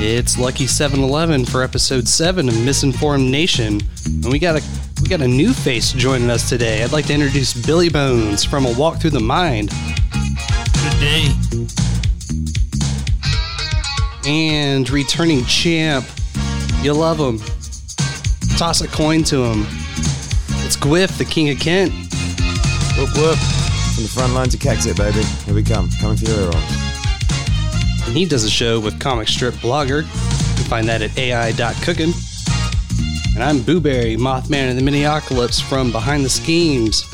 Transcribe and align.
It's 0.00 0.38
Lucky 0.38 0.68
711 0.68 1.46
for 1.46 1.64
episode 1.64 2.06
7 2.06 2.48
of 2.48 2.64
Misinformed 2.64 3.28
Nation. 3.28 3.80
And 4.04 4.26
we 4.26 4.38
got 4.38 4.54
a 4.54 4.62
we 5.02 5.08
got 5.08 5.20
a 5.20 5.26
new 5.26 5.52
face 5.52 5.92
joining 5.92 6.30
us 6.30 6.48
today. 6.48 6.84
I'd 6.84 6.92
like 6.92 7.06
to 7.06 7.14
introduce 7.14 7.52
Billy 7.66 7.88
Bones 7.88 8.44
from 8.44 8.64
A 8.64 8.72
Walk 8.78 9.00
Through 9.00 9.10
the 9.10 9.18
Mind. 9.18 9.70
Good 9.72 11.00
day. 11.00 11.34
And 14.24 14.88
returning 14.88 15.44
champ. 15.46 16.06
You 16.80 16.92
love 16.92 17.18
him. 17.18 17.40
Toss 18.56 18.80
a 18.82 18.86
coin 18.86 19.24
to 19.24 19.42
him. 19.46 19.66
It's 20.64 20.76
Gwiff, 20.76 21.18
the 21.18 21.24
King 21.24 21.50
of 21.50 21.58
Kent. 21.58 21.92
Whoop 22.96 23.16
whoop. 23.16 23.38
From 23.94 24.04
the 24.04 24.10
front 24.14 24.32
lines 24.32 24.54
of 24.54 24.60
Kexit, 24.60 24.96
baby. 24.96 25.24
Here 25.44 25.54
we 25.56 25.64
come. 25.64 25.90
Coming 26.00 26.18
for 26.18 26.24
your 26.24 26.40
ear 26.40 26.50
rolls. 26.50 26.54
And 26.54 26.77
he 28.12 28.24
does 28.24 28.44
a 28.44 28.50
show 28.50 28.80
with 28.80 28.98
Comic 29.00 29.28
Strip 29.28 29.54
Blogger. 29.54 30.02
You 30.02 30.54
can 30.56 30.64
find 30.64 30.88
that 30.88 31.02
at 31.02 31.16
ai.cooking. 31.18 32.12
And 33.34 33.42
I'm 33.44 33.58
Booberry, 33.58 34.16
Mothman 34.16 34.70
and 34.70 34.78
the 34.78 34.82
Miniocalypse 34.82 35.62
from 35.62 35.92
Behind 35.92 36.24
the 36.24 36.28
Schemes. 36.28 37.04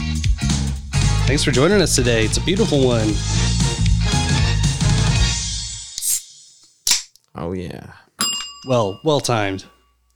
Thanks 1.26 1.44
for 1.44 1.50
joining 1.50 1.80
us 1.82 1.94
today. 1.94 2.24
It's 2.24 2.36
a 2.36 2.40
beautiful 2.42 2.84
one. 2.84 3.08
Oh, 7.34 7.52
yeah. 7.52 7.92
Well, 8.68 9.00
well 9.04 9.20
timed. 9.20 9.64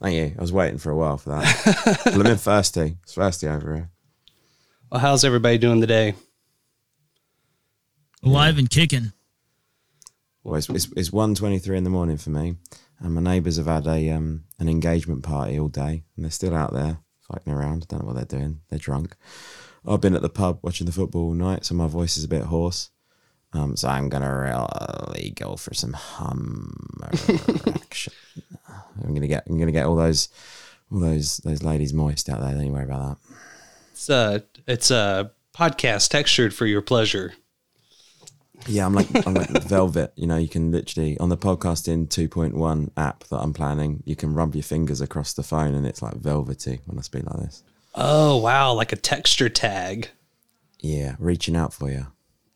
Thank 0.01 0.15
you. 0.15 0.35
I 0.39 0.41
was 0.41 0.53
waiting 0.53 0.79
for 0.79 0.91
a 0.91 0.97
while 0.97 1.17
for 1.19 1.31
that. 1.31 2.03
well, 2.07 2.21
I'm 2.21 2.27
in 2.27 2.37
thirsty. 2.39 2.97
It's 3.03 3.15
thirsty 3.15 3.49
over 3.49 3.75
here. 3.75 3.91
Well, 4.91 5.01
how's 5.01 5.25
everybody 5.25 5.59
doing 5.59 5.81
today? 5.81 6.15
Alive 8.23 8.59
and 8.59 8.71
kicking. 8.71 9.13
Well, 10.49 10.59
it's, 10.59 10.69
it's, 10.71 10.89
it's 10.97 11.11
1.23 11.11 11.77
in 11.77 11.85
the 11.85 11.91
morning 11.91 12.17
for 12.17 12.31
me. 12.31 12.57
And 13.01 13.15
my 13.15 13.21
neighbours 13.21 13.59
have 13.59 13.67
had 13.67 13.87
a 13.87 14.11
um, 14.11 14.45
an 14.59 14.69
engagement 14.69 15.23
party 15.23 15.59
all 15.59 15.69
day. 15.69 16.05
And 16.17 16.25
they're 16.25 16.31
still 16.31 16.55
out 16.55 16.73
there 16.73 16.99
fighting 17.21 17.53
around. 17.53 17.85
I 17.85 17.87
don't 17.89 18.01
know 18.01 18.07
what 18.13 18.17
they're 18.17 18.39
doing. 18.41 18.61
They're 18.69 18.79
drunk. 18.79 19.15
I've 19.87 20.01
been 20.01 20.15
at 20.15 20.23
the 20.23 20.29
pub 20.29 20.59
watching 20.63 20.87
the 20.87 20.93
football 20.93 21.27
all 21.27 21.35
night, 21.35 21.65
so 21.65 21.75
my 21.75 21.87
voice 21.87 22.17
is 22.17 22.25
a 22.25 22.29
bit 22.29 22.43
hoarse. 22.43 22.91
Um, 23.53 23.77
so 23.77 23.89
I'm 23.89 24.09
gonna 24.11 24.31
really 24.31 25.31
go 25.31 25.57
for 25.57 25.73
some 25.73 25.95
hum. 25.95 26.75
I'm 29.03 29.15
gonna 29.15 29.27
get 29.27 29.45
I'm 29.49 29.59
gonna 29.59 29.73
get 29.73 29.87
all 29.87 29.97
those 29.97 30.29
all 30.93 30.99
those 30.99 31.39
those 31.39 31.63
ladies 31.63 31.95
moist 31.95 32.29
out 32.29 32.41
there. 32.41 32.53
Don't 32.53 32.67
you 32.67 32.73
worry 32.73 32.85
about 32.85 33.09
that. 33.09 33.17
It's 33.93 34.11
a 34.11 34.43
it's 34.67 34.91
a 34.91 35.31
podcast 35.55 36.11
textured 36.11 36.53
for 36.53 36.67
your 36.67 36.83
pleasure. 36.83 37.33
Yeah, 38.67 38.87
I'm 38.87 38.95
like 38.95 39.09
I'm 39.27 39.35
like 39.35 39.51
Velvet. 39.65 40.13
You 40.17 40.27
know, 40.27 40.37
you 40.37 40.49
can 40.49 40.71
literally 40.71 41.19
on 41.19 41.29
the 41.29 41.37
podcasting 41.37 42.09
2.1 42.09 42.91
app 42.97 43.25
that 43.25 43.39
I'm 43.39 43.53
planning, 43.53 44.03
you 44.05 44.17
can 44.17 44.35
rub 44.35 44.55
your 44.55 44.63
fingers 44.63 45.01
across 45.01 45.33
the 45.33 45.43
phone, 45.43 45.75
and 45.75 45.87
it's 45.87 46.03
like 46.03 46.15
velvety 46.15 46.81
when 46.87 46.99
I 46.99 47.03
speak 47.03 47.25
like 47.25 47.41
this. 47.41 47.63
Oh 47.95 48.37
wow, 48.39 48.73
like 48.73 48.93
a 48.93 48.97
texture 48.97 49.49
tag. 49.49 50.09
Yeah, 50.81 51.17
reaching 51.19 51.57
out 51.57 51.73
for 51.73 51.91
you. 51.91 52.07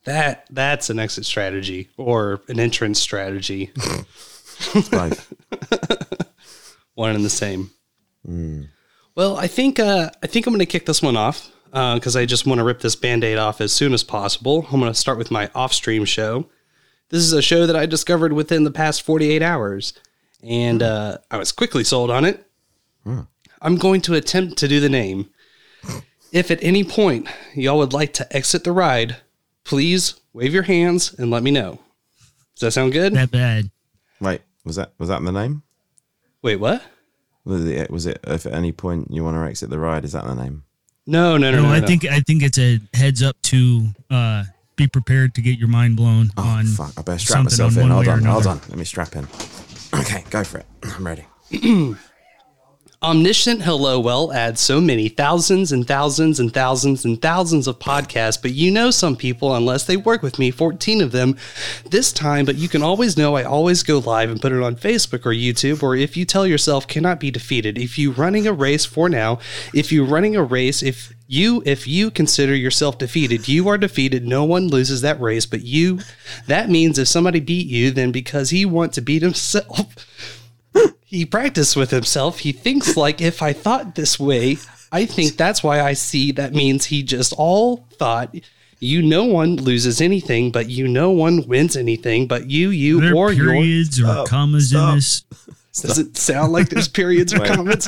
That 0.05 0.47
that's 0.51 0.91
an 0.91 0.99
exit 0.99 1.25
strategy 1.25 1.89
or 1.97 2.41
an 2.49 2.59
entrance 2.59 3.01
strategy. 3.01 3.71
Both. 4.91 5.33
one 6.95 7.15
and 7.15 7.25
the 7.25 7.31
same. 7.31 7.71
Well, 9.15 9.37
I 9.37 9.47
think 9.47 9.79
uh, 9.79 10.11
I 10.23 10.27
think 10.27 10.47
I'm 10.47 10.53
going 10.53 10.61
to 10.61 10.67
kick 10.67 10.87
this 10.87 11.03
one 11.03 11.17
off 11.17 11.51
Uh, 11.73 11.95
because 11.95 12.17
I 12.17 12.27
just 12.27 12.47
want 12.47 12.59
to 12.59 12.65
rip 12.65 12.81
this 12.81 12.97
band-aid 12.97 13.39
off 13.39 13.61
as 13.61 13.73
soon 13.73 13.95
as 13.95 14.05
possible. 14.05 14.67
I'm 14.71 14.79
going 14.79 14.93
to 14.93 14.99
start 14.99 15.17
with 15.17 15.31
my 15.31 15.51
off-stream 15.55 16.05
show. 16.05 16.51
This 17.09 17.23
is 17.23 17.33
a 17.33 17.41
show 17.41 17.67
that 17.67 17.77
I 17.77 17.87
discovered 17.87 18.35
within 18.35 18.65
the 18.65 18.71
past 18.71 19.03
48 19.03 19.43
hours, 19.43 19.95
and 20.43 20.83
hmm. 20.83 20.87
uh, 20.87 21.17
I 21.31 21.39
was 21.39 21.53
quickly 21.53 21.85
sold 21.85 22.11
on 22.11 22.25
it. 22.25 22.47
Hmm. 23.05 23.21
I'm 23.63 23.77
going 23.77 24.01
to 24.03 24.15
attempt 24.15 24.59
to 24.59 24.69
do 24.69 24.81
the 24.81 24.89
name. 24.89 25.31
If 26.33 26.51
at 26.51 26.63
any 26.63 26.85
point 26.85 27.29
y'all 27.55 27.79
would 27.79 27.93
like 27.93 28.13
to 28.15 28.37
exit 28.37 28.65
the 28.65 28.73
ride, 28.73 29.17
please 29.65 30.15
wave 30.33 30.55
your 30.55 30.63
hands 30.63 31.15
and 31.15 31.31
let 31.31 31.43
me 31.43 31.51
know. 31.51 31.79
Does 32.55 32.61
that 32.61 32.71
sound 32.73 32.93
good? 32.93 33.15
That 33.15 33.31
bad. 33.31 33.71
Wait, 34.21 34.41
was 34.65 34.77
that 34.77 34.93
was 34.99 35.09
that 35.09 35.23
the 35.23 35.33
name? 35.33 35.63
Wait, 36.43 36.57
what? 36.57 36.83
Was 37.45 37.65
it, 37.67 37.91
was 37.91 38.07
it 38.07 38.21
if 38.25 38.47
at 38.47 38.53
any 38.53 38.73
point 38.73 39.11
you 39.11 39.25
want 39.25 39.37
to 39.37 39.49
exit 39.49 39.71
the 39.71 39.79
ride? 39.79 40.05
Is 40.05 40.13
that 40.13 40.25
the 40.25 40.35
name? 40.35 40.65
No, 41.07 41.37
no, 41.37 41.51
no, 41.51 41.57
No, 41.59 41.63
no. 41.65 41.69
I 41.75 41.81
no. 41.81 41.87
think 41.87 42.05
I 42.05 42.21
think 42.21 42.43
it's 42.43 42.59
a 42.59 42.79
heads 42.95 43.23
up 43.23 43.37
to 43.43 43.89
uh, 44.11 44.45
be 44.77 44.87
prepared 44.87 45.35
to 45.35 45.41
get 45.43 45.59
your 45.59 45.69
mind 45.69 45.97
blown 45.97 46.31
Oh 46.37 46.43
on. 46.43 46.67
fuck! 46.67 46.93
I 46.97 47.03
better 47.03 47.19
strap 47.19 47.39
something 47.51 47.53
myself 47.67 47.77
on 47.77 47.83
in. 47.85 47.91
Hold 47.91 48.09
on, 48.09 48.23
hold 48.25 48.47
on. 48.47 48.61
Let 48.69 48.79
me 48.79 48.85
strap 48.85 49.15
in. 49.17 49.27
Okay, 49.95 50.25
go 50.31 50.43
for 50.43 50.57
it. 50.59 50.67
I'm 50.85 51.07
ready. 51.07 51.27
Omniscience 53.03 53.65
Hello 53.65 53.99
Well 53.99 54.33
adds 54.33 54.61
so 54.61 54.81
many 54.81 55.09
thousands 55.09 55.73
and 55.73 55.85
thousands 55.85 56.39
and 56.39 56.55
thousands 56.55 57.05
and 57.05 57.21
thousands 57.21 57.67
of 57.67 57.81
podcasts, 57.81 58.41
but 58.41 58.53
you 58.53 58.71
know 58.71 58.93
some 58.93 59.17
people, 59.17 59.57
unless 59.57 59.85
they 59.85 59.97
work 59.97 60.23
with 60.23 60.39
me, 60.39 60.53
14 60.53 61.01
of 61.01 61.11
them 61.11 61.37
this 61.91 62.13
time, 62.13 62.45
but 62.45 62.55
you 62.55 62.69
can 62.69 62.81
always 62.81 63.17
know 63.17 63.35
I 63.35 63.43
always 63.43 63.83
go 63.83 63.99
live 63.99 64.31
and 64.31 64.41
put 64.41 64.53
it 64.53 64.63
on 64.63 64.77
Facebook 64.77 65.27
or 65.27 65.35
YouTube, 65.35 65.83
or 65.83 65.97
if 65.97 66.17
you 66.17 66.25
tell 66.25 66.47
yourself 66.47 66.87
cannot 66.87 67.19
be 67.19 67.33
defeated. 67.33 67.77
If 67.77 67.99
you 67.99 68.13
running 68.13 68.47
a 68.47 68.53
race 68.53 68.85
for 68.85 69.09
now, 69.09 69.41
if 69.75 69.91
you 69.91 70.05
running 70.05 70.37
a 70.37 70.45
race, 70.45 70.81
if 70.81 71.13
you 71.27 71.61
if 71.67 71.89
you 71.89 72.09
consider 72.09 72.55
yourself 72.55 72.99
defeated, 72.99 73.49
you 73.49 73.67
are 73.67 73.79
defeated. 73.79 74.29
No 74.29 74.45
one 74.45 74.69
loses 74.69 75.01
that 75.01 75.21
race, 75.21 75.45
but 75.45 75.63
you. 75.63 75.99
That 76.47 76.71
means 76.71 77.01
if 77.01 77.09
somebody 77.09 77.41
beat 77.41 77.67
you, 77.67 77.91
then 77.91 78.13
because 78.13 78.51
he 78.51 78.65
wants 78.65 78.95
to 78.95 79.01
beat 79.01 79.23
himself. 79.23 80.39
He 81.05 81.27
practiced 81.27 81.77
with 81.77 81.91
himself. 81.91 82.39
He 82.39 82.53
thinks 82.53 82.97
like 82.97 83.21
if 83.21 83.43
I 83.43 83.53
thought 83.53 83.97
this 83.97 84.19
way, 84.19 84.57
I 84.91 85.05
think 85.05 85.37
that's 85.37 85.63
why 85.63 85.83
I 85.83 85.93
see. 85.93 86.33
That 86.33 86.55
means 86.55 86.87
he 86.87 87.03
just 87.03 87.35
all 87.35 87.87
thought. 87.99 88.35
You 88.81 89.03
no 89.03 89.25
one 89.25 89.57
loses 89.57 90.01
anything, 90.01 90.51
but 90.51 90.71
you 90.71 90.89
no 90.89 91.11
one 91.11 91.47
wins 91.47 91.77
anything, 91.77 92.27
but 92.27 92.49
you 92.51 92.71
you 92.71 93.01
there 93.01 93.15
or 93.15 93.31
your. 93.31 93.53
periods 93.53 94.01
or 94.01 94.25
commas 94.25 94.71
stop. 94.71 94.89
in 94.89 94.95
this? 94.97 95.25
Does 95.81 95.99
it 95.99 96.17
sound 96.17 96.53
like 96.53 96.69
there's 96.69 96.89
periods 96.89 97.33
or 97.33 97.45
commas? 97.45 97.87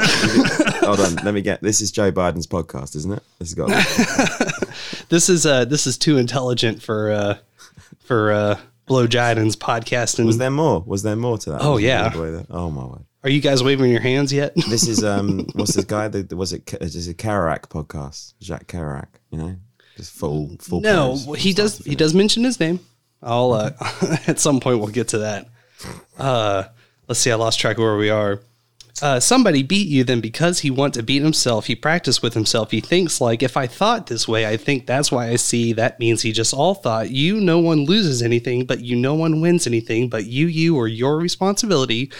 Hold 0.83 1.01
on. 1.01 1.17
Let 1.17 1.35
me 1.35 1.41
get. 1.41 1.63
This 1.63 1.81
is 1.81 1.91
Joe 1.91 2.13
Biden's 2.13 2.47
podcast, 2.47 2.95
isn't 2.95 3.13
it? 3.13 3.23
This 3.39 3.55
has 3.55 3.55
got. 3.55 4.69
this 5.09 5.29
is 5.29 5.47
uh 5.47 5.65
this 5.65 5.87
is 5.87 5.97
too 5.97 6.19
intelligent 6.19 6.83
for 6.83 7.11
uh 7.11 7.39
for 8.01 8.33
uh 8.33 8.61
Blow 8.87 9.07
Jiden's 9.07 9.57
podcast. 9.57 10.19
And 10.19 10.27
was 10.27 10.39
there 10.39 10.51
more? 10.51 10.81
Was 10.87 11.03
there 11.03 11.17
more 11.17 11.39
to 11.39 11.51
that? 11.51 11.63
Oh, 11.63 11.75
Was 11.75 11.83
yeah. 11.83 12.05
all 12.05 12.11
the 12.11 12.21
way 12.23 12.31
there? 12.31 12.47
Oh 12.51 12.71
my 12.71 12.85
word. 12.85 13.05
are 13.23 13.31
you 13.31 13.41
guys 13.41 13.63
waving 13.63 13.91
your 13.91 14.01
hands 14.01 14.33
yet? 14.33 14.53
This 14.69 14.87
is 14.89 15.03
um. 15.05 15.47
what's 15.55 15.75
this 15.75 15.85
guy? 15.85 16.09
The, 16.09 16.37
was 16.37 16.53
it? 16.53 16.73
Is 16.81 17.09
it 17.09 17.17
Kerouac 17.19 17.69
podcast? 17.69 18.35
Jack 18.41 18.67
Kerouac. 18.67 19.09
You 19.31 19.39
know, 19.39 19.57
just 19.97 20.13
full 20.13 20.57
full. 20.61 20.81
No, 20.81 21.17
he 21.37 21.53
does. 21.53 21.79
He 21.79 21.95
does 21.95 22.15
mention 22.15 22.45
his 22.45 22.61
name. 22.61 22.81
I'll 23.23 23.53
uh, 23.53 23.71
at 24.27 24.39
some 24.39 24.61
point 24.61 24.79
we'll 24.81 24.89
get 24.89 25.09
to 25.09 25.19
that. 25.19 25.49
Uh, 26.19 26.65
let's 27.09 27.21
see. 27.21 27.31
I 27.31 27.37
lost 27.37 27.59
track 27.59 27.79
of 27.79 27.83
where 27.83 27.97
we 27.97 28.11
are. 28.11 28.41
Uh, 29.03 29.19
somebody 29.19 29.61
beat 29.63 29.89
you, 29.89 30.05
then 30.05 30.21
because 30.21 30.61
he 30.61 30.71
want 30.71 30.95
to 30.95 31.03
beat 31.03 31.21
himself, 31.21 31.67
he 31.67 31.75
practiced 31.75 32.23
with 32.23 32.35
himself. 32.35 32.71
He 32.71 32.81
thinks 32.81 33.21
like, 33.21 33.43
if 33.43 33.57
I 33.57 33.67
thought 33.67 34.07
this 34.07 34.29
way, 34.29 34.47
I 34.47 34.57
think 34.57 34.87
that's 34.87 35.11
why 35.11 35.31
I 35.31 35.37
see. 35.37 35.73
That 35.73 35.99
means 35.99 36.23
he 36.23 36.31
just 36.31 36.55
all 36.55 36.75
thought. 36.75 37.11
You, 37.11 37.41
no 37.41 37.59
one 37.59 37.87
loses 37.87 38.23
anything, 38.23 38.67
but 38.67 38.83
you, 38.83 38.95
no 38.95 39.15
one 39.15 39.41
wins 39.41 39.67
anything. 39.67 40.09
But 40.09 40.27
you, 40.27 40.47
you, 40.47 40.77
or 40.77 40.87
your 40.87 41.17
responsibility 41.19 42.13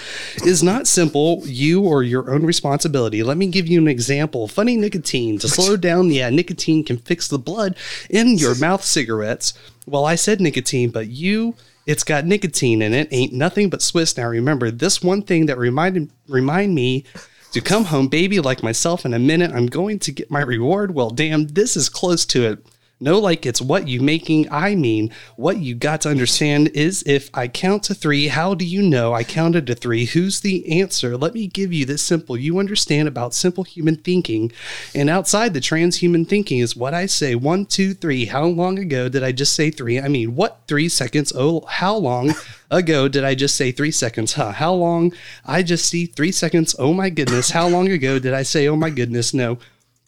is 0.45 0.65
not 0.65 0.89
simple. 0.89 1.43
You 1.45 1.83
or 1.83 2.03
your 2.03 2.33
own 2.35 2.45
responsibility. 2.45 3.23
Let 3.23 3.37
me 3.37 3.47
give 3.47 3.69
you 3.69 3.79
an 3.79 3.89
example. 3.89 4.49
Funny 4.49 4.77
nicotine 4.77 5.39
to 5.39 5.49
slow 5.49 5.77
down. 5.77 6.11
Yeah, 6.11 6.29
nicotine 6.31 6.83
can 6.83 6.99
fix 6.99 7.29
the 7.29 7.39
blood 7.39 7.77
in 8.11 8.37
your 8.37 8.57
mouth. 8.57 8.83
Cigarettes. 8.83 9.55
Well, 9.87 10.05
I 10.05 10.17
said 10.17 10.41
nicotine, 10.41 10.91
but 10.91 11.07
you. 11.07 11.55
It's 11.87 12.05
got 12.05 12.25
nicotine 12.25 12.83
in 12.83 12.95
it. 12.95 13.09
Ain't 13.11 13.33
nothing 13.33 13.69
but 13.69 13.83
Swiss. 13.83 14.17
Now 14.17 14.29
remember 14.29 14.71
this 14.71 15.03
one 15.03 15.23
thing 15.23 15.47
that 15.47 15.59
reminded 15.59 16.11
remind 16.29 16.75
me 16.75 17.05
to 17.53 17.61
come 17.61 17.85
home, 17.85 18.09
baby, 18.09 18.41
like 18.41 18.63
myself 18.63 19.05
in 19.05 19.15
a 19.15 19.19
minute. 19.19 19.53
I'm 19.53 19.67
going 19.67 19.99
to 20.01 20.13
get 20.13 20.31
my 20.31 20.41
reward. 20.41 20.95
Well, 20.95 21.11
damn, 21.11 21.47
this 21.49 21.77
is 21.77 21.89
close 21.89 22.25
to 22.27 22.45
it. 22.45 22.67
No, 23.05 23.19
like 23.19 23.45
it's 23.45 23.61
what 23.61 23.87
you 23.87 24.01
making. 24.01 24.51
I 24.51 24.75
mean, 24.75 25.11
what 25.37 25.59
you 25.59 25.75
got 25.75 26.01
to 26.01 26.09
understand 26.09 26.69
is 26.69 27.03
if 27.05 27.29
I 27.35 27.49
count 27.49 27.83
to 27.83 27.95
three, 27.95 28.29
how 28.29 28.55
do 28.55 28.65
you 28.65 28.81
know 28.81 29.13
I 29.13 29.25
counted 29.25 29.67
to 29.67 29.75
three? 29.75 30.07
Who's 30.07 30.41
the 30.41 30.81
answer? 30.81 31.15
Let 31.15 31.35
me 31.35 31.47
give 31.47 31.71
you 31.71 31.85
this 31.85 32.01
simple. 32.01 32.35
You 32.35 32.59
understand 32.59 33.07
about 33.07 33.35
simple 33.35 33.63
human 33.63 33.97
thinking. 33.97 34.53
And 34.95 35.11
outside 35.11 35.53
the 35.53 35.61
transhuman 35.61 36.27
thinking 36.27 36.61
is 36.61 36.75
what 36.75 36.95
I 36.95 37.05
say 37.05 37.35
one, 37.35 37.67
two, 37.67 37.93
three. 37.93 38.25
How 38.25 38.47
long 38.47 38.79
ago 38.79 39.11
did 39.11 39.23
I 39.23 39.33
just 39.33 39.53
say 39.53 39.71
three? 39.71 40.01
I 40.01 40.09
mean, 40.09 40.35
what 40.35 40.63
three 40.67 40.89
seconds? 40.89 41.31
Oh, 41.37 41.67
how 41.69 41.95
long 41.97 42.33
ago 42.71 43.07
did 43.09 43.23
I 43.23 43.35
just 43.35 43.55
say 43.55 43.71
three 43.71 43.91
seconds? 43.91 44.33
Huh? 44.33 44.53
How 44.53 44.73
long? 44.73 45.13
I 45.45 45.63
just 45.63 45.91
see 45.91 46.07
three 46.07 46.33
seconds. 46.33 46.75
Oh 46.79 46.95
my 46.95 47.11
goodness. 47.11 47.51
How 47.51 47.69
long 47.69 47.91
ago 47.91 48.19
did 48.19 48.33
I 48.33 48.45
say, 48.45 48.67
oh 48.67 48.77
my 48.77 48.89
goodness? 48.89 49.35
No. 49.35 49.59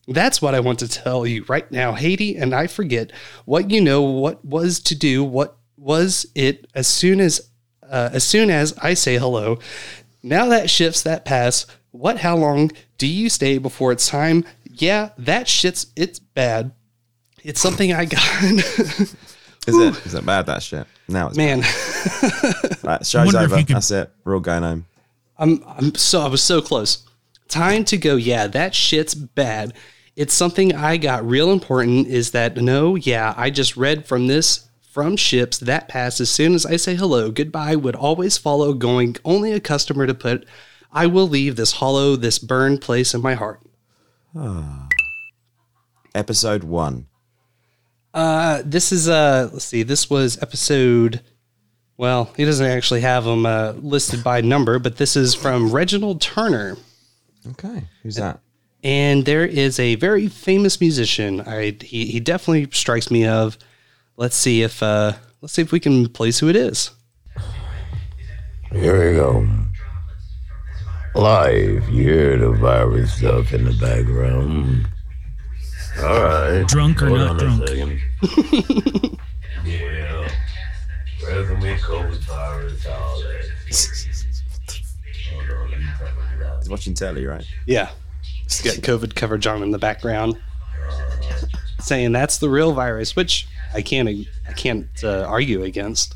That's 0.08 0.40
what 0.40 0.54
I 0.54 0.60
want 0.60 0.78
to 0.80 0.88
tell 0.88 1.26
you 1.26 1.44
right 1.48 1.70
now, 1.72 1.92
Haiti, 1.94 2.36
and 2.36 2.54
I 2.54 2.66
forget 2.68 3.10
what 3.44 3.70
you 3.70 3.80
know, 3.80 4.02
what 4.02 4.44
was 4.44 4.78
to 4.80 4.94
do, 4.94 5.24
what 5.24 5.56
was 5.76 6.26
it 6.34 6.66
as 6.74 6.86
soon 6.86 7.20
as 7.20 7.50
uh, 7.88 8.10
as 8.12 8.24
soon 8.24 8.50
as 8.50 8.76
I 8.82 8.94
say 8.94 9.16
hello. 9.18 9.58
Now 10.22 10.46
that 10.46 10.70
shifts 10.70 11.02
that 11.02 11.24
pass. 11.24 11.66
What? 11.92 12.18
How 12.18 12.36
long 12.36 12.70
do 12.98 13.06
you 13.06 13.28
stay 13.28 13.58
before 13.58 13.92
it's 13.92 14.08
time? 14.08 14.44
Yeah, 14.70 15.10
that 15.18 15.48
shit's 15.48 15.86
it's 15.96 16.18
bad. 16.18 16.72
It's 17.42 17.60
something 17.60 17.92
I 17.92 18.04
got. 18.06 18.42
Is 19.68 19.76
it? 19.76 20.06
Is 20.06 20.14
it 20.14 20.24
bad 20.26 20.46
that 20.46 20.62
shit? 20.62 20.86
Now 21.08 21.28
it's 21.28 21.36
Man, 21.36 21.60
right, 22.84 23.04
show's 23.04 23.26
wonder 23.26 23.40
if 23.40 23.46
over. 23.46 23.58
you 23.58 23.66
could- 23.66 23.76
That's 23.76 23.90
it. 23.90 24.10
We're 24.24 24.34
all 24.34 24.40
going 24.40 24.62
home. 24.62 24.86
I'm 25.38 25.62
I'm 25.66 25.94
so 25.94 26.20
I 26.22 26.28
was 26.28 26.42
so 26.42 26.60
close. 26.62 27.04
Time 27.48 27.84
to 27.86 27.96
go. 27.96 28.16
Yeah, 28.16 28.46
that 28.48 28.74
shit's 28.74 29.14
bad. 29.14 29.72
It's 30.16 30.32
something 30.32 30.74
I 30.74 30.96
got 30.96 31.28
real 31.28 31.52
important 31.52 32.06
is 32.08 32.30
that 32.30 32.56
no, 32.56 32.94
yeah, 32.94 33.34
I 33.36 33.50
just 33.50 33.76
read 33.76 34.06
from 34.06 34.26
this 34.26 34.66
from 34.80 35.14
ships 35.14 35.58
that 35.58 35.88
pass 35.88 36.22
as 36.22 36.30
soon 36.30 36.54
as 36.54 36.64
I 36.64 36.76
say 36.76 36.94
hello, 36.94 37.30
goodbye 37.30 37.76
would 37.76 37.94
always 37.94 38.38
follow 38.38 38.72
going 38.72 39.16
only 39.26 39.52
a 39.52 39.60
customer 39.60 40.06
to 40.06 40.14
put 40.14 40.46
I 40.90 41.04
will 41.06 41.28
leave 41.28 41.56
this 41.56 41.72
hollow, 41.72 42.16
this 42.16 42.38
burned 42.38 42.80
place 42.80 43.12
in 43.12 43.20
my 43.20 43.34
heart. 43.34 43.60
Episode 46.14 46.64
one. 46.64 47.08
Uh 48.14 48.62
this 48.64 48.92
is 48.92 49.10
uh 49.10 49.50
let's 49.52 49.66
see, 49.66 49.82
this 49.82 50.08
was 50.08 50.42
episode 50.42 51.20
well, 51.98 52.30
he 52.36 52.46
doesn't 52.46 52.66
actually 52.66 53.00
have 53.02 53.24
them 53.24 53.46
uh, 53.46 53.72
listed 53.72 54.22
by 54.22 54.42
number, 54.42 54.78
but 54.78 54.96
this 54.96 55.16
is 55.16 55.34
from 55.34 55.72
Reginald 55.72 56.20
Turner. 56.20 56.76
Okay. 57.50 57.84
Who's 58.02 58.16
that? 58.16 58.40
And 58.82 59.24
there 59.24 59.44
is 59.44 59.78
a 59.78 59.94
very 59.96 60.28
famous 60.28 60.80
musician. 60.80 61.40
I 61.40 61.76
he, 61.80 62.06
he 62.06 62.20
definitely 62.20 62.68
strikes 62.72 63.10
me 63.10 63.26
of. 63.26 63.58
Let's 64.16 64.36
see 64.36 64.62
if 64.62 64.82
uh 64.82 65.12
let's 65.40 65.54
see 65.54 65.62
if 65.62 65.72
we 65.72 65.80
can 65.80 66.08
place 66.08 66.38
who 66.38 66.48
it 66.48 66.56
is. 66.56 66.90
Here 68.72 69.10
we 69.10 69.16
go. 69.16 69.46
Live, 71.14 71.88
you 71.88 72.02
hear 72.02 72.38
the 72.38 72.50
virus 72.52 73.14
stuff 73.14 73.52
in 73.52 73.64
the 73.64 73.72
background. 73.72 74.86
All 76.02 76.22
right. 76.22 76.68
Drunk 76.68 77.02
or 77.02 77.08
Hold 77.08 77.18
not 77.20 77.30
on 77.30 77.38
drunk? 77.38 77.62
A 77.62 77.68
second. 77.68 78.00
yeah. 79.64 80.28
Welcome 81.22 81.60
with 81.60 81.80
COVID 81.80 82.18
virus, 82.18 82.86
all 82.86 83.20
that. 83.20 83.48
Hold 85.32 85.50
on, 85.50 85.70
let 85.70 85.78
me 85.80 85.86
turn 85.98 86.08
it 86.40 86.46
up. 86.46 86.58
He's 86.58 86.68
watching 86.68 86.94
telly, 86.94 87.24
right? 87.24 87.44
Yeah, 87.66 87.90
just 88.46 88.64
got 88.64 88.74
COVID 88.76 89.14
coverage 89.14 89.46
on 89.46 89.62
in 89.62 89.70
the 89.70 89.78
background, 89.78 90.38
saying 91.80 92.12
that's 92.12 92.38
the 92.38 92.48
real 92.48 92.72
virus, 92.72 93.16
which 93.16 93.46
I 93.74 93.82
can't 93.82 94.08
I 94.08 94.52
can't 94.52 94.88
uh, 95.02 95.24
argue 95.24 95.62
against. 95.64 96.14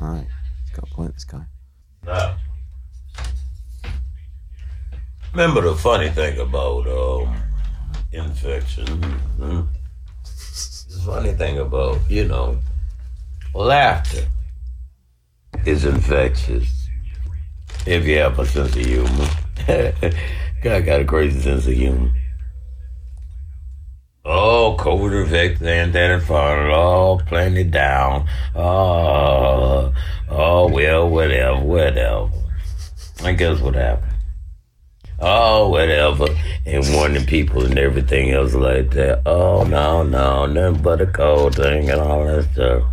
All 0.00 0.08
right. 0.08 0.26
He's 0.64 0.76
got 0.76 0.90
a 0.90 0.94
point, 0.94 1.14
this 1.14 1.24
guy. 1.24 1.46
Now, 2.04 2.36
remember 5.32 5.62
the 5.62 5.74
funny 5.74 6.10
thing 6.10 6.38
about 6.38 6.86
um, 6.88 7.34
infection? 8.12 8.86
Hmm? 8.86 9.62
The 10.24 11.00
funny 11.04 11.32
thing 11.32 11.58
about, 11.58 11.98
you 12.10 12.26
know, 12.26 12.58
laughter 13.54 14.26
is 15.64 15.84
infectious. 15.84 16.88
If 17.86 18.04
you 18.06 18.18
have 18.18 18.38
a 18.38 18.46
sense 18.46 18.74
of 18.74 18.84
humor. 18.84 19.30
God 20.64 20.86
got 20.86 21.00
a 21.02 21.04
crazy 21.04 21.42
sense 21.42 21.66
of 21.66 21.74
humor. 21.74 22.10
Oh, 24.24 24.78
COVID 24.80 25.26
effect 25.26 25.60
and 25.60 25.92
that 25.92 26.10
and 26.10 26.22
fun, 26.22 26.70
all 26.70 27.18
playing 27.18 27.58
it 27.58 27.70
down. 27.70 28.26
Oh, 28.54 29.92
oh, 30.30 30.68
well, 30.70 31.10
whatever, 31.10 31.60
whatever. 31.60 32.30
I 33.22 33.34
guess 33.34 33.60
what 33.60 33.74
happened? 33.74 34.14
Oh, 35.20 35.68
whatever. 35.68 36.28
And 36.64 36.94
warning 36.94 37.26
people 37.26 37.66
and 37.66 37.78
everything 37.78 38.30
else 38.30 38.54
like 38.54 38.90
that. 38.92 39.20
Oh, 39.26 39.64
no, 39.64 40.02
no, 40.02 40.46
nothing 40.46 40.80
but 40.80 41.02
a 41.02 41.06
cold 41.06 41.56
thing 41.56 41.90
and 41.90 42.00
all 42.00 42.24
that 42.24 42.50
stuff. 42.54 42.84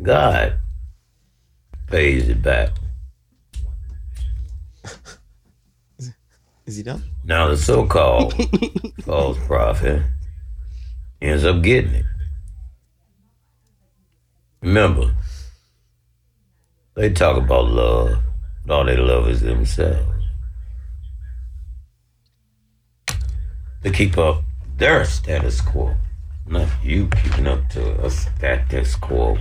God 0.00 0.54
pays 1.88 2.30
it 2.30 2.42
back. 2.42 2.70
Is 6.66 6.76
he 6.76 6.82
done? 6.82 7.04
Now 7.24 7.48
the 7.48 7.56
so-called 7.56 8.34
false 9.04 9.38
prophet 9.46 10.02
ends 11.20 11.44
up 11.44 11.62
getting 11.62 11.94
it. 11.94 12.06
Remember, 14.62 15.14
they 16.94 17.10
talk 17.10 17.36
about 17.36 17.66
love, 17.66 18.18
but 18.64 18.74
all 18.74 18.84
they 18.86 18.96
love 18.96 19.28
is 19.28 19.42
themselves. 19.42 20.10
They 23.82 23.90
keep 23.90 24.16
up 24.16 24.42
their 24.78 25.04
status 25.04 25.60
quo, 25.60 25.94
not 26.46 26.68
you 26.82 27.08
keeping 27.08 27.46
up 27.46 27.68
to 27.70 28.02
a 28.02 28.08
status 28.08 28.96
quo. 28.96 29.36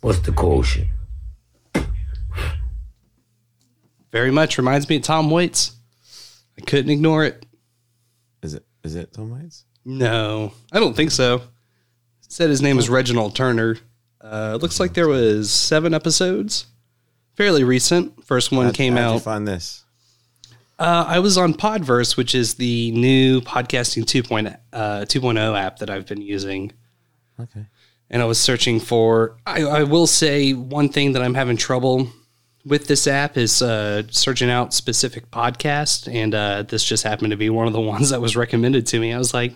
What's 0.00 0.18
the 0.18 0.32
quotient? 0.32 0.88
Very 4.14 4.30
much 4.30 4.58
reminds 4.58 4.88
me 4.88 4.94
of 4.94 5.02
Tom 5.02 5.28
Waits. 5.28 5.72
I 6.56 6.60
couldn't 6.60 6.92
ignore 6.92 7.24
it. 7.24 7.44
Is 8.42 8.54
it? 8.54 8.64
Is 8.84 8.94
it 8.94 9.12
Tom 9.12 9.28
Waits? 9.30 9.64
No, 9.84 10.52
I 10.70 10.78
don't 10.78 10.94
think 10.94 11.10
so. 11.10 11.34
It 11.34 11.42
said 12.28 12.48
his 12.48 12.62
name 12.62 12.76
was 12.76 12.88
Reginald 12.88 13.34
Turner. 13.34 13.76
Uh, 14.20 14.56
looks 14.62 14.78
like 14.78 14.94
there 14.94 15.08
was 15.08 15.50
seven 15.50 15.92
episodes, 15.94 16.66
fairly 17.34 17.64
recent. 17.64 18.24
First 18.24 18.52
one 18.52 18.66
How'd- 18.66 18.76
came 18.76 18.92
how'd 18.94 19.10
you 19.10 19.16
out. 19.16 19.22
find 19.22 19.48
this? 19.48 19.84
Uh, 20.78 21.04
I 21.08 21.18
was 21.18 21.36
on 21.36 21.52
Podverse, 21.52 22.16
which 22.16 22.36
is 22.36 22.54
the 22.54 22.92
new 22.92 23.40
podcasting 23.40 24.04
2.0, 24.04 24.56
uh, 24.72 25.00
2.0 25.06 25.58
app 25.58 25.80
that 25.80 25.90
I've 25.90 26.06
been 26.06 26.22
using. 26.22 26.70
Okay. 27.40 27.66
And 28.10 28.22
I 28.22 28.26
was 28.26 28.38
searching 28.38 28.78
for, 28.78 29.36
I, 29.44 29.62
I 29.64 29.82
will 29.82 30.06
say 30.06 30.52
one 30.52 30.88
thing 30.88 31.14
that 31.14 31.22
I'm 31.22 31.34
having 31.34 31.56
trouble 31.56 32.08
with 32.64 32.86
this 32.86 33.06
app 33.06 33.36
is 33.36 33.60
uh, 33.62 34.02
searching 34.10 34.50
out 34.50 34.72
specific 34.72 35.30
podcasts. 35.30 36.12
And 36.12 36.34
uh, 36.34 36.62
this 36.62 36.84
just 36.84 37.04
happened 37.04 37.30
to 37.30 37.36
be 37.36 37.50
one 37.50 37.66
of 37.66 37.72
the 37.72 37.80
ones 37.94 38.10
that 38.10 38.20
was 38.20 38.36
recommended 38.36 38.86
to 38.88 39.00
me. 39.00 39.12
I 39.12 39.18
was 39.18 39.34
like, 39.34 39.54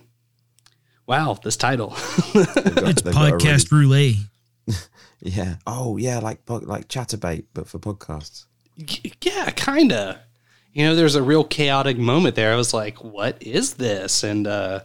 wow, 1.07 1.39
this 1.43 1.57
title. 1.57 1.95
It's 1.97 3.03
They've 3.03 3.15
got 3.15 3.33
a 3.33 3.37
podcast 3.37 3.71
roulette. 3.73 4.15
Yeah. 5.21 5.57
Oh, 5.67 5.97
yeah. 5.97 6.19
Like 6.21 6.47
pod- 6.47 6.63
like 6.63 6.87
Chaturbate, 6.87 7.47
but 7.53 7.67
for 7.67 7.81
podcasts. 7.81 8.45
yeah, 9.21 9.51
kind 9.51 9.91
of. 9.91 10.17
You 10.73 10.85
know, 10.85 10.95
there's 10.95 11.17
a 11.17 11.23
real 11.25 11.43
chaotic 11.43 11.99
moment 11.99 12.37
there. 12.37 12.53
I 12.53 12.57
was 12.57 12.73
like, 12.73 13.03
"What 13.03 13.43
is 13.43 13.75
this?" 13.75 14.23
And 14.23 14.47
uh, 14.47 14.83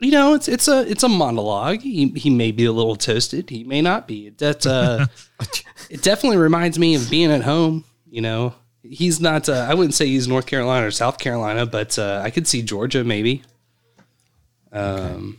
you 0.00 0.10
know, 0.10 0.34
it's 0.34 0.48
it's 0.48 0.68
a 0.68 0.88
it's 0.88 1.02
a 1.02 1.08
monologue. 1.08 1.80
He 1.80 2.08
he 2.10 2.30
may 2.30 2.52
be 2.52 2.64
a 2.64 2.72
little 2.72 2.96
toasted. 2.96 3.50
He 3.50 3.64
may 3.64 3.82
not 3.82 4.06
be. 4.06 4.30
That 4.30 4.66
uh, 4.66 5.06
it 5.90 6.02
definitely 6.02 6.38
reminds 6.38 6.78
me 6.78 6.94
of 6.94 7.10
being 7.10 7.30
at 7.30 7.42
home. 7.42 7.84
You 8.08 8.20
know, 8.20 8.54
he's 8.82 9.20
not. 9.20 9.48
Uh, 9.48 9.66
I 9.68 9.74
wouldn't 9.74 9.94
say 9.94 10.06
he's 10.06 10.28
North 10.28 10.46
Carolina 10.46 10.86
or 10.86 10.90
South 10.90 11.18
Carolina, 11.18 11.66
but 11.66 11.98
uh, 11.98 12.22
I 12.24 12.30
could 12.30 12.46
see 12.46 12.62
Georgia 12.62 13.02
maybe. 13.02 13.42
Um, 14.72 15.38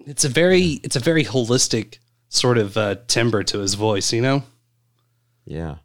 it's 0.00 0.24
a 0.24 0.28
very 0.28 0.80
it's 0.82 0.96
a 0.96 1.00
very 1.00 1.24
holistic 1.24 1.98
sort 2.28 2.58
of 2.58 2.76
uh, 2.76 2.96
timbre 3.06 3.44
to 3.44 3.60
his 3.60 3.74
voice. 3.74 4.12
You 4.12 4.22
know. 4.22 4.42
Yeah. 5.46 5.76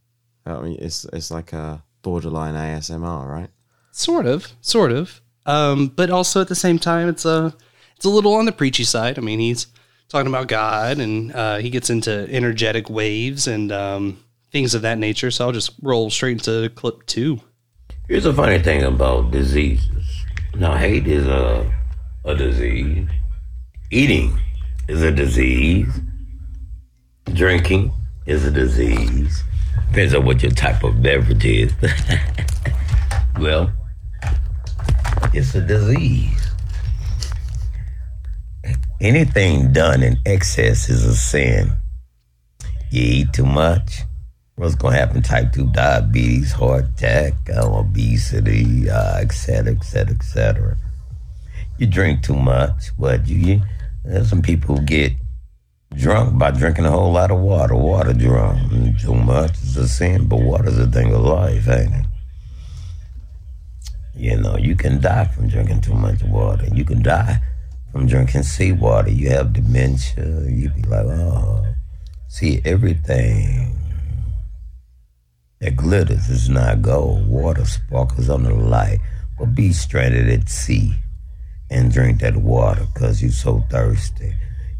I 0.45 0.61
mean, 0.61 0.77
it's 0.79 1.05
it's 1.05 1.31
like 1.31 1.53
a 1.53 1.83
borderline 2.01 2.55
ASMR, 2.55 3.27
right? 3.27 3.49
Sort 3.91 4.25
of, 4.25 4.51
sort 4.61 4.91
of. 4.91 5.21
Um, 5.45 5.87
but 5.87 6.09
also 6.09 6.41
at 6.41 6.47
the 6.47 6.55
same 6.55 6.79
time, 6.79 7.09
it's 7.09 7.25
a 7.25 7.53
it's 7.99 8.05
a 8.05 8.09
little 8.09 8.35
on 8.35 8.45
the 8.45 8.53
preachy 8.53 8.85
side. 8.85 9.17
I 9.17 9.21
mean, 9.21 9.41
he's 9.41 9.67
talking 10.07 10.29
about 10.29 10.47
God, 10.47 10.99
and 10.99 11.35
uh, 11.35 11.57
he 11.57 11.69
gets 11.69 11.89
into 11.89 12.29
energetic 12.31 12.89
waves 12.89 13.45
and 13.45 13.73
um, 13.73 14.23
things 14.53 14.73
of 14.73 14.83
that 14.83 14.97
nature. 14.97 15.29
So 15.31 15.45
I'll 15.45 15.51
just 15.51 15.71
roll 15.81 16.09
straight 16.09 16.37
into 16.37 16.69
clip 16.69 17.05
two. 17.07 17.41
Here's 18.07 18.25
a 18.25 18.33
funny 18.33 18.57
thing 18.59 18.83
about 18.83 19.31
diseases. 19.31 20.23
Now, 20.55 20.77
hate 20.77 21.07
is 21.07 21.27
a 21.27 21.69
a 22.23 22.35
disease. 22.35 23.09
Eating 23.91 24.39
is 24.87 25.01
a 25.01 25.11
disease. 25.11 25.93
Drinking 27.25 27.91
is 28.25 28.45
a 28.45 28.51
disease. 28.51 29.43
Depends 29.89 30.13
on 30.13 30.23
what 30.23 30.41
your 30.41 30.53
type 30.53 30.85
of 30.85 31.03
beverage 31.03 31.43
is. 31.43 31.73
well, 33.37 33.73
it's 35.33 35.53
a 35.53 35.59
disease. 35.59 36.38
Anything 39.01 39.71
done 39.71 40.03
in 40.03 40.17
excess 40.25 40.89
is 40.89 41.05
a 41.05 41.15
sin. 41.15 41.71
You 42.91 43.01
eat 43.01 43.33
too 43.33 43.45
much, 43.45 43.99
what's 44.55 44.75
going 44.75 44.93
to 44.93 44.99
happen? 44.99 45.21
Type 45.21 45.53
2 45.53 45.67
diabetes, 45.67 46.51
heart 46.51 46.83
attack, 46.83 47.33
um, 47.55 47.71
obesity, 47.75 48.89
uh, 48.89 49.19
et 49.19 49.31
cetera, 49.31 49.73
et 49.73 49.83
cetera, 49.85 50.15
et 50.15 50.23
cetera. 50.23 50.77
You 51.77 51.87
drink 51.87 52.23
too 52.23 52.35
much, 52.35 52.87
what 52.97 53.25
you, 53.25 53.37
you 53.37 53.61
there's 54.03 54.29
some 54.29 54.41
people 54.41 54.75
who 54.75 54.81
get 54.81 55.13
drunk 55.95 56.37
by 56.37 56.51
drinking 56.51 56.85
a 56.85 56.91
whole 56.91 57.13
lot 57.13 57.31
of 57.31 57.39
water. 57.39 57.75
Water 57.75 58.11
drunk. 58.11 58.99
Too 58.99 59.15
much 59.15 59.51
is 59.61 59.77
a 59.77 59.87
sin, 59.87 60.27
but 60.27 60.41
water's 60.41 60.77
a 60.77 60.87
thing 60.87 61.13
of 61.13 61.21
life, 61.21 61.69
ain't 61.69 61.93
it? 61.93 62.05
You 64.13 64.37
know, 64.41 64.57
you 64.57 64.75
can 64.75 64.99
die 64.99 65.25
from 65.25 65.47
drinking 65.47 65.81
too 65.81 65.93
much 65.93 66.21
water. 66.23 66.67
You 66.73 66.83
can 66.83 67.01
die 67.01 67.39
from 67.91 68.07
drinking 68.07 68.43
seawater. 68.43 69.09
You 69.09 69.29
have 69.29 69.53
dementia. 69.53 70.45
You 70.47 70.69
be 70.69 70.81
like, 70.83 71.05
oh, 71.05 71.65
see, 72.27 72.61
everything 72.65 73.75
that 75.59 75.75
glitters 75.75 76.29
is 76.29 76.49
not 76.49 76.81
gold. 76.81 77.27
Water 77.27 77.65
sparkles 77.65 78.29
under 78.29 78.49
the 78.49 78.55
light. 78.55 78.99
But 79.37 79.55
be 79.55 79.71
stranded 79.71 80.29
at 80.29 80.49
sea 80.49 80.93
and 81.69 81.91
drink 81.91 82.19
that 82.19 82.35
water 82.35 82.85
because 82.93 83.21
you 83.21 83.29
so 83.29 83.63
thirsty. 83.69 84.33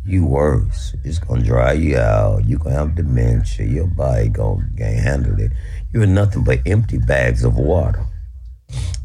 You 0.05 0.25
worse. 0.25 0.95
It's 1.03 1.19
gonna 1.19 1.43
dry 1.43 1.73
you 1.73 1.97
out. 1.97 2.45
You 2.45 2.57
gonna 2.57 2.75
have 2.75 2.95
dementia. 2.95 3.67
Your 3.67 3.87
body 3.87 4.29
gonna 4.29 4.67
can't 4.77 4.99
handle 4.99 5.39
it. 5.39 5.51
You're 5.93 6.07
nothing 6.07 6.43
but 6.43 6.59
empty 6.65 6.97
bags 6.97 7.43
of 7.43 7.57
water. 7.57 8.05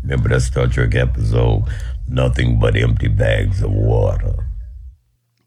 Remember 0.02 0.28
that 0.30 0.40
Star 0.40 0.66
Trek 0.66 0.94
episode? 0.94 1.64
Nothing 2.08 2.58
but 2.58 2.76
empty 2.76 3.08
bags 3.08 3.62
of 3.62 3.72
water. 3.72 4.46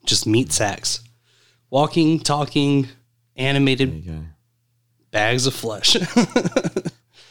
Just 0.06 0.26
meat 0.26 0.52
sacks. 0.52 1.02
Walking, 1.70 2.20
talking, 2.20 2.88
animated 3.36 4.06
bags 5.12 5.48
of 5.48 5.54
flesh. 5.54 5.96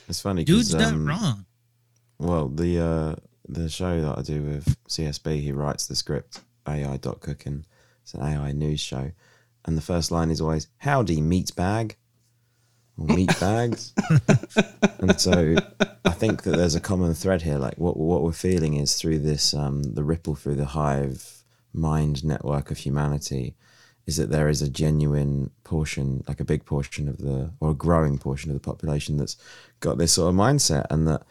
It's 0.08 0.20
funny 0.20 0.44
Dude's 0.44 0.72
because 0.72 0.92
not 0.92 0.94
um, 0.94 1.06
wrong. 1.08 1.46
well, 2.18 2.48
the 2.48 2.78
uh, 2.78 3.16
the 3.48 3.68
show 3.68 4.00
that 4.00 4.18
I 4.18 4.22
do 4.22 4.42
with 4.42 4.76
CSB, 4.88 5.42
he 5.42 5.52
writes 5.52 5.86
the 5.86 5.96
script 5.96 6.40
AI 6.66 6.96
dot 6.98 7.20
cooking. 7.20 7.66
It's 8.02 8.14
an 8.14 8.22
AI 8.22 8.52
news 8.52 8.80
show, 8.80 9.10
and 9.64 9.76
the 9.76 9.82
first 9.82 10.10
line 10.10 10.30
is 10.30 10.40
always 10.40 10.68
"Howdy, 10.78 11.20
meat 11.20 11.54
bag." 11.56 11.96
Or 12.98 13.06
meat 13.06 13.38
bags, 13.38 13.92
and 14.98 15.20
so 15.20 15.56
I 16.04 16.10
think 16.10 16.44
that 16.44 16.56
there's 16.56 16.74
a 16.74 16.80
common 16.80 17.12
thread 17.12 17.42
here. 17.42 17.58
Like 17.58 17.76
what 17.76 17.96
what 17.96 18.22
we're 18.22 18.32
feeling 18.32 18.74
is 18.74 18.94
through 18.94 19.18
this 19.18 19.52
um, 19.52 19.82
the 19.82 20.02
ripple 20.02 20.34
through 20.34 20.54
the 20.54 20.66
hive 20.66 21.42
mind 21.74 22.24
network 22.24 22.70
of 22.70 22.78
humanity, 22.78 23.54
is 24.06 24.16
that 24.16 24.30
there 24.30 24.48
is 24.48 24.62
a 24.62 24.70
genuine 24.70 25.50
portion, 25.62 26.24
like 26.26 26.40
a 26.40 26.44
big 26.44 26.64
portion 26.64 27.08
of 27.08 27.18
the 27.18 27.52
or 27.60 27.72
a 27.72 27.74
growing 27.74 28.18
portion 28.18 28.50
of 28.50 28.54
the 28.54 28.60
population 28.60 29.18
that's 29.18 29.36
got 29.80 29.98
this 29.98 30.12
sort 30.12 30.30
of 30.30 30.34
mindset, 30.34 30.86
and 30.88 31.06
that 31.06 31.22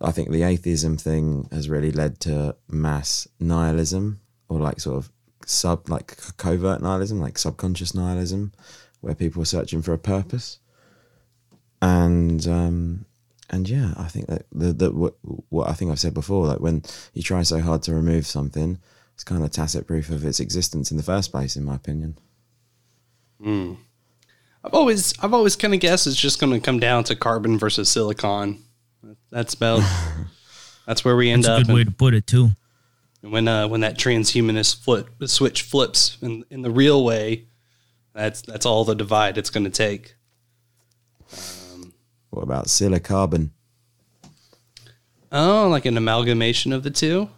I 0.00 0.12
think 0.12 0.30
the 0.30 0.44
atheism 0.44 0.96
thing 0.96 1.48
has 1.52 1.68
really 1.68 1.92
led 1.92 2.20
to 2.20 2.56
mass 2.68 3.28
nihilism 3.38 4.20
or 4.48 4.58
like 4.58 4.80
sort 4.80 4.96
of 4.96 5.10
sub 5.46 5.88
like 5.88 6.16
covert 6.36 6.82
nihilism, 6.82 7.20
like 7.20 7.38
subconscious 7.38 7.94
nihilism, 7.94 8.52
where 9.00 9.14
people 9.14 9.42
are 9.42 9.46
searching 9.46 9.82
for 9.82 9.92
a 9.92 9.98
purpose. 9.98 10.58
And 11.82 12.46
um 12.46 13.04
and 13.50 13.68
yeah, 13.68 13.92
I 13.98 14.04
think 14.08 14.28
that 14.28 14.46
the, 14.50 14.72
the 14.72 14.90
what, 14.92 15.14
what 15.50 15.68
I 15.68 15.74
think 15.74 15.90
I've 15.90 16.00
said 16.00 16.14
before, 16.14 16.46
like 16.46 16.60
when 16.60 16.82
you 17.12 17.22
try 17.22 17.42
so 17.42 17.60
hard 17.60 17.82
to 17.82 17.94
remove 17.94 18.26
something, 18.26 18.78
it's 19.14 19.24
kind 19.24 19.44
of 19.44 19.50
tacit 19.50 19.86
proof 19.86 20.08
of 20.08 20.24
its 20.24 20.40
existence 20.40 20.90
in 20.90 20.96
the 20.96 21.02
first 21.02 21.30
place, 21.32 21.54
in 21.56 21.64
my 21.64 21.74
opinion. 21.74 22.16
I've 23.44 24.74
always 24.74 25.12
I've 25.20 25.34
always 25.34 25.56
kind 25.56 25.74
of 25.74 25.80
guessed 25.80 26.06
it's 26.06 26.16
just 26.16 26.40
going 26.40 26.52
to 26.52 26.60
come 26.60 26.78
down 26.78 27.04
to 27.04 27.16
carbon 27.16 27.58
versus 27.58 27.88
silicon. 27.88 28.62
That's 29.30 29.54
about 29.54 29.82
that's 30.86 31.04
where 31.04 31.16
we 31.16 31.30
end 31.30 31.44
That's 31.44 31.48
a 31.58 31.60
up. 31.62 31.66
good 31.66 31.74
way 31.74 31.80
And 31.80 31.90
to 31.90 31.96
put 31.96 32.14
it 32.14 32.26
too. 32.26 32.50
when 33.22 33.48
uh, 33.48 33.66
when 33.68 33.80
that 33.80 33.98
transhumanist 33.98 34.82
flip 34.84 35.08
switch 35.26 35.62
flips 35.62 36.16
in 36.22 36.44
in 36.50 36.62
the 36.62 36.70
real 36.70 37.04
way, 37.04 37.46
that's 38.14 38.42
that's 38.42 38.64
all 38.64 38.84
the 38.84 38.94
divide 38.94 39.36
it's 39.36 39.50
going 39.50 39.64
to 39.64 39.70
take. 39.70 40.14
What 42.32 42.42
about 42.42 42.66
silicarbon? 42.66 43.50
Oh, 45.30 45.68
like 45.68 45.84
an 45.84 45.98
amalgamation 45.98 46.72
of 46.72 46.82
the 46.82 46.90
two. 46.90 47.28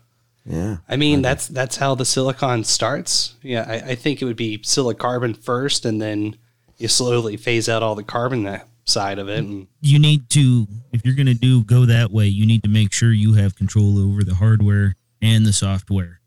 Yeah, 0.47 0.79
I 0.89 0.97
mean, 0.97 1.21
that's 1.21 1.49
that's 1.49 1.77
how 1.77 1.95
the 1.95 2.05
silicon 2.05 2.65
starts. 2.65 3.35
Yeah, 3.43 3.65
I, 3.67 3.91
I 3.91 3.95
think 3.95 4.23
it 4.23 4.25
would 4.25 4.37
be 4.37 4.59
silicarbon 4.59 5.43
first, 5.43 5.85
and 5.85 6.01
then 6.01 6.37
you 6.77 6.87
slowly 6.87 7.37
phase 7.37 7.69
out 7.69 7.83
all 7.83 7.95
the 7.95 8.03
carbon 8.05 8.45
that 8.45 8.69
side 8.85 9.19
of 9.19 9.29
it. 9.29 9.39
And 9.39 9.67
You 9.81 9.99
need 9.99 10.29
to, 10.31 10.69
if 10.93 11.05
you're 11.05 11.15
going 11.15 11.27
to 11.27 11.35
do 11.35 11.65
go 11.65 11.87
that 11.87 12.11
way, 12.11 12.27
you 12.27 12.47
need 12.47 12.63
to 12.65 12.69
make 12.69 12.93
sure 12.93 13.11
you 13.13 13.35
have 13.35 13.57
control 13.57 13.99
over 13.99 14.23
the 14.23 14.35
hardware 14.35 14.95
and 15.23 15.45
the 15.47 15.53
software. 15.53 16.21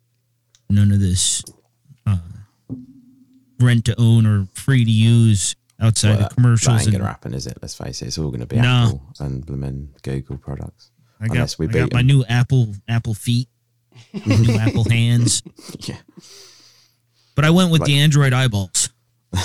None 0.70 0.92
of 0.92 1.00
this 1.00 1.44
uh, 2.06 2.18
rent 3.60 3.86
to 3.86 3.96
own 4.00 4.26
or 4.26 4.48
free 4.54 4.84
to 4.84 4.92
use 4.92 5.56
outside 5.80 6.18
Well, 6.18 6.26
of 6.28 6.36
commercials. 6.36 6.78
That 6.78 6.84
ain't 6.84 6.92
gonna 6.94 7.06
happen, 7.10 7.34
is 7.34 7.48
it? 7.48 7.58
Let's 7.62 7.76
face 7.76 8.02
it. 8.02 8.08
It's 8.08 8.18
all 8.18 8.32
gonna 8.32 8.46
be 8.46 8.58
No. 8.58 8.86
Apple 8.88 9.02
and 9.20 9.46
blooming 9.46 9.90
Google 10.02 10.38
products. 10.38 10.92
I 11.20 11.28
got, 11.28 11.36
Unless 11.36 11.60
we 11.60 11.66
I 11.68 11.72
beat 11.72 11.80
got 11.80 11.94
my 11.94 12.00
'em. 12.00 12.08
new 12.08 12.24
Apple 12.30 12.74
Apple 12.88 13.14
feet, 13.14 13.48
new 14.26 14.54
Apple 14.60 14.84
hands, 14.90 15.42
Yeah, 15.80 15.98
but 17.36 17.44
I 17.46 17.50
went 17.50 17.72
with 17.72 17.82
Like- 17.82 17.88
the 17.88 18.00
Android 18.00 18.34
eyeballs. 18.34 18.90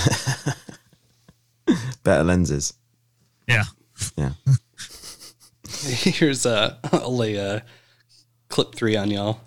better 2.02 2.24
lenses. 2.24 2.74
Yeah, 3.48 3.64
Yeah, 4.16 4.32
here's 5.84 6.46
uh, 6.46 6.76
a 6.84 6.96
I'll 6.96 7.16
lay 7.16 7.34
a 7.36 7.64
clip 8.48 8.74
three 8.74 8.96
on 8.96 9.10
y'all. 9.10 9.40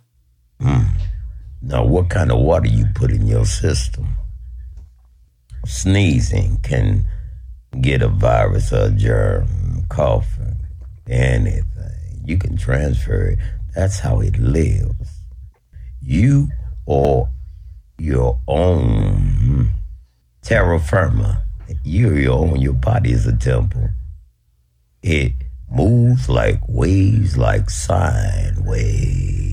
Hmm. 0.61 0.83
Now, 1.61 1.83
what 1.85 2.09
kind 2.09 2.31
of 2.31 2.39
water 2.39 2.67
you 2.67 2.85
put 2.95 3.11
in 3.11 3.25
your 3.27 3.45
system? 3.45 4.07
Sneezing 5.65 6.59
can 6.63 7.05
get 7.81 8.01
a 8.01 8.07
virus 8.07 8.71
or 8.71 8.87
a 8.87 8.91
germ, 8.91 9.85
coughing, 9.89 10.57
anything. 11.07 11.63
You 12.23 12.37
can 12.37 12.57
transfer 12.57 13.27
it. 13.27 13.39
That's 13.75 13.99
how 13.99 14.21
it 14.21 14.37
lives. 14.39 15.21
You 16.01 16.49
are 16.87 17.29
your 17.97 18.39
own 18.47 19.71
terra 20.41 20.79
firma. 20.79 21.43
You're 21.83 22.19
your 22.19 22.33
own. 22.33 22.61
Your 22.61 22.73
body 22.73 23.11
is 23.11 23.25
a 23.25 23.35
temple. 23.35 23.89
It 25.01 25.33
moves 25.69 26.29
like 26.29 26.61
waves, 26.67 27.37
like 27.37 27.69
sine 27.69 28.63
waves 28.63 29.45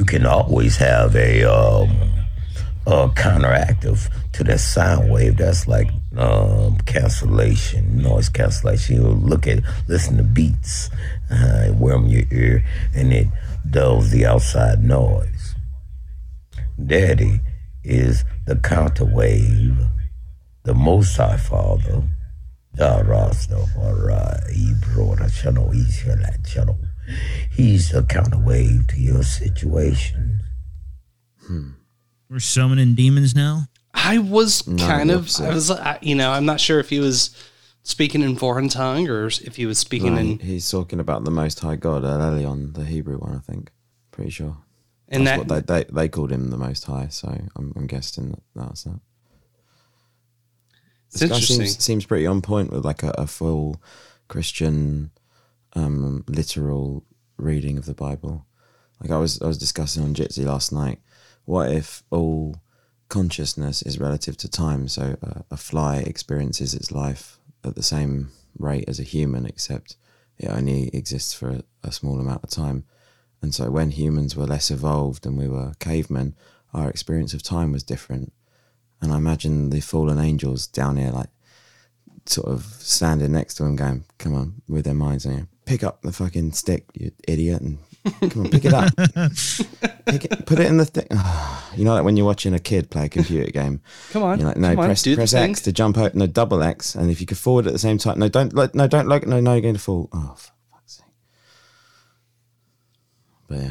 you 0.00 0.06
can 0.06 0.24
always 0.24 0.78
have 0.78 1.14
a 1.14 1.44
um 1.44 2.09
a 2.90 3.08
counteractive 3.08 4.10
to 4.32 4.44
that 4.44 4.58
sound 4.60 5.10
wave 5.10 5.36
that's 5.36 5.68
like 5.68 5.88
um 6.16 6.76
cancellation 6.86 8.02
noise 8.02 8.28
cancellation. 8.28 8.96
You 8.96 9.08
look 9.08 9.46
at 9.46 9.60
listen 9.88 10.16
to 10.16 10.22
beats 10.22 10.90
uh, 11.30 11.72
them 11.72 12.04
in 12.04 12.10
your 12.10 12.24
ear 12.32 12.64
and 12.94 13.12
it 13.12 13.28
dulls 13.68 14.10
the 14.10 14.26
outside 14.26 14.82
noise. 14.82 15.54
Daddy 16.84 17.40
is 17.84 18.24
the 18.46 18.56
counter 18.56 19.04
wave 19.04 19.78
the 20.64 20.74
most 20.74 21.16
high 21.16 21.36
father. 21.36 22.02
A 22.78 23.02
he's 27.50 27.90
the 27.90 28.02
counterwave 28.02 28.88
to 28.88 29.00
your 29.00 29.22
situation. 29.22 30.40
We're 32.30 32.38
summoning 32.40 32.94
demons 32.94 33.34
now. 33.34 33.64
I 33.92 34.18
was 34.18 34.66
No, 34.66 34.86
kind 34.86 35.10
of 35.10 35.22
opposite. 35.22 35.44
I 35.50 35.54
was 35.54 35.70
I, 35.70 35.98
you 36.00 36.14
know 36.14 36.30
I'm 36.30 36.46
not 36.46 36.60
sure 36.60 36.78
if 36.78 36.88
he 36.90 37.00
was 37.00 37.30
speaking 37.82 38.22
in 38.22 38.36
foreign 38.36 38.68
tongue 38.68 39.08
or 39.08 39.26
if 39.26 39.56
he 39.56 39.66
was 39.66 39.78
speaking 39.78 40.14
No, 40.14 40.20
in 40.20 40.38
he's 40.38 40.70
talking 40.70 41.00
about 41.00 41.24
the 41.24 41.30
Most 41.30 41.60
High 41.60 41.76
God, 41.76 42.04
El 42.04 42.18
Elyon, 42.20 42.74
the 42.74 42.84
Hebrew 42.84 43.18
one. 43.18 43.34
I 43.36 43.40
think. 43.40 43.70
Pretty 44.12 44.30
sure. 44.30 44.56
and 45.08 45.26
That's 45.26 45.44
that 45.44 45.56
what 45.56 45.66
they, 45.66 45.82
they 45.84 45.90
they 45.92 46.08
called 46.08 46.30
him 46.30 46.50
the 46.50 46.56
Most 46.56 46.84
High. 46.84 47.08
So 47.08 47.28
I'm, 47.56 47.72
I'm 47.76 47.86
guessing 47.86 48.30
that 48.30 48.42
that's 48.54 48.84
that. 48.84 49.00
it's 51.08 51.20
This 51.20 51.28
guy 51.30 51.34
interesting. 51.36 51.66
seems, 51.66 51.84
seems 51.84 52.06
pretty 52.06 52.26
on 52.26 52.40
point 52.42 52.70
with 52.72 52.84
like 52.84 53.02
a, 53.02 53.10
a 53.18 53.26
full 53.26 53.82
Christian, 54.28 55.10
um, 55.74 56.24
literal 56.28 57.04
reading 57.36 57.76
of 57.78 57.86
the 57.86 57.94
Bible. 57.94 58.46
Like 59.00 59.10
I 59.10 59.16
was 59.16 59.40
I 59.42 59.46
was 59.46 59.58
discussing 59.58 60.04
on 60.04 60.14
Jitsi 60.14 60.44
last 60.44 60.72
night. 60.72 61.00
What 61.44 61.70
if 61.72 62.02
all 62.10 62.60
consciousness 63.08 63.82
is 63.82 63.98
relative 63.98 64.36
to 64.38 64.48
time? 64.48 64.88
So 64.88 65.16
uh, 65.22 65.42
a 65.50 65.56
fly 65.56 65.96
experiences 65.98 66.74
its 66.74 66.92
life 66.92 67.38
at 67.64 67.74
the 67.74 67.82
same 67.82 68.30
rate 68.58 68.84
as 68.88 69.00
a 69.00 69.04
human, 69.04 69.46
except 69.46 69.96
it 70.38 70.48
only 70.48 70.88
exists 70.94 71.32
for 71.34 71.50
a, 71.50 71.62
a 71.82 71.92
small 71.92 72.20
amount 72.20 72.44
of 72.44 72.50
time. 72.50 72.84
And 73.42 73.54
so 73.54 73.70
when 73.70 73.90
humans 73.90 74.36
were 74.36 74.46
less 74.46 74.70
evolved 74.70 75.26
and 75.26 75.36
we 75.36 75.48
were 75.48 75.72
cavemen, 75.78 76.34
our 76.72 76.88
experience 76.88 77.34
of 77.34 77.42
time 77.42 77.72
was 77.72 77.82
different. 77.82 78.32
And 79.00 79.12
I 79.12 79.16
imagine 79.16 79.70
the 79.70 79.80
fallen 79.80 80.18
angels 80.18 80.66
down 80.66 80.96
here, 80.96 81.10
like 81.10 81.30
sort 82.26 82.48
of 82.48 82.64
standing 82.78 83.32
next 83.32 83.54
to 83.54 83.64
him, 83.64 83.76
going, 83.76 84.04
"Come 84.18 84.34
on," 84.34 84.62
with 84.68 84.84
their 84.84 84.94
minds, 84.94 85.24
and 85.24 85.48
pick 85.64 85.82
up 85.82 86.02
the 86.02 86.12
fucking 86.12 86.52
stick, 86.52 86.86
you 86.94 87.12
idiot, 87.26 87.62
and 87.62 87.78
Come 88.04 88.44
on, 88.44 88.50
pick 88.50 88.64
it 88.64 88.72
up. 88.72 88.92
Pick 90.06 90.24
it, 90.24 90.46
put 90.46 90.58
it 90.58 90.66
in 90.66 90.78
the 90.78 90.86
thing. 90.86 91.06
you 91.76 91.84
know, 91.84 91.94
like 91.94 92.04
when 92.04 92.16
you're 92.16 92.26
watching 92.26 92.54
a 92.54 92.58
kid 92.58 92.90
play 92.90 93.04
a 93.04 93.08
computer 93.08 93.50
game. 93.50 93.80
Come 94.10 94.22
on, 94.22 94.38
You're 94.38 94.48
like, 94.48 94.56
no, 94.56 94.70
come 94.70 94.78
on, 94.80 94.86
press, 94.86 95.06
press. 95.06 95.34
X 95.34 95.60
to 95.62 95.72
jump 95.72 95.98
out. 95.98 96.14
No, 96.14 96.26
double 96.26 96.62
X. 96.62 96.94
And 96.94 97.10
if 97.10 97.20
you 97.20 97.26
could 97.26 97.38
forward 97.38 97.66
at 97.66 97.72
the 97.72 97.78
same 97.78 97.98
time. 97.98 98.18
No, 98.18 98.28
don't, 98.28 98.54
like, 98.54 98.74
no, 98.74 98.88
don't, 98.88 99.06
like, 99.06 99.26
no, 99.26 99.38
no, 99.40 99.52
you're 99.52 99.60
going 99.60 99.74
to 99.74 99.80
fall. 99.80 100.08
Oh, 100.12 100.34
for 100.36 100.50
fuck's 100.72 100.96
sake. 100.96 101.06
But 103.46 103.58
yeah. 103.58 103.70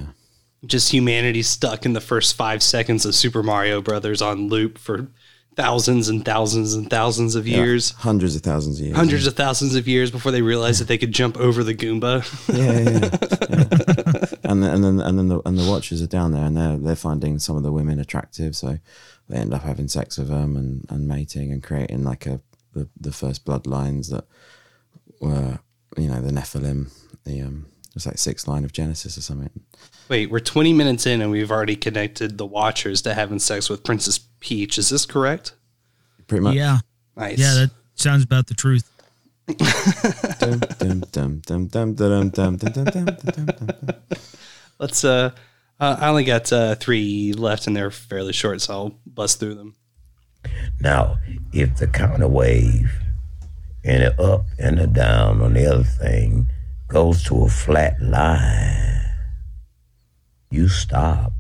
Just 0.65 0.91
humanity 0.91 1.41
stuck 1.41 1.85
in 1.85 1.93
the 1.93 2.01
first 2.01 2.35
five 2.35 2.61
seconds 2.61 3.05
of 3.05 3.15
Super 3.15 3.41
Mario 3.41 3.81
Brothers 3.81 4.21
on 4.21 4.47
loop 4.47 4.77
for 4.77 5.07
thousands 5.59 6.07
and 6.07 6.23
thousands 6.23 6.73
and 6.73 6.89
thousands 6.89 7.35
of 7.35 7.45
years. 7.45 7.91
Hundreds 7.91 8.33
of 8.33 8.41
thousands 8.41 8.79
of 8.79 8.85
years. 8.85 8.95
Hundreds 8.95 9.27
of 9.27 9.35
thousands 9.35 9.75
of 9.75 9.89
years 9.89 10.09
before 10.09 10.31
they 10.31 10.41
realized 10.41 10.79
that 10.79 10.87
they 10.87 10.97
could 10.97 11.11
jump 11.11 11.37
over 11.37 11.65
the 11.65 11.75
Goomba. 11.75 12.23
Yeah, 12.47 12.79
yeah, 12.79 12.99
yeah. 12.99 14.05
yeah. 14.05 14.08
And 14.43 14.63
then 14.63 14.71
and 14.73 14.83
then 14.83 14.99
and 14.99 15.17
then 15.17 15.27
the 15.27 15.41
and 15.45 15.57
the 15.57 15.69
watchers 15.69 16.01
are 16.01 16.07
down 16.07 16.31
there, 16.31 16.45
and 16.45 16.55
they're 16.55 16.77
they're 16.77 16.95
finding 16.95 17.39
some 17.39 17.55
of 17.57 17.63
the 17.63 17.71
women 17.71 17.99
attractive, 17.99 18.55
so 18.55 18.79
they 19.27 19.37
end 19.37 19.53
up 19.53 19.63
having 19.63 19.87
sex 19.87 20.17
with 20.17 20.27
them 20.27 20.55
and, 20.55 20.85
and 20.89 21.07
mating 21.07 21.51
and 21.51 21.63
creating 21.63 22.03
like 22.03 22.25
a 22.25 22.41
the, 22.73 22.87
the 22.99 23.11
first 23.11 23.45
bloodlines 23.45 24.09
that 24.11 24.25
were 25.19 25.59
you 25.97 26.07
know 26.07 26.21
the 26.21 26.31
Nephilim, 26.31 26.91
the 27.23 27.41
um 27.41 27.65
it's 27.95 28.05
like 28.05 28.17
sixth 28.17 28.47
line 28.47 28.63
of 28.63 28.71
Genesis 28.71 29.17
or 29.17 29.21
something. 29.21 29.49
Wait, 30.07 30.29
we're 30.29 30.39
20 30.39 30.73
minutes 30.73 31.05
in 31.05 31.21
and 31.21 31.31
we've 31.31 31.51
already 31.51 31.75
connected 31.75 32.37
the 32.37 32.45
Watchers 32.45 33.01
to 33.01 33.13
having 33.13 33.39
sex 33.39 33.69
with 33.69 33.83
Princess 33.83 34.19
Peach. 34.39 34.77
Is 34.77 34.89
this 34.89 35.05
correct? 35.05 35.53
Pretty 36.27 36.43
much. 36.43 36.55
Yeah. 36.55 36.79
Nice. 37.17 37.39
Yeah, 37.39 37.53
that 37.55 37.71
sounds 37.95 38.23
about 38.23 38.47
the 38.47 38.53
truth. 38.53 38.89
Let's. 44.79 45.03
Uh, 45.03 45.31
uh, 45.79 45.97
I 45.99 46.09
only 46.09 46.25
got 46.25 46.51
uh, 46.51 46.75
three 46.75 47.33
left, 47.33 47.65
and 47.67 47.75
they're 47.75 47.91
fairly 47.91 48.33
short, 48.33 48.61
so 48.61 48.73
I'll 48.73 48.99
bust 49.05 49.39
through 49.39 49.55
them. 49.55 49.75
Now, 50.81 51.17
if 51.53 51.77
the 51.77 51.87
counter 51.87 52.27
wave 52.27 52.91
and 53.83 54.03
the 54.03 54.21
up 54.21 54.45
and 54.57 54.77
the 54.77 54.87
down 54.87 55.41
on 55.41 55.53
the 55.53 55.65
other 55.65 55.83
thing 55.83 56.47
goes 56.87 57.23
to 57.23 57.43
a 57.43 57.49
flat 57.49 58.01
line, 58.01 59.05
you 60.51 60.67
stop. 60.67 61.31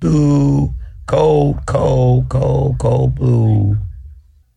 Blue, 0.00 0.74
cold, 1.06 1.66
cold, 1.66 2.28
cold, 2.28 2.78
cold 2.78 3.14
blue. 3.14 3.76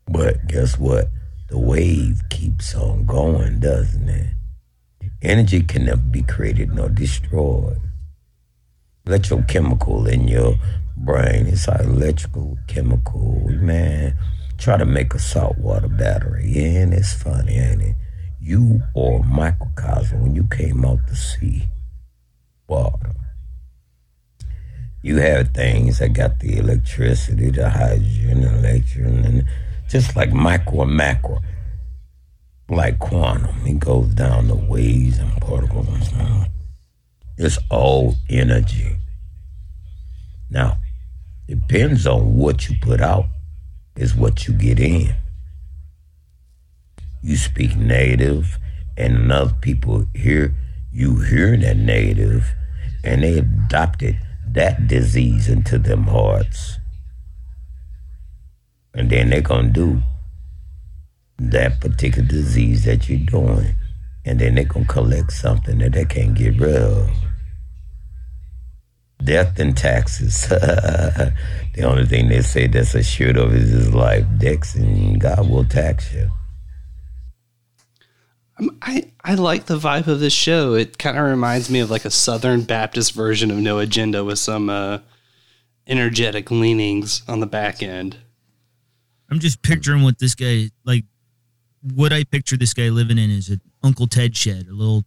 But 0.07 0.47
guess 0.47 0.79
what? 0.79 1.09
The 1.53 1.59
wave 1.59 2.19
keeps 2.31 2.73
on 2.73 3.05
going, 3.05 3.59
doesn't 3.59 4.09
it? 4.09 4.33
Energy 5.21 5.61
can 5.61 5.85
never 5.85 6.01
be 6.01 6.23
created 6.23 6.73
nor 6.73 6.89
destroyed. 6.89 7.79
Electrochemical 9.05 10.11
in 10.11 10.27
your 10.27 10.55
brain. 10.97 11.45
It's 11.45 11.67
like 11.67 11.81
electrical 11.81 12.57
chemical, 12.67 13.39
man. 13.49 14.17
Try 14.57 14.77
to 14.77 14.85
make 14.85 15.13
a 15.13 15.19
saltwater 15.19 15.89
battery, 15.89 16.57
and 16.57 16.91
it's 16.91 17.13
funny, 17.13 17.53
ain't 17.53 17.83
it? 17.83 17.95
You 18.41 18.81
are 18.97 19.19
a 19.19 19.23
microcosm 19.23 20.23
when 20.23 20.33
you 20.33 20.45
came 20.45 20.83
out 20.83 21.05
to 21.07 21.15
sea 21.15 21.67
water. 22.67 23.13
You 25.03 25.17
have 25.17 25.53
things 25.53 25.99
that 25.99 26.13
got 26.13 26.39
the 26.39 26.57
electricity, 26.57 27.51
the 27.51 27.69
hydrogen, 27.69 28.43
electron, 28.43 29.25
and 29.25 29.45
just 29.93 30.15
like 30.15 30.33
micro 30.33 30.81
and 30.81 30.97
macro, 30.97 31.39
like 32.67 32.97
quantum. 32.97 33.55
It 33.63 33.79
goes 33.79 34.07
down 34.15 34.47
the 34.47 34.55
waves 34.55 35.19
and 35.19 35.31
particles. 35.39 36.09
It's 37.37 37.59
all 37.69 38.15
energy. 38.27 38.97
Now, 40.49 40.79
it 41.47 41.67
depends 41.67 42.07
on 42.07 42.33
what 42.33 42.67
you 42.67 42.75
put 42.81 43.01
out, 43.01 43.25
is 43.95 44.15
what 44.15 44.47
you 44.47 44.55
get 44.55 44.79
in. 44.79 45.13
You 47.21 47.37
speak 47.37 47.75
native, 47.75 48.57
and 48.97 49.31
other 49.31 49.53
people 49.61 50.07
hear 50.15 50.55
you 50.91 51.19
hear 51.19 51.55
that 51.55 51.77
native, 51.77 52.51
and 53.03 53.21
they 53.21 53.37
adopted 53.37 54.19
that 54.47 54.87
disease 54.87 55.47
into 55.49 55.77
them 55.77 56.05
hearts. 56.05 56.79
And 58.93 59.09
then 59.09 59.29
they're 59.29 59.41
gonna 59.41 59.69
do 59.69 60.01
that 61.39 61.81
particular 61.81 62.27
disease 62.27 62.85
that 62.85 63.09
you're 63.09 63.19
doing, 63.19 63.75
and 64.25 64.39
then 64.39 64.55
they're 64.55 64.65
gonna 64.65 64.85
collect 64.85 65.31
something 65.31 65.79
that 65.79 65.93
they 65.93 66.05
can't 66.05 66.35
get 66.35 66.59
rid 66.59 66.75
of. 66.75 67.09
Death 69.23 69.57
and 69.57 69.75
taxes. 69.75 70.47
the 70.49 71.83
only 71.83 72.05
thing 72.05 72.27
they 72.27 72.41
say 72.41 72.67
that's 72.67 72.93
assured 72.93 73.37
of 73.37 73.53
is 73.53 73.69
his 73.69 73.93
life. 73.93 74.25
Dex 74.37 74.75
and 74.75 75.19
God 75.19 75.49
will 75.49 75.65
tax 75.65 76.13
you. 76.13 76.29
Um, 78.59 78.77
I, 78.81 79.11
I 79.23 79.35
like 79.35 79.65
the 79.65 79.79
vibe 79.79 80.07
of 80.07 80.19
this 80.19 80.33
show. 80.33 80.73
It 80.73 80.97
kind 80.97 81.17
of 81.17 81.25
reminds 81.25 81.69
me 81.69 81.79
of 81.79 81.89
like 81.89 82.05
a 82.05 82.11
Southern 82.11 82.63
Baptist 82.63 83.13
version 83.13 83.49
of 83.49 83.57
No 83.57 83.79
Agenda 83.79 84.23
with 84.23 84.39
some 84.39 84.69
uh, 84.69 84.99
energetic 85.87 86.51
leanings 86.51 87.23
on 87.27 87.39
the 87.39 87.47
back 87.47 87.81
end. 87.81 88.17
I'm 89.33 89.39
just 89.39 89.63
picturing 89.63 90.03
what 90.03 90.19
this 90.19 90.35
guy 90.35 90.69
like. 90.85 91.05
What 91.95 92.13
I 92.13 92.23
picture 92.23 92.55
this 92.55 92.75
guy 92.75 92.89
living 92.89 93.17
in 93.17 93.31
is 93.31 93.49
an 93.49 93.61
Uncle 93.81 94.05
Ted 94.05 94.37
shed, 94.37 94.67
a 94.69 94.73
little 94.73 95.05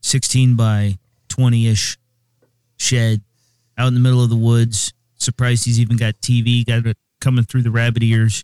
16 0.00 0.56
by 0.56 0.96
20 1.28 1.68
ish 1.68 1.98
shed 2.78 3.20
out 3.76 3.88
in 3.88 3.94
the 3.94 4.00
middle 4.00 4.24
of 4.24 4.30
the 4.30 4.36
woods. 4.36 4.94
Surprised 5.16 5.66
he's 5.66 5.78
even 5.78 5.98
got 5.98 6.14
TV, 6.22 6.64
got 6.64 6.86
it 6.86 6.96
coming 7.20 7.44
through 7.44 7.60
the 7.60 7.70
rabbit 7.70 8.02
ears. 8.02 8.42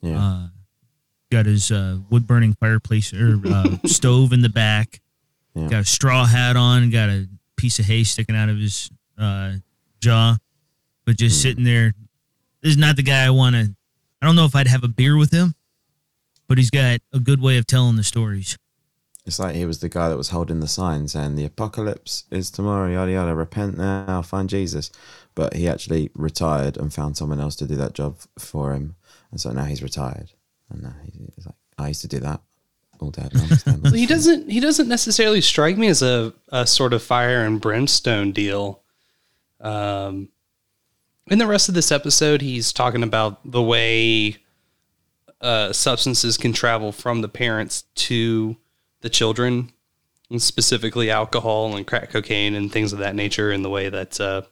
Yeah. 0.00 0.16
Uh, 0.16 0.46
got 1.32 1.46
his 1.46 1.72
uh, 1.72 1.98
wood 2.08 2.28
burning 2.28 2.54
fireplace 2.60 3.12
or 3.12 3.40
uh, 3.44 3.76
stove 3.86 4.32
in 4.32 4.42
the 4.42 4.48
back. 4.48 5.00
Yeah. 5.56 5.66
Got 5.66 5.80
a 5.80 5.84
straw 5.86 6.24
hat 6.24 6.56
on. 6.56 6.90
Got 6.90 7.08
a 7.08 7.26
piece 7.56 7.80
of 7.80 7.86
hay 7.86 8.04
sticking 8.04 8.36
out 8.36 8.48
of 8.48 8.58
his 8.58 8.90
uh, 9.18 9.54
jaw, 10.00 10.36
but 11.04 11.16
just 11.16 11.42
sitting 11.42 11.64
there. 11.64 11.94
This 12.62 12.70
is 12.70 12.78
not 12.78 12.94
the 12.94 13.02
guy 13.02 13.26
I 13.26 13.30
want 13.30 13.56
to. 13.56 13.74
I 14.20 14.26
don't 14.26 14.36
know 14.36 14.44
if 14.44 14.54
I'd 14.54 14.68
have 14.68 14.84
a 14.84 14.88
beer 14.88 15.16
with 15.16 15.30
him, 15.30 15.54
but 16.48 16.58
he's 16.58 16.70
got 16.70 17.00
a 17.12 17.20
good 17.20 17.40
way 17.40 17.58
of 17.58 17.66
telling 17.66 17.96
the 17.96 18.04
stories. 18.04 18.56
It's 19.26 19.40
like 19.40 19.56
he 19.56 19.64
was 19.64 19.80
the 19.80 19.88
guy 19.88 20.08
that 20.08 20.16
was 20.16 20.28
holding 20.30 20.60
the 20.60 20.68
sign 20.68 21.08
saying 21.08 21.34
the 21.34 21.44
apocalypse 21.44 22.24
is 22.30 22.48
tomorrow, 22.48 22.88
yada 22.90 23.10
yada. 23.10 23.34
Repent 23.34 23.76
now, 23.76 24.22
find 24.22 24.48
Jesus. 24.48 24.90
But 25.34 25.54
he 25.54 25.68
actually 25.68 26.10
retired 26.14 26.76
and 26.76 26.94
found 26.94 27.16
someone 27.16 27.40
else 27.40 27.56
to 27.56 27.66
do 27.66 27.74
that 27.74 27.92
job 27.92 28.18
for 28.38 28.72
him, 28.72 28.94
and 29.32 29.40
so 29.40 29.50
now 29.50 29.64
he's 29.64 29.82
retired. 29.82 30.32
And 30.70 30.82
now 30.84 30.94
he's 31.02 31.44
like, 31.44 31.56
I 31.76 31.88
used 31.88 32.02
to 32.02 32.08
do 32.08 32.20
that 32.20 32.40
all 33.00 33.10
day. 33.10 33.28
long, 33.32 33.80
Well, 33.82 33.92
he 33.92 34.06
doesn't 34.06 34.48
he 34.48 34.60
doesn't 34.60 34.88
necessarily 34.88 35.40
strike 35.40 35.76
me 35.76 35.88
as 35.88 36.02
a, 36.02 36.32
a 36.50 36.66
sort 36.66 36.92
of 36.92 37.02
fire 37.02 37.44
and 37.44 37.60
brimstone 37.60 38.30
deal. 38.32 38.82
Um, 39.60 40.28
in 41.28 41.38
the 41.38 41.46
rest 41.46 41.68
of 41.68 41.74
this 41.74 41.90
episode, 41.90 42.40
he's 42.40 42.72
talking 42.72 43.02
about 43.02 43.40
the 43.50 43.62
way 43.62 44.36
uh, 45.40 45.72
substances 45.72 46.36
can 46.36 46.52
travel 46.52 46.92
from 46.92 47.20
the 47.20 47.28
parents 47.28 47.84
to 47.94 48.56
the 49.00 49.10
children, 49.10 49.72
specifically 50.38 51.10
alcohol 51.10 51.76
and 51.76 51.86
crack 51.86 52.10
cocaine 52.10 52.54
and 52.54 52.72
things 52.72 52.92
of 52.92 52.98
that 53.00 53.14
nature, 53.14 53.50
and 53.50 53.64
the 53.64 53.70
way 53.70 53.88
that 53.88 54.20
uh, 54.20 54.42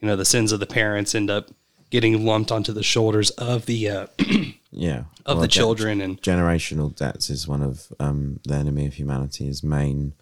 you 0.00 0.08
know 0.08 0.16
the 0.16 0.24
sins 0.24 0.52
of 0.52 0.60
the 0.60 0.66
parents 0.66 1.14
end 1.14 1.30
up 1.30 1.50
getting 1.90 2.24
lumped 2.24 2.52
onto 2.52 2.72
the 2.72 2.82
shoulders 2.82 3.30
of 3.30 3.66
the 3.66 3.88
uh, 3.88 4.06
Yeah. 4.70 5.04
of 5.24 5.36
Well, 5.36 5.42
the 5.42 5.48
children 5.48 6.00
and 6.00 6.20
generational 6.20 6.94
debts 6.94 7.30
is 7.30 7.48
one 7.48 7.62
of 7.62 7.92
um, 7.98 8.40
the 8.44 8.54
enemy 8.54 8.86
of 8.86 8.94
humanity's 8.94 9.62
main 9.62 10.14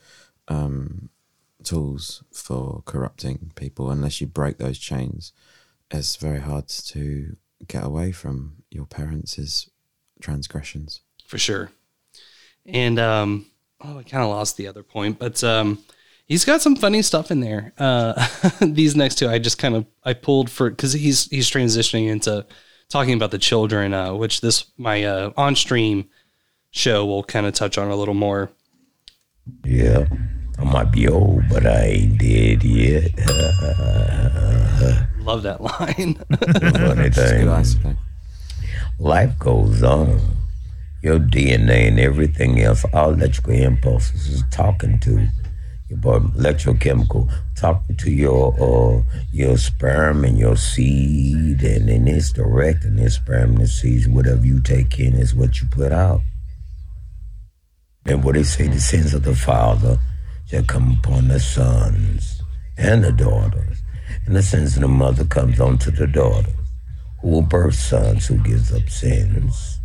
um, 0.48 1.10
tools 1.64 2.22
for 2.32 2.82
corrupting 2.86 3.52
people. 3.56 3.90
Unless 3.90 4.20
you 4.20 4.26
break 4.26 4.58
those 4.58 4.78
chains, 4.78 5.32
it's 5.90 6.16
very 6.16 6.40
hard 6.40 6.68
to 6.68 7.36
get 7.66 7.84
away 7.84 8.12
from 8.12 8.62
your 8.70 8.86
parents' 8.86 9.70
transgressions. 10.20 11.00
for 11.26 11.38
sure. 11.38 11.70
And 12.64 12.98
um, 12.98 13.46
oh, 13.80 13.98
I 13.98 14.02
kind 14.02 14.22
of 14.22 14.30
lost 14.30 14.56
the 14.56 14.66
other 14.66 14.82
point, 14.82 15.18
but 15.18 15.42
um, 15.44 15.78
he's 16.26 16.44
got 16.44 16.62
some 16.62 16.76
funny 16.76 17.02
stuff 17.02 17.30
in 17.30 17.40
there. 17.40 17.72
Uh, 17.78 18.26
these 18.60 18.96
next 18.96 19.16
two, 19.16 19.28
I 19.28 19.38
just 19.38 19.58
kind 19.58 19.76
of 19.76 19.86
I 20.04 20.14
pulled 20.14 20.50
for 20.50 20.70
because 20.70 20.92
he's 20.92 21.26
he's 21.26 21.50
transitioning 21.50 22.08
into 22.08 22.44
talking 22.88 23.14
about 23.14 23.30
the 23.30 23.38
children, 23.38 23.94
uh, 23.94 24.14
which 24.14 24.40
this 24.40 24.66
my 24.76 25.04
uh, 25.04 25.32
on 25.36 25.54
stream 25.54 26.08
show 26.70 27.06
will 27.06 27.22
kind 27.22 27.46
of 27.46 27.54
touch 27.54 27.78
on 27.78 27.90
a 27.90 27.96
little 27.96 28.14
more. 28.14 28.50
Yeah, 29.64 30.06
I 30.58 30.64
might 30.64 30.90
be 30.90 31.08
old, 31.08 31.48
but 31.48 31.66
I 31.66 31.84
ain't 31.84 32.18
dead 32.18 32.64
yet. 32.64 33.12
Love 35.26 35.42
that 35.42 35.60
line. 35.60 36.14
Funny 36.94 37.10
thing. 37.10 37.96
life 38.98 39.38
goes 39.38 39.82
on. 39.82 40.20
Your 41.02 41.18
DNA 41.18 41.88
and 41.88 42.00
everything 42.00 42.60
else, 42.60 42.84
all 42.92 43.10
electrical 43.12 43.52
impulses 43.52 44.28
is 44.28 44.42
talking 44.50 44.98
to 45.00 45.28
your 45.88 45.98
electrochemical, 45.98 47.30
talking 47.54 47.96
to 47.96 48.10
your 48.10 48.54
uh, 48.60 49.02
your 49.32 49.56
sperm 49.56 50.24
and 50.24 50.38
your 50.38 50.56
seed, 50.56 51.62
and 51.62 51.88
then 51.88 52.08
it's 52.08 52.32
directing 52.32 52.96
this 52.96 53.16
sperm 53.16 53.50
and 53.50 53.60
the 53.60 53.66
seeds. 53.66 54.08
Whatever 54.08 54.44
you 54.44 54.60
take 54.60 54.98
in 54.98 55.14
is 55.14 55.34
what 55.34 55.60
you 55.60 55.68
put 55.68 55.92
out. 55.92 56.20
And 58.04 58.22
what 58.22 58.34
they 58.34 58.44
say, 58.44 58.68
the 58.68 58.80
sins 58.80 59.14
of 59.14 59.24
the 59.24 59.34
father 59.34 59.98
shall 60.46 60.62
come 60.64 61.00
upon 61.02 61.28
the 61.28 61.40
sons 61.40 62.42
and 62.76 63.02
the 63.02 63.12
daughters, 63.12 63.82
and 64.26 64.36
the 64.36 64.42
sins 64.42 64.76
of 64.76 64.82
the 64.82 64.88
mother 64.88 65.24
comes 65.24 65.60
onto 65.60 65.90
the 65.90 66.06
daughter, 66.06 66.52
who 67.20 67.28
will 67.28 67.42
birth 67.42 67.74
sons 67.74 68.26
who 68.26 68.36
gives 68.38 68.72
up 68.72 68.88
sins. 68.90 69.78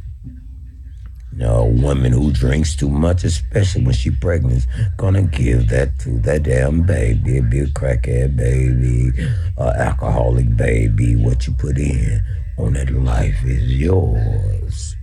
Now, 1.34 1.60
a 1.60 1.66
woman 1.66 2.12
who 2.12 2.34
drinks 2.34 2.76
too 2.76 2.90
much, 2.90 3.24
especially 3.24 3.86
when 3.86 3.94
she 3.94 4.10
pregnant, 4.10 4.68
gonna 4.98 5.24
give 5.24 5.70
that 5.70 5.98
to 6.00 6.20
that 6.20 6.44
damn 6.44 6.82
baby. 6.82 7.38
It'd 7.38 7.50
be 7.50 7.60
a 7.60 7.68
crackhead 7.68 8.36
baby, 8.36 9.12
a 9.58 9.64
alcoholic 9.64 10.58
baby. 10.58 11.16
What 11.16 11.48
you 11.48 11.54
put 11.54 11.78
in 11.78 12.22
on 12.58 12.74
that 12.74 12.92
life 12.92 13.44
is 13.46 13.72
yours. 13.72 14.96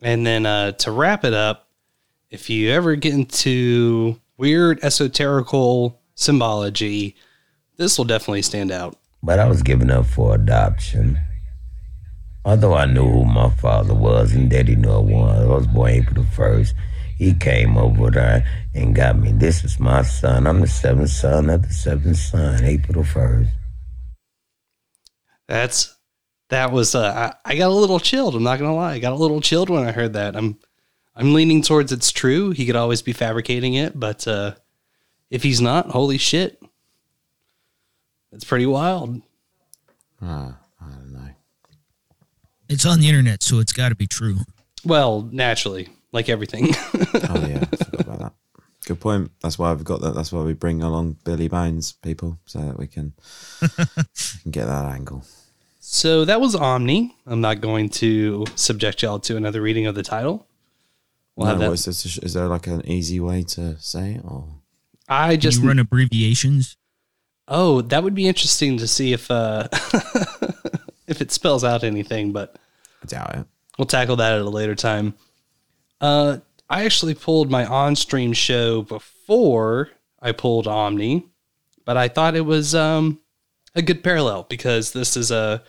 And 0.00 0.24
then 0.24 0.46
uh, 0.46 0.72
to 0.72 0.92
wrap 0.92 1.24
it 1.24 1.34
up, 1.34 1.68
if 2.30 2.48
you 2.48 2.70
ever 2.70 2.94
get 2.94 3.14
into 3.14 4.20
weird 4.36 4.80
esoterical 4.82 5.96
symbology, 6.14 7.16
this 7.76 7.98
will 7.98 8.04
definitely 8.04 8.42
stand 8.42 8.70
out. 8.70 8.96
But 9.22 9.38
I 9.38 9.48
was 9.48 9.62
given 9.62 9.90
up 9.90 10.06
for 10.06 10.34
adoption. 10.34 11.18
Although 12.44 12.74
I 12.74 12.84
knew 12.84 13.08
who 13.08 13.24
my 13.24 13.50
father 13.50 13.94
was 13.94 14.34
and 14.34 14.50
daddy 14.50 14.76
knew 14.76 14.90
I 14.90 14.98
was, 14.98 15.40
I 15.40 15.46
was 15.46 15.66
born 15.66 15.90
April 15.90 16.22
the 16.22 16.30
1st. 16.30 16.74
He 17.16 17.32
came 17.32 17.78
over 17.78 18.10
there 18.10 18.44
and 18.74 18.94
got 18.94 19.18
me. 19.18 19.32
This 19.32 19.64
is 19.64 19.80
my 19.80 20.02
son. 20.02 20.46
I'm 20.46 20.60
the 20.60 20.66
seventh 20.66 21.10
son 21.10 21.48
of 21.48 21.62
the 21.62 21.72
seventh 21.72 22.18
son, 22.18 22.62
April 22.64 23.02
the 23.02 23.08
1st. 23.08 23.48
That's 25.46 25.94
that 26.50 26.72
was 26.72 26.94
uh, 26.94 27.32
I, 27.44 27.52
I 27.52 27.56
got 27.56 27.70
a 27.70 27.74
little 27.74 28.00
chilled. 28.00 28.34
I'm 28.34 28.42
not 28.42 28.58
gonna 28.58 28.74
lie, 28.74 28.94
I 28.94 28.98
got 28.98 29.12
a 29.12 29.16
little 29.16 29.40
chilled 29.40 29.70
when 29.70 29.86
I 29.86 29.92
heard 29.92 30.12
that. 30.14 30.36
I'm 30.36 30.58
I'm 31.16 31.34
leaning 31.34 31.62
towards 31.62 31.92
it's 31.92 32.10
true. 32.10 32.50
He 32.50 32.66
could 32.66 32.76
always 32.76 33.02
be 33.02 33.12
fabricating 33.12 33.74
it, 33.74 33.98
but 33.98 34.26
uh, 34.26 34.54
if 35.30 35.42
he's 35.42 35.60
not, 35.60 35.90
holy 35.90 36.18
shit, 36.18 36.60
it's 38.34 38.44
pretty 38.44 38.66
wild. 38.66 39.20
Ah, 40.22 40.58
I 40.80 40.90
don't 40.90 41.12
know. 41.12 41.28
It's 42.68 42.86
on 42.86 43.00
the 43.00 43.08
internet, 43.08 43.42
so 43.42 43.58
it's 43.58 43.72
got 43.72 43.90
to 43.90 43.94
be 43.94 44.06
true. 44.06 44.38
Well, 44.84 45.28
naturally, 45.32 45.88
like 46.12 46.28
everything. 46.28 46.68
Oh 47.26 47.46
yeah, 47.48 47.64
I 47.72 47.76
forgot 47.76 48.00
about 48.00 48.18
that. 48.20 48.32
Good 48.86 49.00
point. 49.00 49.30
That's 49.40 49.58
why 49.58 49.70
I've 49.70 49.82
got 49.84 50.00
that. 50.02 50.14
That's 50.14 50.30
why 50.32 50.42
we 50.42 50.52
bring 50.52 50.82
along 50.82 51.16
Billy 51.24 51.48
Bones 51.48 51.92
people 51.92 52.38
so 52.46 52.60
that 52.60 52.78
we 52.78 52.86
can, 52.86 53.12
can 53.60 54.50
get 54.50 54.66
that 54.66 54.84
angle. 54.84 55.24
so 55.80 56.24
that 56.24 56.40
was 56.40 56.54
Omni. 56.54 57.16
I'm 57.26 57.40
not 57.40 57.60
going 57.60 57.88
to 57.90 58.44
subject 58.56 59.02
y'all 59.02 59.18
to 59.20 59.36
another 59.36 59.62
reading 59.62 59.86
of 59.86 59.94
the 59.94 60.02
title. 60.02 60.46
We'll 61.36 61.48
No, 61.48 61.58
that. 61.58 61.66
what 61.68 61.74
is, 61.74 61.84
this, 61.86 62.18
is 62.18 62.34
there 62.34 62.46
like 62.46 62.66
an 62.66 62.86
easy 62.86 63.20
way 63.20 63.42
to 63.54 63.78
say 63.80 64.14
it 64.14 64.20
or? 64.24 64.48
I 65.08 65.32
Can 65.32 65.40
just 65.40 65.60
you 65.62 65.68
run 65.68 65.78
abbreviations? 65.78 66.76
Oh, 67.48 67.80
that 67.82 68.02
would 68.02 68.14
be 68.14 68.26
interesting 68.28 68.78
to 68.78 68.86
see 68.88 69.12
if 69.12 69.30
uh, 69.30 69.68
if 71.06 71.20
it 71.20 71.32
spells 71.32 71.64
out 71.64 71.84
anything, 71.84 72.32
but 72.32 72.56
I 73.02 73.06
doubt 73.06 73.34
it. 73.36 73.46
we'll 73.78 73.86
tackle 73.86 74.16
that 74.16 74.32
at 74.34 74.40
a 74.40 74.48
later 74.50 74.74
time. 74.74 75.14
Uh, 76.00 76.38
I 76.68 76.84
actually 76.84 77.14
pulled 77.14 77.50
my 77.50 77.64
on-stream 77.66 78.32
show 78.32 78.82
before 78.82 79.90
I 80.20 80.32
pulled 80.32 80.66
Omni, 80.66 81.26
but 81.84 81.96
I 81.96 82.08
thought 82.08 82.34
it 82.34 82.40
was 82.44 82.74
um, 82.74 83.20
a 83.74 83.82
good 83.82 84.02
parallel 84.02 84.44
because 84.48 84.92
this 84.92 85.16
is 85.16 85.30
a 85.30 85.62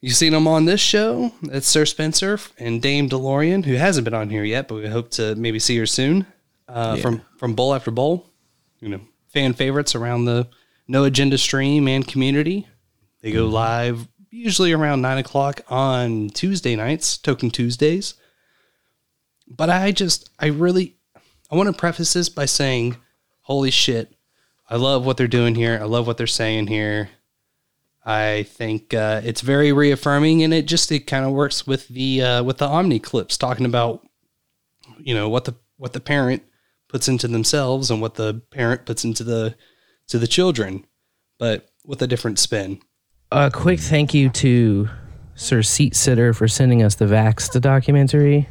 you've 0.00 0.14
seen 0.16 0.32
him 0.34 0.46
on 0.46 0.64
this 0.64 0.80
show. 0.80 1.32
It's 1.42 1.66
Sir 1.66 1.84
Spencer 1.84 2.38
and 2.58 2.80
Dame 2.80 3.08
DeLorean, 3.08 3.64
who 3.64 3.74
hasn't 3.74 4.04
been 4.04 4.14
on 4.14 4.30
here 4.30 4.44
yet, 4.44 4.68
but 4.68 4.76
we 4.76 4.86
hope 4.88 5.10
to 5.12 5.34
maybe 5.34 5.58
see 5.58 5.76
her 5.78 5.86
soon. 5.86 6.26
Uh, 6.68 6.94
Yeah. 6.96 7.02
From 7.02 7.22
from 7.36 7.54
bowl 7.54 7.74
after 7.74 7.90
bowl, 7.90 8.26
you 8.80 8.88
know, 8.88 9.00
fan 9.32 9.52
favorites 9.54 9.94
around 9.94 10.24
the 10.26 10.46
No 10.88 11.04
Agenda 11.04 11.36
stream 11.36 11.86
and 11.86 12.08
community. 12.08 12.66
They 13.20 13.30
go 13.30 13.46
live 13.46 14.08
usually 14.30 14.72
around 14.72 15.02
nine 15.02 15.18
o'clock 15.18 15.60
on 15.68 16.30
Tuesday 16.30 16.76
nights, 16.76 17.18
Token 17.18 17.50
Tuesdays. 17.50 18.14
But 19.46 19.70
I 19.70 19.92
just, 19.92 20.30
I 20.38 20.46
really, 20.46 20.96
I 21.50 21.56
want 21.56 21.68
to 21.68 21.78
preface 21.78 22.12
this 22.12 22.28
by 22.28 22.44
saying, 22.44 22.96
holy 23.42 23.70
shit, 23.70 24.14
I 24.68 24.76
love 24.76 25.06
what 25.06 25.16
they're 25.16 25.26
doing 25.26 25.54
here. 25.54 25.78
I 25.80 25.84
love 25.84 26.06
what 26.06 26.18
they're 26.18 26.26
saying 26.26 26.66
here. 26.66 27.10
I 28.04 28.44
think 28.44 28.94
uh, 28.94 29.20
it's 29.24 29.40
very 29.40 29.72
reaffirming, 29.72 30.42
and 30.42 30.54
it 30.54 30.66
just 30.66 30.90
it 30.92 31.00
kind 31.00 31.26
of 31.26 31.32
works 31.32 31.66
with 31.66 31.88
the 31.88 32.22
uh, 32.22 32.42
with 32.42 32.58
the 32.58 32.66
Omni 32.66 33.00
clips 33.00 33.36
talking 33.36 33.66
about, 33.66 34.06
you 34.98 35.14
know, 35.14 35.28
what 35.28 35.44
the 35.44 35.54
what 35.76 35.92
the 35.92 36.00
parent 36.00 36.42
puts 36.88 37.08
into 37.08 37.28
themselves 37.28 37.90
and 37.90 38.00
what 38.00 38.14
the 38.14 38.40
parent 38.50 38.86
puts 38.86 39.04
into 39.04 39.24
the 39.24 39.54
to 40.08 40.18
the 40.18 40.26
children, 40.26 40.84
but 41.38 41.68
with 41.84 42.02
a 42.02 42.06
different 42.06 42.38
spin. 42.38 42.80
A 43.30 43.50
quick 43.50 43.80
thank 43.80 44.14
you 44.14 44.30
to 44.30 44.88
Sir 45.34 45.62
Seat 45.62 45.94
Sitter 45.94 46.32
for 46.32 46.48
sending 46.48 46.82
us 46.82 46.94
the 46.94 47.04
Vaxxed 47.04 47.60
documentary. 47.60 48.48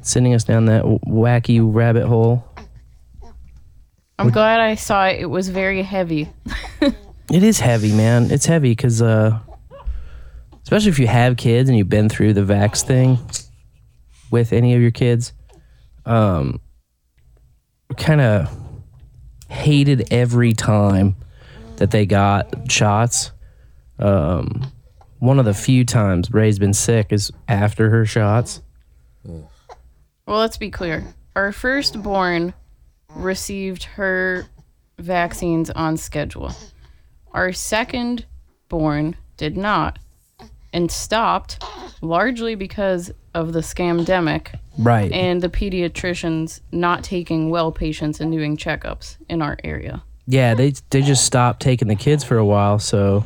Sending 0.00 0.32
us 0.34 0.44
down 0.44 0.66
that 0.66 0.82
w- 0.82 0.98
wacky 1.06 1.60
rabbit 1.62 2.06
hole. 2.06 2.44
I'm 4.18 4.30
glad 4.30 4.58
I 4.60 4.74
saw 4.74 5.06
it. 5.06 5.20
It 5.20 5.26
was 5.26 5.48
very 5.48 5.82
heavy. 5.82 6.28
It 7.30 7.42
is 7.42 7.60
heavy, 7.60 7.92
man. 7.92 8.30
It's 8.30 8.46
heavy 8.46 8.70
because, 8.70 9.02
uh, 9.02 9.38
especially 10.62 10.88
if 10.88 10.98
you 10.98 11.06
have 11.08 11.36
kids 11.36 11.68
and 11.68 11.76
you've 11.76 11.90
been 11.90 12.08
through 12.08 12.32
the 12.32 12.40
vax 12.40 12.82
thing 12.82 13.18
with 14.30 14.54
any 14.54 14.74
of 14.74 14.80
your 14.80 14.90
kids, 14.90 15.34
um, 16.06 16.58
kind 17.98 18.22
of 18.22 18.50
hated 19.48 20.12
every 20.12 20.52
time 20.52 21.16
that 21.76 21.90
they 21.90 22.06
got 22.06 22.70
shots. 22.70 23.32
Um, 23.98 24.70
one 25.18 25.38
of 25.38 25.44
the 25.44 25.54
few 25.54 25.84
times 25.84 26.32
Ray's 26.32 26.58
been 26.58 26.74
sick 26.74 27.12
is 27.12 27.32
after 27.48 27.90
her 27.90 28.04
shots. 28.04 28.62
Well, 29.24 30.38
let's 30.38 30.58
be 30.58 30.70
clear. 30.70 31.04
Our 31.34 31.52
firstborn 31.52 32.54
received 33.14 33.84
her 33.84 34.46
vaccines 34.98 35.70
on 35.70 35.96
schedule. 35.96 36.52
Our 37.32 37.52
second 37.52 38.26
born 38.68 39.16
did 39.36 39.56
not 39.56 39.98
and 40.72 40.90
stopped 40.90 41.62
largely 42.00 42.54
because 42.54 43.10
of 43.34 43.52
the 43.52 43.60
scamdemic 43.60 44.58
Right. 44.78 45.10
and 45.12 45.42
the 45.42 45.48
pediatricians 45.48 46.60
not 46.72 47.02
taking 47.04 47.50
well 47.50 47.72
patients 47.72 48.20
and 48.20 48.30
doing 48.32 48.56
checkups 48.56 49.16
in 49.28 49.42
our 49.42 49.58
area. 49.64 50.02
yeah, 50.26 50.54
they 50.54 50.74
they 50.90 51.02
just 51.02 51.24
stopped 51.24 51.60
taking 51.60 51.88
the 51.88 51.96
kids 51.96 52.22
for 52.24 52.36
a 52.38 52.44
while, 52.44 52.78
so 52.78 53.24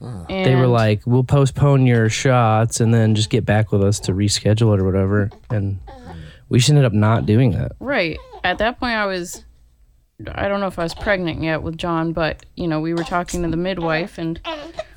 And 0.00 0.46
they 0.46 0.54
were 0.54 0.66
like, 0.68 1.00
"We'll 1.06 1.24
postpone 1.24 1.86
your 1.86 2.08
shots 2.08 2.80
and 2.80 2.92
then 2.94 3.14
just 3.14 3.30
get 3.30 3.44
back 3.44 3.72
with 3.72 3.82
us 3.82 3.98
to 4.00 4.12
reschedule 4.12 4.74
it 4.74 4.80
or 4.80 4.84
whatever." 4.84 5.30
And 5.50 5.78
we 6.48 6.58
just 6.58 6.68
ended 6.70 6.84
up 6.84 6.92
not 6.92 7.26
doing 7.26 7.52
that. 7.52 7.72
Right. 7.80 8.18
At 8.44 8.58
that 8.58 8.78
point, 8.78 8.92
I 8.92 9.06
was, 9.06 9.44
I 10.30 10.46
don't 10.46 10.60
know 10.60 10.68
if 10.68 10.78
I 10.78 10.84
was 10.84 10.94
pregnant 10.94 11.42
yet 11.42 11.62
with 11.62 11.76
John, 11.76 12.12
but, 12.12 12.46
you 12.54 12.68
know, 12.68 12.80
we 12.80 12.92
were 12.94 13.02
talking 13.02 13.42
to 13.42 13.48
the 13.48 13.56
midwife 13.56 14.18
and 14.18 14.38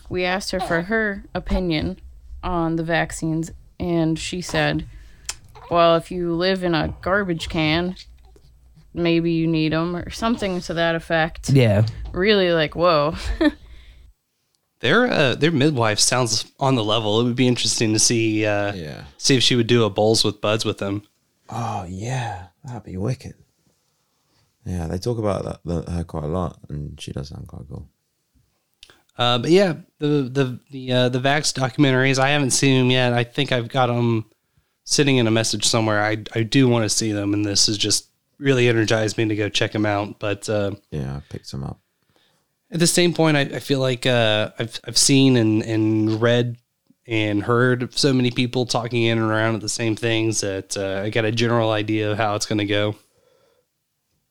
we 0.10 0.26
asked 0.26 0.52
her 0.52 0.60
for 0.60 0.84
her 0.84 1.24
opinion 1.34 1.98
on 2.44 2.76
the 2.76 2.84
vaccines. 2.84 3.52
And 3.80 4.20
she 4.20 4.42
said, 4.42 4.86
well, 5.70 5.96
if 5.96 6.12
you 6.12 6.34
live 6.36 6.64
in 6.64 6.74
a 6.76 6.94
garbage 7.02 7.50
can, 7.50 7.96
maybe 8.94 9.32
you 9.32 9.48
need 9.48 9.72
them 9.74 9.96
or 9.96 10.10
something 10.10 10.60
to 10.62 10.74
that 10.76 10.96
effect. 10.96 11.50
Yeah, 11.50 11.86
Really 12.12 12.52
like, 12.52 12.76
whoa. 12.76 13.16
Their 14.82 15.08
uh, 15.12 15.36
their 15.36 15.52
midwife 15.52 16.00
sounds 16.00 16.50
on 16.58 16.76
the 16.76 16.84
level. 16.84 17.20
It 17.20 17.26
would 17.26 17.36
be 17.36 17.50
interesting 17.50 17.92
to 17.92 18.00
see 18.00 18.46
uh, 18.46 18.74
Yeah. 18.74 19.04
see 19.18 19.36
if 19.36 19.44
she 19.44 19.56
would 19.58 19.68
do 19.68 19.84
a 19.84 19.90
bowls 19.90 20.24
with 20.24 20.40
buds 20.40 20.64
with 20.64 20.78
them. 20.78 21.04
Oh 21.50 21.86
yeah, 21.90 22.46
that'd 22.64 22.84
be 22.84 22.96
wicked. 22.96 23.34
Yeah, 24.66 24.88
they 24.88 24.98
talk 24.98 25.18
about 25.18 25.44
that, 25.44 25.60
that 25.66 25.90
her 25.92 26.04
quite 26.06 26.24
a 26.24 26.28
lot, 26.28 26.60
and 26.70 27.00
she 27.02 27.12
does 27.12 27.28
sound 27.28 27.48
quite 27.50 27.64
cool. 27.68 27.90
Uh, 29.18 29.40
but 29.40 29.50
yeah, 29.52 29.74
the 29.98 30.08
the 30.32 30.60
the 30.72 30.92
uh, 30.94 31.10
the 31.10 31.20
Vax 31.20 31.52
documentaries 31.54 32.18
I 32.18 32.30
haven't 32.30 32.52
seen 32.52 32.80
them 32.80 32.90
yet. 32.90 33.12
I 33.12 33.26
think 33.26 33.52
I've 33.52 33.68
got 33.68 33.88
them 33.88 34.28
sitting 34.90 35.18
in 35.18 35.28
a 35.28 35.32
message 35.32 35.66
somewhere. 35.66 36.02
I 36.04 36.18
I 36.36 36.44
do 36.44 36.68
want 36.68 36.84
to 36.84 36.90
see 36.90 37.12
them, 37.12 37.34
and 37.34 37.46
this 37.46 37.68
has 37.68 37.78
just 37.78 38.08
really 38.38 38.68
energized 38.68 39.18
me 39.18 39.28
to 39.28 39.36
go 39.36 39.50
check 39.50 39.72
them 39.72 39.86
out. 39.86 40.20
But 40.20 40.50
uh, 40.50 40.72
Yeah, 40.92 41.18
I 41.18 41.22
picked 41.30 41.52
them 41.52 41.64
up. 41.64 41.80
at 42.72 42.80
the 42.80 42.88
same 42.88 43.14
point, 43.14 43.38
I, 43.38 43.42
I 43.42 43.60
feel 43.60 43.80
like 43.80 44.06
uh, 44.06 44.52
I've 44.60 44.80
I've 44.86 44.98
seen 44.98 45.38
and 45.38 45.62
and 45.64 46.22
read 46.22 46.58
and 47.06 47.42
heard 47.44 47.94
so 47.98 48.14
many 48.14 48.30
people 48.32 48.66
talking 48.66 49.04
in 49.04 49.18
and 49.18 49.30
around 49.32 49.56
at 49.56 49.62
the 49.62 49.70
same 49.70 49.96
things 49.96 50.42
that 50.42 50.78
uh, 50.78 51.02
I 51.04 51.10
got 51.10 51.26
a 51.26 51.32
general 51.32 51.72
idea 51.72 52.12
of 52.12 52.18
how 52.18 52.36
it's 52.36 52.46
going 52.46 52.60
to 52.60 52.66
go. 52.66 52.96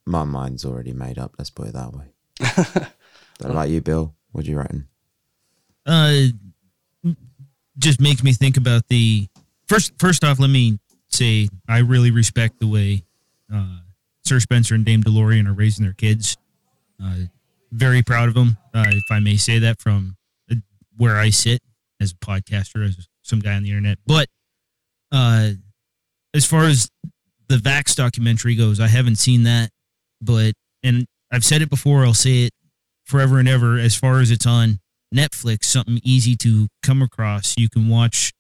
my 0.07 0.25
mind's 0.25 0.65
already 0.65 0.93
made 0.93 1.19
up. 1.19 1.35
Let's 1.39 1.51
put 1.51 1.67
it 1.69 1.75
that 1.75 1.93
way. 1.93 2.07
Don't 3.39 3.55
like 3.55 3.71
you, 3.71 3.81
Bill. 3.81 4.15
What 4.33 4.45
do 4.45 4.51
you 4.51 4.59
reckon? 4.59 4.87
uh 5.87 6.27
just 7.79 8.01
makes 8.01 8.23
me 8.25 8.33
think 8.33 8.57
about 8.57 8.89
the 8.89 9.29
first 9.69 9.93
first 9.99 10.25
off 10.25 10.39
let 10.39 10.51
me 10.51 10.79
say 11.09 11.49
i 11.69 11.79
really 11.79 12.11
respect 12.11 12.59
the 12.61 12.67
way 12.67 13.03
uh 13.53 13.79
sir 14.25 14.41
spencer 14.41 14.75
and 14.75 14.85
dame 14.85 15.03
delorean 15.03 15.47
are 15.47 15.53
raising 15.53 15.85
their 15.85 15.95
kids 15.95 16.37
uh 17.03 17.17
very 17.73 18.03
proud 18.03 18.29
of 18.29 18.35
them 18.35 18.57
uh, 18.75 18.85
if 18.89 19.05
i 19.11 19.21
may 19.21 19.37
say 19.37 19.59
that 19.59 19.81
from 19.81 20.17
uh, 20.51 20.55
where 20.97 21.17
i 21.17 21.31
sit 21.31 21.61
as 22.01 22.13
a 22.13 22.15
podcaster 22.17 22.85
as 22.87 23.09
some 23.23 23.41
guy 23.41 23.55
on 23.55 23.63
the 23.63 23.71
internet 23.71 23.99
but 24.07 24.29
uh 25.13 25.51
as 26.35 26.45
far 26.45 26.65
as 26.65 26.91
the 27.49 27.57
vax 27.57 27.95
documentary 27.95 28.55
goes 28.55 28.81
i 28.81 28.89
haven't 28.89 29.17
seen 29.17 29.43
that 29.45 29.71
but 30.21 30.53
and 30.83 31.07
i've 31.31 31.45
said 31.45 31.63
it 31.63 31.71
before 31.71 32.05
i'll 32.05 32.15
say 32.15 32.45
it 32.45 32.53
forever 33.05 33.39
and 33.39 33.49
ever 33.49 33.79
as 33.79 33.97
far 33.97 34.21
as 34.21 34.31
it's 34.31 34.47
on 34.47 34.79
Netflix, 35.15 35.65
something 35.65 36.01
easy 36.05 36.37
to 36.37 36.69
come 36.83 37.01
across. 37.01 37.55
You 37.57 37.71
can 37.71 37.89
watch 37.89 38.33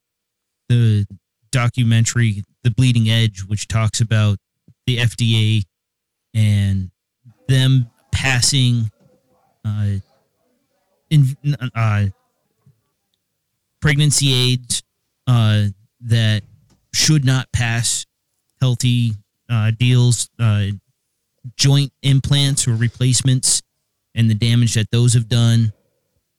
the 0.69 1.07
documentary 1.51 2.45
The 2.63 2.71
Bleeding 2.71 3.09
Edge, 3.09 3.45
which 3.47 3.69
talks 3.69 4.01
about 4.01 4.39
the 4.87 4.99
FDA 4.99 5.63
and 6.35 6.91
them 7.49 7.91
passing 8.13 8.91
uh, 9.65 9.95
in, 11.11 11.37
uh, 11.75 12.07
pregnancy 13.81 14.33
aids 14.33 14.83
uh, 15.27 15.65
that 16.01 16.43
should 16.93 17.25
not 17.25 17.51
pass 17.53 18.07
healthy 18.61 19.13
uh, 19.51 19.71
deals, 19.79 20.29
uh, 20.39 20.67
joint 21.57 21.93
implants 22.03 22.67
or 22.67 22.75
replacements, 22.75 23.63
and 24.15 24.29
the 24.29 24.35
damage 24.35 24.75
that 24.75 24.91
those 24.91 25.15
have 25.15 25.29
done. 25.29 25.73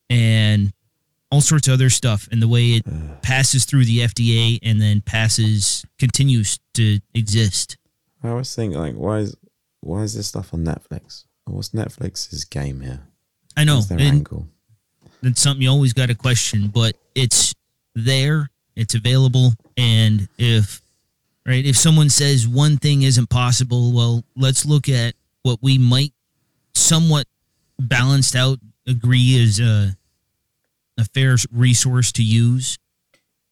And 0.10 0.74
all 1.32 1.42
sorts 1.42 1.68
of 1.68 1.76
other 1.76 1.89
stuff 1.89 2.28
and 2.32 2.42
the 2.42 2.48
way 2.48 2.70
it 2.72 3.22
passes 3.22 3.65
through 3.65 3.86
the 3.86 4.00
FDA 4.00 4.60
and 4.63 4.82
then 4.82 5.02
passes 5.02 5.86
continues 6.00 6.60
to 6.74 7.00
exist. 7.13 7.78
I 8.24 8.30
always 8.30 8.54
think 8.54 8.76
like, 8.76 8.96
why 8.96 9.20
is 9.20 9.36
why 9.82 10.02
is 10.02 10.15
this 10.15 10.28
stuff 10.28 10.54
on 10.54 10.65
Netflix? 10.65 11.26
What's 11.46 11.70
Netflix's 11.70 12.46
game 12.46 12.82
here? 12.82 13.02
I 13.56 13.63
know 13.63 13.76
What's 13.76 13.88
their 13.88 14.00
and 14.00 14.08
angle? 14.08 14.48
it's 15.22 15.42
something 15.42 15.62
you 15.62 15.70
always 15.70 15.94
got 15.94 16.08
to 16.08 16.15
question, 16.15 16.68
but 16.70 16.96
it's 17.15 17.54
there, 17.96 18.50
it's 18.76 18.96
available, 18.96 19.54
and 19.78 20.28
if 20.38 20.82
right 21.46 21.65
if 21.65 21.78
someone 21.78 22.10
says 22.10 22.48
one 22.48 22.78
thing 22.78 23.04
isn't 23.04 23.30
possible, 23.30 23.94
well, 23.94 24.24
let's 24.36 24.65
look 24.65 24.89
at 24.89 25.13
what 25.44 25.60
we 25.62 25.78
might 25.78 26.13
somewhat 26.74 27.28
balanced 27.80 28.36
out 28.36 28.60
agree 28.88 29.36
is 29.36 29.60
a 29.60 29.96
a 30.99 31.05
fair 31.05 31.38
resource 31.51 32.12
to 32.13 32.23
use. 32.23 32.77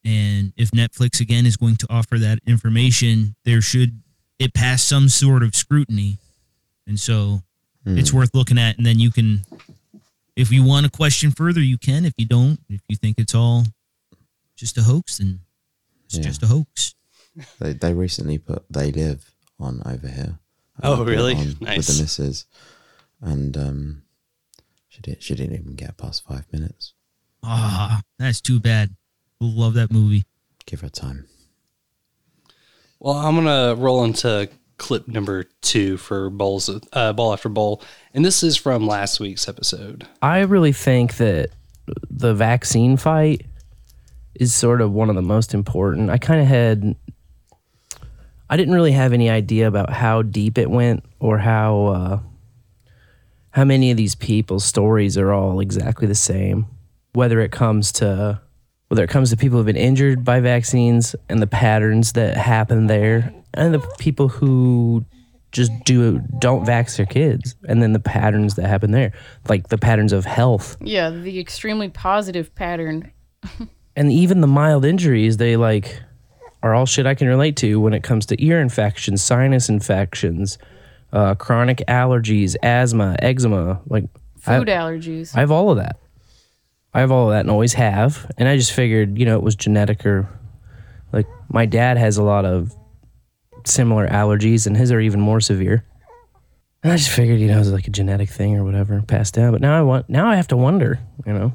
And 0.04 0.52
if 0.56 0.70
Netflix 0.70 1.20
again 1.20 1.44
is 1.46 1.56
going 1.56 1.76
to 1.76 1.86
offer 1.90 2.18
that 2.18 2.38
information, 2.46 3.34
there 3.44 3.60
should 3.60 4.00
it 4.38 4.54
pass 4.54 4.82
some 4.82 5.08
sort 5.08 5.42
of 5.42 5.54
scrutiny. 5.54 6.18
And 6.86 6.98
so 6.98 7.42
it's 7.84 8.12
worth 8.12 8.34
looking 8.34 8.58
at. 8.58 8.76
And 8.76 8.86
then 8.86 8.98
you 9.00 9.10
can, 9.10 9.40
if 10.36 10.52
you 10.52 10.62
want 10.62 10.84
to 10.86 10.90
question 10.92 11.30
further, 11.30 11.60
you 11.60 11.78
can. 11.78 12.04
If 12.04 12.14
you 12.16 12.26
don't, 12.26 12.58
if 12.68 12.80
you 12.88 12.96
think 12.96 13.18
it's 13.18 13.34
all 13.34 13.64
just 14.56 14.78
a 14.78 14.82
hoax, 14.82 15.18
then 15.18 15.40
it's 16.04 16.16
Yeah. 16.16 16.22
just 16.22 16.42
a 16.42 16.46
hoax. 16.46 16.94
They 17.60 17.72
they 17.72 17.94
recently 17.94 18.38
put 18.38 18.64
They 18.70 18.90
Live 18.92 19.32
on 19.60 19.82
over 19.86 20.08
here. 20.08 20.38
Oh, 20.82 21.02
I 21.02 21.06
really? 21.06 21.34
on 21.34 21.46
With 21.46 21.58
the 21.58 22.02
missus, 22.02 22.46
and 23.20 23.56
um, 23.56 24.02
she 24.88 25.00
did. 25.00 25.22
She 25.22 25.34
didn't 25.34 25.54
even 25.58 25.74
get 25.74 25.96
past 25.96 26.24
five 26.26 26.46
minutes. 26.52 26.94
Ah, 27.42 28.02
that's 28.18 28.40
too 28.40 28.60
bad. 28.60 28.94
Love 29.40 29.74
that 29.74 29.92
movie. 29.92 30.24
Give 30.66 30.80
her 30.80 30.88
time. 30.88 31.26
Well, 33.00 33.14
I'm 33.14 33.36
gonna 33.36 33.74
roll 33.76 34.04
into 34.04 34.48
clip 34.76 35.08
number 35.08 35.44
two 35.60 35.96
for 35.96 36.30
bowls, 36.30 36.70
uh, 36.92 37.12
ball 37.12 37.32
after 37.32 37.48
bowl, 37.48 37.82
and 38.12 38.24
this 38.24 38.42
is 38.42 38.56
from 38.56 38.86
last 38.86 39.20
week's 39.20 39.48
episode. 39.48 40.06
I 40.20 40.40
really 40.40 40.72
think 40.72 41.16
that 41.16 41.50
the 42.10 42.34
vaccine 42.34 42.96
fight 42.96 43.46
is 44.34 44.54
sort 44.54 44.80
of 44.80 44.92
one 44.92 45.08
of 45.08 45.16
the 45.16 45.22
most 45.22 45.54
important. 45.54 46.10
I 46.10 46.18
kind 46.18 46.40
of 46.40 46.46
had, 46.46 46.96
I 48.50 48.56
didn't 48.56 48.74
really 48.74 48.92
have 48.92 49.12
any 49.12 49.30
idea 49.30 49.68
about 49.68 49.90
how 49.90 50.22
deep 50.22 50.58
it 50.58 50.70
went 50.70 51.04
or 51.18 51.38
how 51.38 51.86
uh, 51.86 52.20
how 53.50 53.64
many 53.64 53.90
of 53.90 53.96
these 53.96 54.14
people's 54.14 54.64
stories 54.64 55.16
are 55.16 55.32
all 55.32 55.60
exactly 55.60 56.06
the 56.06 56.14
same. 56.14 56.66
Whether 57.18 57.40
it 57.40 57.50
comes 57.50 57.90
to 57.94 58.40
whether 58.86 59.02
it 59.02 59.10
comes 59.10 59.30
to 59.30 59.36
people 59.36 59.58
who've 59.58 59.66
been 59.66 59.76
injured 59.76 60.22
by 60.24 60.38
vaccines 60.38 61.16
and 61.28 61.42
the 61.42 61.48
patterns 61.48 62.12
that 62.12 62.36
happen 62.36 62.86
there, 62.86 63.34
and 63.54 63.74
the 63.74 63.80
people 63.98 64.28
who 64.28 65.04
just 65.50 65.72
do 65.84 66.20
don't 66.38 66.64
vax 66.64 66.96
their 66.96 67.06
kids, 67.06 67.56
and 67.68 67.82
then 67.82 67.92
the 67.92 67.98
patterns 67.98 68.54
that 68.54 68.68
happen 68.68 68.92
there, 68.92 69.10
like 69.48 69.66
the 69.66 69.78
patterns 69.78 70.12
of 70.12 70.26
health 70.26 70.76
Yeah, 70.80 71.10
the 71.10 71.40
extremely 71.40 71.88
positive 71.88 72.54
pattern. 72.54 73.10
and 73.96 74.12
even 74.12 74.40
the 74.40 74.46
mild 74.46 74.84
injuries 74.84 75.38
they 75.38 75.56
like 75.56 76.00
are 76.62 76.72
all 76.72 76.86
shit 76.86 77.04
I 77.04 77.16
can 77.16 77.26
relate 77.26 77.56
to 77.56 77.80
when 77.80 77.94
it 77.94 78.04
comes 78.04 78.26
to 78.26 78.40
ear 78.40 78.60
infections, 78.60 79.24
sinus 79.24 79.68
infections, 79.68 80.56
uh, 81.12 81.34
chronic 81.34 81.82
allergies, 81.88 82.54
asthma, 82.62 83.16
eczema. 83.18 83.80
Like 83.88 84.04
I, 84.46 84.58
Food 84.58 84.68
allergies. 84.68 85.34
I 85.36 85.40
have 85.40 85.50
all 85.50 85.72
of 85.72 85.78
that. 85.78 85.96
I 86.98 87.02
have 87.02 87.12
all 87.12 87.26
of 87.26 87.30
that 87.30 87.42
and 87.42 87.50
always 87.50 87.74
have. 87.74 88.28
And 88.38 88.48
I 88.48 88.56
just 88.56 88.72
figured, 88.72 89.16
you 89.16 89.24
know, 89.24 89.36
it 89.36 89.42
was 89.44 89.54
genetic 89.54 90.04
or 90.04 90.28
like 91.12 91.28
my 91.48 91.64
dad 91.64 91.96
has 91.96 92.16
a 92.16 92.24
lot 92.24 92.44
of 92.44 92.74
similar 93.64 94.08
allergies 94.08 94.66
and 94.66 94.76
his 94.76 94.90
are 94.90 94.98
even 94.98 95.20
more 95.20 95.40
severe. 95.40 95.84
And 96.82 96.92
I 96.92 96.96
just 96.96 97.10
figured, 97.10 97.38
you 97.38 97.46
know, 97.46 97.54
it 97.54 97.60
was 97.60 97.70
like 97.70 97.86
a 97.86 97.92
genetic 97.92 98.28
thing 98.30 98.56
or 98.56 98.64
whatever 98.64 99.00
passed 99.02 99.34
down. 99.34 99.52
But 99.52 99.60
now 99.60 99.78
I 99.78 99.82
want 99.82 100.10
now 100.10 100.26
I 100.26 100.34
have 100.34 100.48
to 100.48 100.56
wonder, 100.56 100.98
you 101.24 101.32
know. 101.32 101.52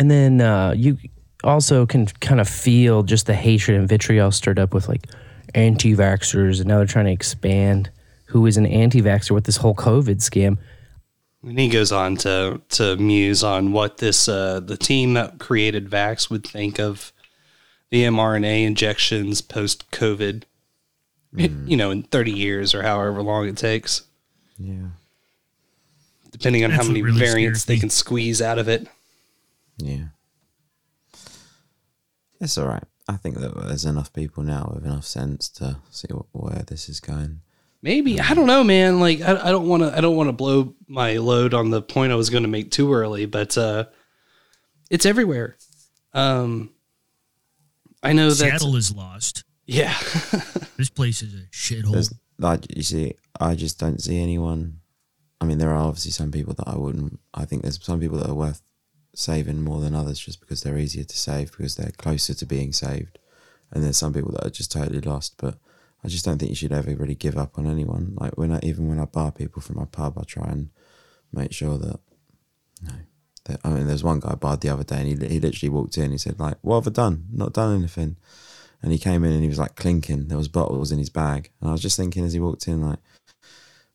And 0.00 0.10
then 0.10 0.40
uh, 0.40 0.74
you 0.76 0.98
also 1.44 1.86
can 1.86 2.06
kind 2.06 2.40
of 2.40 2.48
feel 2.48 3.04
just 3.04 3.26
the 3.26 3.34
hatred 3.34 3.78
and 3.78 3.88
vitriol 3.88 4.32
stirred 4.32 4.58
up 4.58 4.74
with 4.74 4.88
like 4.88 5.06
anti-vaxxers, 5.54 6.58
and 6.58 6.66
now 6.66 6.78
they're 6.78 6.86
trying 6.86 7.04
to 7.04 7.12
expand 7.12 7.88
who 8.26 8.46
is 8.46 8.56
an 8.56 8.66
anti-vaxxer 8.66 9.30
with 9.30 9.44
this 9.44 9.58
whole 9.58 9.76
COVID 9.76 10.16
scam. 10.16 10.58
And 11.42 11.58
he 11.58 11.68
goes 11.68 11.90
on 11.92 12.16
to 12.18 12.60
to 12.70 12.96
muse 12.96 13.42
on 13.42 13.72
what 13.72 13.98
this 13.98 14.28
uh, 14.28 14.60
the 14.60 14.76
team 14.76 15.14
that 15.14 15.38
created 15.38 15.90
Vax 15.90 16.30
would 16.30 16.46
think 16.46 16.78
of 16.78 17.12
the 17.90 18.04
mRNA 18.04 18.64
injections 18.64 19.40
post 19.40 19.90
COVID. 19.90 20.44
You 21.34 21.76
know, 21.78 21.90
in 21.90 22.02
thirty 22.02 22.30
years 22.30 22.74
or 22.74 22.82
however 22.82 23.22
long 23.22 23.48
it 23.48 23.56
takes, 23.56 24.02
Yeah. 24.58 24.88
depending 26.30 26.62
on 26.62 26.70
That's 26.70 26.82
how 26.82 26.88
many 26.88 27.00
really 27.02 27.18
variants 27.18 27.62
scares 27.62 27.64
they 27.64 27.80
can 27.80 27.88
squeeze 27.88 28.42
out 28.42 28.58
of 28.58 28.68
it. 28.68 28.86
Yeah. 29.78 30.08
It's 32.38 32.58
all 32.58 32.66
right. 32.68 32.84
I 33.08 33.16
think 33.16 33.38
that 33.38 33.56
there's 33.56 33.86
enough 33.86 34.12
people 34.12 34.42
now 34.42 34.70
with 34.74 34.84
enough 34.84 35.06
sense 35.06 35.48
to 35.50 35.78
see 35.90 36.08
what, 36.10 36.26
where 36.32 36.62
this 36.64 36.88
is 36.88 37.00
going. 37.00 37.40
Maybe 37.82 38.20
I 38.20 38.34
don't 38.34 38.46
know, 38.46 38.62
man. 38.62 39.00
Like 39.00 39.20
I, 39.20 39.48
I 39.48 39.50
don't 39.50 39.66
want 39.66 39.82
to. 39.82 39.96
I 39.96 40.00
don't 40.00 40.16
want 40.16 40.28
to 40.28 40.32
blow 40.32 40.74
my 40.86 41.16
load 41.16 41.52
on 41.52 41.70
the 41.70 41.82
point 41.82 42.12
I 42.12 42.16
was 42.16 42.30
going 42.30 42.44
to 42.44 42.48
make 42.48 42.70
too 42.70 42.94
early, 42.94 43.26
but 43.26 43.58
uh, 43.58 43.86
it's 44.88 45.04
everywhere. 45.04 45.56
Um, 46.14 46.70
I 48.02 48.12
know 48.12 48.28
that. 48.28 48.34
Seattle 48.36 48.76
is 48.76 48.94
lost. 48.94 49.44
Yeah, 49.66 49.94
This 50.76 50.90
place 50.90 51.22
is 51.22 51.34
a 51.34 51.46
shithole. 51.52 52.12
Like 52.38 52.76
you 52.76 52.82
see, 52.82 53.14
I 53.40 53.54
just 53.54 53.78
don't 53.78 54.02
see 54.02 54.20
anyone. 54.20 54.80
I 55.40 55.44
mean, 55.44 55.58
there 55.58 55.70
are 55.70 55.76
obviously 55.76 56.10
some 56.10 56.30
people 56.30 56.54
that 56.54 56.68
I 56.68 56.76
wouldn't. 56.76 57.20
I 57.34 57.44
think 57.44 57.62
there's 57.62 57.84
some 57.84 58.00
people 58.00 58.18
that 58.18 58.28
are 58.28 58.34
worth 58.34 58.62
saving 59.14 59.62
more 59.62 59.80
than 59.80 59.94
others 59.94 60.18
just 60.18 60.40
because 60.40 60.62
they're 60.62 60.78
easier 60.78 61.04
to 61.04 61.16
save 61.16 61.52
because 61.52 61.76
they're 61.76 61.92
closer 61.98 62.34
to 62.34 62.46
being 62.46 62.72
saved, 62.72 63.18
and 63.70 63.84
there's 63.84 63.96
some 63.98 64.12
people 64.12 64.32
that 64.32 64.46
are 64.46 64.50
just 64.50 64.72
totally 64.72 65.00
lost. 65.00 65.34
But 65.36 65.56
I 66.04 66.08
just 66.08 66.24
don't 66.24 66.38
think 66.38 66.50
you 66.50 66.56
should 66.56 66.72
ever 66.72 66.94
really 66.94 67.14
give 67.14 67.36
up 67.36 67.58
on 67.58 67.66
anyone. 67.66 68.14
Like 68.16 68.36
when 68.36 68.52
I 68.52 68.60
even 68.62 68.88
when 68.88 68.98
I 68.98 69.04
bar 69.04 69.32
people 69.32 69.62
from 69.62 69.76
my 69.76 69.84
pub, 69.84 70.18
I 70.18 70.24
try 70.24 70.48
and 70.48 70.70
make 71.32 71.52
sure 71.52 71.78
that. 71.78 72.00
No, 72.82 72.92
that, 73.44 73.60
I 73.64 73.70
mean, 73.70 73.86
there's 73.86 74.02
one 74.02 74.20
guy 74.20 74.32
I 74.32 74.34
barred 74.34 74.60
the 74.60 74.70
other 74.70 74.84
day, 74.84 74.96
and 74.96 75.06
he 75.06 75.28
he 75.28 75.40
literally 75.40 75.70
walked 75.70 75.96
in. 75.98 76.10
He 76.10 76.18
said 76.18 76.40
like, 76.40 76.58
"What 76.62 76.76
have 76.76 76.88
I 76.88 76.90
done? 76.90 77.26
Not 77.32 77.52
done 77.52 77.76
anything." 77.76 78.16
And 78.82 78.90
he 78.90 78.98
came 78.98 79.22
in 79.22 79.32
and 79.32 79.42
he 79.42 79.48
was 79.48 79.60
like 79.60 79.76
clinking. 79.76 80.26
There 80.26 80.36
was 80.36 80.48
bottles 80.48 80.90
in 80.90 80.98
his 80.98 81.10
bag, 81.10 81.50
and 81.60 81.68
I 81.68 81.72
was 81.72 81.82
just 81.82 81.96
thinking 81.96 82.24
as 82.24 82.32
he 82.32 82.40
walked 82.40 82.66
in, 82.66 82.82
like, 82.82 82.98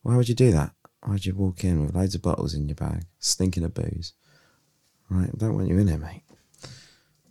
why 0.02 0.16
would 0.16 0.30
you 0.30 0.36
do 0.36 0.52
that? 0.54 0.72
Why'd 1.04 1.26
you 1.26 1.36
walk 1.36 1.64
in 1.64 1.82
with 1.82 1.94
loads 1.94 2.16
of 2.16 2.22
bottles 2.22 2.54
in 2.54 2.68
your 2.70 2.76
bag, 2.76 3.04
stinking 3.20 3.64
of 3.64 3.74
booze? 3.74 4.14
Right, 5.10 5.30
I 5.30 5.38
don't 5.38 5.56
want 5.56 5.68
you 5.68 5.78
in 5.78 5.88
here, 5.88 5.98
mate. 5.98 6.24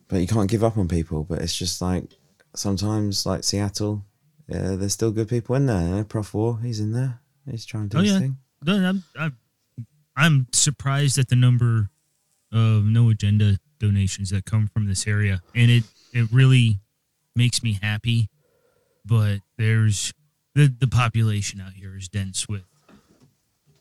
But 0.08 0.20
you 0.20 0.26
can't 0.26 0.50
give 0.50 0.64
up 0.64 0.78
on 0.78 0.88
people. 0.88 1.24
But 1.24 1.40
it's 1.42 1.56
just 1.56 1.80
like 1.82 2.04
sometimes, 2.54 3.26
like 3.26 3.44
Seattle, 3.44 4.04
yeah, 4.48 4.76
there's 4.76 4.92
still 4.92 5.10
good 5.12 5.28
people 5.28 5.54
in 5.56 5.66
there. 5.66 5.96
You 5.98 6.04
Prof 6.04 6.32
War, 6.34 6.58
he's 6.62 6.80
in 6.80 6.92
there. 6.92 7.20
He's 7.50 7.64
trying 7.64 7.88
to 7.88 7.96
do 7.96 7.98
Oh, 7.98 8.02
his 8.02 8.12
yeah. 8.12 8.18
thing. 8.20 8.36
No, 8.64 8.74
I'm, 8.88 9.04
I'm 9.18 9.36
I'm 10.16 10.46
surprised 10.52 11.18
at 11.18 11.28
the 11.28 11.36
number 11.36 11.90
of 12.52 12.84
no 12.84 13.10
agenda 13.10 13.58
donations 13.78 14.30
that 14.30 14.44
come 14.44 14.66
from 14.68 14.86
this 14.86 15.06
area, 15.06 15.42
and 15.54 15.70
it 15.70 15.84
it 16.12 16.28
really 16.32 16.80
makes 17.34 17.62
me 17.62 17.78
happy. 17.82 18.28
But 19.04 19.40
there's 19.58 20.12
the 20.54 20.66
the 20.76 20.88
population 20.88 21.60
out 21.60 21.74
here 21.74 21.96
is 21.96 22.08
dense 22.08 22.48
with 22.48 22.62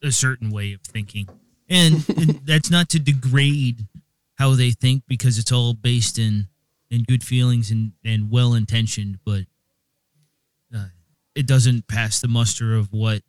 a 0.04 0.12
certain 0.12 0.51
way 0.51 0.73
of 0.73 0.82
thinking, 0.82 1.28
and, 1.69 2.08
and 2.10 2.30
that's 2.45 2.69
not 2.69 2.89
to 2.89 2.99
degrade 2.99 3.88
how 4.36 4.54
they 4.56 4.71
think 4.71 5.04
because 5.08 5.39
it's 5.39 5.51
all 5.51 5.73
based 5.73 6.19
in 6.19 6.47
in 6.91 7.04
good 7.04 7.23
feelings 7.23 7.71
and 7.71 7.93
and 8.04 8.30
well 8.30 8.54
intentioned, 8.54 9.19
but 9.25 9.41
uh, 9.41 9.43
it 11.36 11.45
doesn't 11.45 11.88
pass 11.88 12.19
the 12.19 12.28
muster 12.28 12.76
of 12.76 12.91
what 12.93 13.21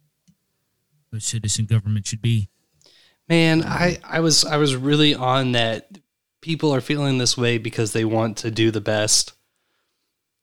a 1.13 1.21
citizen 1.21 1.67
government 1.67 2.07
should 2.07 2.23
be. 2.23 2.49
Man, 3.29 3.65
I, 3.65 3.99
I 4.05 4.21
was 4.21 4.45
I 4.45 4.57
was 4.57 4.77
really 4.77 5.15
on 5.15 5.53
that 5.53 5.99
people 6.41 6.73
are 6.73 6.81
feeling 6.81 7.19
this 7.19 7.37
way 7.37 7.59
because 7.59 7.93
they 7.93 8.05
want 8.05 8.37
to 8.39 8.51
do 8.51 8.71
the 8.71 8.81
best. 8.81 9.33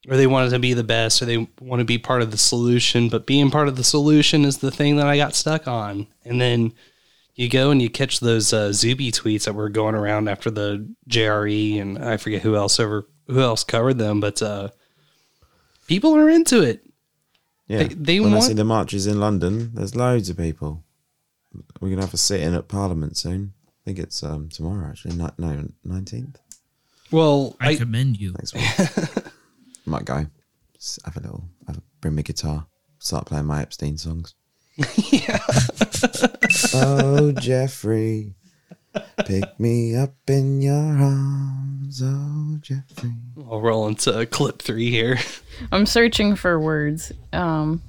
Or 0.10 0.18
they 0.18 0.28
want 0.28 0.52
to 0.52 0.60
be 0.60 0.74
the 0.74 0.84
best, 0.84 1.22
or 1.22 1.26
they 1.26 1.48
want 1.62 1.80
to 1.80 1.86
be 1.86 1.98
part 1.98 2.22
of 2.22 2.32
the 2.32 2.38
solution, 2.38 3.08
but 3.08 3.26
being 3.26 3.50
part 3.50 3.70
of 3.70 3.78
the 3.78 3.86
solution 3.86 4.44
is 4.44 4.58
the 4.58 4.70
thing 4.70 4.98
that 4.98 5.08
I 5.08 5.16
got 5.16 5.34
stuck 5.34 5.66
on. 5.66 6.08
And 6.26 6.42
then 6.42 6.74
you 7.36 7.50
go 7.50 7.72
and 7.72 7.82
you 7.82 7.90
catch 7.90 8.20
those 8.20 8.52
uh, 8.52 8.74
Zuby 8.74 9.14
tweets 9.14 9.46
that 9.46 9.54
were 9.54 9.70
going 9.70 9.96
around 9.96 10.28
after 10.28 10.52
the 10.52 10.94
JRE, 11.10 11.80
and 11.80 11.98
I 11.98 12.18
forget 12.18 12.42
who 12.42 12.58
else 12.58 12.82
over 12.82 13.08
who 13.28 13.40
else 13.40 13.64
covered 13.64 13.98
them, 13.98 14.20
but 14.20 14.42
uh, 14.42 14.70
people 15.88 16.18
are 16.18 16.30
into 16.30 16.62
it. 16.62 16.86
Yeah. 17.68 17.84
They- 17.84 17.94
they 17.96 18.20
when 18.20 18.34
I 18.34 18.40
see 18.40 18.54
the 18.54 18.64
marches 18.66 19.08
in 19.08 19.20
London, 19.20 19.72
there's 19.74 19.96
loads 19.96 20.30
of 20.30 20.38
people. 20.38 20.84
We're 21.80 21.90
gonna 21.90 22.02
have 22.02 22.14
a 22.14 22.18
sit-in 22.18 22.54
at 22.54 22.68
Parliament 22.68 23.16
soon. 23.18 23.54
I 23.68 23.82
think 23.86 24.00
it's 24.00 24.24
um, 24.24 24.50
tomorrow 24.50 24.90
actually. 24.90 25.16
No, 25.16 25.30
no, 25.38 25.68
nineteenth 25.84 26.40
Well, 27.12 27.56
I, 27.60 27.70
I, 27.72 27.76
commend 27.76 28.20
you. 28.20 28.32
next 28.34 28.54
week. 28.56 29.24
Might 29.86 30.06
go. 30.06 30.26
Just 30.76 31.00
have 31.06 31.18
a 31.18 31.20
little. 31.20 31.44
Have 31.68 31.78
a, 31.78 31.82
bring 32.02 32.16
my 32.16 32.22
guitar. 32.22 32.66
Start 33.00 33.26
playing 33.28 33.46
my 33.46 33.62
Epstein 33.62 33.98
songs. 33.98 34.34
yeah. 35.12 35.40
oh 36.74 37.32
Jeffrey, 37.34 38.34
pick 39.26 39.60
me 39.60 39.96
up 39.96 40.14
in 40.28 40.62
your 40.62 40.74
arms. 40.74 42.02
Oh 42.04 42.58
Jeffrey. 42.62 43.12
I'll 43.50 43.62
roll 43.62 43.88
into 43.88 44.26
clip 44.28 44.62
three 44.62 44.90
here. 44.90 45.18
I'm 45.72 45.86
searching 45.86 46.36
for 46.36 46.60
words 46.60 47.12
um 47.32 47.82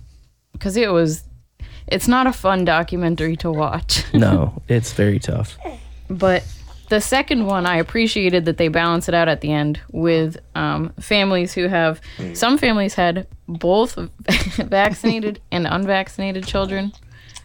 because 0.53 0.77
it 0.77 0.91
was 0.91 1.25
it's 1.87 2.09
not 2.09 2.27
a 2.27 2.33
fun 2.33 2.65
documentary 2.65 3.37
to 3.37 3.51
watch. 3.51 4.05
No, 4.15 4.63
it's 4.69 4.93
very 4.93 5.19
tough. 5.19 5.59
But 6.09 6.45
the 6.89 7.01
second 7.01 7.47
one, 7.47 7.67
I 7.67 7.77
appreciated 7.79 8.45
that 8.45 8.59
they 8.59 8.69
balance 8.69 9.09
it 9.09 9.15
out 9.15 9.29
at 9.29 9.41
the 9.41 9.53
end 9.53 9.81
with 9.91 10.37
um, 10.55 10.93
families 11.01 11.53
who 11.53 11.67
have 11.69 12.01
some 12.35 12.59
families 12.59 12.95
had 12.95 13.27
both 13.49 13.95
vaccinated 14.57 15.41
and 15.51 15.67
unvaccinated 15.67 16.47
children, 16.47 16.93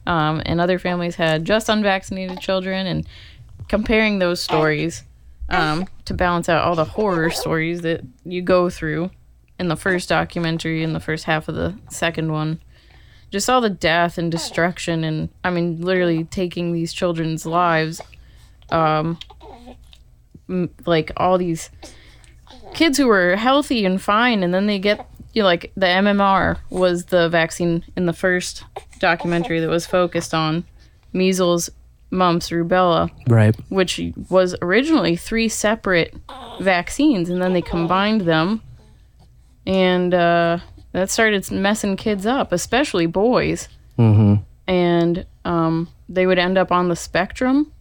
um, 0.05 0.41
and 0.45 0.61
other 0.61 0.77
families 0.77 1.15
had 1.15 1.45
just 1.45 1.69
unvaccinated 1.69 2.39
children, 2.39 2.85
and 2.85 3.07
comparing 3.69 4.19
those 4.19 4.41
stories 4.41 5.03
um, 5.47 5.87
to 6.05 6.13
balance 6.13 6.49
out 6.49 6.63
all 6.63 6.75
the 6.75 6.83
horror 6.85 7.29
stories 7.29 7.81
that 7.81 8.01
you 8.25 8.41
go 8.41 8.69
through 8.69 9.09
in 9.57 9.67
the 9.67 9.75
first 9.75 10.09
documentary 10.09 10.83
and 10.83 10.93
the 10.93 10.99
first 10.99 11.25
half 11.25 11.47
of 11.47 11.55
the 11.55 11.75
second 11.89 12.31
one. 12.31 12.59
Just 13.31 13.49
all 13.49 13.61
the 13.61 13.69
death 13.69 14.17
and 14.17 14.31
destruction 14.31 15.03
and 15.03 15.29
i 15.43 15.51
mean 15.51 15.79
literally 15.81 16.23
taking 16.23 16.73
these 16.73 16.91
children's 16.91 17.45
lives 17.45 18.01
um 18.71 19.19
m- 20.49 20.71
like 20.87 21.11
all 21.15 21.37
these 21.37 21.69
kids 22.73 22.97
who 22.97 23.05
were 23.05 23.35
healthy 23.35 23.85
and 23.85 24.01
fine 24.01 24.41
and 24.41 24.51
then 24.51 24.65
they 24.65 24.79
get 24.79 25.07
you 25.33 25.43
know, 25.43 25.45
like 25.45 25.71
the 25.75 25.85
mmr 25.85 26.57
was 26.71 27.05
the 27.05 27.29
vaccine 27.29 27.83
in 27.95 28.07
the 28.07 28.13
first 28.13 28.63
documentary 28.99 29.59
that 29.59 29.69
was 29.69 29.85
focused 29.85 30.33
on 30.33 30.63
measles 31.13 31.69
mumps 32.11 32.49
rubella 32.49 33.09
Right. 33.27 33.55
which 33.69 34.01
was 34.29 34.55
originally 34.61 35.15
three 35.15 35.47
separate 35.47 36.15
vaccines, 36.59 37.29
and 37.29 37.41
then 37.41 37.53
they 37.53 37.61
combined 37.61 38.21
them, 38.21 38.61
and 39.67 40.13
uh, 40.13 40.57
that 40.91 41.09
started 41.09 41.49
messing 41.51 41.95
kids 41.97 42.25
up, 42.25 42.51
especially 42.51 43.05
boys. 43.05 43.69
Mm-hmm. 43.97 44.35
And 44.67 45.25
um, 45.45 45.87
they 46.07 46.25
would 46.25 46.39
end 46.39 46.57
up 46.57 46.71
on 46.71 46.89
the 46.89 46.95
spectrum 46.95 47.71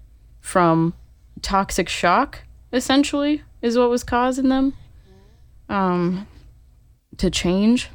from 0.41 0.95
toxic 1.43 1.89
shock, 1.89 2.41
essentially, 2.73 3.43
is 3.63 3.77
what 3.79 3.91
was 3.91 4.03
causing 4.05 4.49
them 4.49 4.75
um, 5.69 6.27
to 7.19 7.31
change. 7.31 7.89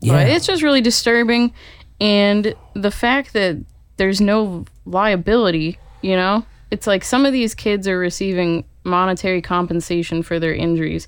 Yeah. 0.00 0.14
But 0.14 0.28
it's 0.28 0.46
just 0.46 0.62
really 0.62 0.80
disturbing. 0.80 1.52
And 2.00 2.54
the 2.74 2.90
fact 2.90 3.32
that 3.34 3.58
there's 3.96 4.20
no 4.20 4.64
liability, 4.86 5.78
you 6.02 6.16
know? 6.16 6.44
It's 6.70 6.86
like 6.86 7.04
some 7.04 7.24
of 7.24 7.32
these 7.32 7.54
kids 7.54 7.86
are 7.86 7.98
receiving 7.98 8.64
monetary 8.84 9.40
compensation 9.40 10.22
for 10.22 10.38
their 10.38 10.54
injuries, 10.54 11.06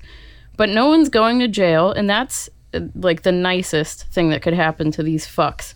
but 0.55 0.69
no 0.69 0.87
one's 0.87 1.09
going 1.09 1.39
to 1.39 1.47
jail. 1.47 1.91
And 1.91 2.09
that's 2.09 2.49
uh, 2.73 2.81
like 2.95 3.23
the 3.23 3.31
nicest 3.31 4.05
thing 4.05 4.29
that 4.29 4.41
could 4.41 4.53
happen 4.53 4.91
to 4.91 5.03
these 5.03 5.27
fucks 5.27 5.73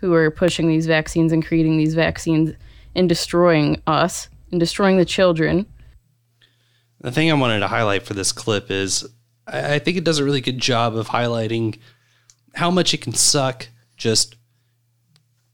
who 0.00 0.12
are 0.14 0.30
pushing 0.30 0.68
these 0.68 0.86
vaccines 0.86 1.32
and 1.32 1.44
creating 1.44 1.76
these 1.76 1.94
vaccines 1.94 2.52
and 2.94 3.08
destroying 3.08 3.80
us 3.86 4.28
and 4.50 4.60
destroying 4.60 4.96
the 4.96 5.04
children. 5.04 5.66
The 7.00 7.12
thing 7.12 7.30
I 7.30 7.34
wanted 7.34 7.60
to 7.60 7.68
highlight 7.68 8.02
for 8.02 8.14
this 8.14 8.32
clip 8.32 8.70
is 8.70 9.06
I, 9.46 9.74
I 9.74 9.78
think 9.78 9.96
it 9.96 10.04
does 10.04 10.18
a 10.18 10.24
really 10.24 10.40
good 10.40 10.58
job 10.58 10.96
of 10.96 11.08
highlighting 11.08 11.78
how 12.54 12.70
much 12.70 12.92
it 12.94 13.00
can 13.00 13.14
suck 13.14 13.68
just 13.96 14.36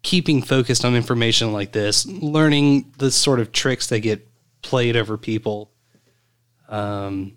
keeping 0.03 0.43
focused 0.43 0.85
on 0.85 0.95
information 0.95 1.53
like 1.53 1.73
this, 1.73 2.07
learning 2.07 2.93
the 2.99 3.11
sort 3.11 3.41
of 3.41 3.53
tricks 3.53 3.89
that 3.89 4.01
get 4.01 4.29
played 4.63 4.97
over 4.97 5.17
people. 5.17 5.71
Um, 6.69 7.37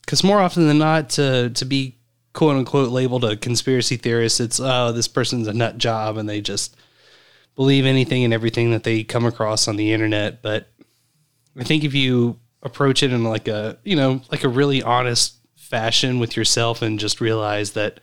because 0.00 0.22
more 0.22 0.40
often 0.40 0.68
than 0.68 0.78
not, 0.78 1.10
to 1.10 1.50
to 1.50 1.64
be 1.64 1.98
quote 2.32 2.56
unquote 2.56 2.90
labeled 2.90 3.24
a 3.24 3.36
conspiracy 3.36 3.96
theorist, 3.96 4.40
it's 4.40 4.60
oh 4.60 4.92
this 4.92 5.08
person's 5.08 5.48
a 5.48 5.52
nut 5.52 5.78
job 5.78 6.16
and 6.16 6.28
they 6.28 6.40
just 6.40 6.76
believe 7.56 7.86
anything 7.86 8.22
and 8.22 8.32
everything 8.32 8.70
that 8.70 8.84
they 8.84 9.02
come 9.02 9.26
across 9.26 9.66
on 9.66 9.76
the 9.76 9.92
internet. 9.92 10.42
But 10.42 10.68
I 11.58 11.64
think 11.64 11.82
if 11.82 11.94
you 11.94 12.38
approach 12.62 13.02
it 13.02 13.12
in 13.12 13.24
like 13.24 13.48
a 13.48 13.78
you 13.84 13.96
know 13.96 14.20
like 14.30 14.44
a 14.44 14.48
really 14.48 14.82
honest 14.82 15.36
fashion 15.56 16.20
with 16.20 16.36
yourself 16.36 16.82
and 16.82 17.00
just 17.00 17.20
realize 17.20 17.72
that 17.72 17.98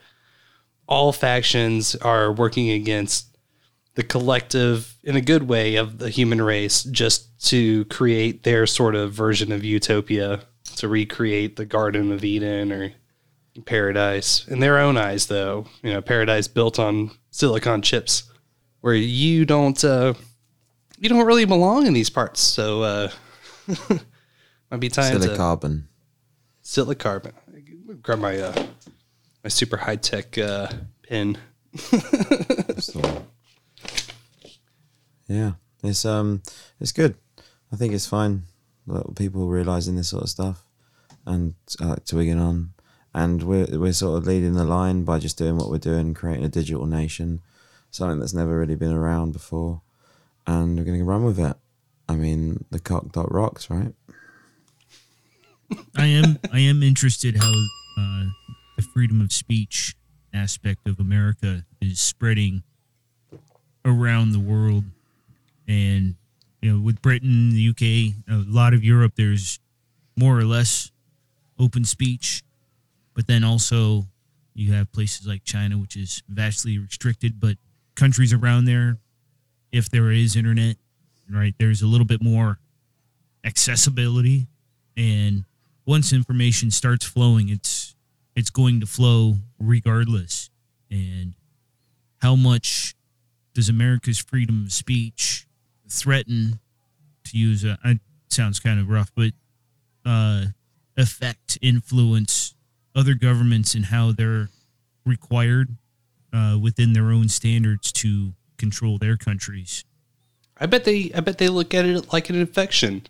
all 0.86 1.12
factions 1.12 1.94
are 1.96 2.30
working 2.32 2.70
against 2.70 3.33
the 3.94 4.02
collective 4.02 4.96
in 5.04 5.16
a 5.16 5.20
good 5.20 5.44
way 5.48 5.76
of 5.76 5.98
the 5.98 6.10
human 6.10 6.42
race 6.42 6.82
just 6.84 7.46
to 7.48 7.84
create 7.86 8.42
their 8.42 8.66
sort 8.66 8.94
of 8.94 9.12
version 9.12 9.52
of 9.52 9.64
utopia 9.64 10.40
to 10.76 10.88
recreate 10.88 11.56
the 11.56 11.64
garden 11.64 12.10
of 12.10 12.24
eden 12.24 12.72
or 12.72 12.92
paradise. 13.66 14.46
In 14.48 14.58
their 14.58 14.78
own 14.78 14.96
eyes 14.96 15.26
though 15.26 15.66
you 15.82 15.92
know 15.92 16.00
paradise 16.02 16.48
built 16.48 16.78
on 16.78 17.12
silicon 17.30 17.82
chips 17.82 18.24
where 18.80 18.94
you 18.94 19.44
don't 19.44 19.82
uh 19.84 20.14
you 20.98 21.08
don't 21.08 21.24
really 21.26 21.44
belong 21.44 21.86
in 21.86 21.92
these 21.92 22.10
parts. 22.10 22.40
So 22.40 22.82
uh 22.82 23.08
might 24.70 24.80
be 24.80 24.88
time 24.88 25.20
to 25.20 25.28
Silicarbon. 25.28 25.84
silicarbon. 26.64 27.32
Grab 28.02 28.18
my 28.18 28.38
uh 28.38 28.66
my 29.44 29.48
super 29.48 29.76
high-tech 29.76 30.36
uh 30.36 30.68
pin 31.02 31.38
yeah, 35.26 35.52
it's 35.82 36.04
um, 36.04 36.42
it's 36.80 36.92
good. 36.92 37.16
I 37.72 37.76
think 37.76 37.94
it's 37.94 38.06
fine. 38.06 38.44
People 39.16 39.48
realizing 39.48 39.96
this 39.96 40.08
sort 40.08 40.24
of 40.24 40.30
stuff 40.30 40.64
and 41.26 41.54
uh, 41.80 41.96
twigging 42.04 42.38
on, 42.38 42.74
and 43.14 43.42
we're 43.42 43.66
we're 43.78 43.92
sort 43.92 44.18
of 44.18 44.26
leading 44.26 44.54
the 44.54 44.64
line 44.64 45.04
by 45.04 45.18
just 45.18 45.38
doing 45.38 45.56
what 45.56 45.70
we're 45.70 45.78
doing, 45.78 46.14
creating 46.14 46.44
a 46.44 46.48
digital 46.48 46.86
nation, 46.86 47.40
something 47.90 48.20
that's 48.20 48.34
never 48.34 48.58
really 48.58 48.76
been 48.76 48.92
around 48.92 49.32
before, 49.32 49.82
and 50.46 50.76
we're 50.76 50.84
gonna 50.84 51.04
run 51.04 51.24
with 51.24 51.40
it. 51.40 51.56
I 52.08 52.16
mean, 52.16 52.64
the 52.70 52.78
cock 52.78 53.12
dot 53.12 53.32
rocks, 53.32 53.70
right? 53.70 53.94
I 55.96 56.06
am 56.06 56.38
I 56.52 56.60
am 56.60 56.82
interested 56.82 57.36
how 57.36 57.52
uh, 57.98 58.24
the 58.76 58.82
freedom 58.92 59.20
of 59.20 59.32
speech 59.32 59.96
aspect 60.32 60.86
of 60.86 61.00
America 61.00 61.64
is 61.80 62.00
spreading 62.00 62.62
around 63.84 64.32
the 64.32 64.38
world, 64.38 64.84
and 65.68 66.14
you 66.60 66.72
know, 66.72 66.80
with 66.80 67.02
Britain, 67.02 67.50
the 67.50 67.68
UK, 67.68 68.14
a 68.30 68.50
lot 68.50 68.72
of 68.72 68.82
Europe, 68.82 69.12
there's 69.16 69.58
more 70.16 70.38
or 70.38 70.44
less 70.44 70.90
open 71.58 71.84
speech, 71.84 72.42
but 73.14 73.26
then 73.26 73.44
also 73.44 74.06
you 74.54 74.72
have 74.72 74.90
places 74.92 75.26
like 75.26 75.44
China, 75.44 75.76
which 75.76 75.96
is 75.96 76.22
vastly 76.28 76.78
restricted. 76.78 77.38
But 77.38 77.56
countries 77.94 78.32
around 78.32 78.64
there, 78.64 78.98
if 79.72 79.90
there 79.90 80.10
is 80.10 80.36
internet, 80.36 80.76
right, 81.30 81.54
there's 81.58 81.82
a 81.82 81.86
little 81.86 82.06
bit 82.06 82.22
more 82.22 82.58
accessibility, 83.44 84.46
and 84.96 85.44
once 85.84 86.12
information 86.12 86.70
starts 86.70 87.04
flowing, 87.04 87.48
it's 87.48 87.94
it's 88.34 88.50
going 88.50 88.80
to 88.80 88.86
flow 88.86 89.36
regardless. 89.58 90.50
And 90.90 91.34
how 92.18 92.36
much 92.36 92.93
does 93.54 93.68
America's 93.68 94.18
freedom 94.18 94.64
of 94.66 94.72
speech 94.72 95.46
threaten, 95.88 96.58
to 97.24 97.38
use 97.38 97.64
a, 97.64 97.78
it 97.84 98.00
sounds 98.28 98.60
kind 98.60 98.80
of 98.80 98.88
rough, 98.90 99.12
but 99.14 99.32
uh, 100.04 100.46
affect, 100.96 101.58
influence 101.62 102.54
other 102.94 103.14
governments 103.14 103.74
and 103.74 103.86
how 103.86 104.12
they're 104.12 104.48
required 105.06 105.76
uh, 106.32 106.58
within 106.60 106.92
their 106.92 107.10
own 107.10 107.28
standards 107.28 107.92
to 107.92 108.32
control 108.56 108.98
their 108.98 109.16
countries. 109.16 109.84
I 110.58 110.66
bet 110.66 110.84
they 110.84 111.10
I 111.14 111.20
bet 111.20 111.38
they 111.38 111.48
look 111.48 111.74
at 111.74 111.84
it 111.84 112.12
like 112.12 112.30
an 112.30 112.36
infection. 112.36 113.02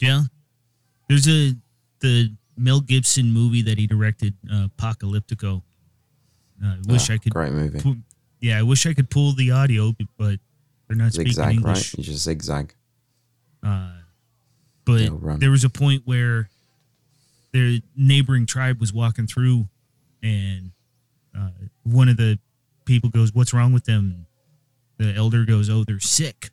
Yeah, 0.00 0.22
there's 1.08 1.26
a 1.26 1.54
the 2.00 2.32
Mel 2.56 2.80
Gibson 2.80 3.32
movie 3.32 3.62
that 3.62 3.78
he 3.78 3.86
directed, 3.86 4.34
uh, 4.52 4.68
Apocalyptico. 4.68 5.62
Uh, 6.62 6.68
I 6.68 6.92
wish 6.92 7.10
Ah, 7.10 7.14
I 7.14 7.18
could. 7.18 7.32
Great 7.32 7.52
movie. 7.52 7.80
Pull, 7.80 7.96
yeah, 8.40 8.58
I 8.58 8.62
wish 8.62 8.86
I 8.86 8.94
could 8.94 9.10
pull 9.10 9.32
the 9.32 9.50
audio, 9.50 9.92
but 10.16 10.38
they're 10.86 10.96
not 10.96 11.12
speaking 11.12 11.32
Zigzag, 11.32 11.54
English. 11.54 11.94
right? 11.94 11.98
You 11.98 12.04
just 12.04 12.24
zigzag. 12.24 12.74
Uh, 13.62 13.90
but 14.84 15.10
there 15.40 15.50
was 15.50 15.64
a 15.64 15.68
point 15.70 16.02
where 16.06 16.48
their 17.52 17.78
neighboring 17.96 18.46
tribe 18.46 18.80
was 18.80 18.92
walking 18.92 19.26
through, 19.26 19.68
and 20.22 20.70
uh, 21.38 21.50
one 21.82 22.08
of 22.08 22.16
the 22.16 22.38
people 22.84 23.10
goes, 23.10 23.34
"What's 23.34 23.52
wrong 23.52 23.72
with 23.72 23.84
them?" 23.84 24.26
The 24.98 25.14
elder 25.14 25.44
goes, 25.44 25.68
"Oh, 25.68 25.84
they're 25.84 26.00
sick." 26.00 26.50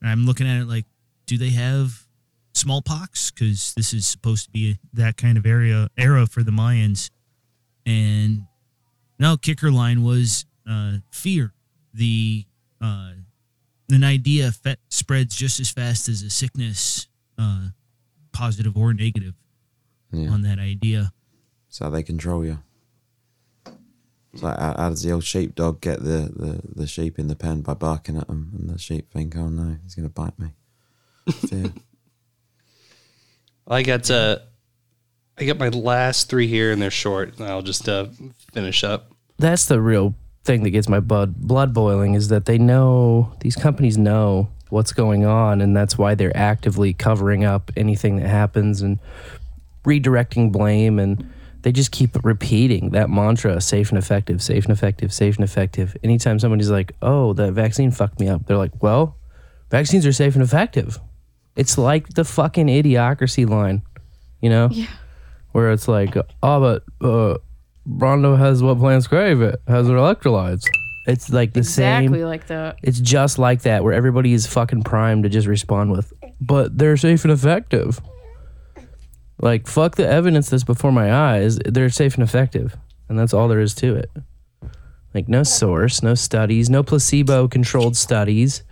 And 0.00 0.10
I'm 0.10 0.24
looking 0.24 0.48
at 0.48 0.62
it 0.62 0.66
like, 0.66 0.86
do 1.26 1.36
they 1.36 1.50
have 1.50 2.06
smallpox? 2.54 3.30
Because 3.30 3.74
this 3.76 3.92
is 3.92 4.06
supposed 4.06 4.46
to 4.46 4.50
be 4.50 4.78
that 4.94 5.16
kind 5.18 5.36
of 5.36 5.44
area 5.44 5.88
era 5.98 6.26
for 6.26 6.42
the 6.42 6.50
Mayans, 6.50 7.10
and 7.84 8.46
no 9.20 9.36
kicker 9.36 9.70
line 9.70 10.02
was 10.02 10.46
uh, 10.68 10.94
fear. 11.12 11.52
The 11.94 12.46
uh, 12.80 13.12
an 13.90 14.02
idea 14.04 14.50
fe- 14.50 14.76
spreads 14.88 15.36
just 15.36 15.60
as 15.60 15.70
fast 15.70 16.08
as 16.08 16.22
a 16.22 16.30
sickness, 16.30 17.06
uh, 17.38 17.68
positive 18.32 18.76
or 18.76 18.92
negative, 18.94 19.34
Yeah. 20.12 20.30
on 20.30 20.42
that 20.42 20.58
idea. 20.58 21.12
That's 21.68 21.78
how 21.80 21.90
they 21.90 22.02
control 22.02 22.44
you. 22.44 22.58
It's 24.32 24.42
like 24.44 24.58
how, 24.58 24.74
how 24.76 24.88
does 24.90 25.02
the 25.02 25.10
old 25.12 25.24
sheepdog 25.24 25.80
get 25.80 26.02
the, 26.04 26.30
the, 26.34 26.60
the 26.82 26.86
sheep 26.86 27.18
in 27.18 27.26
the 27.26 27.34
pen 27.36 27.62
by 27.62 27.74
barking 27.74 28.16
at 28.16 28.28
them, 28.28 28.52
and 28.56 28.70
the 28.70 28.78
sheep 28.78 29.12
think, 29.12 29.36
"Oh 29.36 29.48
no, 29.48 29.76
he's 29.82 29.94
going 29.96 30.08
to 30.08 30.12
bite 30.12 30.38
me." 30.38 30.50
Fear. 31.32 31.72
I 33.66 33.82
got 33.82 34.10
uh 34.10 34.38
I 35.40 35.44
got 35.44 35.58
my 35.58 35.68
last 35.70 36.28
three 36.28 36.46
here 36.46 36.70
and 36.70 36.80
they're 36.82 36.90
short. 36.90 37.38
and 37.38 37.48
I'll 37.48 37.62
just 37.62 37.88
uh 37.88 38.06
finish 38.52 38.84
up. 38.84 39.10
That's 39.38 39.66
the 39.66 39.80
real 39.80 40.14
thing 40.44 40.62
that 40.64 40.70
gets 40.70 40.88
my 40.88 41.00
blood 41.00 41.36
blood 41.36 41.72
boiling 41.74 42.14
is 42.14 42.28
that 42.28 42.44
they 42.46 42.58
know 42.58 43.32
these 43.40 43.56
companies 43.56 43.96
know 43.98 44.48
what's 44.70 44.92
going 44.92 45.24
on 45.24 45.60
and 45.60 45.76
that's 45.76 45.98
why 45.98 46.14
they're 46.14 46.36
actively 46.36 46.92
covering 46.92 47.44
up 47.44 47.70
anything 47.76 48.16
that 48.16 48.28
happens 48.28 48.80
and 48.82 48.98
redirecting 49.84 50.52
blame 50.52 50.98
and 50.98 51.28
they 51.62 51.72
just 51.72 51.90
keep 51.90 52.16
repeating 52.24 52.90
that 52.90 53.10
mantra 53.10 53.60
safe 53.60 53.90
and 53.90 53.98
effective 53.98 54.42
safe 54.42 54.64
and 54.64 54.72
effective 54.72 55.12
safe 55.12 55.36
and 55.36 55.44
effective 55.44 55.96
anytime 56.02 56.38
somebody's 56.38 56.70
like 56.70 56.92
oh 57.02 57.32
the 57.32 57.50
vaccine 57.50 57.90
fucked 57.90 58.20
me 58.20 58.28
up 58.28 58.46
they're 58.46 58.56
like 58.56 58.82
well 58.82 59.16
vaccines 59.70 60.06
are 60.06 60.12
safe 60.12 60.34
and 60.34 60.42
effective 60.44 60.98
it's 61.56 61.76
like 61.76 62.08
the 62.10 62.24
fucking 62.24 62.66
idiocracy 62.68 63.48
line 63.48 63.82
you 64.40 64.48
know 64.50 64.68
Yeah. 64.70 64.86
Where 65.52 65.72
it's 65.72 65.88
like 65.88 66.16
oh 66.16 66.60
but 66.60 66.82
uh 67.00 67.38
Brawndo 67.88 68.38
has 68.38 68.62
what 68.62 68.78
plants 68.78 69.06
crave. 69.06 69.40
It 69.40 69.60
has 69.66 69.86
their 69.86 69.96
electrolytes. 69.96 70.64
It's 71.06 71.30
like 71.30 71.54
the 71.54 71.64
same 71.64 72.04
Exactly 72.04 72.18
same 72.20 72.26
like 72.28 72.46
that. 72.48 72.76
it's 72.82 73.00
just 73.00 73.38
like 73.38 73.62
that 73.62 73.82
where 73.82 73.94
everybody 73.94 74.32
is 74.32 74.46
fucking 74.46 74.82
primed 74.82 75.24
to 75.24 75.28
just 75.28 75.46
respond 75.46 75.92
with 75.92 76.12
but 76.40 76.76
they're 76.78 76.96
safe 76.96 77.24
and 77.24 77.32
effective. 77.32 78.00
Like 79.40 79.66
fuck 79.66 79.96
the 79.96 80.06
evidence 80.06 80.50
that's 80.50 80.64
before 80.64 80.92
my 80.92 81.12
eyes. 81.12 81.58
They're 81.58 81.90
safe 81.90 82.14
and 82.14 82.22
effective 82.22 82.76
and 83.08 83.18
that's 83.18 83.34
all 83.34 83.48
there 83.48 83.60
is 83.60 83.74
to 83.76 83.96
it. 83.96 84.10
Like 85.14 85.28
no 85.28 85.42
source 85.42 86.02
no 86.02 86.14
studies 86.14 86.70
no 86.70 86.82
placebo 86.82 87.48
controlled 87.48 87.96
studies 87.96 88.62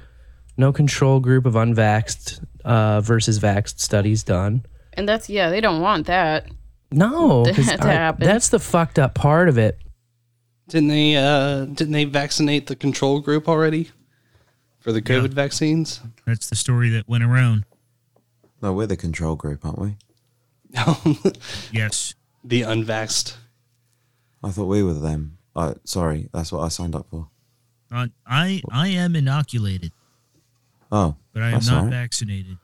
no 0.57 0.73
control 0.73 1.21
group 1.21 1.47
of 1.47 1.55
unvaxxed 1.55 2.45
uh, 2.65 3.01
versus 3.01 3.39
vaxxed 3.39 3.79
studies 3.81 4.23
done. 4.23 4.67
And 4.93 5.09
that's 5.09 5.31
yeah, 5.31 5.49
they 5.51 5.61
don't 5.61 5.81
want 5.81 6.07
that. 6.09 6.47
No 6.91 7.45
'cause 7.55 7.67
To 7.67 7.85
I- 7.85 7.93
happen. 7.93 8.27
that's 8.27 8.49
the 8.49 8.59
fucked 8.59 8.99
up 8.99 9.15
part 9.15 9.49
of 9.49 9.59
it 9.59 9.79
Didn't 10.69 10.89
they 10.89 11.17
uh 11.17 11.65
didn't 11.67 11.93
they 11.93 12.05
vaccinate 12.05 12.67
the 12.67 12.77
control 12.77 13.21
group 13.21 13.49
already? 13.49 13.91
For 14.81 14.93
the 14.93 15.03
COVID 15.03 15.31
vaccines? 15.35 16.01
That's 16.27 16.49
the 16.49 16.57
story 16.57 16.89
that 16.91 17.09
went 17.09 17.25
around. 17.25 17.65
no, 18.63 18.73
we're 18.73 18.87
the 18.87 18.97
control 18.97 19.35
group, 19.37 19.65
aren't 19.65 19.79
we? 19.79 19.97
Yes. 21.73 22.15
the 22.45 22.63
unvaxxed. 22.63 23.37
I 24.43 24.51
thought 24.51 24.67
we 24.67 24.83
were 24.83 24.95
them. 24.95 25.39
Uh, 25.57 25.75
sorry, 25.85 26.29
that's 26.33 26.53
what 26.53 26.61
I 26.61 26.69
signed 26.69 26.95
up 26.95 27.07
for. 27.11 27.29
Uh, 27.91 28.07
I 28.27 28.63
I 28.71 28.89
am 28.89 29.17
inoculated, 29.17 29.93
Oh, 30.93 31.17
but 31.33 31.43
I 31.43 31.47
am 31.49 31.53
That's 31.55 31.67
not 31.69 31.77
all 31.79 31.85
right. 31.85 31.91
vaccinated. 31.91 32.59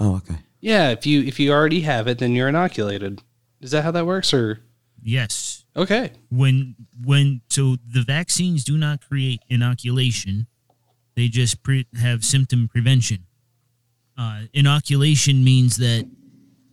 oh, 0.00 0.16
okay. 0.16 0.38
Yeah, 0.60 0.90
if 0.90 1.06
you 1.06 1.22
if 1.22 1.38
you 1.38 1.52
already 1.52 1.82
have 1.82 2.06
it, 2.08 2.18
then 2.18 2.34
you're 2.34 2.48
inoculated. 2.48 3.22
Is 3.60 3.70
that 3.70 3.82
how 3.84 3.90
that 3.92 4.06
works 4.06 4.32
or 4.34 4.60
Yes. 5.02 5.64
okay. 5.76 6.12
When 6.30 6.74
when 7.04 7.42
so 7.48 7.76
the 7.86 8.02
vaccines 8.02 8.64
do 8.64 8.76
not 8.76 9.06
create 9.06 9.40
inoculation, 9.48 10.46
they 11.14 11.28
just 11.28 11.62
pre- 11.62 11.86
have 12.00 12.24
symptom 12.24 12.68
prevention. 12.68 13.26
Uh, 14.18 14.42
inoculation 14.54 15.44
means 15.44 15.76
that, 15.76 16.08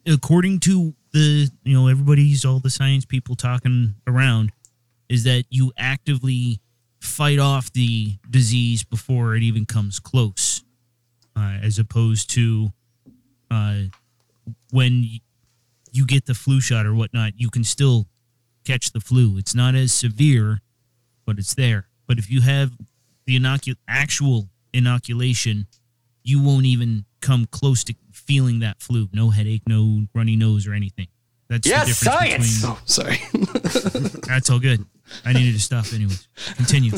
according 0.07 0.59
to 0.61 0.95
the 1.11 1.49
you 1.63 1.73
know 1.73 1.87
everybody's 1.87 2.43
all 2.45 2.59
the 2.59 2.69
science 2.69 3.05
people 3.05 3.35
talking 3.35 3.95
around, 4.07 4.51
is 5.09 5.23
that 5.25 5.43
you 5.49 5.71
actively 5.77 6.59
fight 6.99 7.37
off 7.37 7.71
the 7.73 8.17
disease 8.29 8.83
before 8.83 9.35
it 9.35 9.43
even 9.43 9.65
comes 9.65 9.99
close, 9.99 10.63
uh, 11.35 11.57
as 11.61 11.77
opposed 11.77 12.29
to 12.31 12.71
uh, 13.53 14.53
when 14.71 15.05
you 15.91 16.05
get 16.05 16.25
the 16.25 16.33
flu 16.33 16.59
shot 16.59 16.85
or 16.85 16.93
whatnot, 16.93 17.33
you 17.37 17.49
can 17.49 17.63
still 17.63 18.07
catch 18.65 18.91
the 18.91 18.99
flu. 18.99 19.37
It's 19.37 19.53
not 19.53 19.75
as 19.75 19.91
severe, 19.91 20.61
but 21.25 21.37
it's 21.37 21.53
there. 21.53 21.87
But 22.07 22.17
if 22.17 22.29
you 22.29 22.41
have 22.41 22.71
the 23.25 23.39
inocu- 23.39 23.77
actual 23.87 24.49
inoculation, 24.73 25.67
you 26.23 26.41
won't 26.41 26.65
even 26.65 27.05
come 27.21 27.45
close 27.45 27.83
to 27.85 27.95
feeling 28.11 28.59
that 28.59 28.81
flu. 28.81 29.09
No 29.13 29.29
headache, 29.29 29.63
no 29.67 30.03
runny 30.13 30.35
nose 30.35 30.67
or 30.67 30.73
anything. 30.73 31.07
That's 31.49 31.67
the 31.69 31.93
science. 31.93 32.61
between. 32.61 32.75
Oh, 32.75 32.81
sorry. 32.85 33.17
That's 34.27 34.49
all 34.49 34.59
good. 34.59 34.85
I 35.25 35.33
needed 35.33 35.53
to 35.53 35.61
stop 35.61 35.85
anyways. 35.93 36.27
Continue. 36.55 36.91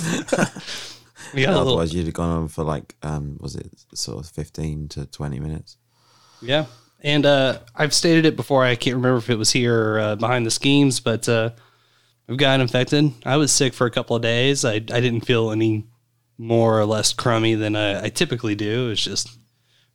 we 1.33 1.41
got 1.41 1.49
a 1.49 1.57
little 1.57 1.59
Otherwise, 1.59 1.93
you'd 1.93 2.05
have 2.05 2.13
gone 2.13 2.29
on 2.29 2.47
for 2.47 2.63
like, 2.63 2.95
um, 3.03 3.37
was 3.41 3.55
it 3.55 3.71
sort 3.93 4.23
of 4.23 4.31
fifteen 4.31 4.87
to 4.89 5.05
twenty 5.07 5.39
minutes? 5.39 5.77
Yeah. 6.45 6.65
And 7.01 7.25
uh, 7.25 7.59
I've 7.75 7.93
stated 7.93 8.25
it 8.25 8.35
before. 8.35 8.63
I 8.63 8.75
can't 8.75 8.95
remember 8.95 9.17
if 9.17 9.29
it 9.29 9.37
was 9.37 9.51
here 9.51 9.93
or 9.93 9.99
uh, 9.99 10.15
behind 10.15 10.45
the 10.45 10.51
schemes, 10.51 10.99
but 10.99 11.29
uh, 11.29 11.51
I've 12.27 12.37
gotten 12.37 12.61
infected. 12.61 13.11
I 13.25 13.37
was 13.37 13.51
sick 13.51 13.73
for 13.73 13.85
a 13.85 13.91
couple 13.91 14.15
of 14.15 14.21
days. 14.21 14.65
I, 14.65 14.75
I 14.75 14.79
didn't 14.79 15.21
feel 15.21 15.51
any 15.51 15.85
more 16.37 16.79
or 16.79 16.85
less 16.85 17.13
crummy 17.13 17.55
than 17.55 17.75
I, 17.75 18.05
I 18.05 18.09
typically 18.09 18.55
do. 18.55 18.89
It's 18.89 19.03
just 19.03 19.37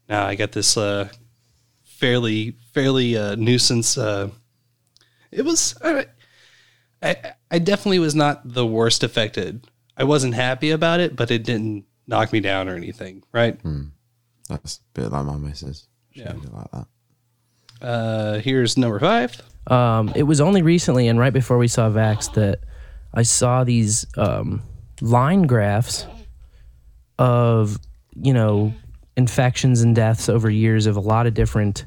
now 0.08 0.26
I 0.26 0.34
got 0.34 0.52
this 0.52 0.76
uh, 0.76 1.08
fairly 1.84 2.56
fairly 2.72 3.16
uh, 3.16 3.34
nuisance. 3.34 3.98
Uh, 3.98 4.30
it 5.30 5.42
was 5.44 5.76
I, 5.82 6.06
I 7.02 7.16
I 7.50 7.58
definitely 7.58 7.98
was 7.98 8.14
not 8.14 8.40
the 8.44 8.66
worst 8.66 9.02
affected. 9.02 9.66
I 9.96 10.04
wasn't 10.04 10.34
happy 10.34 10.70
about 10.70 11.00
it, 11.00 11.14
but 11.16 11.30
it 11.30 11.44
didn't 11.44 11.84
knock 12.06 12.32
me 12.32 12.40
down 12.40 12.68
or 12.68 12.74
anything. 12.76 13.22
Right. 13.32 13.58
That's 14.48 14.78
a 14.78 15.00
bit 15.00 15.12
like 15.12 15.26
my 15.26 15.36
missus. 15.36 15.86
She 16.20 16.26
Yeah. 16.26 16.32
did 16.32 16.52
like 16.52 16.70
that. 16.72 16.86
Uh, 17.86 18.38
here's 18.40 18.76
number 18.76 18.98
five. 18.98 19.40
Um, 19.66 20.12
it 20.14 20.24
was 20.24 20.40
only 20.40 20.60
recently 20.62 21.08
and 21.08 21.18
right 21.18 21.32
before 21.32 21.56
we 21.58 21.68
saw 21.68 21.88
Vax 21.88 22.32
that 22.34 22.60
I 23.14 23.22
saw 23.22 23.64
these 23.64 24.04
um, 24.18 24.62
line 25.00 25.42
graphs 25.42 26.06
of, 27.18 27.78
you 28.14 28.32
know, 28.34 28.72
infections 29.16 29.80
and 29.82 29.94
deaths 29.96 30.28
over 30.28 30.50
years 30.50 30.86
of 30.86 30.96
a 30.96 31.00
lot 31.00 31.26
of 31.26 31.34
different 31.34 31.84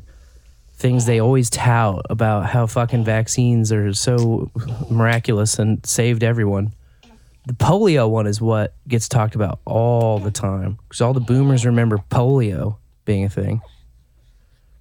things 0.76 1.06
they 1.06 1.20
always 1.20 1.50
tout 1.50 2.02
about 2.10 2.48
how 2.48 2.66
fucking 2.68 3.04
vaccines 3.04 3.72
are 3.72 3.94
so 3.94 4.52
miraculous 4.90 5.60
and 5.60 5.86
saved 5.86 6.24
everyone. 6.24 6.74
the 7.46 7.54
polio 7.54 8.10
one 8.10 8.26
is 8.28 8.42
what 8.42 8.74
gets 8.88 9.08
talked 9.08 9.36
about 9.36 9.60
all 9.66 10.18
the 10.20 10.32
time 10.32 10.78
because 10.88 11.02
all 11.02 11.14
the 11.14 11.20
boomers 11.20 11.66
remember 11.66 11.98
polio 12.10 12.78
being 13.06 13.24
a 13.26 13.30
thing. 13.30 13.62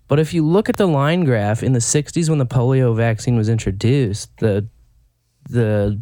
But 0.08 0.18
if 0.18 0.34
you 0.34 0.44
look 0.44 0.68
at 0.68 0.76
the 0.76 0.86
line 0.86 1.24
graph 1.24 1.62
in 1.62 1.72
the 1.72 1.78
60s 1.78 2.28
when 2.28 2.38
the 2.38 2.46
polio 2.46 2.94
vaccine 2.94 3.36
was 3.36 3.48
introduced, 3.48 4.36
the 4.38 4.68
the 5.48 6.00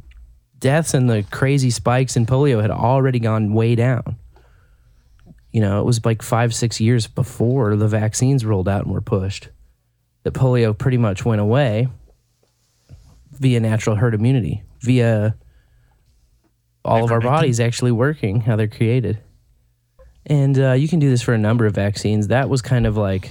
deaths 0.58 0.92
and 0.92 1.08
the 1.08 1.24
crazy 1.30 1.70
spikes 1.70 2.16
in 2.16 2.26
polio 2.26 2.60
had 2.60 2.70
already 2.70 3.18
gone 3.18 3.54
way 3.54 3.74
down. 3.74 4.16
You 5.52 5.60
know, 5.60 5.80
it 5.80 5.84
was 5.84 6.04
like 6.04 6.22
five, 6.22 6.54
six 6.54 6.80
years 6.80 7.06
before 7.06 7.76
the 7.76 7.88
vaccines 7.88 8.44
rolled 8.44 8.68
out 8.68 8.84
and 8.84 8.92
were 8.92 9.00
pushed 9.00 9.48
that 10.22 10.34
polio 10.34 10.76
pretty 10.76 10.98
much 10.98 11.24
went 11.24 11.40
away 11.40 11.88
via 13.32 13.60
natural 13.60 13.96
herd 13.96 14.14
immunity, 14.14 14.62
via 14.80 15.34
all 16.84 17.04
of 17.04 17.12
our 17.12 17.20
bodies 17.20 17.60
actually 17.60 17.92
working 17.92 18.40
how 18.40 18.56
they're 18.56 18.68
created. 18.68 19.18
And 20.26 20.58
uh, 20.58 20.72
you 20.72 20.88
can 20.88 20.98
do 20.98 21.08
this 21.08 21.22
for 21.22 21.32
a 21.32 21.38
number 21.38 21.66
of 21.66 21.74
vaccines. 21.74 22.28
That 22.28 22.48
was 22.48 22.60
kind 22.60 22.86
of 22.86 22.96
like 22.96 23.30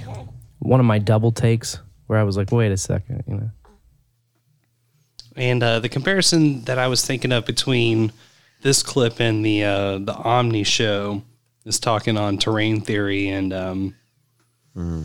one 0.59 0.79
of 0.79 0.85
my 0.85 0.99
double 0.99 1.31
takes 1.31 1.79
where 2.07 2.19
I 2.19 2.23
was 2.23 2.37
like, 2.37 2.51
wait 2.51 2.71
a 2.71 2.77
second, 2.77 3.23
you 3.27 3.35
know. 3.35 3.49
And 5.35 5.63
uh, 5.63 5.79
the 5.79 5.89
comparison 5.89 6.63
that 6.65 6.77
I 6.77 6.87
was 6.87 7.05
thinking 7.05 7.31
of 7.31 7.45
between 7.45 8.11
this 8.61 8.83
clip 8.83 9.19
and 9.19 9.45
the 9.45 9.63
uh, 9.63 9.97
the 9.99 10.13
Omni 10.13 10.63
show 10.63 11.23
is 11.65 11.79
talking 11.79 12.17
on 12.17 12.37
terrain 12.37 12.81
theory 12.81 13.29
and 13.29 13.53
um, 13.53 13.95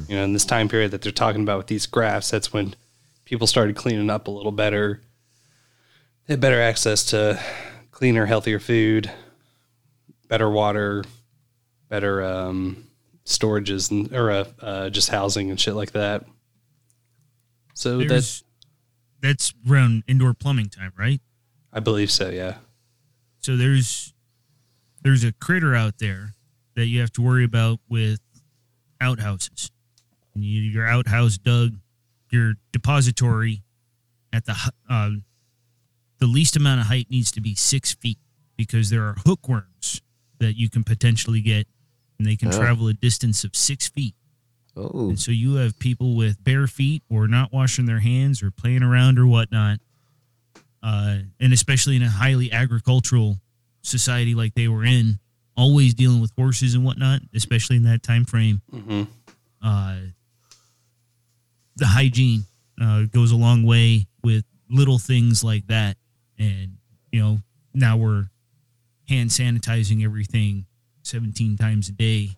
you 0.09 0.17
know 0.17 0.25
in 0.25 0.33
this 0.33 0.45
time 0.45 0.69
period 0.69 0.91
that 0.91 1.03
they're 1.03 1.13
talking 1.13 1.43
about 1.43 1.59
with 1.59 1.67
these 1.69 1.87
graphs. 1.87 2.31
That's 2.31 2.53
when 2.53 2.75
people 3.25 3.47
started 3.47 3.77
cleaning 3.77 4.11
up 4.11 4.27
a 4.27 4.31
little 4.31 4.53
better. 4.53 5.01
They 6.27 6.35
had 6.35 6.41
better 6.41 6.61
access 6.61 7.05
to 7.07 7.41
cleaner, 7.91 8.27
healthier 8.27 8.59
food, 8.59 9.11
better 10.29 10.51
water, 10.51 11.05
better 11.89 12.25
um, 12.25 12.89
storages 13.25 13.91
and 13.91 14.13
or 14.13 14.31
uh, 14.31 14.45
uh, 14.61 14.91
just 14.91 15.11
housing 15.11 15.51
and 15.51 15.61
shit 15.61 15.75
like 15.75 15.93
that. 15.93 16.25
So 17.75 17.99
that's 17.99 18.09
There's, 18.09 18.45
that's 19.21 19.55
around 19.69 20.05
indoor 20.07 20.35
plumbing 20.35 20.69
time, 20.69 20.93
right? 20.99 21.21
I 21.73 21.81
believe 21.81 22.11
so. 22.11 22.29
Yeah. 22.31 22.57
So 23.41 23.57
there's 23.57 24.15
there's 25.03 25.25
a 25.25 25.33
critter 25.33 25.75
out 25.75 25.99
there 25.99 26.35
that 26.77 26.87
you 26.87 27.01
have 27.01 27.13
to 27.13 27.23
worry 27.23 27.45
about 27.45 27.79
with 27.89 28.21
outhouses. 29.01 29.71
You, 30.35 30.63
your 30.63 30.87
outhouse 30.87 31.39
dug, 31.39 31.75
your 32.31 32.55
depository 32.73 33.63
at 34.33 34.47
the 34.47 34.57
uh, 34.91 35.11
the 36.19 36.27
least 36.27 36.57
amount 36.57 36.81
of 36.81 36.87
height 36.87 37.07
needs 37.11 37.31
to 37.33 37.41
be 37.41 37.55
six 37.55 37.93
feet 37.93 38.19
because 38.57 38.91
there 38.91 39.03
are 39.03 39.15
hookworms 39.25 40.01
that 40.39 40.57
you 40.57 40.69
can 40.71 40.85
potentially 40.85 41.41
get, 41.41 41.67
and 42.19 42.27
they 42.27 42.37
can 42.37 42.49
Oh. 42.49 42.59
travel 42.59 42.89
a 42.89 42.95
distance 42.95 43.45
of 43.45 43.55
six 43.57 43.89
feet. 43.89 44.15
Oh, 44.77 45.09
And 45.11 45.21
so 45.21 45.31
you 45.31 45.55
have 45.55 45.79
people 45.79 46.17
with 46.17 46.43
bare 46.43 46.67
feet 46.67 47.03
or 47.09 47.29
not 47.29 47.53
washing 47.53 47.87
their 47.87 48.01
hands 48.01 48.43
or 48.43 48.51
playing 48.51 48.83
around 48.83 49.19
or 49.19 49.27
whatnot. 49.27 49.79
Uh, 50.83 51.19
and 51.41 51.53
especially 51.53 51.97
in 51.97 52.03
a 52.03 52.11
highly 52.11 52.51
agricultural 52.53 53.39
society 53.83 54.35
like 54.35 54.55
they 54.55 54.67
were 54.69 54.85
in, 54.85 55.19
always 55.57 55.95
dealing 55.95 56.21
with 56.21 56.33
horses 56.37 56.75
and 56.75 56.85
whatnot, 56.85 57.21
especially 57.35 57.77
in 57.77 57.85
that 57.85 58.03
time 58.03 58.25
frame. 58.25 58.61
Mm-hmm. 58.73 59.03
Uh, 59.63 59.97
the 61.77 61.87
hygiene 61.87 62.45
uh, 62.81 63.03
goes 63.05 63.31
a 63.33 63.37
long 63.37 63.63
way 63.63 64.07
with 64.23 64.45
little 64.69 64.99
things 64.99 65.43
like 65.45 65.67
that. 65.69 65.97
And, 66.39 66.77
you 67.13 67.21
know, 67.21 67.39
now 67.73 67.97
we're 67.97 68.29
hand 69.09 69.31
sanitizing 69.31 70.05
everything 70.05 70.67
17 71.07 71.57
times 71.57 71.89
a 71.89 71.93
day. 71.93 72.31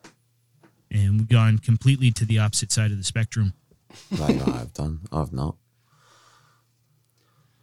And 0.91 1.19
we've 1.19 1.29
gone 1.29 1.59
completely 1.59 2.11
to 2.13 2.25
the 2.25 2.39
opposite 2.39 2.73
side 2.73 2.91
of 2.91 2.99
the 2.99 3.05
spectrum. 3.05 3.53
like 4.19 4.47
I've 4.47 4.73
done. 4.73 5.01
I've 5.13 5.33
not. 5.33 5.57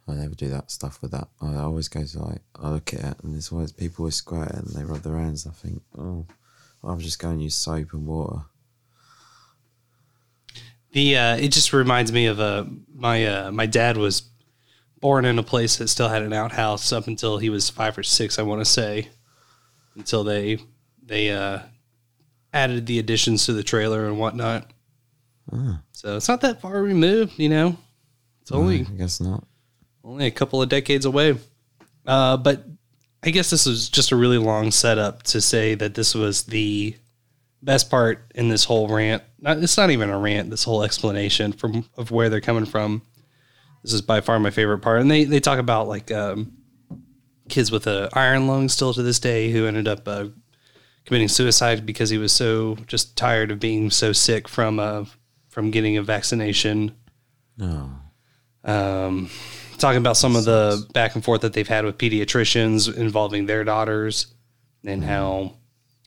I 0.06 0.12
never 0.12 0.34
do 0.34 0.48
that 0.50 0.70
stuff 0.70 1.00
with 1.00 1.12
that. 1.12 1.28
I 1.40 1.56
always 1.56 1.88
go 1.88 2.04
to 2.04 2.18
like 2.18 2.42
I 2.60 2.68
look 2.70 2.92
at 2.92 3.00
it 3.00 3.16
and 3.22 3.32
there's 3.32 3.50
always 3.50 3.72
people 3.72 4.04
with 4.04 4.14
squirt 4.14 4.52
and 4.52 4.66
they 4.68 4.84
rub 4.84 5.02
their 5.02 5.18
hands. 5.18 5.46
I 5.46 5.50
think, 5.50 5.82
oh, 5.96 6.26
I'm 6.82 7.00
just 7.00 7.18
going 7.18 7.38
to 7.38 7.44
use 7.44 7.54
soap 7.54 7.94
and 7.94 8.06
water. 8.06 8.42
The 10.92 11.16
uh, 11.16 11.36
it 11.36 11.48
just 11.48 11.72
reminds 11.72 12.12
me 12.12 12.26
of 12.26 12.38
uh, 12.38 12.66
my 12.94 13.26
uh, 13.26 13.50
my 13.50 13.66
dad 13.66 13.96
was 13.96 14.22
born 15.00 15.24
in 15.24 15.38
a 15.38 15.42
place 15.42 15.76
that 15.76 15.88
still 15.88 16.08
had 16.08 16.22
an 16.22 16.32
outhouse 16.32 16.92
up 16.92 17.06
until 17.08 17.38
he 17.38 17.50
was 17.50 17.68
five 17.68 17.98
or 17.98 18.02
six, 18.02 18.38
I 18.38 18.42
want 18.42 18.60
to 18.60 18.64
say, 18.64 19.08
until 19.96 20.22
they 20.22 20.58
they 21.04 21.30
uh, 21.30 21.60
added 22.52 22.86
the 22.86 22.98
additions 22.98 23.46
to 23.46 23.52
the 23.52 23.62
trailer 23.62 24.06
and 24.06 24.18
whatnot. 24.18 24.70
So 25.92 26.16
it's 26.16 26.28
not 26.28 26.40
that 26.42 26.60
far 26.60 26.82
removed, 26.82 27.38
you 27.38 27.48
know. 27.48 27.76
It's 28.42 28.52
only 28.52 28.80
I 28.80 28.96
guess 28.96 29.20
not. 29.20 29.44
only 30.02 30.26
a 30.26 30.30
couple 30.30 30.60
of 30.60 30.68
decades 30.68 31.04
away. 31.04 31.36
Uh, 32.06 32.36
but 32.36 32.64
I 33.22 33.30
guess 33.30 33.50
this 33.50 33.66
was 33.66 33.88
just 33.88 34.12
a 34.12 34.16
really 34.16 34.38
long 34.38 34.70
setup 34.70 35.22
to 35.24 35.40
say 35.40 35.74
that 35.76 35.94
this 35.94 36.14
was 36.14 36.44
the 36.44 36.94
best 37.62 37.90
part 37.90 38.30
in 38.34 38.48
this 38.48 38.64
whole 38.64 38.88
rant. 38.88 39.22
Not, 39.40 39.58
it's 39.58 39.78
not 39.78 39.90
even 39.90 40.10
a 40.10 40.18
rant. 40.18 40.50
This 40.50 40.64
whole 40.64 40.82
explanation 40.82 41.52
from 41.52 41.86
of 41.96 42.10
where 42.10 42.28
they're 42.28 42.40
coming 42.42 42.66
from. 42.66 43.02
This 43.82 43.92
is 43.92 44.02
by 44.02 44.20
far 44.20 44.38
my 44.38 44.50
favorite 44.50 44.78
part, 44.78 45.00
and 45.00 45.10
they 45.10 45.24
they 45.24 45.40
talk 45.40 45.58
about 45.58 45.88
like 45.88 46.10
um, 46.10 46.52
kids 47.48 47.70
with 47.70 47.86
a 47.86 48.08
iron 48.12 48.46
lung 48.46 48.68
still 48.68 48.94
to 48.94 49.02
this 49.02 49.18
day 49.18 49.50
who 49.50 49.66
ended 49.66 49.88
up 49.88 50.06
uh, 50.08 50.26
committing 51.04 51.28
suicide 51.28 51.84
because 51.86 52.10
he 52.10 52.18
was 52.18 52.32
so 52.32 52.76
just 52.86 53.16
tired 53.16 53.50
of 53.50 53.60
being 53.60 53.90
so 53.90 54.12
sick 54.12 54.48
from 54.48 54.78
uh, 54.78 55.04
from 55.48 55.70
getting 55.70 55.96
a 55.96 56.02
vaccination 56.02 56.94
No. 57.56 57.90
um, 58.64 59.30
talking 59.78 59.98
about 59.98 60.16
some 60.16 60.36
of 60.36 60.44
the 60.44 60.84
back 60.92 61.14
and 61.14 61.24
forth 61.24 61.42
that 61.42 61.52
they've 61.52 61.68
had 61.68 61.84
with 61.84 61.98
pediatricians 61.98 62.94
involving 62.96 63.46
their 63.46 63.64
daughters 63.64 64.28
and 64.84 65.04
how 65.04 65.54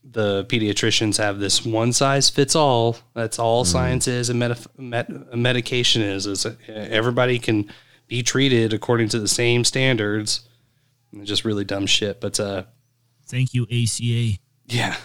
the 0.09 0.45
pediatricians 0.45 1.17
have 1.17 1.39
this 1.39 1.65
one 1.65 1.91
size 1.91 2.29
fits 2.29 2.55
all. 2.55 2.97
That's 3.13 3.39
all 3.39 3.65
science 3.65 4.07
is 4.07 4.29
and 4.29 4.39
medi- 4.39 4.59
med- 4.77 5.27
medication 5.35 6.01
is. 6.01 6.25
Is 6.25 6.45
uh, 6.45 6.55
everybody 6.67 7.39
can 7.39 7.69
be 8.07 8.23
treated 8.23 8.73
according 8.73 9.09
to 9.09 9.19
the 9.19 9.27
same 9.27 9.63
standards. 9.65 10.47
Just 11.23 11.43
really 11.45 11.65
dumb 11.65 11.85
shit, 11.85 12.21
but 12.21 12.39
uh, 12.39 12.63
Thank 13.27 13.53
you, 13.53 13.63
ACA. 13.63 14.39
Yeah. 14.67 14.95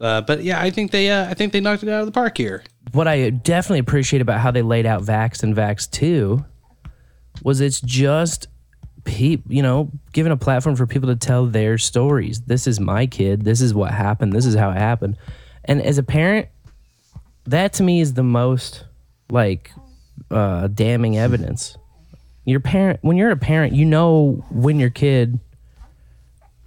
Uh, 0.00 0.20
but 0.20 0.42
yeah, 0.42 0.60
I 0.60 0.70
think 0.70 0.90
they 0.90 1.10
uh, 1.10 1.28
I 1.28 1.34
think 1.34 1.52
they 1.52 1.60
knocked 1.60 1.82
it 1.82 1.88
out 1.88 2.00
of 2.00 2.06
the 2.06 2.12
park 2.12 2.36
here. 2.36 2.64
what 2.92 3.08
I 3.08 3.30
definitely 3.30 3.78
appreciate 3.78 4.20
about 4.20 4.40
how 4.40 4.50
they 4.50 4.62
laid 4.62 4.86
out 4.86 5.02
Vax 5.02 5.42
and 5.42 5.54
Vax 5.54 5.90
2 5.90 6.44
was 7.42 7.60
it's 7.60 7.80
just 7.80 8.48
peop, 9.04 9.44
you 9.48 9.62
know, 9.62 9.90
giving 10.12 10.32
a 10.32 10.36
platform 10.36 10.76
for 10.76 10.86
people 10.86 11.08
to 11.08 11.16
tell 11.16 11.46
their 11.46 11.78
stories. 11.78 12.42
This 12.42 12.66
is 12.66 12.78
my 12.78 13.06
kid. 13.06 13.44
This 13.44 13.60
is 13.60 13.72
what 13.72 13.92
happened. 13.92 14.32
This 14.32 14.44
is 14.44 14.54
how 14.54 14.70
it 14.70 14.76
happened. 14.76 15.16
And 15.64 15.80
as 15.80 15.96
a 15.96 16.02
parent, 16.02 16.48
that 17.46 17.72
to 17.74 17.82
me 17.82 18.00
is 18.00 18.14
the 18.14 18.22
most 18.22 18.84
like 19.30 19.70
uh, 20.30 20.66
damning 20.68 21.16
evidence. 21.16 21.76
Your 22.44 22.60
parent, 22.60 23.00
when 23.02 23.16
you're 23.16 23.30
a 23.30 23.36
parent, 23.36 23.72
you 23.72 23.84
know 23.84 24.44
when 24.50 24.78
your 24.78 24.90
kid 24.90 25.40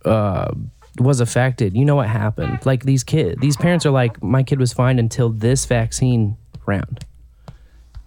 uh, 0.03 0.51
was 0.97 1.19
affected. 1.19 1.75
You 1.75 1.85
know 1.85 1.95
what 1.95 2.07
happened. 2.07 2.65
Like 2.65 2.83
these 2.83 3.03
kids, 3.03 3.39
these 3.41 3.57
parents 3.57 3.85
are 3.85 3.91
like, 3.91 4.21
my 4.23 4.43
kid 4.43 4.59
was 4.59 4.73
fine 4.73 4.99
until 4.99 5.29
this 5.29 5.65
vaccine 5.65 6.37
round. 6.65 7.05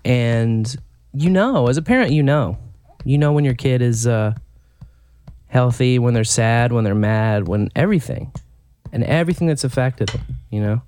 And 0.05 0.75
you 1.15 1.31
know, 1.31 1.69
as 1.69 1.77
a 1.77 1.83
parent, 1.83 2.13
you 2.13 2.23
know, 2.23 2.59
you 3.05 3.19
know 3.19 3.33
when 3.33 3.45
your 3.45 3.55
kid 3.55 3.83
is 3.83 4.07
uh, 4.07 4.35
healthy, 5.47 5.99
when 5.99 6.15
they're 6.15 6.25
sad, 6.25 6.73
when 6.73 6.85
they're 6.85 6.95
mad, 6.95 7.49
when 7.49 7.71
everything, 7.77 8.33
and 8.93 9.05
everything 9.05 9.47
that's 9.47 9.65
affected 9.65 10.09
them. 10.09 10.23
You 10.51 10.61
know. 10.63 10.83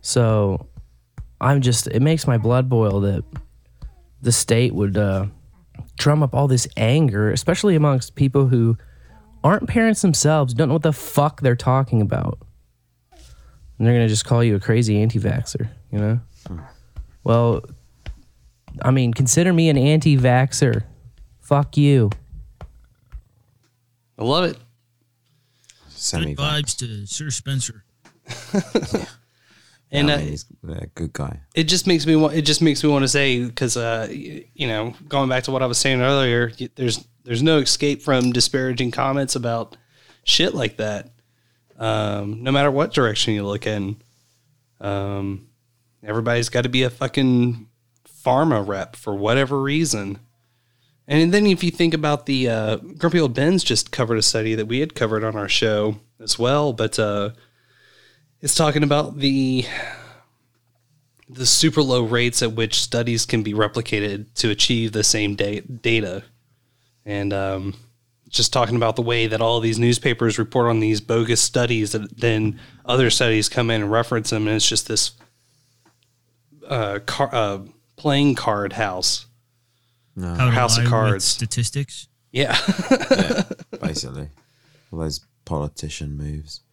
So, 0.00 0.68
I'm 1.40 1.60
just. 1.60 1.86
It 1.88 2.00
makes 2.00 2.26
my 2.26 2.38
blood 2.38 2.68
boil 2.68 3.00
that 3.00 3.24
the 4.22 4.32
state 4.32 4.74
would 4.74 4.96
uh, 4.96 5.26
drum 5.98 6.22
up 6.22 6.34
all 6.34 6.48
this 6.48 6.68
anger, 6.76 7.30
especially 7.30 7.74
amongst 7.74 8.14
people 8.14 8.46
who 8.46 8.76
aren't 9.44 9.68
parents 9.68 10.02
themselves, 10.02 10.54
don't 10.54 10.68
know 10.68 10.74
what 10.74 10.82
the 10.82 10.92
fuck 10.92 11.42
they're 11.42 11.54
talking 11.54 12.00
about. 12.00 12.38
And 13.12 13.86
they're 13.86 13.94
going 13.94 14.06
to 14.06 14.08
just 14.08 14.24
call 14.24 14.42
you 14.42 14.56
a 14.56 14.60
crazy 14.60 15.00
anti 15.00 15.20
vaxxer, 15.20 15.68
you 15.92 15.98
know? 15.98 16.20
Well, 17.22 17.62
I 18.82 18.90
mean, 18.90 19.12
consider 19.12 19.52
me 19.52 19.68
an 19.68 19.78
anti 19.78 20.16
vaxxer. 20.16 20.84
Fuck 21.40 21.76
you. 21.76 22.10
I 24.18 24.24
love 24.24 24.44
it. 24.44 24.56
Semi 25.88 26.34
Good 26.34 26.42
vibes 26.42 26.76
to 26.78 27.06
Sir 27.06 27.30
Spencer. 27.30 27.84
And 29.94 30.10
I 30.10 30.14
uh, 30.14 30.18
he's 30.18 30.44
a 30.68 30.86
good 30.88 31.12
guy. 31.12 31.40
it 31.54 31.64
just 31.64 31.86
makes 31.86 32.04
me 32.04 32.16
want. 32.16 32.34
It 32.34 32.42
just 32.42 32.60
makes 32.60 32.82
me 32.82 32.90
want 32.90 33.04
to 33.04 33.08
say 33.08 33.44
because 33.44 33.76
uh, 33.76 34.08
you 34.10 34.66
know, 34.66 34.92
going 35.08 35.28
back 35.28 35.44
to 35.44 35.52
what 35.52 35.62
I 35.62 35.66
was 35.66 35.78
saying 35.78 36.00
earlier, 36.00 36.52
there's 36.74 37.06
there's 37.22 37.42
no 37.42 37.58
escape 37.58 38.02
from 38.02 38.32
disparaging 38.32 38.90
comments 38.90 39.36
about 39.36 39.76
shit 40.24 40.52
like 40.52 40.78
that. 40.78 41.10
Um, 41.78 42.42
no 42.42 42.50
matter 42.50 42.70
what 42.70 42.92
direction 42.92 43.34
you 43.34 43.46
look 43.46 43.66
in, 43.66 43.96
um, 44.80 45.46
everybody's 46.02 46.48
got 46.48 46.62
to 46.62 46.68
be 46.68 46.82
a 46.82 46.90
fucking 46.90 47.68
pharma 48.24 48.66
rep 48.66 48.96
for 48.96 49.14
whatever 49.14 49.60
reason. 49.60 50.18
And 51.06 51.32
then 51.32 51.46
if 51.46 51.62
you 51.62 51.70
think 51.70 51.92
about 51.92 52.26
the 52.26 52.48
uh, 52.48 52.76
Grumpy 52.76 53.20
Old 53.20 53.34
Ben's 53.34 53.62
just 53.62 53.92
covered 53.92 54.16
a 54.16 54.22
study 54.22 54.54
that 54.54 54.66
we 54.66 54.80
had 54.80 54.94
covered 54.94 55.22
on 55.22 55.36
our 55.36 55.48
show 55.48 55.96
as 56.18 56.38
well, 56.38 56.72
but 56.72 56.98
uh, 56.98 57.30
it's 58.44 58.54
talking 58.54 58.82
about 58.82 59.16
the 59.16 59.64
the 61.30 61.46
super 61.46 61.80
low 61.80 62.02
rates 62.04 62.42
at 62.42 62.52
which 62.52 62.74
studies 62.78 63.24
can 63.24 63.42
be 63.42 63.54
replicated 63.54 64.26
to 64.34 64.50
achieve 64.50 64.92
the 64.92 65.02
same 65.02 65.34
da- 65.34 65.62
data. 65.62 66.22
And 67.06 67.32
um, 67.32 67.74
just 68.28 68.52
talking 68.52 68.76
about 68.76 68.96
the 68.96 69.02
way 69.02 69.26
that 69.28 69.40
all 69.40 69.60
these 69.60 69.78
newspapers 69.78 70.38
report 70.38 70.66
on 70.68 70.80
these 70.80 71.00
bogus 71.00 71.40
studies 71.40 71.92
that 71.92 72.18
then 72.18 72.60
other 72.84 73.08
studies 73.08 73.48
come 73.48 73.70
in 73.70 73.80
and 73.80 73.90
reference 73.90 74.28
them. 74.28 74.46
And 74.46 74.56
it's 74.56 74.68
just 74.68 74.88
this 74.88 75.12
uh, 76.68 76.98
car, 77.06 77.30
uh, 77.32 77.60
playing 77.96 78.34
card 78.34 78.74
house. 78.74 79.24
How 80.20 80.50
House 80.50 80.76
of 80.76 80.84
Cards. 80.84 81.24
statistics. 81.24 82.08
Yeah. 82.30 82.58
basically. 83.80 84.28
All 84.92 84.98
those 84.98 85.20
politician 85.44 86.16
moves. 86.16 86.63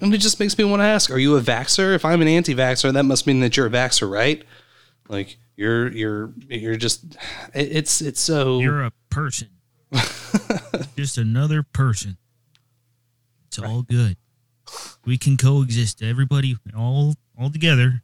And 0.00 0.14
it 0.14 0.18
just 0.18 0.40
makes 0.40 0.56
me 0.56 0.64
want 0.64 0.80
to 0.80 0.84
ask, 0.84 1.10
are 1.10 1.18
you 1.18 1.36
a 1.36 1.40
vaxxer? 1.40 1.94
If 1.94 2.04
I'm 2.04 2.22
an 2.22 2.28
anti-vaxxer, 2.28 2.92
that 2.92 3.04
must 3.04 3.26
mean 3.26 3.40
that 3.40 3.56
you're 3.56 3.66
a 3.66 3.70
vaxxer, 3.70 4.10
right? 4.10 4.42
Like 5.08 5.38
you're, 5.56 5.88
you're, 5.92 6.32
you're 6.48 6.76
just, 6.76 7.04
it, 7.54 7.68
it's, 7.72 8.00
it's 8.00 8.20
so, 8.20 8.60
You're 8.60 8.84
a 8.84 8.92
person. 9.10 9.48
Just 10.96 11.18
another 11.18 11.62
person. 11.62 12.16
It's 13.48 13.58
all 13.58 13.82
good. 13.82 14.16
We 15.04 15.18
can 15.18 15.36
coexist. 15.36 16.02
Everybody 16.02 16.56
all 16.76 17.14
all 17.38 17.50
together. 17.50 18.02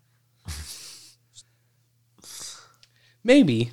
maybe, 3.23 3.71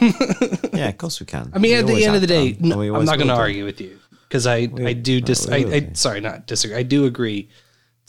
Yeah, 0.00 0.88
of 0.88 0.98
course 0.98 1.20
we 1.20 1.26
can. 1.26 1.52
I 1.54 1.58
mean, 1.58 1.76
at 1.76 1.86
the 1.86 2.04
end 2.04 2.14
of 2.14 2.20
the 2.20 2.26
day, 2.26 2.56
no, 2.58 2.82
no, 2.82 2.96
I'm 2.96 3.04
not 3.04 3.16
going 3.16 3.28
to 3.28 3.34
argue 3.34 3.64
with 3.64 3.80
you 3.80 3.98
because 4.28 4.46
I, 4.46 4.68
I 4.84 4.92
do 4.92 5.20
dis, 5.20 5.46
we 5.46 5.64
I, 5.64 5.76
I, 5.76 5.90
sorry, 5.94 6.20
not 6.20 6.46
disagree. 6.46 6.76
I 6.76 6.82
do 6.82 7.06
agree 7.06 7.48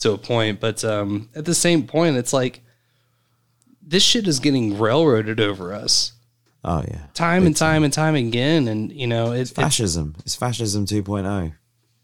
to 0.00 0.12
a 0.12 0.18
point, 0.18 0.60
but 0.60 0.84
um, 0.84 1.28
at 1.34 1.44
the 1.44 1.54
same 1.54 1.86
point, 1.86 2.16
it's 2.16 2.32
like 2.32 2.62
this 3.82 4.02
shit 4.02 4.28
is 4.28 4.38
getting 4.38 4.78
railroaded 4.78 5.40
over 5.40 5.74
us 5.74 6.12
Oh 6.62 6.84
yeah, 6.86 7.06
time 7.14 7.46
and 7.46 7.56
time 7.56 7.84
and 7.84 7.92
time 7.92 8.14
again, 8.14 8.68
and 8.68 8.92
you 8.92 9.06
know, 9.06 9.32
it, 9.32 9.40
it's 9.40 9.50
fascism. 9.50 10.14
It's 10.20 10.34
fascism 10.34 10.84
2.0. 10.84 11.54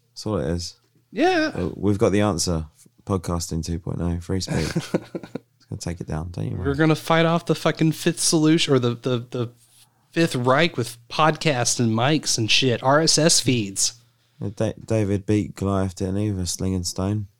That's 0.09 0.25
all 0.25 0.37
it 0.37 0.49
is. 0.49 0.75
yeah, 1.11 1.51
Uh, 1.53 1.69
We've 1.75 1.99
got 1.99 2.11
the 2.11 2.21
answer. 2.21 2.65
Podcasting 3.05 3.63
2.0, 3.63 4.21
free 4.23 4.41
speech. 4.41 4.65
it's 4.75 5.65
gonna 5.69 5.79
take 5.79 6.01
it 6.01 6.07
down. 6.07 6.31
Don't 6.31 6.51
you? 6.51 6.57
we're 6.57 6.73
gonna 6.73 6.95
fight 6.95 7.25
off 7.25 7.45
the 7.45 7.55
fucking 7.55 7.91
fifth 7.93 8.19
solution 8.19 8.73
or 8.73 8.79
the 8.79 8.95
the 8.95 9.25
the 9.29 9.51
fifth 10.11 10.35
Reich 10.35 10.75
with 10.75 10.97
podcasts 11.07 11.79
and 11.79 11.91
mics 11.91 12.37
and 12.37 12.49
shit, 12.49 12.81
RSS 12.81 13.41
feeds. 13.41 13.96
David 14.85 15.25
beat 15.25 15.55
Goliath, 15.55 15.95
didn't 15.95 16.17
he, 16.17 16.31
with 16.31 16.41
a 16.41 16.47
sling 16.47 16.75
and 16.75 16.85
stone? 16.85 17.27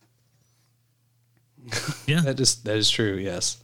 Yeah. 2.08 2.22
That 2.22 2.40
is 2.40 2.56
that 2.64 2.78
is 2.78 2.90
true. 2.90 3.16
Yes. 3.18 3.58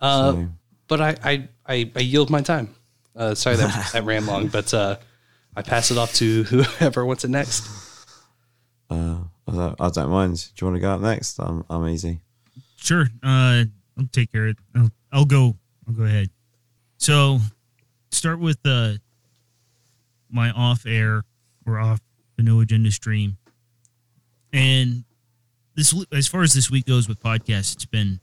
Uh, 0.00 0.32
So- 0.32 0.48
but 0.86 1.00
I, 1.00 1.16
I, 1.22 1.48
I, 1.66 1.90
I 1.94 2.00
yield 2.00 2.30
my 2.30 2.40
time. 2.42 2.74
Uh, 3.14 3.34
sorry 3.36 3.54
that, 3.56 3.90
that 3.92 4.04
ran 4.04 4.26
long, 4.26 4.48
but 4.48 4.72
uh, 4.74 4.96
I 5.56 5.62
pass 5.62 5.90
it 5.92 5.98
off 5.98 6.12
to 6.14 6.42
whoever 6.44 7.04
wants 7.04 7.24
it 7.24 7.30
next. 7.30 7.68
Uh, 8.90 9.18
I 9.46 9.52
don't, 9.52 9.80
I 9.80 9.88
don't 9.90 10.10
mind. 10.10 10.48
Do 10.56 10.64
you 10.64 10.66
want 10.70 10.76
to 10.76 10.80
go 10.80 10.90
up 10.92 11.00
next? 11.00 11.38
I'm, 11.38 11.64
I'm 11.70 11.86
easy. 11.88 12.20
Sure. 12.76 13.02
Uh, 13.22 13.64
I'll 13.98 14.06
take 14.10 14.32
care 14.32 14.48
of 14.48 14.50
it. 14.50 14.56
I'll, 14.74 14.90
I'll 15.12 15.24
go. 15.24 15.54
I'll 15.86 15.94
go 15.94 16.02
ahead. 16.04 16.30
So, 16.98 17.38
start 18.10 18.40
with 18.40 18.58
uh, 18.64 18.94
my 20.28 20.50
off-air 20.50 21.22
or 21.66 21.78
off 21.78 22.00
the 22.40 22.50
no 22.50 22.60
agenda 22.60 22.90
stream, 22.90 23.36
and 24.52 25.04
this 25.74 25.94
as 26.12 26.26
far 26.26 26.42
as 26.42 26.54
this 26.54 26.70
week 26.70 26.86
goes 26.86 27.08
with 27.08 27.20
podcasts, 27.20 27.74
it's 27.74 27.84
been 27.84 28.20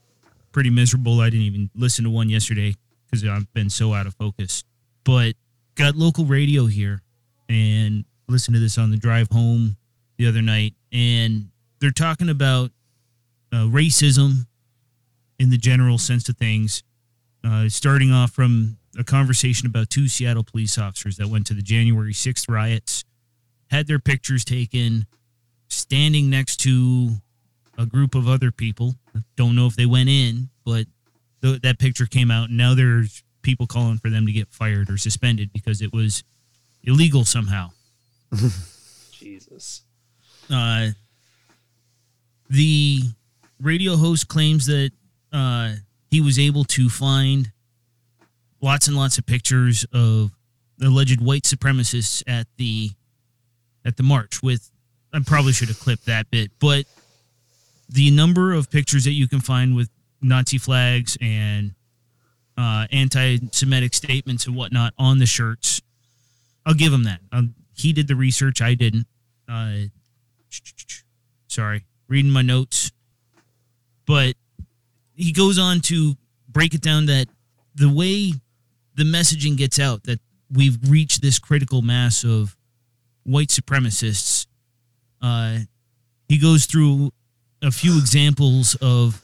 pretty 0.52 0.70
miserable. 0.70 1.22
I 1.22 1.30
didn't 1.30 1.46
even 1.46 1.70
listen 1.76 2.04
to 2.06 2.10
one 2.10 2.30
yesterday 2.30 2.76
because 3.06 3.24
I've 3.24 3.52
been 3.54 3.70
so 3.70 3.94
out 3.94 4.08
of 4.08 4.16
focus. 4.16 4.64
But 5.04 5.36
got 5.76 5.96
local 5.96 6.26
radio 6.26 6.66
here, 6.66 7.02
and 7.48 8.06
listened 8.28 8.56
to 8.56 8.60
this 8.60 8.78
on 8.78 8.90
the 8.92 8.98
drive 8.98 9.30
home 9.32 9.78
the 10.18 10.28
other 10.28 10.42
night, 10.42 10.74
and 10.92 11.50
they're 11.80 11.92
talking 11.92 12.30
about 12.30 12.72
uh, 13.54 13.66
racism 13.68 14.48
in 15.38 15.52
the 15.52 15.58
general 15.58 15.98
sense 15.98 16.28
of 16.28 16.38
things. 16.38 16.84
Uh, 17.44 17.70
starting 17.70 18.12
off 18.12 18.32
from 18.32 18.78
a 18.98 19.04
conversation 19.04 19.68
about 19.68 19.92
two 19.92 20.08
Seattle 20.08 20.44
police 20.44 20.78
officers 20.78 21.18
that 21.18 21.28
went 21.28 21.46
to 21.46 21.54
the 21.54 21.62
January 21.62 22.14
6th 22.14 22.50
riots, 22.50 23.06
had 23.70 23.88
their 23.88 24.00
pictures 24.00 24.46
taken, 24.46 25.06
standing 25.68 26.30
next 26.30 26.58
to 26.58 27.10
a 27.78 27.86
group 27.86 28.16
of 28.16 28.28
other 28.28 28.52
people. 28.52 28.96
Don't 29.36 29.56
know 29.56 29.68
if 29.68 29.76
they 29.76 29.86
went 29.86 30.10
in, 30.10 30.50
but 30.66 30.86
th- 31.42 31.62
that 31.62 31.80
picture 31.80 32.06
came 32.06 32.32
out, 32.32 32.50
and 32.50 32.58
now 32.58 32.74
there's 32.74 33.24
people 33.42 33.68
calling 33.68 33.98
for 33.98 34.10
them 34.10 34.26
to 34.26 34.32
get 34.32 34.50
fired 34.50 34.90
or 34.90 34.98
suspended 34.98 35.52
because 35.54 35.82
it 35.82 35.94
was 35.94 36.24
illegal 36.84 37.26
somehow. 37.26 37.70
Jesus. 39.12 39.82
Uh, 40.50 40.90
the 42.50 43.02
radio 43.62 43.96
host 43.96 44.28
claims 44.28 44.66
that 44.68 44.92
uh, 45.34 45.74
he 46.10 46.22
was 46.22 46.40
able 46.40 46.64
to 46.64 46.90
find 46.90 47.52
lots 48.62 48.88
and 48.88 48.96
lots 48.96 49.18
of 49.18 49.26
pictures 49.26 49.86
of 49.94 50.32
alleged 50.82 51.22
white 51.22 51.44
supremacists 51.44 52.24
at 52.28 52.48
the 52.58 52.92
at 53.86 53.98
the 53.98 54.04
march. 54.04 54.42
With 54.44 54.70
I 55.14 55.20
probably 55.26 55.54
should 55.54 55.70
have 55.70 55.80
clipped 55.80 56.06
that 56.06 56.30
bit, 56.30 56.52
but 56.60 56.86
the 57.90 58.12
number 58.12 58.54
of 58.54 58.70
pictures 58.70 59.06
that 59.06 59.14
you 59.14 59.28
can 59.28 59.40
find 59.40 59.76
with 59.76 59.90
Nazi 60.22 60.58
flags 60.58 61.18
and 61.22 61.74
uh, 62.58 62.88
anti-Semitic 62.92 63.94
statements 63.94 64.48
and 64.48 64.56
whatnot 64.56 64.94
on 64.98 65.20
the 65.20 65.26
shirts, 65.26 65.82
I'll 66.66 66.74
give 66.74 66.92
him 66.92 67.04
that. 67.04 67.22
Um, 67.32 67.56
he 67.76 67.94
did 67.94 68.08
the 68.08 68.16
research, 68.16 68.62
I 68.62 68.74
didn't. 68.74 69.08
Uh, 69.48 69.88
sorry, 71.48 71.86
reading 72.10 72.32
my 72.32 72.42
notes. 72.42 72.92
But 74.06 74.36
he 75.16 75.32
goes 75.32 75.58
on 75.58 75.80
to 75.82 76.16
break 76.50 76.74
it 76.74 76.82
down 76.82 77.06
that 77.06 77.28
the 77.76 77.90
way 77.90 78.34
the 78.96 79.04
messaging 79.04 79.56
gets 79.56 79.80
out 79.80 80.04
that 80.04 80.20
we've 80.52 80.78
reached 80.90 81.22
this 81.22 81.40
critical 81.40 81.82
mass 81.82 82.24
of 82.24 82.57
white 83.28 83.50
supremacists, 83.50 84.48
uh, 85.22 85.60
he 86.30 86.38
goes 86.38 86.66
through 86.66 87.12
a 87.62 87.72
few 87.72 87.98
examples 88.00 88.76
of 88.82 89.24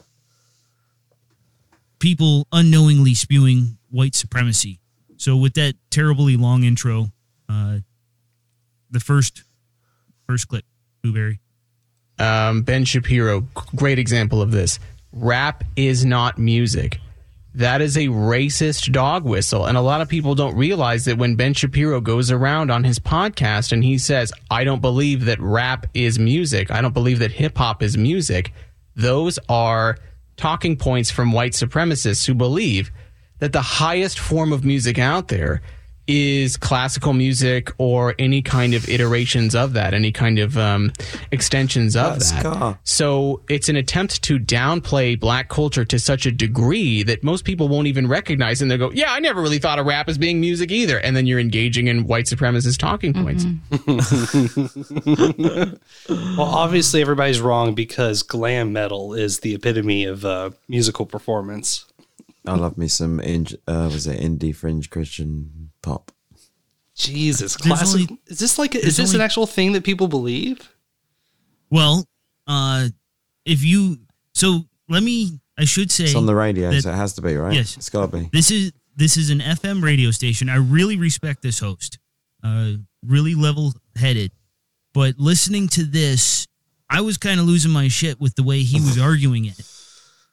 people 1.99 2.47
unknowingly 2.51 3.13
spewing 3.13 3.77
white 3.89 4.13
supremacy. 4.13 4.79
So, 5.17 5.37
with 5.37 5.53
that 5.53 5.75
terribly 5.89 6.35
long 6.35 6.63
intro, 6.63 7.11
uh, 7.47 7.77
the 8.91 8.99
first 8.99 9.43
first 10.27 10.47
clip, 10.47 10.65
Blueberry. 11.01 11.39
um, 12.19 12.63
Ben 12.63 12.83
Shapiro, 12.85 13.41
great 13.75 13.99
example 13.99 14.41
of 14.41 14.51
this. 14.51 14.79
Rap 15.13 15.63
is 15.75 16.03
not 16.03 16.37
music. 16.37 16.99
That 17.55 17.81
is 17.81 17.97
a 17.97 18.07
racist 18.07 18.91
dog 18.91 19.25
whistle. 19.25 19.65
And 19.65 19.77
a 19.77 19.81
lot 19.81 20.01
of 20.01 20.09
people 20.09 20.33
don't 20.33 20.55
realize 20.55 21.05
that 21.05 21.19
when 21.19 21.35
Ben 21.35 21.53
Shapiro 21.53 22.01
goes 22.01 22.31
around 22.31 22.71
on 22.71 22.83
his 22.83 22.97
podcast 22.97 23.71
and 23.71 23.83
he 23.83 23.99
says, 23.99 24.33
I 24.49 24.63
don't 24.63 24.81
believe 24.81 25.25
that 25.25 25.39
rap 25.39 25.85
is 25.93 26.17
music, 26.17 26.71
I 26.71 26.81
don't 26.81 26.93
believe 26.93 27.19
that 27.19 27.31
hip 27.31 27.57
hop 27.57 27.83
is 27.83 27.95
music, 27.95 28.53
those 28.95 29.37
are 29.49 29.97
talking 30.35 30.77
points 30.77 31.11
from 31.11 31.31
white 31.31 31.51
supremacists 31.51 32.25
who 32.25 32.33
believe 32.33 32.91
that 33.37 33.53
the 33.53 33.61
highest 33.61 34.17
form 34.17 34.51
of 34.51 34.65
music 34.65 34.97
out 34.97 35.27
there 35.27 35.61
is 36.07 36.57
classical 36.57 37.13
music 37.13 37.71
or 37.77 38.15
any 38.19 38.41
kind 38.41 38.73
of 38.73 38.87
iterations 38.89 39.55
of 39.55 39.73
that, 39.73 39.93
any 39.93 40.11
kind 40.11 40.39
of 40.39 40.57
um, 40.57 40.91
extensions 41.31 41.95
of 41.95 42.13
That's 42.13 42.31
that. 42.31 42.39
ska. 42.41 42.79
So 42.83 43.41
it's 43.49 43.69
an 43.69 43.75
attempt 43.75 44.21
to 44.23 44.39
downplay 44.39 45.19
black 45.19 45.49
culture 45.49 45.85
to 45.85 45.99
such 45.99 46.25
a 46.25 46.31
degree 46.31 47.03
that 47.03 47.23
most 47.23 47.45
people 47.45 47.67
won't 47.67 47.87
even 47.87 48.07
recognize, 48.07 48.61
and 48.61 48.69
they'll 48.69 48.77
go, 48.77 48.91
"Yeah, 48.91 49.13
I 49.13 49.19
never 49.19 49.41
really 49.41 49.59
thought 49.59 49.79
of 49.79 49.85
rap 49.85 50.09
as 50.09 50.17
being 50.17 50.39
music 50.41 50.71
either." 50.71 50.99
And 50.99 51.15
then 51.15 51.25
you're 51.25 51.39
engaging 51.39 51.87
in 51.87 52.05
white 52.05 52.25
supremacist 52.25 52.77
talking 52.77 53.13
points. 53.13 53.45
Well, 56.09 56.41
obviously 56.49 57.01
everybody's 57.01 57.41
wrong 57.41 57.75
because 57.75 58.23
glam 58.23 58.73
metal 58.73 59.13
is 59.13 59.39
the 59.39 59.55
epitome 59.55 60.05
of 60.05 60.25
uh, 60.25 60.51
musical 60.67 61.05
performance. 61.05 61.85
I 62.45 62.55
love 62.55 62.77
me 62.77 62.87
some 62.87 63.19
in, 63.19 63.47
uh, 63.67 63.89
was 63.91 64.07
it 64.07 64.19
indie 64.19 64.55
fringe 64.55 64.89
Christian 64.89 65.62
pop? 65.83 66.11
Jesus, 66.95 67.55
classic. 67.57 68.01
only- 68.09 68.19
is 68.27 68.39
this 68.39 68.57
like 68.59 68.73
a, 68.75 68.79
is 68.85 68.97
this 68.97 69.13
an 69.13 69.21
actual 69.21 69.45
thing 69.47 69.73
that 69.73 69.83
people 69.83 70.07
believe? 70.07 70.69
Well, 71.69 72.07
uh, 72.47 72.89
if 73.45 73.63
you 73.63 73.97
so 74.33 74.61
let 74.89 75.01
me, 75.03 75.39
I 75.57 75.65
should 75.65 75.91
say 75.91 76.05
It's 76.05 76.15
on 76.15 76.25
the 76.25 76.35
radio, 76.35 76.69
that- 76.71 76.81
so 76.83 76.91
it 76.91 76.95
has 76.95 77.13
to 77.13 77.21
be 77.21 77.35
right. 77.35 77.53
Yes. 77.53 77.77
it's 77.77 77.89
got 77.89 78.09
to 78.11 78.17
be. 78.17 78.29
This 78.31 78.51
is 78.51 78.71
this 78.95 79.17
is 79.17 79.29
an 79.31 79.39
FM 79.39 79.83
radio 79.83 80.11
station. 80.11 80.49
I 80.49 80.57
really 80.57 80.97
respect 80.97 81.41
this 81.41 81.59
host. 81.59 81.97
Uh, 82.43 82.73
really 83.05 83.33
level 83.35 83.73
headed. 83.95 84.31
But 84.93 85.15
listening 85.17 85.67
to 85.69 85.83
this, 85.83 86.45
I 86.89 87.01
was 87.01 87.17
kind 87.17 87.39
of 87.39 87.47
losing 87.47 87.71
my 87.71 87.87
shit 87.87 88.19
with 88.21 88.35
the 88.35 88.43
way 88.43 88.61
he 88.61 88.79
was 88.79 88.99
arguing 89.01 89.45
it. 89.45 89.59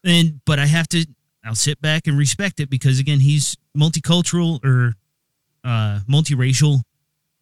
And 0.05 0.41
but 0.45 0.59
I 0.59 0.67
have 0.67 0.89
to 0.89 1.07
I'll 1.43 1.55
sit 1.55 1.81
back 1.81 2.07
and 2.07 2.19
respect 2.19 2.61
it 2.61 2.69
because 2.69 2.99
again, 2.99 3.21
he's 3.21 3.57
multicultural 3.75 4.63
or 4.63 4.95
uh 5.65 6.01
multiracial 6.09 6.83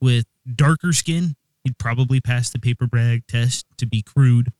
with 0.01 0.25
darker 0.55 0.93
skin. 0.93 1.35
He'd 1.65 1.79
probably 1.79 2.21
pass 2.21 2.51
the 2.51 2.59
paper 2.59 2.87
bag 2.87 3.27
test 3.27 3.67
to 3.79 3.87
be 3.87 4.03
crude, 4.03 4.53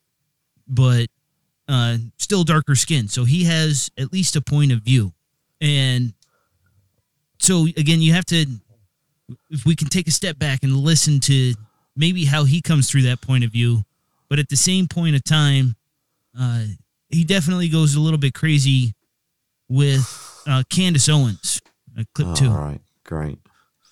but 0.67 1.09
uh 1.69 1.99
still 2.19 2.45
darker 2.45 2.75
skin. 2.75 3.09
So 3.09 3.25
he 3.25 3.45
has 3.45 3.91
at 3.99 4.13
least 4.13 4.37
a 4.37 4.41
point 4.41 4.73
of 4.73 4.81
view. 4.81 5.13
And 5.61 6.15
so 7.39 7.65
again, 7.77 8.01
you 8.01 8.13
have 8.13 8.27
to 8.27 8.47
if 9.51 9.65
we 9.65 9.77
can 9.77 9.89
take 9.89 10.09
a 10.09 10.13
step 10.13 10.39
back 10.39 10.63
and 10.63 10.75
listen 10.75 11.21
to 11.21 11.55
maybe 11.97 12.25
how 12.25 12.45
he 12.45 12.63
comes 12.63 12.91
through 12.91 13.03
that 13.03 13.21
point 13.21 13.45
of 13.45 13.51
view, 13.51 13.83
but 14.29 14.39
at 14.39 14.49
the 14.49 14.57
same 14.57 14.87
point 14.87 15.17
of 15.17 15.25
time, 15.25 15.75
uh, 16.39 16.65
he 17.11 17.25
definitely 17.25 17.69
goes 17.69 17.95
a 17.95 18.01
little 18.01 18.19
bit 18.19 18.35
crazy 18.35 18.95
with 19.69 20.43
uh, 20.47 20.63
Candace 20.71 21.09
Owens. 21.09 21.61
Uh, 21.99 22.05
clip 22.15 22.35
two. 22.37 22.49
all 22.49 22.57
right, 22.59 22.81
great. 23.05 23.39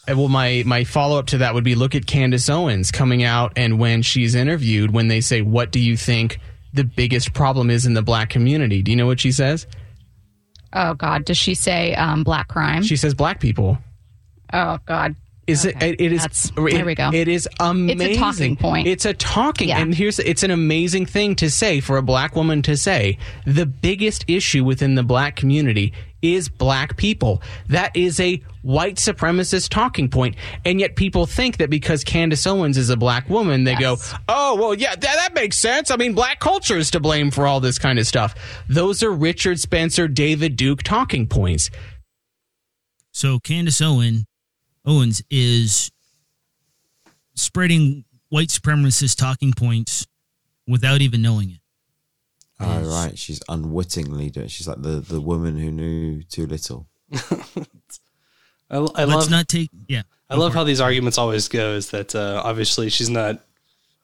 Uh, 0.09 0.17
Well, 0.17 0.29
my 0.29 0.63
my 0.67 0.85
follow 0.85 1.19
up 1.19 1.27
to 1.29 1.39
that 1.39 1.55
would 1.55 1.65
be 1.65 1.75
look 1.75 1.95
at 1.95 2.07
Candace 2.07 2.49
Owens 2.49 2.91
coming 2.91 3.23
out 3.23 3.53
and 3.57 3.79
when 3.79 4.03
she's 4.03 4.35
interviewed, 4.35 4.93
when 4.93 5.09
they 5.09 5.21
say, 5.21 5.43
"What 5.43 5.71
do 5.73 5.81
you 5.81 5.97
think 5.97 6.39
the 6.73 6.85
biggest 6.85 7.33
problem 7.35 7.71
is 7.71 7.87
in 7.87 7.95
the 7.95 8.03
black 8.03 8.31
community?" 8.31 8.83
Do 8.83 8.91
you 8.93 8.97
know 8.97 9.07
what 9.07 9.21
she 9.21 9.33
says? 9.33 9.67
Oh 10.73 10.95
God, 10.95 11.25
does 11.25 11.39
she 11.39 11.55
say 11.55 11.95
um, 11.95 12.23
black 12.23 12.49
crime? 12.49 12.83
She 12.83 12.97
says 12.97 13.15
black 13.15 13.41
people. 13.41 13.79
oh 14.53 14.79
God, 14.87 15.17
Is 15.47 15.65
Okay. 15.65 15.91
it? 15.91 16.01
It 16.01 16.13
is. 16.13 16.21
That's- 16.23 16.53
it- 16.57 16.73
there 16.75 16.85
we 16.85 16.95
go. 16.97 17.11
It 17.13 17.29
is 17.29 17.49
amazing. 17.61 18.01
It's 18.01 18.17
a 18.17 18.21
talking 18.21 18.57
point. 18.57 18.87
It's 18.89 19.05
a 19.05 19.15
talking, 19.15 19.69
Yeah. 19.69 19.79
and 19.81 19.95
here's 19.95 20.19
it's 20.19 20.43
an 20.43 20.51
amazing 20.51 21.07
thing 21.07 21.37
to 21.37 21.49
say 21.51 21.81
for 21.81 21.97
a 21.97 22.03
black 22.03 22.35
woman 22.37 22.63
to 22.63 22.77
say. 22.77 23.17
The 23.47 23.65
biggest 23.65 24.25
issue 24.29 24.65
within 24.65 24.97
the 24.97 25.03
black 25.05 25.37
community 25.37 25.93
is 26.35 26.49
black 26.49 26.97
people. 26.97 27.43
That 27.69 27.97
is 27.97 28.19
a 28.21 28.43
white 28.63 28.97
supremacist 28.97 29.69
talking 29.69 30.09
point, 30.09 30.35
and 30.65 30.81
yet 30.81 30.97
people 30.97 31.27
think 31.27 31.59
that 31.59 31.71
because 31.71 32.03
Candace 32.05 32.47
Owens 32.47 32.77
is 32.77 32.91
a 32.91 32.97
black 32.97 33.29
woman, 33.31 33.65
they 33.65 33.77
Yes. 33.79 34.13
go, 34.13 34.19
"Oh, 34.29 34.57
well, 34.57 34.75
yeah, 34.75 34.91
that, 34.95 35.01
that 35.03 35.35
makes 35.35 35.59
sense. 35.59 35.91
I 35.91 35.97
mean, 35.97 36.15
black 36.15 36.41
culture 36.41 36.77
is 36.77 36.91
to 36.93 37.01
blame 37.01 37.31
for 37.31 37.47
all 37.47 37.61
this 37.61 37.79
kind 37.79 37.99
of 37.99 38.07
stuff." 38.07 38.35
Those 38.69 39.03
are 39.03 39.13
Richard 39.13 39.61
Spencer, 39.61 40.09
David 40.09 40.57
Duke 40.57 40.83
talking 40.83 41.27
points. 41.27 41.71
So 43.13 43.39
Candace 43.39 43.81
Owen 43.81 44.27
Owens 44.85 45.23
is 45.31 45.91
spreading 47.35 48.05
white 48.29 48.49
supremacist 48.49 49.17
talking 49.17 49.53
points 49.53 50.07
without 50.67 51.01
even 51.01 51.23
knowing 51.23 51.51
it. 51.51 51.61
Oh, 52.61 52.79
Yes. 52.81 52.87
right. 52.87 53.19
She's 53.19 53.43
unwittingly 53.49 54.31
doing. 54.31 54.49
She's 54.49 54.67
like 54.69 54.81
the 54.83 55.01
the 55.01 55.21
woman 55.21 55.59
who 55.59 55.71
knew 55.71 56.23
too 56.23 56.47
little. 56.47 56.89
I, 58.71 58.77
I 58.79 58.79
Let's 58.79 58.99
love 59.09 59.31
not 59.31 59.49
take 59.49 59.71
yeah. 59.89 60.03
I 60.29 60.35
love 60.37 60.55
how 60.55 60.65
these 60.65 60.81
arguments 60.81 61.19
always 61.19 61.49
go. 61.49 61.75
Is 61.75 61.91
that 61.91 62.15
uh, 62.15 62.41
obviously 62.45 62.89
she's 62.91 63.11
not 63.11 63.45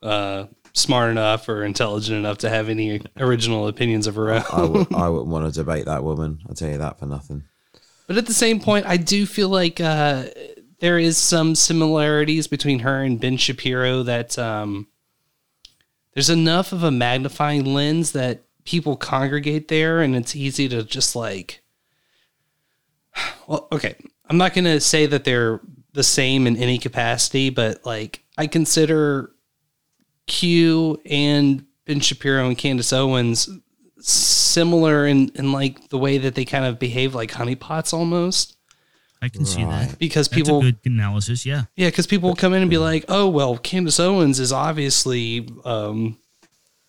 uh, 0.03 0.47
smart 0.73 1.11
enough 1.11 1.49
or 1.49 1.65
intelligent 1.65 2.17
enough 2.19 2.39
to 2.39 2.49
have 2.49 2.69
any 2.69 3.01
original 3.17 3.67
opinions 3.67 4.07
of 4.07 4.15
her 4.15 4.33
own. 4.33 4.43
I 4.53 4.63
would 4.65 4.95
I 4.95 5.09
wouldn't 5.09 5.31
want 5.31 5.53
to 5.53 5.61
debate 5.61 5.87
that 5.87 6.05
woman. 6.05 6.39
I'll 6.49 6.55
tell 6.55 6.71
you 6.71 6.79
that 6.79 6.99
for 6.99 7.07
nothing. 7.07 7.45
But 8.07 8.19
at 8.19 8.27
the 8.27 8.35
same 8.35 8.61
point, 8.61 8.87
I 8.87 8.99
do 8.99 9.27
feel 9.27 9.49
like 9.49 9.81
uh, 9.81 10.27
there 10.81 10.99
is 10.99 11.17
some 11.19 11.55
similarities 11.55 12.47
between 12.47 12.81
her 12.81 13.03
and 13.03 13.19
Ben 13.21 13.37
Shapiro 13.37 14.03
that 14.05 14.39
um, 14.39 14.87
there's 16.15 16.31
enough 16.31 16.73
of 16.73 16.83
a 16.83 16.91
magnifying 16.91 17.65
lens 17.65 18.13
that 18.13 18.45
people 18.65 18.97
congregate 18.97 19.69
there, 19.69 20.01
and 20.01 20.15
it's 20.15 20.37
easy 20.37 20.69
to 20.69 20.83
just 20.83 21.17
like. 21.17 21.63
Well, 23.49 23.67
okay, 23.73 23.97
I'm 24.31 24.39
not 24.39 24.55
going 24.55 24.65
to 24.67 24.81
say 24.81 25.05
that 25.07 25.25
they're 25.25 25.61
the 25.93 26.05
same 26.05 26.47
in 26.47 26.57
any 26.57 26.79
capacity, 26.79 27.51
but 27.51 27.85
like 27.85 28.25
I 28.39 28.47
consider 28.47 29.33
Q 30.27 31.01
and 31.05 31.67
Ben 31.85 32.01
Shapiro 32.01 32.47
and 32.47 32.57
Candace 32.57 32.93
Owens 32.93 33.49
similar 33.99 35.07
in, 35.07 35.31
in 35.35 35.53
like 35.53 35.89
the 35.89 35.99
way 35.99 36.19
that 36.19 36.35
they 36.35 36.45
kind 36.45 36.65
of 36.65 36.79
behave 36.79 37.15
like 37.15 37.33
honeypots 37.33 37.93
almost 37.93 38.57
I 39.23 39.29
can 39.29 39.45
see 39.47 39.63
that. 39.63 39.99
because 40.01 40.29
That's 40.29 40.37
people 40.37 40.59
a 40.59 40.63
good 40.63 40.79
analysis, 40.85 41.47
yeah. 41.47 41.63
yeah 41.77 41.89
because 41.89 42.09
people 42.09 42.29
will 42.31 42.37
come 42.37 42.53
in 42.55 42.61
and 42.61 42.71
be 42.71 42.79
like 42.79 43.05
oh 43.09 43.29
well 43.29 43.57
candace 43.57 44.01
owens 44.01 44.41
is 44.41 44.53
obviously 44.53 45.49
um, 45.65 46.19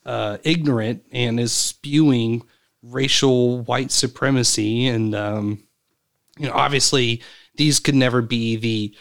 uh, 0.05 0.39
ignorant 0.43 1.03
and 1.11 1.39
is 1.39 1.53
spewing 1.53 2.41
racial 2.81 3.59
white 3.61 3.91
supremacy 3.91 4.87
and 4.87 5.13
um, 5.15 5.63
you 6.39 6.47
know 6.47 6.53
obviously 6.53 7.21
these 7.55 7.79
could 7.79 7.95
never 7.95 8.21
be 8.21 8.55
the 8.55 8.95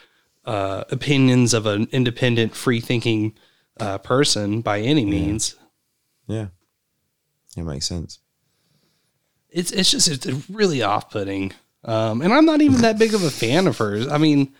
uh, 0.44 0.84
opinions 0.90 1.54
of 1.54 1.64
an 1.66 1.88
independent 1.90 2.54
free 2.54 2.80
thinking 2.80 3.34
uh, 3.80 3.96
person 3.98 4.60
by 4.60 4.80
any 4.80 5.06
means 5.06 5.56
Yeah, 6.28 6.48
it 7.56 7.62
makes 7.62 7.86
sense. 7.86 8.18
it's 9.48 9.70
it's 9.72 9.90
just 9.90 10.08
it's 10.08 10.50
really 10.50 10.82
off 10.82 11.10
putting. 11.10 11.52
Um, 11.84 12.22
and 12.22 12.32
I'm 12.32 12.44
not 12.44 12.60
even 12.62 12.82
that 12.82 12.98
big 12.98 13.14
of 13.14 13.22
a 13.24 13.30
fan 13.30 13.66
of 13.66 13.76
hers. 13.78 14.06
I 14.08 14.18
mean, 14.18 14.52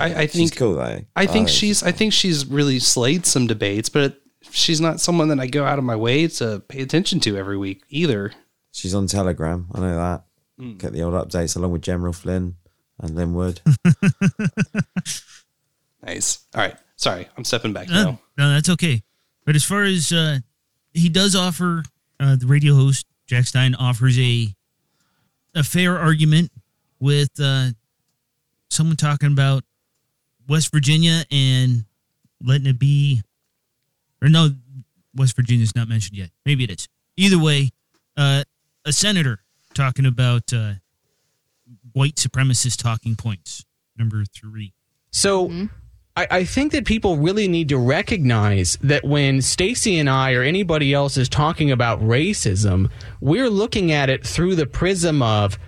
I, 0.00 0.14
I 0.14 0.26
She's 0.26 0.32
think 0.50 0.56
cool 0.56 0.74
though. 0.74 1.00
I 1.14 1.26
think 1.26 1.48
Oh, 1.48 1.50
she's 1.50 1.82
I 1.82 1.92
think 1.92 2.12
she's 2.12 2.46
really 2.46 2.78
slayed 2.80 3.24
some 3.26 3.46
debates, 3.46 3.88
but 3.88 4.20
she's 4.50 4.80
not 4.80 5.00
someone 5.00 5.28
that 5.28 5.38
I 5.40 5.46
go 5.46 5.64
out 5.64 5.78
of 5.78 5.84
my 5.84 5.96
way 5.96 6.26
to 6.28 6.60
pay 6.68 6.80
attention 6.82 7.20
to 7.20 7.36
every 7.36 7.56
week 7.56 7.82
either. 7.88 8.32
she's 8.72 8.94
on 8.94 9.06
Telegram. 9.06 9.68
I 9.74 9.80
know 9.80 9.94
that. 9.96 10.24
Hmm. 10.58 10.72
Get 10.78 10.92
the 10.92 11.02
old 11.02 11.14
updates 11.14 11.56
along 11.56 11.72
with 11.72 11.82
General 11.82 12.12
Flynn 12.12 12.56
and 13.00 13.14
Lin 13.14 13.34
Wood. 13.34 13.60
Nice. 16.02 16.44
All 16.54 16.60
right. 16.60 16.76
Sorry, 16.96 17.26
I'm 17.36 17.44
stepping 17.44 17.72
back 17.72 17.88
No, 17.88 17.94
now. 18.04 18.20
no, 18.38 18.52
that's 18.52 18.68
okay. 18.70 19.02
But 19.46 19.56
as 19.56 19.64
far 19.64 19.82
as 19.84 20.12
uh, 20.12 20.38
he 20.92 21.08
does 21.08 21.34
offer, 21.34 21.82
uh, 22.20 22.36
the 22.36 22.46
radio 22.46 22.74
host 22.74 23.06
Jack 23.26 23.46
Stein 23.46 23.74
offers 23.74 24.18
a 24.18 24.54
a 25.54 25.62
fair 25.62 25.98
argument 25.98 26.50
with 27.00 27.30
uh, 27.40 27.68
someone 28.70 28.96
talking 28.96 29.32
about 29.32 29.64
West 30.48 30.72
Virginia 30.72 31.24
and 31.30 31.84
letting 32.42 32.66
it 32.66 32.78
be, 32.78 33.22
or 34.22 34.28
no, 34.28 34.50
West 35.14 35.36
Virginia's 35.36 35.74
not 35.74 35.88
mentioned 35.88 36.16
yet. 36.16 36.30
Maybe 36.44 36.64
it 36.64 36.70
is. 36.70 36.88
Either 37.16 37.38
way, 37.38 37.70
uh, 38.16 38.44
a 38.84 38.92
senator 38.92 39.40
talking 39.74 40.06
about 40.06 40.52
uh, 40.52 40.72
white 41.92 42.16
supremacist 42.16 42.82
talking 42.82 43.14
points. 43.14 43.64
Number 43.96 44.24
three. 44.24 44.72
So 45.10 45.48
I, 46.16 46.26
I 46.30 46.44
think 46.44 46.72
that 46.72 46.84
people 46.84 47.16
really 47.16 47.48
need 47.48 47.68
to 47.70 47.78
recognize 47.78 48.78
that 48.82 49.04
when 49.04 49.42
Stacy 49.42 49.98
and 49.98 50.08
I 50.08 50.32
or 50.34 50.42
anybody 50.42 50.94
else 50.94 51.16
is 51.16 51.28
talking 51.28 51.72
about 51.72 52.00
racism, 52.00 52.90
we're 53.20 53.50
looking 53.50 53.90
at 53.90 54.08
it 54.08 54.24
through 54.24 54.54
the 54.54 54.66
prism 54.66 55.22
of 55.22 55.58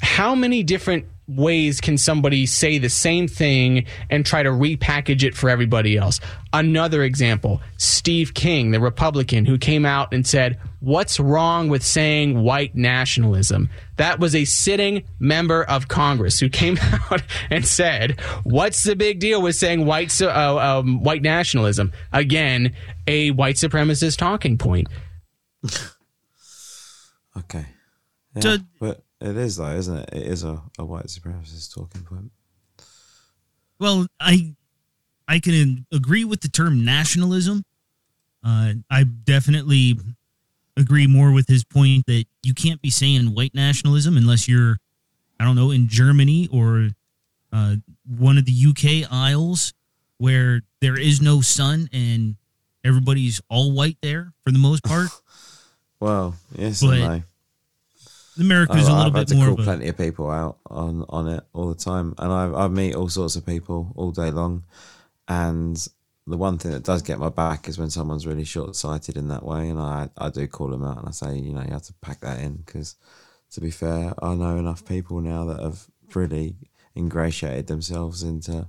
how 0.00 0.34
many 0.34 0.62
different 0.62 1.06
ways 1.28 1.80
can 1.80 1.98
somebody 1.98 2.46
say 2.46 2.78
the 2.78 2.88
same 2.88 3.26
thing 3.26 3.84
and 4.10 4.24
try 4.24 4.42
to 4.42 4.50
repackage 4.50 5.22
it 5.24 5.34
for 5.36 5.50
everybody 5.50 5.96
else? 5.96 6.20
Another 6.52 7.02
example 7.02 7.60
Steve 7.76 8.34
King, 8.34 8.70
the 8.70 8.80
Republican, 8.80 9.44
who 9.44 9.58
came 9.58 9.84
out 9.84 10.12
and 10.14 10.26
said, 10.26 10.58
What's 10.80 11.18
wrong 11.18 11.68
with 11.68 11.82
saying 11.84 12.42
white 12.42 12.74
nationalism? 12.76 13.68
That 13.96 14.20
was 14.20 14.34
a 14.34 14.44
sitting 14.44 15.02
member 15.18 15.64
of 15.64 15.88
Congress 15.88 16.38
who 16.38 16.48
came 16.48 16.78
out 17.10 17.22
and 17.50 17.66
said, 17.66 18.20
What's 18.44 18.82
the 18.84 18.94
big 18.94 19.18
deal 19.18 19.42
with 19.42 19.56
saying 19.56 19.84
white, 19.84 20.20
uh, 20.22 20.78
um, 20.78 21.02
white 21.02 21.22
nationalism? 21.22 21.92
Again, 22.12 22.74
a 23.06 23.32
white 23.32 23.56
supremacist 23.56 24.16
talking 24.18 24.58
point. 24.58 24.88
Okay. 27.36 27.66
Yeah, 28.34 28.40
So- 28.40 28.58
but 28.80 29.04
it 29.26 29.36
is 29.36 29.56
though, 29.56 29.74
isn't 29.74 29.96
it? 29.98 30.08
It 30.12 30.26
is 30.26 30.44
a, 30.44 30.62
a 30.78 30.84
white 30.84 31.06
supremacist 31.06 31.74
talking 31.74 32.02
point. 32.02 32.30
Well, 33.78 34.06
I 34.20 34.54
I 35.28 35.38
can 35.40 35.86
agree 35.92 36.24
with 36.24 36.40
the 36.40 36.48
term 36.48 36.84
nationalism. 36.84 37.64
Uh, 38.44 38.74
I 38.90 39.04
definitely 39.04 39.98
agree 40.76 41.06
more 41.06 41.32
with 41.32 41.48
his 41.48 41.64
point 41.64 42.06
that 42.06 42.24
you 42.42 42.54
can't 42.54 42.80
be 42.80 42.90
saying 42.90 43.34
white 43.34 43.54
nationalism 43.54 44.16
unless 44.16 44.46
you're, 44.46 44.78
I 45.40 45.44
don't 45.44 45.56
know, 45.56 45.70
in 45.70 45.88
Germany 45.88 46.48
or 46.52 46.90
uh, 47.52 47.76
one 48.06 48.38
of 48.38 48.44
the 48.44 48.66
UK 48.68 49.10
Isles 49.10 49.72
where 50.18 50.62
there 50.80 50.98
is 50.98 51.20
no 51.20 51.40
sun 51.40 51.88
and 51.92 52.36
everybody's 52.84 53.40
all 53.48 53.72
white 53.72 53.96
there 54.02 54.32
for 54.44 54.52
the 54.52 54.58
most 54.58 54.84
part. 54.84 55.08
Well, 55.98 56.34
yes 56.54 56.82
But. 56.82 57.22
America's 58.38 58.88
I've, 58.88 58.92
a 58.92 58.96
little 58.96 59.06
I've 59.06 59.14
had 59.14 59.28
to 59.28 59.34
more 59.36 59.46
call 59.48 59.64
plenty 59.64 59.88
of 59.88 59.96
people 59.96 60.30
out 60.30 60.58
on 60.66 61.04
on 61.08 61.28
it 61.28 61.44
all 61.52 61.68
the 61.68 61.74
time, 61.74 62.14
and 62.18 62.32
I 62.32 62.64
I 62.64 62.68
meet 62.68 62.94
all 62.94 63.08
sorts 63.08 63.36
of 63.36 63.46
people 63.46 63.92
all 63.96 64.10
day 64.10 64.30
long, 64.30 64.64
and 65.28 65.76
the 66.26 66.36
one 66.36 66.58
thing 66.58 66.72
that 66.72 66.82
does 66.82 67.02
get 67.02 67.18
my 67.18 67.28
back 67.28 67.68
is 67.68 67.78
when 67.78 67.90
someone's 67.90 68.26
really 68.26 68.44
short 68.44 68.74
sighted 68.74 69.16
in 69.16 69.28
that 69.28 69.44
way, 69.44 69.68
and 69.68 69.78
I 69.78 70.10
I 70.18 70.30
do 70.30 70.46
call 70.46 70.68
them 70.68 70.84
out 70.84 70.98
and 70.98 71.08
I 71.08 71.12
say 71.12 71.36
you 71.36 71.52
know 71.52 71.62
you 71.62 71.72
have 71.72 71.82
to 71.82 71.94
pack 72.00 72.20
that 72.20 72.40
in. 72.40 72.56
Because 72.56 72.96
to 73.52 73.60
be 73.60 73.70
fair, 73.70 74.12
I 74.22 74.34
know 74.34 74.56
enough 74.56 74.84
people 74.84 75.20
now 75.20 75.44
that 75.46 75.60
have 75.62 75.86
really 76.14 76.56
ingratiated 76.96 77.66
themselves 77.66 78.22
into 78.22 78.68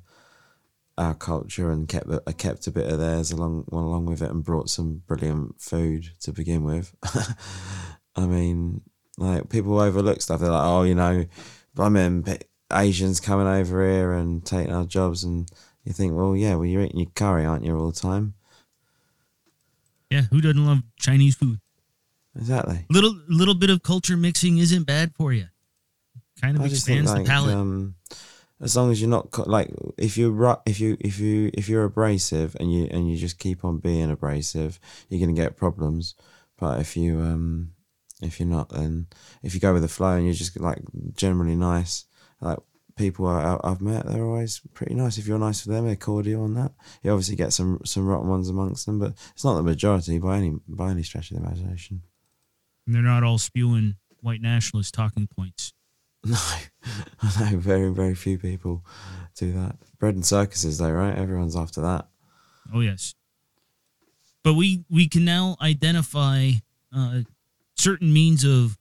our 0.97 1.13
culture 1.13 1.71
and 1.71 1.87
kept 1.87 2.07
a- 2.09 2.33
kept 2.33 2.67
a 2.67 2.71
bit 2.71 2.91
of 2.91 2.99
theirs 2.99 3.31
along 3.31 3.65
along 3.71 4.05
with 4.05 4.21
it 4.21 4.31
and 4.31 4.43
brought 4.43 4.69
some 4.69 5.03
brilliant 5.07 5.59
food 5.59 6.11
to 6.21 6.31
begin 6.31 6.63
with. 6.63 6.95
I 8.15 8.25
mean, 8.25 8.81
like 9.17 9.49
people 9.49 9.79
overlook 9.79 10.21
stuff. 10.21 10.39
They're 10.39 10.51
like, 10.51 10.65
oh, 10.65 10.83
you 10.83 10.95
know, 10.95 11.25
I 11.77 11.89
mean, 11.89 12.25
Asians 12.71 13.19
coming 13.19 13.47
over 13.47 13.87
here 13.89 14.13
and 14.13 14.45
taking 14.45 14.73
our 14.73 14.85
jobs, 14.85 15.23
and 15.23 15.49
you 15.83 15.93
think, 15.93 16.13
well, 16.13 16.35
yeah, 16.35 16.55
well, 16.55 16.65
you're 16.65 16.83
eating 16.83 16.99
your 16.99 17.09
curry, 17.15 17.45
aren't 17.45 17.65
you, 17.65 17.77
all 17.77 17.91
the 17.91 17.99
time? 17.99 18.33
yeah. 20.09 20.21
Who 20.31 20.41
doesn't 20.41 20.65
love 20.65 20.83
Chinese 20.97 21.35
food? 21.35 21.59
Exactly. 22.35 22.85
Little 22.89 23.19
little 23.27 23.55
bit 23.55 23.69
of 23.69 23.83
culture 23.83 24.15
mixing 24.15 24.57
isn't 24.59 24.83
bad 24.83 25.13
for 25.15 25.33
you. 25.33 25.47
Kind 26.39 26.55
of 26.55 26.63
I 26.63 26.67
expands 26.67 27.11
like 27.11 27.23
the 27.23 27.29
palate. 27.29 27.55
um, 27.55 27.95
as 28.61 28.75
long 28.75 28.91
as 28.91 29.01
you're 29.01 29.09
not 29.09 29.47
like 29.47 29.71
if 29.97 30.17
you 30.17 30.29
ru- 30.31 30.61
if 30.65 30.79
you 30.79 30.97
if 30.99 31.19
you 31.19 31.49
if 31.53 31.67
you're 31.67 31.83
abrasive 31.83 32.55
and 32.59 32.71
you 32.71 32.87
and 32.91 33.09
you 33.09 33.17
just 33.17 33.39
keep 33.39 33.65
on 33.65 33.79
being 33.79 34.11
abrasive, 34.11 34.79
you're 35.09 35.19
gonna 35.19 35.33
get 35.33 35.57
problems. 35.57 36.13
But 36.59 36.79
if 36.79 36.95
you 36.95 37.19
um 37.21 37.71
if 38.21 38.39
you're 38.39 38.49
not, 38.49 38.69
then 38.69 39.07
if 39.43 39.53
you 39.53 39.59
go 39.59 39.73
with 39.73 39.81
the 39.81 39.87
flow 39.87 40.15
and 40.15 40.25
you're 40.25 40.33
just 40.33 40.59
like 40.59 40.79
generally 41.15 41.55
nice, 41.55 42.05
like 42.41 42.57
people 42.95 43.27
I, 43.27 43.59
I've 43.63 43.81
met, 43.81 44.05
they're 44.05 44.25
always 44.25 44.61
pretty 44.73 44.95
nice. 44.95 45.17
If 45.17 45.27
you're 45.27 45.39
nice 45.39 45.65
with 45.65 45.75
them, 45.75 45.85
they're 45.85 45.95
cordial 45.95 46.43
on 46.43 46.55
that. 46.55 46.73
You 47.03 47.11
obviously 47.11 47.35
get 47.35 47.53
some 47.53 47.79
some 47.85 48.07
rotten 48.07 48.27
ones 48.29 48.49
amongst 48.49 48.85
them, 48.85 48.99
but 48.99 49.13
it's 49.33 49.45
not 49.45 49.55
the 49.55 49.63
majority 49.63 50.17
by 50.19 50.37
any 50.37 50.55
by 50.67 50.91
any 50.91 51.03
stretch 51.03 51.31
of 51.31 51.37
the 51.37 51.43
imagination. 51.43 52.01
And 52.85 52.95
they're 52.95 53.01
not 53.03 53.23
all 53.23 53.37
spewing 53.37 53.95
white 54.21 54.41
nationalist 54.41 54.93
talking 54.93 55.27
points. 55.27 55.73
No, 56.25 56.35
I 57.23 57.51
know 57.51 57.57
very, 57.57 57.89
very 57.93 58.15
few 58.15 58.37
people 58.37 58.83
do 59.35 59.53
that. 59.53 59.77
Bread 59.99 60.15
and 60.15 60.25
circuses, 60.25 60.77
though, 60.77 60.91
right? 60.91 61.15
Everyone's 61.15 61.55
after 61.55 61.81
that. 61.81 62.07
Oh 62.73 62.81
yes. 62.81 63.13
But 64.43 64.55
we 64.55 64.83
we 64.89 65.07
can 65.07 65.25
now 65.25 65.57
identify 65.61 66.51
uh, 66.95 67.21
certain 67.77 68.11
means 68.11 68.43
of 68.43 68.77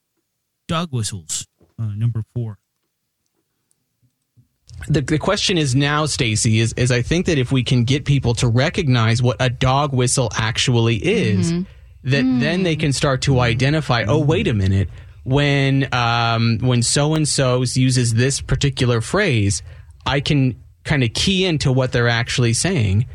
dog 0.67 0.89
whistles. 0.91 1.47
Uh, 1.79 1.85
number 1.95 2.23
four. 2.33 2.57
the, 4.87 5.01
the 5.01 5.17
question 5.17 5.57
is 5.57 5.75
now, 5.75 6.05
Stacy, 6.05 6.59
is, 6.59 6.73
is 6.73 6.91
I 6.91 7.01
think 7.01 7.25
that 7.27 7.37
if 7.37 7.51
we 7.51 7.63
can 7.63 7.83
get 7.83 8.05
people 8.05 8.33
to 8.35 8.47
recognize 8.47 9.21
what 9.21 9.37
a 9.39 9.49
dog 9.49 9.93
whistle 9.93 10.29
actually 10.35 10.97
is, 10.97 11.51
that 12.03 12.23
then 12.23 12.63
they 12.63 12.75
can 12.75 12.93
start 12.93 13.21
to 13.23 13.39
identify, 13.39 14.05
oh, 14.07 14.19
wait 14.19 14.47
a 14.47 14.53
minute, 14.53 14.89
when 15.23 15.93
um, 15.93 16.59
when 16.61 16.81
so 16.81 17.15
and 17.15 17.27
so 17.27 17.63
uses 17.63 18.13
this 18.13 18.39
particular 18.39 19.01
phrase, 19.01 19.61
I 20.05 20.21
can 20.21 20.63
kind 20.83 21.03
of 21.03 21.13
key 21.13 21.45
into 21.45 21.71
what 21.71 21.91
they're 21.91 22.07
actually 22.07 22.53
saying. 22.53 23.07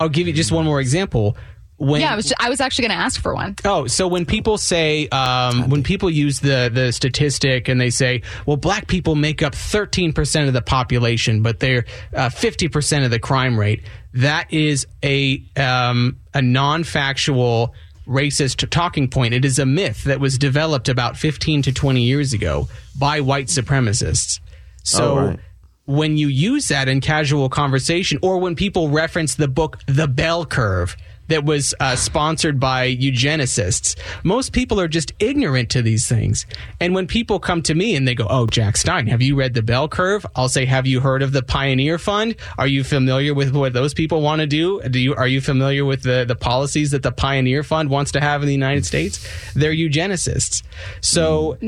I'll 0.00 0.08
give 0.08 0.26
you 0.26 0.32
just 0.32 0.50
one 0.50 0.64
more 0.64 0.80
example. 0.80 1.36
When 1.82 2.00
Yeah, 2.00 2.12
I 2.12 2.16
was, 2.16 2.32
I 2.38 2.48
was 2.48 2.60
actually 2.60 2.86
going 2.86 2.98
to 2.98 3.02
ask 3.04 3.20
for 3.20 3.34
one. 3.34 3.56
Oh, 3.64 3.88
so 3.88 4.06
when 4.06 4.24
people 4.24 4.56
say, 4.56 5.08
um, 5.08 5.68
when 5.68 5.82
people 5.82 6.08
use 6.08 6.38
the 6.38 6.70
the 6.72 6.92
statistic 6.92 7.66
and 7.66 7.80
they 7.80 7.90
say, 7.90 8.22
well, 8.46 8.56
black 8.56 8.86
people 8.86 9.16
make 9.16 9.42
up 9.42 9.52
13% 9.52 10.46
of 10.46 10.52
the 10.52 10.62
population, 10.62 11.42
but 11.42 11.58
they're 11.58 11.84
uh, 12.14 12.28
50% 12.28 13.04
of 13.04 13.10
the 13.10 13.18
crime 13.18 13.58
rate, 13.58 13.82
that 14.14 14.52
is 14.52 14.86
a 15.02 15.42
um, 15.56 16.18
a 16.32 16.40
non 16.40 16.84
factual 16.84 17.74
racist 18.06 18.68
talking 18.70 19.08
point. 19.08 19.34
It 19.34 19.44
is 19.44 19.58
a 19.58 19.66
myth 19.66 20.04
that 20.04 20.20
was 20.20 20.38
developed 20.38 20.88
about 20.88 21.16
15 21.16 21.62
to 21.62 21.72
20 21.72 22.00
years 22.02 22.32
ago 22.32 22.68
by 22.96 23.20
white 23.20 23.46
supremacists. 23.48 24.38
So 24.84 25.04
Oh, 25.04 25.26
right. 25.26 25.38
when 25.86 26.16
you 26.16 26.28
use 26.28 26.68
that 26.68 26.88
in 26.88 27.00
casual 27.00 27.48
conversation 27.48 28.18
or 28.22 28.38
when 28.38 28.54
people 28.54 28.88
reference 28.88 29.34
the 29.34 29.48
book 29.48 29.78
The 29.86 30.06
Bell 30.08 30.44
Curve 30.46 30.96
that 31.32 31.44
was 31.44 31.74
uh, 31.80 31.96
sponsored 31.96 32.60
by 32.60 32.94
eugenicists, 32.94 33.96
most 34.22 34.52
people 34.52 34.78
are 34.78 34.88
just 34.88 35.12
ignorant 35.18 35.70
to 35.70 35.82
these 35.82 36.06
things. 36.06 36.46
And 36.78 36.94
when 36.94 37.06
people 37.06 37.40
come 37.40 37.62
to 37.62 37.74
me 37.74 37.96
and 37.96 38.06
they 38.06 38.14
go, 38.14 38.26
Oh, 38.28 38.46
Jack 38.46 38.76
Stein, 38.76 39.06
have 39.06 39.22
you 39.22 39.34
read 39.34 39.54
The 39.54 39.62
Bell 39.62 39.88
Curve? 39.88 40.26
I'll 40.36 40.48
say, 40.48 40.66
Have 40.66 40.86
you 40.86 41.00
heard 41.00 41.22
of 41.22 41.32
the 41.32 41.42
Pioneer 41.42 41.98
Fund? 41.98 42.36
Are 42.58 42.66
you 42.66 42.84
familiar 42.84 43.34
with 43.34 43.54
what 43.54 43.72
those 43.72 43.94
people 43.94 44.20
want 44.20 44.40
to 44.40 44.46
do? 44.46 44.80
Do 44.82 44.98
you, 44.98 45.14
are 45.14 45.26
you 45.26 45.40
familiar 45.40 45.84
with 45.84 46.02
the, 46.02 46.24
the 46.26 46.36
policies 46.36 46.90
that 46.90 47.02
the 47.02 47.12
Pioneer 47.12 47.62
Fund 47.62 47.88
wants 47.88 48.12
to 48.12 48.20
have 48.20 48.42
in 48.42 48.46
the 48.46 48.54
United 48.54 48.84
States? 48.84 49.26
They're 49.54 49.74
eugenicists. 49.74 50.62
So 51.00 51.58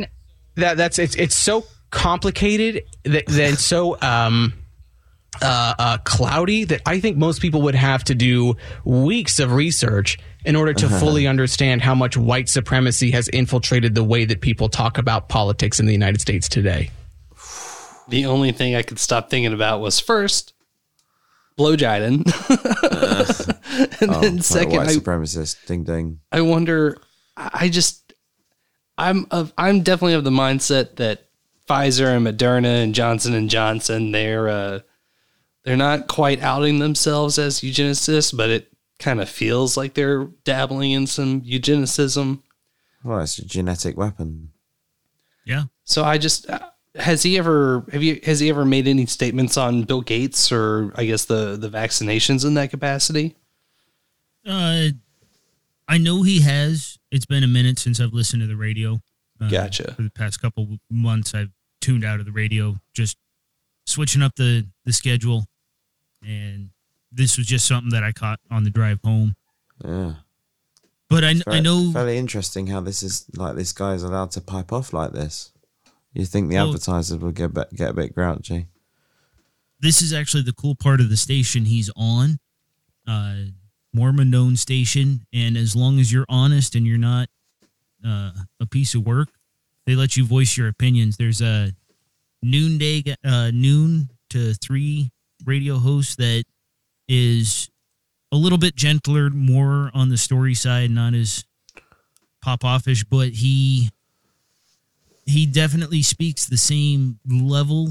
that 0.57 0.77
that's 0.77 0.99
it's 0.99 1.17
it's 1.17 1.35
so 1.35 1.65
complicated 1.91 2.85
that 3.05 3.27
then 3.27 3.57
so 3.57 4.01
um 4.01 4.53
uh, 5.43 5.75
uh, 5.79 5.99
cloudy 6.05 6.65
that 6.65 6.83
I 6.87 7.01
think 7.01 7.17
most 7.17 7.41
people 7.43 7.63
would 7.63 7.75
have 7.75 8.05
to 8.05 8.15
do 8.15 8.57
weeks 8.85 9.39
of 9.41 9.53
research 9.53 10.19
in 10.45 10.57
order 10.57 10.75
to 10.75 10.89
fully 10.89 11.27
understand 11.27 11.83
how 11.83 11.95
much 11.95 12.17
white 12.17 12.49
supremacy 12.49 13.11
has 13.13 13.29
infiltrated 13.29 13.95
the 13.95 14.05
way 14.05 14.25
that 14.27 14.41
people 14.41 14.69
talk 14.69 14.99
about 14.99 15.29
politics 15.29 15.81
in 15.81 15.87
the 15.87 15.93
United 15.93 16.21
States 16.21 16.49
today. 16.49 16.91
The 18.09 18.27
only 18.27 18.53
thing 18.53 18.75
I 18.75 18.83
could 18.83 18.99
stop 18.99 19.31
thinking 19.31 19.55
about 19.55 19.81
was 19.81 19.99
first, 19.99 20.53
blow 21.57 21.77
Jiden. 21.77 22.25
and 24.01 24.11
Oh, 24.11 24.21
then 24.21 24.41
second, 24.43 24.77
white 24.77 24.89
I, 24.89 24.93
supremacist. 24.93 25.65
Ding 25.67 25.85
ding. 25.85 26.21
I 26.31 26.43
wonder. 26.43 26.99
I 27.37 27.51
I 27.53 27.69
just, 27.69 28.13
I'm 28.99 29.27
of, 29.31 29.53
I'm 29.59 29.83
definitely 29.83 30.15
of 30.15 30.25
the 30.25 30.31
mindset 30.31 30.97
that 30.97 31.27
Pfizer 31.69 32.15
and 32.17 32.27
Moderna 32.27 32.83
and 32.85 32.95
Johnson 32.95 33.35
and 33.35 33.49
Johnson 33.51 34.13
they're 34.13 34.49
uh, 34.49 34.81
they're 35.65 35.77
not 35.77 36.09
quite 36.09 36.43
outing 36.43 36.79
themselves 36.79 37.39
as 37.39 37.61
eugenicists, 37.61 38.37
but 38.37 38.51
it 38.51 38.73
kind 38.99 39.21
of 39.21 39.29
feels 39.29 39.77
like 39.77 39.95
they're 39.95 40.25
dabbling 40.45 40.93
in 40.93 41.07
some 41.07 41.41
eugenicism. 41.43 42.43
Well, 43.03 43.21
it's 43.21 43.39
a 43.39 43.45
genetic 43.45 43.97
weapon. 43.97 44.51
Yeah. 45.45 45.65
So 45.85 46.05
I 46.05 46.19
just 46.19 46.49
uh, 46.49 46.61
has 46.95 47.23
he 47.23 47.37
ever 47.39 47.85
have 47.93 48.03
you 48.03 48.21
has 48.25 48.41
he 48.41 48.49
ever 48.49 48.65
made 48.65 48.87
any 48.89 49.07
statements 49.07 49.57
on 49.57 49.83
Bill 49.83 50.01
Gates 50.01 50.51
or 50.53 50.93
I 50.95 51.05
guess 51.05 51.25
the 51.25 51.57
the 51.57 51.69
vaccinations 51.69 52.47
in 52.47 52.55
that 52.55 52.71
capacity? 52.71 53.37
Uh, 54.47 54.89
I 55.89 55.99
know 55.99 56.23
he 56.23 56.41
has. 56.41 56.99
It's 57.11 57.27
been 57.27 57.45
a 57.45 57.49
minute 57.49 57.79
since 57.79 58.01
I've 58.01 58.13
listened 58.13 58.43
to 58.43 58.47
the 58.47 58.57
radio. 58.57 59.01
Uh, 59.41 59.49
Gotcha. 59.49 59.95
For 59.95 60.03
the 60.03 60.11
past 60.11 60.41
couple 60.41 60.79
months, 60.91 61.35
I've 61.35 61.51
tuned 61.81 62.05
out 62.05 62.21
of 62.21 62.27
the 62.27 62.33
radio, 62.33 62.77
just 62.95 63.17
switching 63.87 64.23
up 64.23 64.37
the 64.37 64.67
the 64.85 64.93
schedule, 64.93 65.47
and 66.27 66.71
this 67.13 67.39
was 67.39 67.47
just 67.47 67.67
something 67.67 67.91
that 67.91 68.03
I 68.05 68.13
caught 68.13 68.41
on 68.51 68.65
the 68.65 68.71
drive 68.71 68.99
home. 69.05 69.35
Yeah. 69.85 70.15
But 71.11 71.23
I, 71.25 71.35
Very, 71.35 71.59
I 71.59 71.61
know 71.61 71.93
Fairly 71.93 72.17
interesting 72.19 72.67
how 72.69 72.81
this 72.81 73.03
is 73.03 73.27
like 73.37 73.55
this 73.57 73.73
guy 73.73 73.95
is 73.95 74.03
allowed 74.03 74.31
to 74.33 74.41
pipe 74.41 74.73
off 74.73 74.93
like 74.93 75.13
this. 75.13 75.53
You 76.13 76.25
think 76.25 76.49
the 76.49 76.57
Well- 76.57 76.69
advertisers 76.69 77.19
will 77.19 77.33
get 77.33 77.53
get 77.75 77.91
a 77.91 77.95
bit 77.95 78.15
grouchy? 78.15 78.67
this 79.81 80.01
is 80.01 80.13
actually 80.15 80.43
the 80.43 80.53
cool 80.55 80.75
part 80.75 80.99
of 81.01 81.11
the 81.11 81.17
station 81.17 81.67
he's 81.67 81.91
on 81.95 82.39
uh 83.07 83.35
mormon 83.93 84.31
known 84.31 84.57
station 84.57 85.27
and 85.33 85.59
as 85.59 85.77
long 85.77 85.99
as 85.99 86.11
you're 86.11 86.25
honest 86.29 86.75
and 86.75 86.87
you're 86.87 86.97
not 86.97 87.29
uh, 88.07 88.31
a 88.61 88.67
piece 88.67 88.95
of 88.95 89.05
work 89.05 89.29
they 89.85 89.95
let 89.95 90.17
you 90.17 90.25
voice 90.25 90.57
your 90.57 90.69
opinions 90.69 91.17
there's 91.19 91.43
a 91.43 91.73
noonday 92.43 93.03
uh 93.25 93.51
noon 93.53 94.09
to 94.31 94.55
three 94.55 95.11
radio 95.45 95.77
host 95.77 96.19
that 96.19 96.45
is 97.09 97.71
a 98.33 98.37
little 98.37 98.59
bit 98.59 98.75
gentler 98.75 99.31
more 99.31 99.91
on 99.95 100.09
the 100.09 100.17
story 100.17 100.55
side 100.55 100.91
not 100.91 101.15
as 101.15 101.45
pop 102.43 102.65
offish 102.65 103.05
but 103.05 103.29
he 103.29 103.91
he 105.27 105.47
definitely 105.47 106.03
speaks 106.03 106.47
the 106.47 106.57
same 106.57 107.19
level 107.27 107.89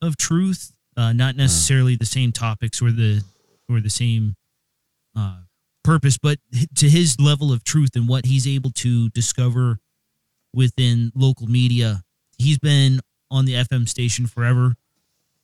of 0.00 0.16
truth 0.16 0.72
uh, 0.96 1.12
not 1.12 1.36
necessarily 1.36 1.96
the 1.96 2.06
same 2.06 2.32
topics 2.32 2.82
or 2.82 2.90
the 2.90 3.22
or 3.68 3.80
the 3.80 3.90
same 3.90 4.34
uh, 5.16 5.38
purpose, 5.82 6.18
but 6.18 6.38
to 6.76 6.88
his 6.88 7.18
level 7.20 7.52
of 7.52 7.64
truth 7.64 7.90
and 7.94 8.08
what 8.08 8.26
he's 8.26 8.46
able 8.46 8.70
to 8.70 9.08
discover 9.10 9.78
within 10.54 11.12
local 11.14 11.46
media. 11.46 12.02
He's 12.38 12.58
been 12.58 13.00
on 13.30 13.44
the 13.44 13.54
FM 13.54 13.88
station 13.88 14.26
forever. 14.26 14.74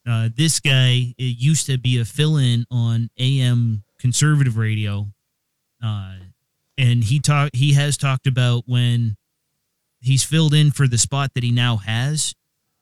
Uh, 0.06 0.28
this 0.34 0.60
guy 0.60 1.14
it 1.18 1.38
used 1.38 1.66
to 1.66 1.78
be 1.78 1.98
a 1.98 2.04
fill-in 2.04 2.64
on 2.70 3.10
AM 3.18 3.84
conservative 3.98 4.56
radio, 4.56 5.06
uh, 5.84 6.14
and 6.76 7.04
he 7.04 7.20
talk 7.20 7.50
he 7.52 7.74
has 7.74 7.96
talked 7.96 8.26
about 8.26 8.64
when 8.66 9.16
he's 10.00 10.22
filled 10.22 10.54
in 10.54 10.70
for 10.70 10.86
the 10.86 10.98
spot 10.98 11.32
that 11.34 11.42
he 11.42 11.50
now 11.50 11.76
has, 11.76 12.34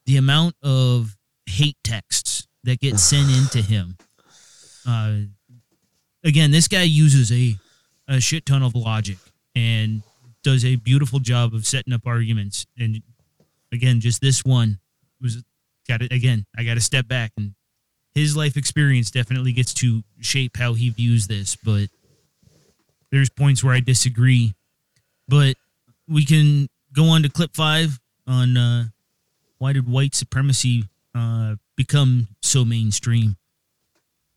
the 0.04 0.16
amount 0.16 0.54
of 0.62 1.16
hate 1.46 1.76
texts 1.82 2.46
that 2.64 2.80
get 2.80 2.98
sent 2.98 3.30
into 3.30 3.62
him. 3.62 3.96
Uh, 4.86 5.18
again, 6.24 6.50
this 6.50 6.68
guy 6.68 6.82
uses 6.82 7.32
a, 7.32 7.56
a 8.08 8.20
shit 8.20 8.44
ton 8.46 8.62
of 8.62 8.74
logic 8.74 9.18
and 9.54 10.02
does 10.42 10.64
a 10.64 10.76
beautiful 10.76 11.18
job 11.18 11.54
of 11.54 11.66
setting 11.66 11.92
up 11.92 12.06
arguments. 12.06 12.66
And 12.78 13.02
again, 13.72 14.00
just 14.00 14.20
this 14.20 14.44
one 14.44 14.78
was 15.20 15.42
got 15.87 16.03
it 16.03 16.12
again. 16.12 16.47
I 16.57 16.64
got 16.64 16.74
to 16.74 16.80
step 16.80 17.09
back 17.09 17.32
and 17.37 17.55
his 18.16 18.34
life 18.34 18.57
experience 18.57 19.11
definitely 19.11 19.53
gets 19.53 19.74
to 19.74 20.03
shape 20.20 20.57
how 20.57 20.72
he 20.72 20.89
views 20.89 21.26
this, 21.26 21.55
but 21.55 21.89
there's 23.12 23.28
points 23.28 23.62
where 23.62 23.74
I 23.74 23.80
disagree. 23.80 24.55
But 25.28 25.57
we 26.09 26.24
can 26.24 26.68
go 26.95 27.05
on 27.11 27.22
to 27.24 27.28
clip 27.28 27.55
five 27.55 28.01
on 28.26 28.57
uh, 28.57 28.84
why 29.59 29.74
did 29.74 29.87
white 29.87 30.14
supremacy 30.14 30.84
uh, 31.14 31.57
become 31.76 32.28
so 32.43 32.64
mainstream? 32.64 33.37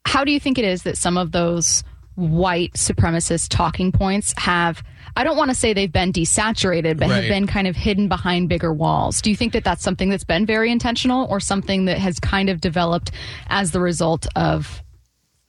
How 0.06 0.26
do 0.26 0.32
you 0.34 0.42
think 0.42 0.58
it 0.58 0.66
is 0.66 0.84
that 0.84 0.98
some 0.98 1.18
of 1.18 1.32
those 1.32 1.84
white 2.20 2.74
supremacist 2.74 3.48
talking 3.50 3.92
points 3.92 4.34
have 4.38 4.84
I 5.16 5.24
don't 5.24 5.38
want 5.38 5.50
to 5.50 5.56
say 5.56 5.74
they've 5.74 5.92
been 5.92 6.14
desaturated 6.14 6.98
but 6.98 7.10
have 7.10 7.24
been 7.24 7.48
kind 7.48 7.68
of 7.68 7.76
hidden 7.76 8.08
behind 8.08 8.48
bigger 8.48 8.72
walls. 8.72 9.22
Do 9.22 9.30
you 9.30 9.36
think 9.36 9.54
that 9.54 9.64
that's 9.64 9.84
something 9.84 10.10
that's 10.10 10.24
been 10.24 10.46
very 10.46 10.72
intentional 10.72 11.28
or 11.30 11.40
something 11.40 11.86
that 11.86 11.98
has 11.98 12.20
kind 12.20 12.50
of 12.50 12.62
developed 12.62 13.12
as 13.48 13.72
the 13.72 13.80
result 13.80 14.28
of 14.36 14.84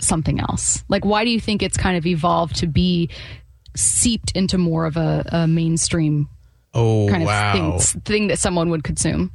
something 0.00 0.40
else? 0.40 0.82
Like 0.88 1.04
why 1.04 1.24
do 1.24 1.30
you 1.30 1.40
think 1.40 1.62
it's 1.62 1.76
kind 1.76 1.96
of 1.96 2.06
evolved 2.06 2.56
to 2.56 2.66
be 2.66 3.10
seeped 3.76 4.32
into 4.32 4.58
more 4.58 4.86
of 4.86 4.96
a, 4.96 5.24
a 5.28 5.46
mainstream 5.46 6.28
Oh 6.72 7.08
kind 7.10 7.22
of 7.22 7.26
wow! 7.26 7.78
thing, 7.78 8.00
thing 8.02 8.26
that 8.28 8.38
someone 8.38 8.70
would 8.70 8.84
consume? 8.84 9.32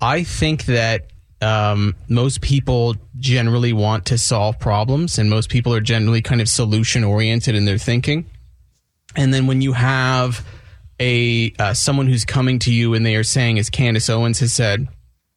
I 0.00 0.22
think 0.22 0.64
that 0.66 1.10
um, 1.40 1.96
most 2.08 2.40
people 2.40 2.96
generally 3.16 3.72
want 3.72 4.06
to 4.06 4.18
solve 4.18 4.58
problems, 4.58 5.18
and 5.18 5.30
most 5.30 5.48
people 5.48 5.74
are 5.74 5.80
generally 5.80 6.22
kind 6.22 6.40
of 6.40 6.48
solution 6.48 7.04
oriented 7.04 7.54
in 7.54 7.64
their 7.64 7.78
thinking. 7.78 8.26
And 9.16 9.32
then 9.32 9.46
when 9.46 9.60
you 9.60 9.72
have 9.72 10.46
a 11.00 11.52
uh, 11.58 11.74
someone 11.74 12.06
who's 12.06 12.24
coming 12.24 12.58
to 12.60 12.72
you 12.72 12.94
and 12.94 13.04
they 13.04 13.16
are 13.16 13.24
saying, 13.24 13.58
as 13.58 13.70
Candace 13.70 14.08
Owens 14.08 14.40
has 14.40 14.52
said, 14.52 14.86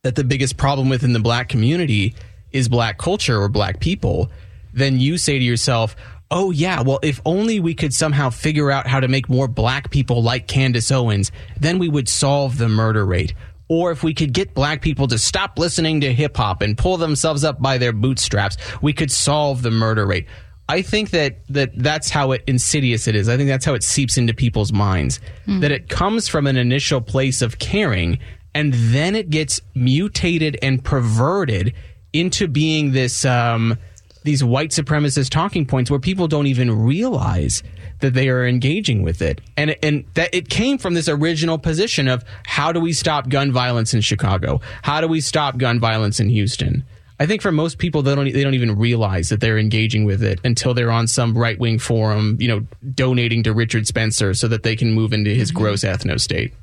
that 0.04 0.16
the 0.16 0.24
biggest 0.24 0.58
problem 0.58 0.90
within 0.90 1.14
the 1.14 1.20
black 1.20 1.50
community 1.50 2.14
is 2.52 2.68
black 2.68 2.98
culture 2.98 3.42
or 3.42 3.50
black 3.50 3.80
people, 3.80 4.30
then 4.74 5.00
you 5.00 5.18
say 5.18 5.40
to 5.40 5.44
yourself, 5.44 5.96
oh, 6.30 6.52
yeah, 6.52 6.82
well, 6.82 7.00
if 7.04 7.22
only 7.26 7.60
we 7.60 7.74
could 7.74 7.94
somehow 7.94 8.30
figure 8.30 8.72
out 8.72 8.88
how 8.88 9.00
to 9.00 9.08
make 9.08 9.30
more 9.30 9.48
black 9.48 9.92
people 9.92 10.24
like 10.24 10.48
Candace 10.48 10.92
Owens, 10.92 11.32
then 11.60 11.78
we 11.78 11.88
would 11.88 12.10
solve 12.10 12.58
the 12.58 12.68
murder 12.68 13.06
rate. 13.06 13.34
Or 13.70 13.92
if 13.92 14.04
we 14.04 14.14
could 14.14 14.34
get 14.34 14.54
black 14.54 14.82
people 14.82 15.08
to 15.08 15.18
stop 15.18 15.58
listening 15.58 16.02
to 16.02 16.14
hip 16.14 16.38
hop 16.38 16.62
and 16.62 16.78
pull 16.78 16.98
themselves 16.98 17.44
up 17.44 17.62
by 17.62 17.78
their 17.78 17.94
bootstraps, 17.94 18.58
we 18.82 18.94
could 18.94 19.12
solve 19.12 19.62
the 19.62 19.72
murder 19.72 20.06
rate. 20.06 20.28
I 20.70 20.82
think 20.82 21.10
that, 21.12 21.46
that 21.50 21.72
that's 21.76 22.10
how 22.10 22.32
it 22.32 22.44
insidious 22.48 23.08
it 23.08 23.16
is. 23.16 23.28
I 23.28 23.38
think 23.38 23.50
that's 23.50 23.66
how 23.66 23.74
it 23.74 23.84
seeps 23.84 24.18
into 24.18 24.34
people's 24.34 24.72
minds. 24.72 25.20
That 25.62 25.72
it 25.72 25.90
comes 25.90 26.28
from 26.28 26.48
an 26.48 26.58
initial 26.58 27.02
place 27.02 27.42
of 27.42 27.60
caring 27.60 28.20
and 28.56 28.74
then 28.74 29.16
it 29.16 29.30
gets 29.30 29.62
mutated 29.76 30.58
and 30.62 30.84
perverted 30.84 31.74
into 32.12 32.48
being 32.48 32.92
this 32.92 33.26
um, 33.26 33.78
these 34.24 34.44
white 34.44 34.70
supremacist 34.70 35.30
talking 35.30 35.66
points 35.66 35.90
where 35.90 36.00
people 36.00 36.28
don't 36.28 36.48
even 36.48 36.72
realize 36.72 37.64
that 38.04 38.14
they 38.14 38.30
are 38.30 38.46
engaging 38.46 39.02
with 39.02 39.22
it 39.22 39.42
and 39.58 39.76
and 39.82 40.06
that 40.14 40.34
it 40.36 40.50
came 40.50 40.78
from 40.78 40.94
this 40.94 41.10
original 41.10 41.58
position 41.58 42.08
of 42.08 42.24
how 42.46 42.72
do 42.72 42.80
we 42.80 42.94
stop 42.94 43.30
gun 43.30 43.52
violence 43.52 43.94
in 43.94 44.02
Chicago 44.02 44.62
how 44.84 45.02
do 45.02 45.08
we 45.08 45.20
stop 45.20 45.58
gun 45.58 45.80
violence 45.80 46.20
in 46.20 46.30
Houston 46.30 46.84
I 47.20 47.26
think 47.26 47.42
for 47.42 47.52
most 47.52 47.78
people 47.78 48.02
they 48.02 48.14
don't 48.14 48.32
they 48.32 48.44
don't 48.44 48.54
even 48.54 48.78
realize 48.78 49.30
that 49.30 49.40
they're 49.40 49.58
engaging 49.58 50.06
with 50.06 50.22
it 50.22 50.40
until 50.44 50.74
they're 50.74 50.92
on 50.92 51.08
some 51.08 51.38
right 51.38 51.58
wing 51.58 51.80
forum 51.80 52.38
you 52.40 52.48
know 52.48 52.66
donating 52.94 53.44
to 53.44 53.54
Richard 53.54 53.88
Spencer 53.88 54.34
so 54.34 54.48
that 54.50 54.64
they 54.64 54.76
can 54.76 54.94
move 54.94 55.14
into 55.14 55.32
his 55.32 55.50
mm-hmm. 55.50 55.64
gross 55.64 55.84
ethno 55.84 56.20
state 56.20 56.54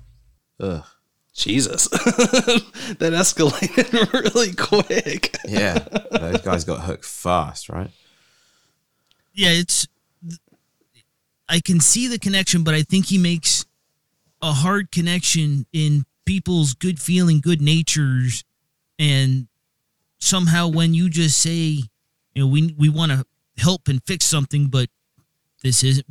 Ugh. 0.61 0.85
Jesus, 1.33 1.89
that 1.89 3.13
escalated 3.15 4.13
really 4.35 4.53
quick. 4.53 5.37
Yeah, 5.49 5.79
those 6.11 6.41
guys 6.43 6.65
got 6.65 6.81
hooked 6.81 7.05
fast, 7.05 7.69
right? 7.69 7.91
yeah, 9.33 9.51
it's. 9.51 9.87
I 11.51 11.59
can 11.61 11.81
see 11.81 12.07
the 12.07 12.19
connection, 12.19 12.63
but 12.63 12.75
I 12.75 12.83
think 12.83 13.07
he 13.07 13.19
makes 13.19 13.67
a 14.41 14.53
hard 14.53 14.93
connection 14.93 15.67
in 15.73 16.05
people's 16.25 16.75
good 16.75 17.01
feeling, 17.01 17.41
good 17.41 17.61
natures, 17.61 18.45
and 19.01 19.49
somehow 20.21 20.69
when 20.69 20.95
you 20.95 21.11
just 21.11 21.39
say, 21.39 21.83
you 22.35 22.43
know, 22.43 22.47
we 22.47 22.73
we 22.79 22.89
want 22.89 23.11
to 23.11 23.27
help 23.59 23.89
and 23.89 24.01
fix 24.07 24.25
something, 24.25 24.69
but 24.69 24.89
this 25.63 25.83
isn't. 25.83 26.07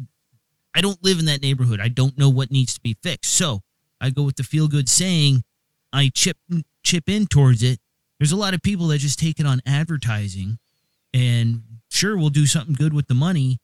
I 0.75 0.81
don't 0.81 1.01
live 1.03 1.19
in 1.19 1.25
that 1.25 1.41
neighborhood. 1.41 1.79
I 1.79 1.87
don't 1.87 2.17
know 2.17 2.29
what 2.29 2.51
needs 2.51 2.73
to 2.73 2.81
be 2.81 2.97
fixed, 3.01 3.33
so 3.33 3.61
I 4.01 4.09
go 4.09 4.23
with 4.23 4.35
the 4.35 4.43
feel 4.43 4.67
good 4.67 4.89
saying. 4.89 5.43
I 5.93 6.11
chip 6.13 6.37
chip 6.83 7.07
in 7.07 7.27
towards 7.27 7.63
it. 7.63 7.79
There's 8.19 8.33
a 8.33 8.37
lot 8.37 8.53
of 8.53 8.61
people 8.61 8.87
that 8.87 8.97
just 8.97 9.17
take 9.17 9.39
it 9.39 9.45
on 9.45 9.61
advertising 9.65 10.59
and 11.13 11.63
sure 11.89 12.17
we'll 12.17 12.29
do 12.29 12.45
something 12.45 12.75
good 12.75 12.93
with 12.93 13.07
the 13.07 13.13
money 13.13 13.59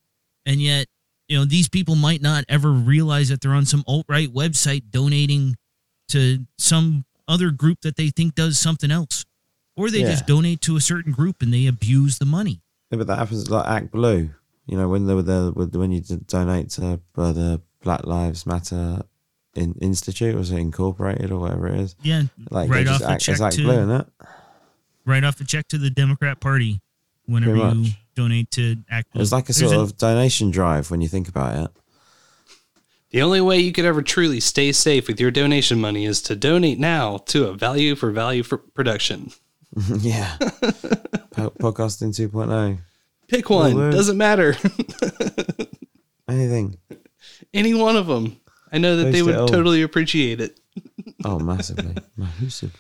and 0.46 0.62
yet 0.62 0.88
you 1.28 1.38
know 1.38 1.46
these 1.46 1.68
people 1.70 1.96
might 1.96 2.22
not 2.22 2.44
ever 2.50 2.72
realize 2.72 3.30
that 3.30 3.42
they're 3.42 3.54
on 3.54 3.66
some 3.66 3.84
alt-right 3.88 4.34
website 4.34 4.84
donating 4.92 5.56
to 6.10 6.46
some 6.58 7.06
other 7.28 7.50
group 7.50 7.82
that 7.82 7.96
they 7.96 8.10
think 8.10 8.36
does 8.36 8.60
something 8.60 8.92
else 8.92 9.26
or 9.76 9.90
they 9.90 10.02
Yeah. 10.02 10.12
just 10.12 10.28
donate 10.28 10.62
to 10.62 10.76
a 10.76 10.82
certain 10.82 11.12
group 11.12 11.42
and 11.42 11.54
they 11.54 11.66
abuse 11.66 12.18
the 12.20 12.26
money 12.26 12.62
Yeah, 12.92 12.98
but 13.00 13.08
that 13.08 13.18
happens 13.18 13.50
like 13.50 13.68
Act 13.68 13.92
Blue. 13.92 14.30
You 14.68 14.78
know, 14.78 14.88
when 14.90 15.06
they 15.08 15.14
were 15.16 15.22
there, 15.24 15.52
with- 15.52 15.76
when 15.76 15.92
you 15.92 16.02
donate 16.02 16.70
to 16.72 17.00
uh, 17.18 17.32
the 17.32 17.62
Black 17.84 18.06
Lives 18.06 18.46
Matter 18.46 19.02
in, 19.56 19.74
Institute, 19.82 20.36
was 20.36 20.52
it 20.52 20.58
Incorporated 20.58 21.32
or 21.32 21.40
whatever 21.40 21.68
it 21.68 21.80
is? 21.80 21.96
yeah 22.04 22.24
Like 22.52 22.70
right 22.70 22.88
off 22.88 23.00
just 23.00 23.04
the 23.04 23.12
act, 23.12 23.22
check 23.24 23.34
it's 23.34 23.42
Act 23.42 23.56
to 23.56 23.64
Blue, 23.64 23.74
isn't 23.74 23.92
it? 23.92 24.08
right 25.06 25.24
off 25.24 25.38
the 25.38 25.44
check 25.46 25.68
to 25.70 25.78
the 25.80 25.90
democrat 25.90 26.40
party 26.40 26.82
whenever 27.26 27.56
you. 27.74 27.86
Donate 28.16 28.52
to 28.52 28.78
act 28.90 29.10
It's 29.14 29.32
like 29.32 29.46
a 29.46 29.54
There's 29.54 29.58
sort 29.60 29.74
an- 29.74 29.80
of 29.82 29.98
donation 29.98 30.52
drive 30.52 30.90
when 30.92 31.02
you 31.02 31.08
think 31.08 31.28
about 31.28 31.66
it. 31.66 31.72
The 33.12 33.22
only 33.22 33.40
way 33.42 33.60
you 33.60 33.72
could 33.72 33.86
ever 33.86 34.02
truly 34.02 34.40
stay 34.40 34.72
safe 34.72 35.08
with 35.08 35.20
your 35.22 35.32
donation 35.32 35.80
money 35.80 36.06
is 36.06 36.22
to 36.24 36.36
donate 36.36 36.80
now 36.80 37.18
to 37.28 37.48
a 37.48 37.54
value 37.54 37.96
for 37.96 38.12
value 38.12 38.44
for 38.44 38.58
production. 38.58 39.32
yeah. 40.00 40.36
Podcasting 41.36 42.14
2.0. 42.14 42.80
Pick 43.28 43.50
one, 43.50 43.76
Well, 43.76 43.92
doesn't 43.92 44.18
matter. 44.18 44.56
Anything. 46.28 46.78
Any 47.54 47.74
one 47.74 47.96
of 47.96 48.08
them. 48.08 48.38
I 48.72 48.78
know 48.78 48.98
that 48.98 49.12
they 49.12 49.22
would 49.22 49.48
totally 49.48 49.82
appreciate 49.82 50.42
it. 50.42 50.60
Oh, 51.24 51.40
massively. 51.40 51.96
massively. 52.18 52.80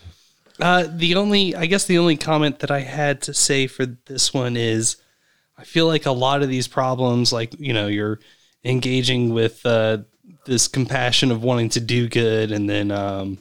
Uh, 0.59 0.85
the 0.87 1.15
only, 1.15 1.55
I 1.55 1.65
guess, 1.65 1.85
the 1.85 1.97
only 1.97 2.15
comment 2.15 2.59
that 2.59 2.69
I 2.69 2.81
had 2.81 3.21
to 3.23 3.33
say 3.33 3.65
for 3.65 3.85
this 3.87 4.33
one 4.35 4.55
is, 4.55 4.97
I 5.57 5.63
feel 5.63 5.87
like 5.87 6.05
a 6.05 6.11
lot 6.11 6.41
of 6.41 6.49
these 6.49 6.67
problems, 6.67 7.31
like 7.31 7.57
you 7.59 7.73
know, 7.73 7.87
you're 7.87 8.19
engaging 8.63 9.33
with 9.33 9.65
uh, 9.65 9.99
this 10.45 10.67
compassion 10.67 11.31
of 11.31 11.43
wanting 11.43 11.69
to 11.69 11.79
do 11.79 12.09
good, 12.09 12.51
and 12.51 12.69
then 12.69 12.91
um, 12.91 13.39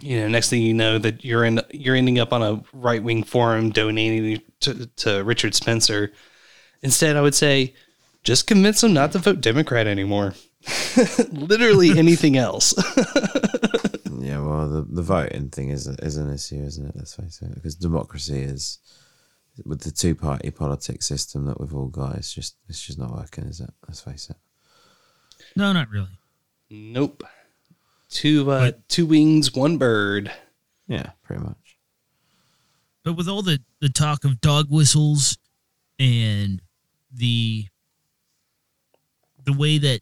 you 0.00 0.20
know, 0.20 0.28
next 0.28 0.50
thing 0.50 0.62
you 0.62 0.74
know, 0.74 0.98
that 0.98 1.24
you're 1.24 1.44
in, 1.44 1.60
you're 1.72 1.96
ending 1.96 2.18
up 2.18 2.32
on 2.32 2.42
a 2.42 2.62
right 2.72 3.02
wing 3.02 3.24
forum 3.24 3.70
donating 3.70 4.42
to, 4.60 4.86
to 4.96 5.24
Richard 5.24 5.54
Spencer. 5.54 6.12
Instead, 6.82 7.16
I 7.16 7.20
would 7.20 7.34
say, 7.34 7.74
just 8.22 8.46
convince 8.46 8.80
them 8.80 8.92
not 8.92 9.12
to 9.12 9.18
vote 9.18 9.40
Democrat 9.40 9.86
anymore. 9.86 10.34
Literally 11.32 11.90
anything 11.98 12.36
else. 12.36 12.74
Yeah, 14.20 14.40
well, 14.40 14.68
the, 14.68 14.86
the 14.88 15.02
voting 15.02 15.48
thing 15.48 15.70
is 15.70 15.86
is 15.86 16.16
an 16.16 16.32
issue, 16.32 16.62
isn't 16.62 16.86
it? 16.86 16.92
Let's 16.94 17.14
face 17.14 17.40
it, 17.42 17.54
because 17.54 17.74
democracy 17.74 18.42
is 18.42 18.78
with 19.64 19.82
the 19.82 19.90
two 19.90 20.14
party 20.14 20.50
politics 20.50 21.06
system 21.06 21.46
that 21.46 21.60
we've 21.60 21.74
all 21.74 21.88
got. 21.88 22.16
It's 22.16 22.32
just 22.32 22.56
it's 22.68 22.80
just 22.84 22.98
not 22.98 23.12
working, 23.12 23.44
is 23.44 23.60
it? 23.60 23.70
Let's 23.86 24.00
face 24.00 24.30
it. 24.30 24.36
No, 25.56 25.72
not 25.72 25.88
really. 25.90 26.18
nope. 26.70 27.24
Two 28.08 28.50
uh, 28.50 28.72
two 28.88 29.06
wings, 29.06 29.54
one 29.54 29.76
bird. 29.76 30.32
Yeah, 30.86 31.10
pretty 31.22 31.42
much. 31.42 31.78
But 33.04 33.14
with 33.14 33.28
all 33.28 33.42
the, 33.42 33.60
the 33.80 33.88
talk 33.88 34.24
of 34.24 34.40
dog 34.40 34.66
whistles 34.70 35.38
and 35.98 36.62
the 37.12 37.66
the 39.44 39.52
way 39.52 39.78
that 39.78 40.00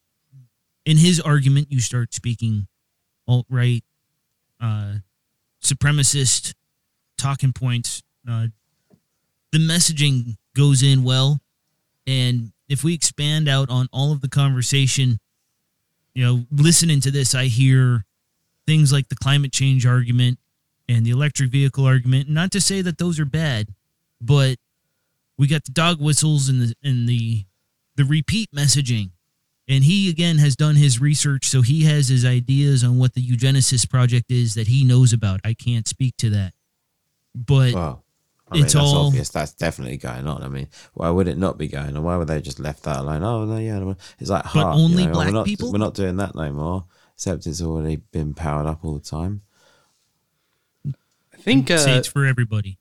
in 0.85 0.97
his 0.97 1.21
argument 1.21 1.69
you 1.71 1.81
start 1.81 2.15
speaking 2.15 2.67
alt 3.29 3.47
right, 3.49 3.83
uh, 4.61 4.95
supremacist 5.63 6.55
talking 7.19 7.53
points, 7.53 8.03
uh, 8.29 8.47
the 9.57 9.67
messaging 9.67 10.37
goes 10.55 10.83
in 10.83 11.03
well. 11.03 11.41
And 12.07 12.53
if 12.69 12.85
we 12.85 12.93
expand 12.93 13.49
out 13.49 13.71
on 13.71 13.89
all 13.91 14.13
of 14.13 14.21
the 14.21 14.29
conversation, 14.29 15.19
you 16.15 16.25
know, 16.25 16.45
listening 16.51 17.01
to 17.01 17.11
this, 17.11 17.35
I 17.35 17.47
hear 17.47 18.05
things 18.67 18.93
like 18.93 19.09
the 19.09 19.17
climate 19.17 19.53
change 19.53 19.87
argument 19.87 20.39
and 20.89 21.07
the 21.07 21.11
electric 21.11 21.51
vehicle 21.51 21.87
argument. 21.87 22.29
Not 22.29 22.51
to 22.53 22.61
say 22.61 22.83
that 22.83 22.99
those 22.99 23.19
are 23.19 23.25
bad, 23.25 23.69
but 24.21 24.59
we 25.39 25.47
got 25.47 25.65
the 25.65 25.73
dog 25.73 26.01
whistles 26.01 26.49
and 26.49 26.61
the 26.61 26.75
and 26.83 27.09
the 27.09 27.45
the 27.97 28.05
repeat 28.05 28.51
messaging. 28.55 29.11
And 29.69 29.85
he 29.85 30.11
again 30.11 30.39
has 30.39 30.55
done 30.55 30.77
his 30.77 31.01
research, 31.01 31.47
so 31.47 31.63
he 31.63 31.85
has 31.85 32.09
his 32.09 32.25
ideas 32.25 32.85
on 32.85 32.99
what 32.99 33.15
the 33.15 33.27
eugenesis 33.27 33.89
project 33.89 34.31
is 34.31 34.55
that 34.55 34.69
he 34.69 34.85
knows 34.85 35.13
about. 35.13 35.41
I 35.45 35.55
can't 35.55 35.89
speak 35.89 36.15
to 36.19 36.31
that, 36.31 36.53
but 37.35 37.75
Well, 37.75 38.06
I 38.49 38.55
mean, 38.55 38.65
It's 38.65 38.75
that's 38.75 38.85
all- 38.87 39.07
obvious. 39.09 39.29
That's 39.31 39.53
definitely 39.55 39.97
going 39.97 40.27
on. 40.29 40.43
I 40.43 40.49
mean, 40.49 40.69
why 40.95 41.11
would 41.11 41.27
it 41.27 41.37
not 41.37 41.59
be 41.59 41.67
going 41.69 41.97
on? 41.97 42.03
Why 42.05 42.17
would 42.17 42.29
they 42.29 42.41
just 42.41 42.61
left 42.61 42.85
that 42.85 42.99
alone? 43.01 43.23
Oh 43.25 43.45
no, 43.45 43.57
yeah, 43.59 43.79
no, 43.81 43.97
it's 44.21 44.31
like 44.31 44.45
But 44.45 44.49
heart, 44.51 44.77
only 44.77 45.03
you 45.03 45.09
know, 45.09 45.15
black 45.15 45.27
we're 45.27 45.33
not, 45.33 45.47
people? 45.47 45.73
We're 45.73 45.79
not 45.79 45.95
doing 45.95 46.17
that 46.19 46.35
no 46.35 46.53
more. 46.53 46.85
Except 47.15 47.47
it's 47.47 47.63
already 47.63 47.97
been 47.97 48.35
powered 48.35 48.67
up 48.67 48.85
all 48.85 48.95
the 48.95 49.01
time. 49.01 49.41
I 50.87 51.37
think 51.39 51.69
say 51.69 51.95
uh, 51.95 51.99
it's 51.99 52.09
for 52.09 52.25
everybody. 52.25 52.79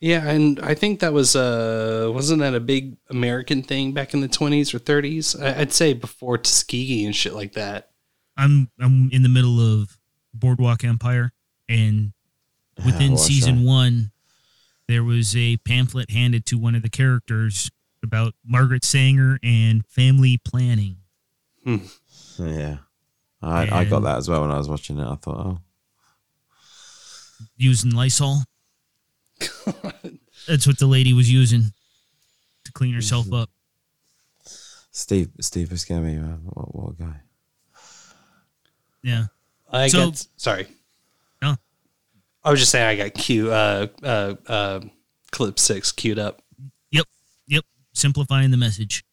Yeah, 0.00 0.28
and 0.28 0.60
I 0.60 0.74
think 0.74 1.00
that 1.00 1.12
was 1.12 1.34
uh 1.34 2.10
wasn't 2.12 2.40
that 2.40 2.54
a 2.54 2.60
big 2.60 2.96
American 3.08 3.62
thing 3.62 3.92
back 3.92 4.12
in 4.14 4.20
the 4.20 4.28
twenties 4.28 4.74
or 4.74 4.78
thirties? 4.78 5.34
I'd 5.40 5.72
say 5.72 5.92
before 5.94 6.36
Tuskegee 6.38 7.04
and 7.06 7.16
shit 7.16 7.32
like 7.34 7.54
that. 7.54 7.90
I'm 8.36 8.70
I'm 8.78 9.08
in 9.12 9.22
the 9.22 9.28
middle 9.28 9.60
of 9.60 9.98
Boardwalk 10.34 10.84
Empire, 10.84 11.32
and 11.68 12.12
within 12.84 13.12
what 13.12 13.20
a 13.20 13.24
season 13.24 13.60
show. 13.60 13.64
one, 13.66 14.10
there 14.88 15.04
was 15.04 15.34
a 15.36 15.56
pamphlet 15.58 16.10
handed 16.10 16.44
to 16.46 16.56
one 16.58 16.74
of 16.74 16.82
the 16.82 16.90
characters 16.90 17.70
about 18.02 18.34
Margaret 18.44 18.84
Sanger 18.84 19.38
and 19.42 19.84
family 19.86 20.38
planning. 20.44 20.96
Yeah, 21.64 22.76
I, 23.40 23.80
I 23.80 23.84
got 23.84 24.00
that 24.00 24.18
as 24.18 24.28
well 24.28 24.42
when 24.42 24.50
I 24.50 24.58
was 24.58 24.68
watching 24.68 24.98
it. 24.98 25.06
I 25.06 25.14
thought, 25.14 25.36
oh, 25.46 25.58
using 27.56 27.92
Lysol. 27.92 28.40
That's 30.46 30.66
what 30.66 30.78
the 30.78 30.86
lady 30.86 31.12
was 31.14 31.30
using 31.32 31.72
to 32.64 32.72
clean 32.72 32.92
herself 32.94 33.32
up. 33.32 33.48
Steve 34.90 35.30
Steve 35.40 35.68
Buscemi, 35.70 36.22
uh, 36.22 36.36
what, 36.44 36.74
what 36.74 36.90
a 36.90 37.02
guy. 37.02 37.20
Yeah. 39.02 39.24
I 39.72 39.88
So- 39.88 40.10
got 40.10 40.26
sorry. 40.36 40.66
No. 42.44 42.48
I 42.48 42.50
was 42.50 42.60
just 42.60 42.72
saying 42.72 42.86
I 42.86 42.96
got 42.96 43.14
Q 43.14 43.50
uh 43.52 43.86
uh 44.02 44.34
uh 44.46 44.80
clip 45.30 45.58
six 45.58 45.92
queued 45.92 46.18
up. 46.18 46.42
Yep. 46.90 47.06
Yep. 47.48 47.64
Simplifying 47.92 48.50
the 48.50 48.56
message. 48.56 49.04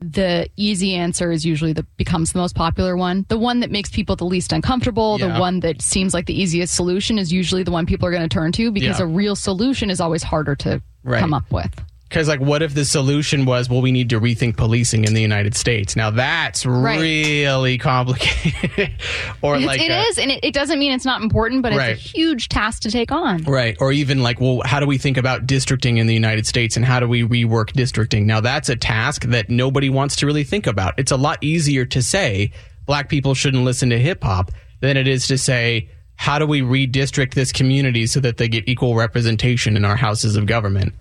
the 0.00 0.48
easy 0.56 0.94
answer 0.94 1.32
is 1.32 1.44
usually 1.44 1.72
the 1.72 1.82
becomes 1.96 2.32
the 2.32 2.38
most 2.38 2.54
popular 2.54 2.96
one. 2.96 3.26
The 3.28 3.38
one 3.38 3.58
that 3.60 3.70
makes 3.72 3.90
people 3.90 4.14
the 4.14 4.24
least 4.26 4.52
uncomfortable, 4.52 5.16
Yeah. 5.18 5.34
the 5.34 5.40
one 5.40 5.58
that 5.60 5.82
seems 5.82 6.14
like 6.14 6.26
the 6.26 6.40
easiest 6.40 6.72
solution 6.74 7.18
is 7.18 7.32
usually 7.32 7.64
the 7.64 7.72
one 7.72 7.84
people 7.84 8.06
are 8.06 8.12
going 8.12 8.22
to 8.22 8.28
turn 8.28 8.52
to 8.52 8.70
because 8.70 9.00
Yeah. 9.00 9.06
a 9.06 9.08
real 9.08 9.34
solution 9.34 9.90
is 9.90 10.00
always 10.00 10.22
harder 10.22 10.54
to 10.56 10.80
Right. 11.02 11.18
come 11.18 11.34
up 11.34 11.50
with. 11.50 11.72
Because, 12.08 12.26
like, 12.26 12.40
what 12.40 12.62
if 12.62 12.72
the 12.72 12.86
solution 12.86 13.44
was, 13.44 13.68
well, 13.68 13.82
we 13.82 13.92
need 13.92 14.08
to 14.10 14.18
rethink 14.20 14.56
policing 14.56 15.04
in 15.04 15.12
the 15.12 15.20
United 15.20 15.54
States? 15.54 15.94
Now, 15.94 16.08
that's 16.10 16.64
Right. 16.64 16.98
really 16.98 17.76
complicated. 17.76 18.92
or, 19.42 19.56
It's, 19.56 19.66
like, 19.66 19.80
it 19.82 19.90
uh, 19.90 20.04
is, 20.08 20.18
and 20.18 20.30
it, 20.30 20.40
it 20.42 20.54
doesn't 20.54 20.78
mean 20.78 20.92
it's 20.92 21.04
not 21.04 21.20
important, 21.20 21.60
but 21.62 21.74
Right. 21.74 21.90
it's 21.90 22.06
a 22.06 22.08
huge 22.08 22.48
task 22.48 22.80
to 22.82 22.90
take 22.90 23.12
on. 23.12 23.42
Right. 23.42 23.76
Or 23.78 23.92
even 23.92 24.22
like, 24.22 24.40
well, 24.40 24.62
how 24.64 24.80
do 24.80 24.86
we 24.86 24.96
think 24.96 25.18
about 25.18 25.46
districting 25.46 25.98
in 25.98 26.06
the 26.06 26.14
United 26.14 26.46
States 26.46 26.76
and 26.76 26.84
how 26.84 26.98
do 26.98 27.06
we 27.06 27.24
rework 27.24 27.72
districting? 27.72 28.26
Now, 28.26 28.40
that's 28.40 28.70
a 28.70 28.76
task 28.76 29.24
that 29.26 29.50
nobody 29.50 29.90
wants 29.90 30.16
to 30.16 30.26
really 30.26 30.44
think 30.44 30.66
about. 30.66 30.94
It's 30.98 31.12
a 31.12 31.16
lot 31.18 31.36
easier 31.44 31.84
to 31.84 32.02
say 32.02 32.52
black 32.86 33.10
people 33.10 33.34
shouldn't 33.34 33.64
listen 33.64 33.90
to 33.90 33.98
hip 33.98 34.22
hop 34.24 34.50
than 34.80 34.96
it 34.96 35.06
is 35.06 35.26
to 35.26 35.36
say, 35.36 35.90
how 36.16 36.38
do 36.38 36.46
we 36.46 36.62
redistrict 36.62 37.34
this 37.34 37.52
community 37.52 38.06
so 38.06 38.18
that 38.20 38.38
they 38.38 38.48
get 38.48 38.66
equal 38.66 38.94
representation 38.94 39.76
in 39.76 39.84
our 39.84 39.96
houses 39.96 40.36
of 40.36 40.46
government? 40.46 40.94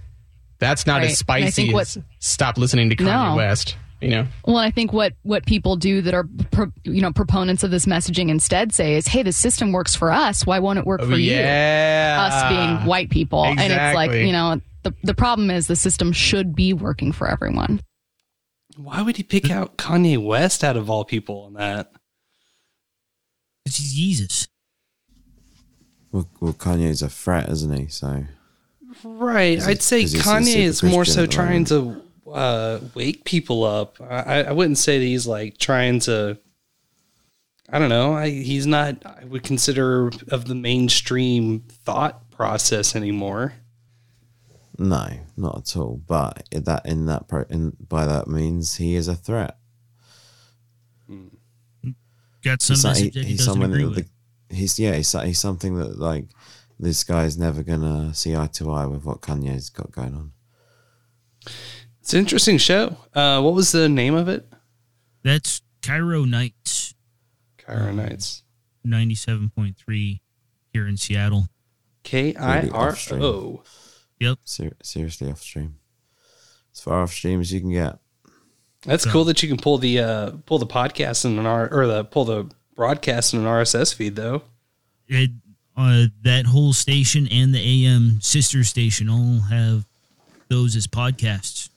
That's 0.60 0.88
not 0.88 1.02
Right. 1.02 1.12
as 1.12 1.18
spicy 1.20 1.72
what- 1.74 1.82
as 1.84 1.98
stop 2.20 2.58
listening 2.58 2.90
to 2.90 2.96
Kanye 2.96 3.30
No. 3.32 3.36
West. 3.36 3.76
You 4.02 4.10
know, 4.10 4.28
Well, 4.46 4.58
I 4.58 4.70
think 4.70 4.94
what 4.94 5.14
what 5.24 5.48
people 5.48 5.76
do 5.76 6.02
that 6.02 6.14
are 6.14 6.26
pro, 6.52 6.68
you 6.84 7.02
know 7.02 7.12
proponents 7.12 7.64
of 7.64 7.72
this 7.72 7.88
messaging 7.88 8.30
instead 8.30 8.72
say 8.72 8.94
is, 8.96 9.08
"Hey, 9.08 9.24
the 9.24 9.32
system 9.32 9.72
works 9.72 9.96
for 9.96 10.12
us. 10.12 10.46
Why 10.46 10.60
won't 10.60 10.78
it 10.78 10.86
work 10.86 11.02
oh, 11.02 11.10
for 11.10 11.18
you?" 11.18 11.36
Oh, 11.36 11.42
Us 12.20 12.48
being 12.48 12.86
white 12.88 13.10
people, 13.10 13.44
and 13.44 13.60
it's 13.60 13.96
like 13.96 14.12
you 14.12 14.32
know 14.32 14.62
the 14.84 14.94
the 15.04 15.16
problem 15.16 15.50
is 15.50 15.66
the 15.66 15.76
system 15.76 16.12
should 16.12 16.56
be 16.56 16.74
working 16.74 17.12
for 17.12 17.28
everyone. 17.28 17.82
Why 18.76 19.02
would 19.02 19.18
he 19.18 19.24
pick 19.24 19.50
out 19.50 19.78
Kanye 19.80 20.24
West 20.24 20.64
out 20.64 20.78
of 20.78 20.92
all 20.92 21.04
people 21.04 21.46
on 21.48 21.54
that? 21.54 21.92
It's 23.66 23.80
Jesus. 23.80 24.48
Well, 26.12 26.30
well, 26.40 26.54
Kanye's 26.54 27.02
a 27.02 27.10
threat, 27.10 27.50
isn't 27.50 27.76
he? 27.76 27.88
So 27.88 28.26
Right. 29.04 29.58
Is 29.58 29.68
I'd 29.68 29.82
say 29.82 30.04
is 30.04 30.16
Kanye 30.16 30.56
is 30.58 30.84
more 30.84 31.06
so 31.06 31.26
trying 31.26 31.66
to 31.66 32.02
uh, 32.32 32.80
wake 32.96 33.24
people 33.26 33.64
up. 33.64 33.98
I, 34.02 34.44
I 34.44 34.52
wouldn't 34.52 34.78
say 34.78 35.00
that 35.00 35.06
he's 35.06 35.28
like 35.28 35.58
trying 35.58 36.00
to. 36.02 36.38
I 37.70 37.80
don't 37.80 37.90
know. 37.90 38.14
I, 38.14 38.30
he's 38.30 38.66
not. 38.66 39.06
I 39.06 39.26
would 39.26 39.44
consider 39.44 40.08
of 40.30 40.46
the 40.46 40.56
mainstream 40.56 41.60
thought 41.84 42.32
process 42.32 42.96
anymore. 42.96 43.54
no, 44.78 45.08
not 45.36 45.58
at 45.58 45.76
all. 45.78 46.02
But 46.08 46.48
in 46.52 46.64
that 46.64 46.86
in 46.86 47.06
that 47.08 47.28
pro, 47.28 47.44
in, 47.50 47.76
by 47.90 48.06
that 48.06 48.28
means 48.28 48.76
he 48.76 48.96
is 48.96 49.08
a 49.08 49.16
threat. 49.16 49.58
Got 52.44 52.62
some 52.62 52.74
He's, 52.76 52.82
so- 52.82 52.88
message 52.90 53.04
he- 53.04 53.10
that 53.20 53.24
he 53.26 53.32
he's 53.32 53.40
doesn't 53.40 53.54
someone 53.54 53.72
agree 53.72 53.84
that 53.84 53.96
with. 53.96 54.10
the, 54.50 54.56
he's 54.56 54.80
yeah 54.80 54.94
he's, 54.96 55.12
he's 55.12 55.40
something 55.40 55.76
that 55.78 55.98
like 56.00 56.26
this 56.80 57.04
guy's 57.04 57.38
never 57.38 57.64
gonna 57.64 58.14
see 58.14 58.36
eye 58.36 58.48
to 58.54 58.72
eye 58.72 58.86
with 58.86 59.04
what 59.06 59.22
Kanye's 59.22 59.70
got 59.70 59.92
going 59.92 60.14
on. 60.16 60.32
It's 62.02 62.14
an 62.14 62.20
interesting 62.20 62.58
show. 62.58 62.98
Uh, 63.14 63.42
what 63.42 63.54
was 63.54 63.72
the 63.72 63.90
name 63.90 64.16
of 64.16 64.28
it? 64.30 64.48
That's 65.24 65.62
KIRO 65.82 66.28
Nights, 66.30 66.94
KIRO 67.58 67.94
Nights. 67.94 68.44
97.3 68.86 70.22
here 70.72 70.88
in 70.88 70.96
Seattle. 70.98 71.48
K 72.04 72.34
I 72.36 72.60
Really 72.60 72.70
R 72.72 72.90
off-stream. 72.90 73.22
O. 73.22 73.64
Yep. 74.20 74.40
Ser- 74.46 74.78
seriously 74.82 75.30
off 75.30 75.42
stream, 75.42 75.76
as 76.74 76.80
far 76.80 77.02
off 77.04 77.12
stream 77.12 77.42
as 77.42 77.52
you 77.52 77.60
can 77.60 77.72
get. 77.72 78.00
That's 78.84 79.04
So- 79.04 79.12
cool 79.12 79.24
that 79.26 79.44
you 79.44 79.50
can 79.50 79.58
pull 79.58 79.78
the 79.78 80.00
uh, 80.00 80.32
pull 80.46 80.60
the 80.60 80.68
podcast 80.68 81.26
in 81.26 81.38
an 81.38 81.46
R 81.46 81.68
or 81.72 81.88
the 81.88 82.06
pull 82.06 82.26
the 82.26 82.50
broadcast 82.76 83.34
in 83.34 83.42
an 83.42 83.46
RSS 83.46 83.94
feed 83.94 84.16
though. 84.16 84.44
It, 85.08 85.32
uh, 85.78 86.06
that 86.24 86.46
whole 86.48 86.74
station 86.74 87.28
and 87.32 87.54
the 87.54 87.86
AM 87.86 88.20
sister 88.22 88.64
station 88.64 89.10
all 89.10 89.40
have 89.50 89.86
those 90.50 90.76
as 90.76 90.88
podcasts. 90.88 91.70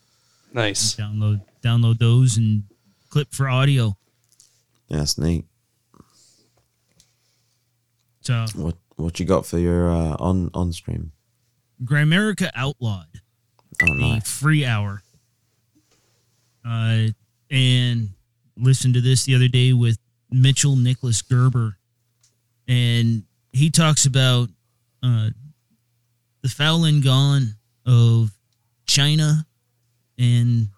Nice. 0.52 0.94
Download 0.97 1.40
download 1.62 1.98
those 1.98 2.36
and 2.36 2.64
clip 3.10 3.32
for 3.32 3.48
audio. 3.48 3.97
That's 4.89 5.18
neat. 5.18 5.44
So 8.22 8.47
What 8.55 8.77
what 8.97 9.18
you 9.20 9.27
got 9.27 9.47
for 9.47 9.59
your 9.59 9.90
uh, 9.90 10.16
on 10.18 10.51
on 10.55 10.72
stream? 10.72 11.12
Grimerica 11.85 12.51
Outlawed, 12.55 13.06
Oh, 13.82 13.86
the 13.94 13.94
nice. 13.94 14.31
free 14.31 14.64
hour. 14.66 15.02
Uh, 16.64 17.06
and 17.51 18.10
listened 18.56 18.93
to 18.94 19.01
this 19.01 19.24
the 19.24 19.35
other 19.35 19.48
day 19.48 19.72
with 19.72 19.98
Mitchell 20.31 20.77
Nicholas 20.77 21.22
Gerber, 21.22 21.78
and 22.68 23.22
he 23.52 23.70
talks 23.70 24.06
about 24.06 24.48
uh, 25.02 25.31
the 26.43 26.48
Falun 26.48 27.02
Gong 27.05 27.55
of 27.86 28.31
China 28.86 29.47
and 30.18 30.68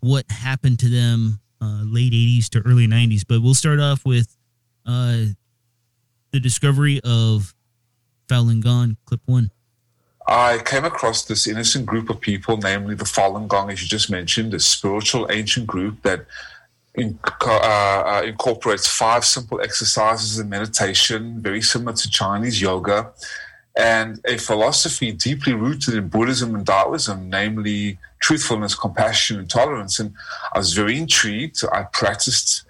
what 0.00 0.24
happened 0.30 0.78
to 0.80 0.88
them 0.88 1.40
uh, 1.60 1.82
late 1.84 2.12
80s 2.12 2.48
to 2.50 2.60
early 2.60 2.86
90s. 2.86 3.24
But 3.26 3.42
we'll 3.42 3.54
start 3.54 3.80
off 3.80 4.04
with 4.04 4.36
uh, 4.86 5.24
the 6.32 6.40
discovery 6.40 7.00
of 7.02 7.54
Falun 8.28 8.62
Gong, 8.62 8.96
clip 9.06 9.20
one. 9.26 9.50
I 10.28 10.58
came 10.64 10.84
across 10.84 11.24
this 11.24 11.46
innocent 11.46 11.86
group 11.86 12.10
of 12.10 12.20
people, 12.20 12.56
namely 12.56 12.96
the 12.96 13.04
Falun 13.04 13.46
Gong, 13.46 13.70
as 13.70 13.80
you 13.80 13.88
just 13.88 14.10
mentioned, 14.10 14.52
a 14.54 14.60
spiritual 14.60 15.30
ancient 15.30 15.68
group 15.68 16.02
that 16.02 16.26
uh, 16.96 17.46
uh, 17.46 18.22
incorporates 18.24 18.86
five 18.86 19.24
simple 19.24 19.60
exercises 19.60 20.38
in 20.38 20.48
meditation, 20.48 21.40
very 21.40 21.60
similar 21.60 21.92
to 21.92 22.10
Chinese 22.10 22.60
yoga, 22.60 23.12
and 23.76 24.20
a 24.26 24.38
philosophy 24.38 25.12
deeply 25.12 25.52
rooted 25.52 25.94
in 25.94 26.08
Buddhism 26.08 26.54
and 26.54 26.66
Taoism, 26.66 27.28
namely 27.28 27.98
truthfulness, 28.20 28.74
compassion, 28.74 29.38
and 29.38 29.50
tolerance. 29.50 29.98
And 30.00 30.14
I 30.54 30.58
was 30.58 30.72
very 30.72 30.96
intrigued. 30.98 31.62
I 31.70 31.82
practiced 31.92 32.64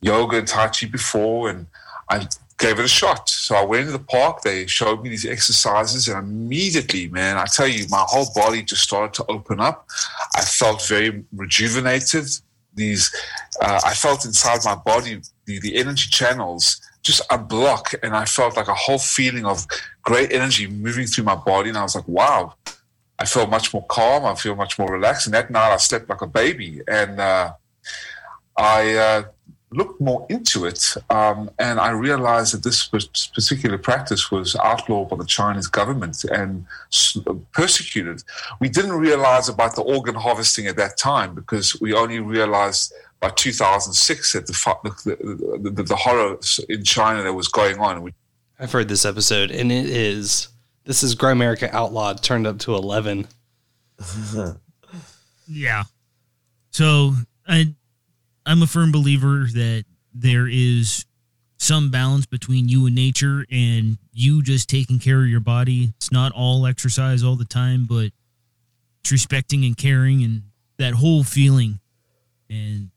yoga 0.00 0.38
and 0.38 0.48
Tai 0.48 0.68
Chi 0.68 0.86
before, 0.86 1.50
and 1.50 1.66
I 2.08 2.26
gave 2.58 2.78
it 2.80 2.84
a 2.84 2.88
shot. 2.88 3.28
So 3.28 3.54
I 3.54 3.64
went 3.64 3.86
to 3.86 3.92
the 3.92 4.00
park. 4.00 4.42
They 4.42 4.66
showed 4.66 5.02
me 5.02 5.10
these 5.10 5.26
exercises, 5.26 6.08
and 6.08 6.18
immediately, 6.18 7.08
man, 7.08 7.36
I 7.36 7.44
tell 7.44 7.68
you, 7.68 7.86
my 7.88 8.04
whole 8.08 8.30
body 8.34 8.62
just 8.62 8.82
started 8.82 9.14
to 9.14 9.24
open 9.30 9.60
up. 9.60 9.88
I 10.34 10.42
felt 10.42 10.86
very 10.86 11.24
rejuvenated. 11.32 12.26
These, 12.74 13.14
uh, 13.60 13.80
I 13.84 13.94
felt 13.94 14.24
inside 14.24 14.60
my 14.64 14.74
body 14.74 15.20
the, 15.44 15.58
the 15.60 15.76
energy 15.76 16.08
channels 16.10 16.80
just 17.02 17.26
unblock, 17.30 17.94
and 18.02 18.14
I 18.14 18.24
felt 18.24 18.56
like 18.56 18.68
a 18.68 18.74
whole 18.74 18.98
feeling 18.98 19.46
of 19.46 19.66
great 20.02 20.32
energy 20.32 20.66
moving 20.66 21.06
through 21.06 21.24
my 21.24 21.34
body. 21.34 21.70
And 21.70 21.78
I 21.78 21.82
was 21.82 21.94
like, 21.94 22.06
wow, 22.06 22.54
I 23.18 23.24
feel 23.24 23.46
much 23.46 23.72
more 23.72 23.86
calm. 23.86 24.24
I 24.24 24.34
feel 24.34 24.54
much 24.54 24.78
more 24.78 24.92
relaxed. 24.92 25.26
And 25.26 25.34
that 25.34 25.50
night, 25.50 25.72
I 25.72 25.76
slept 25.78 26.08
like 26.08 26.22
a 26.22 26.26
baby, 26.26 26.80
and 26.86 27.20
uh, 27.20 27.52
I. 28.56 28.94
Uh, 28.94 29.22
looked 29.72 30.00
more 30.00 30.26
into 30.28 30.64
it, 30.64 30.94
um, 31.10 31.50
and 31.58 31.78
I 31.78 31.90
realized 31.90 32.54
that 32.54 32.62
this 32.62 32.86
particular 33.28 33.78
practice 33.78 34.30
was 34.30 34.56
outlawed 34.56 35.10
by 35.10 35.16
the 35.16 35.24
Chinese 35.24 35.68
government 35.68 36.24
and 36.24 36.66
persecuted. 37.52 38.22
We 38.60 38.68
didn't 38.68 38.92
realize 38.92 39.48
about 39.48 39.76
the 39.76 39.82
organ 39.82 40.14
harvesting 40.14 40.66
at 40.66 40.76
that 40.76 40.96
time 40.96 41.34
because 41.34 41.80
we 41.80 41.94
only 41.94 42.20
realized 42.20 42.92
by 43.20 43.30
2006 43.30 44.32
that 44.32 44.46
the, 44.46 44.52
the, 45.04 45.70
the, 45.70 45.82
the 45.82 45.96
horror 45.96 46.38
in 46.68 46.82
China 46.82 47.22
that 47.22 47.32
was 47.32 47.48
going 47.48 47.78
on. 47.78 48.12
I've 48.58 48.72
heard 48.72 48.88
this 48.88 49.04
episode, 49.04 49.50
and 49.50 49.70
it 49.70 49.86
is 49.86 50.48
this 50.84 51.02
is 51.02 51.14
Grimerica 51.14 51.72
Outlawed 51.72 52.22
turned 52.22 52.46
up 52.46 52.58
to 52.60 52.74
11. 52.74 53.28
yeah. 55.46 55.84
So 56.70 57.14
I 57.46 57.74
I'm 58.46 58.62
a 58.62 58.66
firm 58.66 58.92
believer 58.92 59.46
that 59.52 59.84
there 60.14 60.48
is 60.48 61.04
some 61.58 61.90
balance 61.90 62.26
between 62.26 62.68
you 62.68 62.86
and 62.86 62.94
nature 62.94 63.44
and 63.50 63.98
you 64.12 64.42
just 64.42 64.68
taking 64.68 64.98
care 64.98 65.20
of 65.20 65.28
your 65.28 65.40
body. 65.40 65.92
It's 65.96 66.10
not 66.10 66.32
all 66.32 66.66
exercise 66.66 67.22
all 67.22 67.36
the 67.36 67.44
time, 67.44 67.86
but 67.88 68.10
it's 69.00 69.12
respecting 69.12 69.64
and 69.64 69.76
caring 69.76 70.24
and 70.24 70.42
that 70.78 70.94
whole 70.94 71.22
feeling. 71.22 71.80
And 72.48 72.90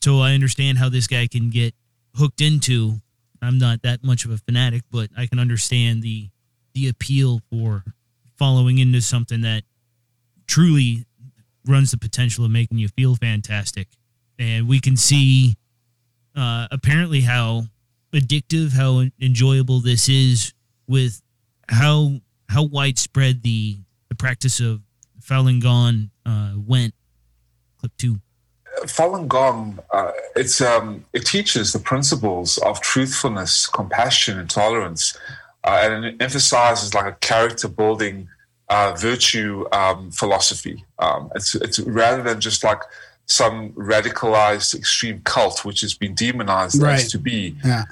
so 0.00 0.20
I 0.20 0.34
understand 0.34 0.78
how 0.78 0.88
this 0.88 1.06
guy 1.06 1.26
can 1.26 1.50
get 1.50 1.74
hooked 2.14 2.40
into. 2.40 3.00
I'm 3.42 3.58
not 3.58 3.82
that 3.82 4.04
much 4.04 4.24
of 4.24 4.30
a 4.30 4.38
fanatic, 4.38 4.82
but 4.90 5.10
I 5.16 5.26
can 5.26 5.38
understand 5.38 6.02
the 6.02 6.28
the 6.74 6.88
appeal 6.88 7.42
for 7.50 7.84
following 8.38 8.78
into 8.78 9.02
something 9.02 9.42
that 9.42 9.64
truly 10.46 11.04
runs 11.66 11.90
the 11.90 11.98
potential 11.98 12.44
of 12.44 12.50
making 12.50 12.78
you 12.78 12.88
feel 12.88 13.14
fantastic 13.14 13.88
and 14.42 14.68
we 14.68 14.80
can 14.80 14.96
see 14.96 15.54
uh, 16.34 16.66
apparently 16.72 17.20
how 17.20 17.62
addictive, 18.12 18.72
how 18.72 19.04
enjoyable 19.20 19.78
this 19.78 20.08
is 20.08 20.52
with 20.88 21.22
how 21.68 22.20
how 22.48 22.64
widespread 22.64 23.42
the 23.44 23.78
the 24.08 24.16
practice 24.16 24.58
of 24.58 24.80
Falun 25.20 25.62
Gong 25.62 26.10
uh, 26.26 26.54
went. 26.56 26.92
Clip 27.78 27.92
two. 27.96 28.20
Falun 28.84 29.28
Gong, 29.28 29.78
uh, 29.92 30.10
it's 30.34 30.60
um, 30.60 31.04
it 31.12 31.24
teaches 31.24 31.72
the 31.72 31.78
principles 31.78 32.58
of 32.58 32.80
truthfulness, 32.80 33.68
compassion, 33.68 34.40
and 34.40 34.50
tolerance, 34.50 35.16
uh, 35.62 35.78
and 35.82 36.04
it 36.04 36.16
emphasizes 36.20 36.94
like 36.94 37.06
a 37.06 37.16
character 37.20 37.68
building 37.68 38.28
uh, 38.68 38.92
virtue 38.98 39.66
um, 39.70 40.10
philosophy. 40.10 40.84
Um, 40.98 41.30
it's 41.36 41.54
it's 41.54 41.78
rather 41.78 42.24
than 42.24 42.40
just 42.40 42.64
like 42.64 42.80
some 43.32 43.72
radicalized 43.72 44.74
extreme 44.74 45.20
cult, 45.24 45.64
which 45.64 45.80
has 45.80 45.94
been 45.94 46.14
demonized 46.14 46.80
right. 46.82 46.94
as 46.94 47.10
to 47.10 47.18
be. 47.18 47.56
Yeah. 47.64 47.84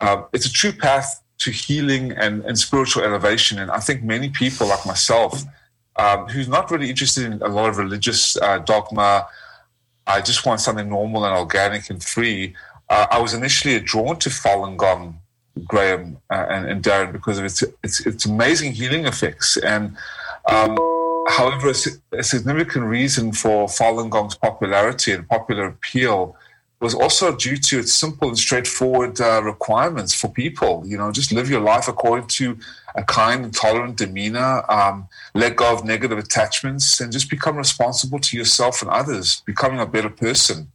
Um, 0.00 0.24
it's 0.32 0.46
a 0.46 0.52
true 0.52 0.72
path 0.72 1.22
to 1.38 1.50
healing 1.50 2.12
and, 2.12 2.44
and 2.44 2.58
spiritual 2.58 3.02
elevation. 3.04 3.58
And 3.58 3.70
I 3.70 3.78
think 3.78 4.02
many 4.02 4.30
people 4.30 4.66
like 4.68 4.86
myself, 4.86 5.42
um, 5.96 6.26
who's 6.28 6.48
not 6.48 6.70
really 6.70 6.88
interested 6.88 7.24
in 7.24 7.42
a 7.42 7.48
lot 7.48 7.68
of 7.68 7.78
religious 7.78 8.36
uh, 8.38 8.58
dogma, 8.58 9.26
I 10.06 10.20
just 10.20 10.46
want 10.46 10.60
something 10.60 10.88
normal 10.88 11.24
and 11.24 11.36
organic 11.36 11.90
and 11.90 12.02
free. 12.02 12.54
Uh, 12.88 13.06
I 13.10 13.20
was 13.20 13.34
initially 13.34 13.78
drawn 13.80 14.18
to 14.20 14.30
Falun 14.30 14.76
Gong, 14.76 15.20
Graham 15.66 16.18
uh, 16.30 16.46
and, 16.48 16.66
and, 16.66 16.82
Darren, 16.82 17.12
because 17.12 17.38
of 17.38 17.44
its, 17.44 17.62
its, 17.82 18.06
its 18.06 18.24
amazing 18.24 18.72
healing 18.72 19.06
effects. 19.06 19.56
And 19.56 19.96
um, 20.48 20.76
However, 21.28 21.70
a, 21.70 22.22
significant 22.22 22.84
reason 22.84 23.32
for 23.32 23.66
Falun 23.66 24.10
Gong's 24.10 24.36
popularity 24.36 25.12
and 25.12 25.28
popular 25.28 25.66
appeal 25.66 26.36
was 26.80 26.94
also 26.94 27.34
due 27.34 27.56
to 27.56 27.80
its 27.80 27.92
simple 27.92 28.28
and 28.28 28.38
straightforward 28.38 29.20
uh, 29.20 29.42
requirements 29.42 30.14
for 30.14 30.28
people. 30.28 30.82
You 30.86 30.98
know, 30.98 31.10
just 31.10 31.32
live 31.32 31.48
your 31.48 31.60
life 31.60 31.88
according 31.88 32.28
to 32.28 32.58
a 32.94 33.02
kind 33.02 33.44
and 33.44 33.54
tolerant 33.54 33.96
demeanor, 33.96 34.70
um, 34.70 35.08
let 35.34 35.56
go 35.56 35.72
of 35.72 35.84
negative 35.84 36.18
attachments, 36.18 37.00
and 37.00 37.12
just 37.12 37.28
become 37.30 37.56
responsible 37.56 38.18
to 38.20 38.36
yourself 38.36 38.82
and 38.82 38.90
others, 38.90 39.42
becoming 39.46 39.80
a 39.80 39.86
better 39.86 40.10
person. 40.10 40.70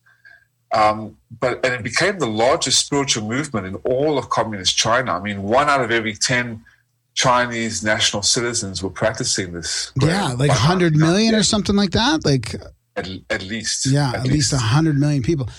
Um, 0.74 1.18
but 1.40 1.64
and 1.66 1.74
it 1.74 1.84
became 1.84 2.20
the 2.20 2.28
largest 2.28 2.86
spiritual 2.86 3.28
movement 3.28 3.68
in 3.68 3.76
all 3.76 4.18
of 4.18 4.30
communist 4.30 4.78
China. 4.78 5.14
I 5.14 5.22
mean, 5.22 5.44
one 5.44 5.70
out 5.70 5.82
of 5.82 5.92
every 5.92 6.14
ten 6.14 6.64
Chinese 7.14 7.84
national 7.84 8.24
citizens 8.24 8.82
were 8.82 8.90
practicing 8.90 9.52
this. 9.52 9.92
Yeah, 10.02 10.34
like 10.34 10.50
100 10.50 10.96
million 10.96 11.36
or 11.36 11.44
something 11.44 11.76
like 11.76 11.92
that. 11.92 12.26
Like 12.26 12.56
at, 12.96 13.08
at 13.30 13.44
least. 13.44 13.86
Yeah, 13.86 14.10
at, 14.10 14.16
at 14.16 14.24
least. 14.24 14.34
least 14.34 14.54
100 14.54 14.98
million 14.98 15.22
people. 15.22 15.50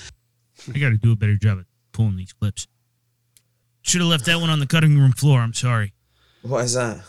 I 0.74 0.78
got 0.78 0.90
to 0.90 0.96
do 0.96 1.12
a 1.12 1.16
better 1.16 1.36
job 1.36 1.58
at 1.58 1.66
pulling 1.92 2.16
these 2.16 2.32
clips. 2.32 2.66
Should 3.82 4.00
have 4.00 4.10
left 4.10 4.26
that 4.26 4.40
one 4.40 4.48
on 4.48 4.60
the 4.60 4.66
cutting 4.66 4.98
room 4.98 5.12
floor. 5.12 5.40
I'm 5.40 5.52
sorry. 5.52 5.92
What 6.42 6.64
is 6.64 6.74
that? 6.74 7.00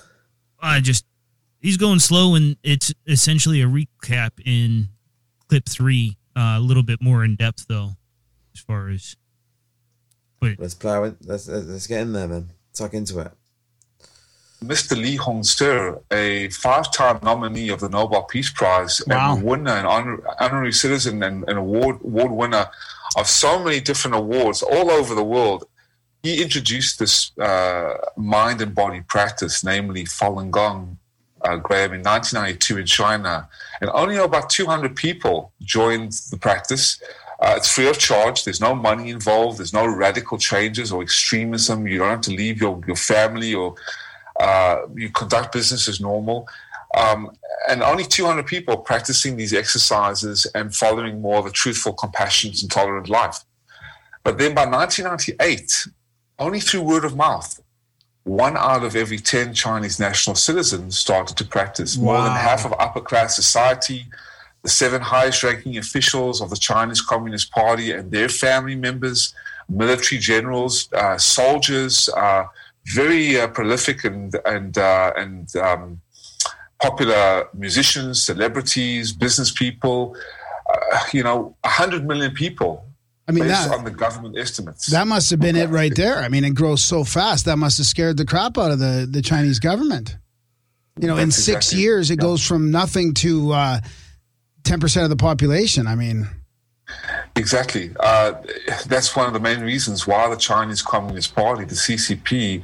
I 0.59 0.79
just 0.79 1.05
he's 1.59 1.77
going 1.77 1.99
slow, 1.99 2.35
and 2.35 2.57
it's 2.63 2.93
essentially 3.07 3.61
a 3.61 3.65
recap 3.65 4.31
in 4.45 4.89
clip 5.47 5.67
three. 5.67 6.17
Uh, 6.35 6.57
a 6.57 6.59
little 6.59 6.81
bit 6.81 6.99
more 6.99 7.23
in 7.23 7.35
depth 7.35 7.65
though, 7.67 7.91
as 8.55 8.61
far 8.61 8.89
as. 8.89 9.15
Wait. 10.41 10.59
Let's 10.59 10.73
play 10.73 10.99
with. 10.99 11.17
Let's 11.25 11.47
let's 11.47 11.87
get 11.87 12.01
in 12.01 12.13
there, 12.13 12.27
man. 12.27 12.49
Talk 12.73 12.93
into 12.93 13.19
it. 13.19 13.31
Mr. 14.67 14.97
Li 14.97 15.17
Hongzhi, 15.17 16.01
a 16.11 16.49
five-time 16.49 17.19
nominee 17.23 17.69
of 17.69 17.79
the 17.79 17.89
Nobel 17.89 18.23
Peace 18.23 18.51
Prize 18.51 19.01
wow. 19.07 19.35
and 19.35 19.43
winner 19.43 19.71
and 19.71 19.87
honor, 19.87 20.23
honorary 20.39 20.71
citizen 20.71 21.21
and, 21.23 21.43
and 21.47 21.57
award 21.57 21.97
award 22.03 22.31
winner 22.31 22.69
of 23.17 23.27
so 23.27 23.63
many 23.63 23.79
different 23.79 24.15
awards 24.15 24.61
all 24.61 24.89
over 24.89 25.13
the 25.13 25.23
world, 25.23 25.67
he 26.23 26.41
introduced 26.41 26.99
this 26.99 27.37
uh, 27.37 27.95
mind 28.15 28.61
and 28.61 28.73
body 28.73 29.01
practice, 29.01 29.63
namely 29.63 30.05
Falun 30.05 30.49
Gong, 30.49 30.97
uh, 31.41 31.57
Graham, 31.57 31.93
in 31.93 32.01
1992 32.01 32.77
in 32.77 32.85
China. 32.85 33.49
And 33.81 33.89
only 33.93 34.15
about 34.15 34.49
200 34.49 34.95
people 34.95 35.51
joined 35.61 36.13
the 36.31 36.37
practice. 36.37 37.01
Uh, 37.41 37.55
it's 37.57 37.67
free 37.67 37.89
of 37.89 37.99
charge. 37.99 38.45
There's 38.45 38.61
no 38.61 38.73
money 38.73 39.09
involved. 39.09 39.59
There's 39.59 39.73
no 39.73 39.85
radical 39.85 40.37
changes 40.37 40.93
or 40.93 41.01
extremism. 41.01 41.85
You 41.87 41.97
don't 41.99 42.09
have 42.09 42.21
to 42.21 42.31
leave 42.31 42.61
your, 42.61 42.79
your 42.87 42.95
family 42.95 43.53
or 43.53 43.75
uh, 44.43 44.87
you 44.93 45.09
conduct 45.09 45.53
business 45.53 45.87
as 45.87 46.01
normal. 46.01 46.47
Um, 46.95 47.31
and 47.69 47.81
only 47.81 48.03
200 48.03 48.45
people 48.45 48.75
practicing 48.77 49.37
these 49.37 49.53
exercises 49.53 50.45
and 50.53 50.75
following 50.75 51.21
more 51.21 51.37
of 51.39 51.45
a 51.45 51.49
truthful, 51.49 51.93
compassionate, 51.93 52.61
and 52.61 52.69
tolerant 52.69 53.07
life. 53.07 53.39
But 54.23 54.37
then 54.37 54.53
by 54.53 54.65
1998, 54.65 55.87
only 56.39 56.59
through 56.59 56.81
word 56.81 57.05
of 57.05 57.15
mouth, 57.15 57.61
one 58.23 58.57
out 58.57 58.83
of 58.83 58.95
every 58.95 59.17
10 59.17 59.53
Chinese 59.53 59.99
national 59.99 60.35
citizens 60.35 60.97
started 60.97 61.37
to 61.37 61.45
practice. 61.45 61.97
Wow. 61.97 62.13
More 62.13 62.23
than 62.23 62.35
half 62.35 62.65
of 62.65 62.73
upper 62.79 63.01
class 63.01 63.35
society, 63.35 64.05
the 64.61 64.69
seven 64.69 65.01
highest 65.01 65.41
ranking 65.43 65.77
officials 65.77 66.41
of 66.41 66.49
the 66.49 66.57
Chinese 66.57 67.01
Communist 67.01 67.51
Party 67.51 67.91
and 67.91 68.11
their 68.11 68.29
family 68.29 68.75
members, 68.75 69.33
military 69.69 70.19
generals, 70.19 70.91
uh, 70.93 71.17
soldiers, 71.17 72.09
uh, 72.09 72.45
very 72.87 73.39
uh, 73.39 73.47
prolific 73.47 74.03
and 74.03 74.35
and 74.45 74.77
uh, 74.77 75.13
and 75.15 75.53
um, 75.55 76.01
popular 76.81 77.47
musicians, 77.53 78.23
celebrities, 78.25 79.13
business 79.13 79.51
people. 79.51 80.15
Uh, 80.73 80.99
you 81.11 81.23
know, 81.23 81.55
hundred 81.65 82.05
million 82.07 82.33
people. 82.33 82.85
I 83.27 83.31
mean, 83.31 83.43
based 83.45 83.69
that- 83.69 83.77
on 83.77 83.83
the 83.85 83.91
government 83.91 84.37
estimates. 84.37 84.87
That 84.87 85.07
must 85.07 85.29
have 85.29 85.39
been 85.39 85.55
it 85.55 85.69
right 85.69 85.93
there. 85.95 86.17
I 86.17 86.27
mean, 86.29 86.43
it 86.43 86.55
grows 86.55 86.83
so 86.83 87.03
fast. 87.03 87.45
That 87.45 87.57
must 87.57 87.77
have 87.77 87.87
scared 87.87 88.17
the 88.17 88.25
crap 88.25 88.57
out 88.57 88.71
of 88.71 88.79
the, 88.79 89.07
the 89.09 89.21
Chinese 89.21 89.59
government. 89.59 90.17
You 90.99 91.07
know, 91.07 91.17
in 91.17 91.31
six 91.31 91.67
exactly- 91.67 91.81
years, 91.81 92.11
it 92.11 92.17
goes 92.17 92.45
from 92.45 92.71
nothing 92.71 93.13
to 93.15 93.51
uh, 93.53 93.79
10% 94.63 95.03
of 95.03 95.09
the 95.09 95.15
population. 95.15 95.87
I 95.87 95.95
mean, 95.95 96.27
Exactly. 97.35 97.91
Uh, 97.99 98.33
that's 98.85 99.15
one 99.15 99.27
of 99.27 99.33
the 99.33 99.39
main 99.39 99.61
reasons 99.61 100.05
why 100.05 100.29
the 100.29 100.35
Chinese 100.35 100.81
Communist 100.81 101.35
Party, 101.35 101.65
the 101.65 101.75
CCP, 101.75 102.63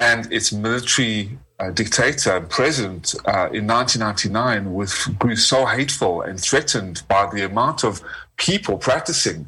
and 0.00 0.32
its 0.32 0.52
military 0.52 1.38
uh, 1.60 1.70
dictator 1.70 2.36
and 2.36 2.50
president 2.50 3.14
uh, 3.26 3.48
in 3.52 3.66
1999 3.66 4.74
was, 4.74 5.06
grew 5.18 5.36
so 5.36 5.64
hateful 5.64 6.22
and 6.22 6.40
threatened 6.40 7.02
by 7.08 7.30
the 7.32 7.44
amount 7.44 7.84
of 7.84 8.02
people 8.36 8.76
practicing. 8.76 9.46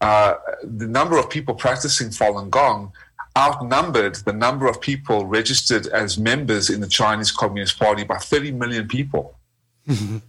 Uh, 0.00 0.34
the 0.64 0.88
number 0.88 1.16
of 1.16 1.30
people 1.30 1.54
practicing 1.54 2.08
Falun 2.08 2.50
Gong 2.50 2.92
outnumbered 3.38 4.16
the 4.16 4.32
number 4.32 4.66
of 4.66 4.80
people 4.80 5.26
registered 5.26 5.86
as 5.88 6.18
members 6.18 6.68
in 6.70 6.80
the 6.80 6.88
Chinese 6.88 7.30
Communist 7.30 7.78
Party 7.78 8.04
by 8.04 8.16
30 8.18 8.52
million 8.52 8.88
people. 8.88 9.38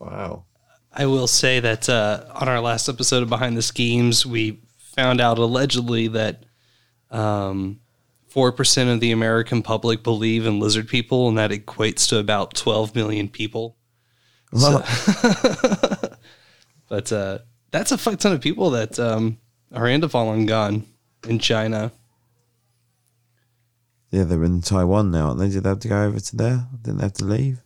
Wow. 0.00 0.44
I 0.96 1.06
will 1.06 1.26
say 1.26 1.58
that 1.60 1.88
uh, 1.88 2.24
on 2.34 2.48
our 2.48 2.60
last 2.60 2.88
episode 2.88 3.22
of 3.24 3.28
Behind 3.28 3.56
the 3.56 3.62
Schemes, 3.62 4.24
we 4.24 4.60
found 4.78 5.20
out 5.20 5.38
allegedly 5.38 6.06
that 6.08 6.44
um, 7.10 7.80
4% 8.32 8.92
of 8.92 9.00
the 9.00 9.10
American 9.10 9.62
public 9.62 10.02
believe 10.04 10.46
in 10.46 10.60
lizard 10.60 10.88
people, 10.88 11.28
and 11.28 11.36
that 11.36 11.50
equates 11.50 12.08
to 12.10 12.18
about 12.18 12.54
12 12.54 12.94
million 12.94 13.28
people. 13.28 13.76
So- 14.56 14.84
but 16.88 17.10
uh, 17.10 17.38
that's 17.72 17.90
a 17.90 17.98
fuck 17.98 18.20
ton 18.20 18.32
of 18.32 18.40
people 18.40 18.70
that 18.70 18.98
um, 19.00 19.38
are 19.72 19.88
into 19.88 20.06
Falun 20.06 20.46
Gong 20.46 20.86
in 21.28 21.40
China. 21.40 21.90
Yeah, 24.12 24.22
they're 24.22 24.44
in 24.44 24.60
Taiwan 24.60 25.10
now, 25.10 25.30
aren't 25.30 25.40
they? 25.40 25.48
Did 25.48 25.64
they 25.64 25.68
have 25.70 25.80
to 25.80 25.88
go 25.88 26.04
over 26.04 26.20
to 26.20 26.36
there? 26.36 26.68
Didn't 26.82 26.98
they 26.98 27.04
have 27.04 27.14
to 27.14 27.24
leave? 27.24 27.60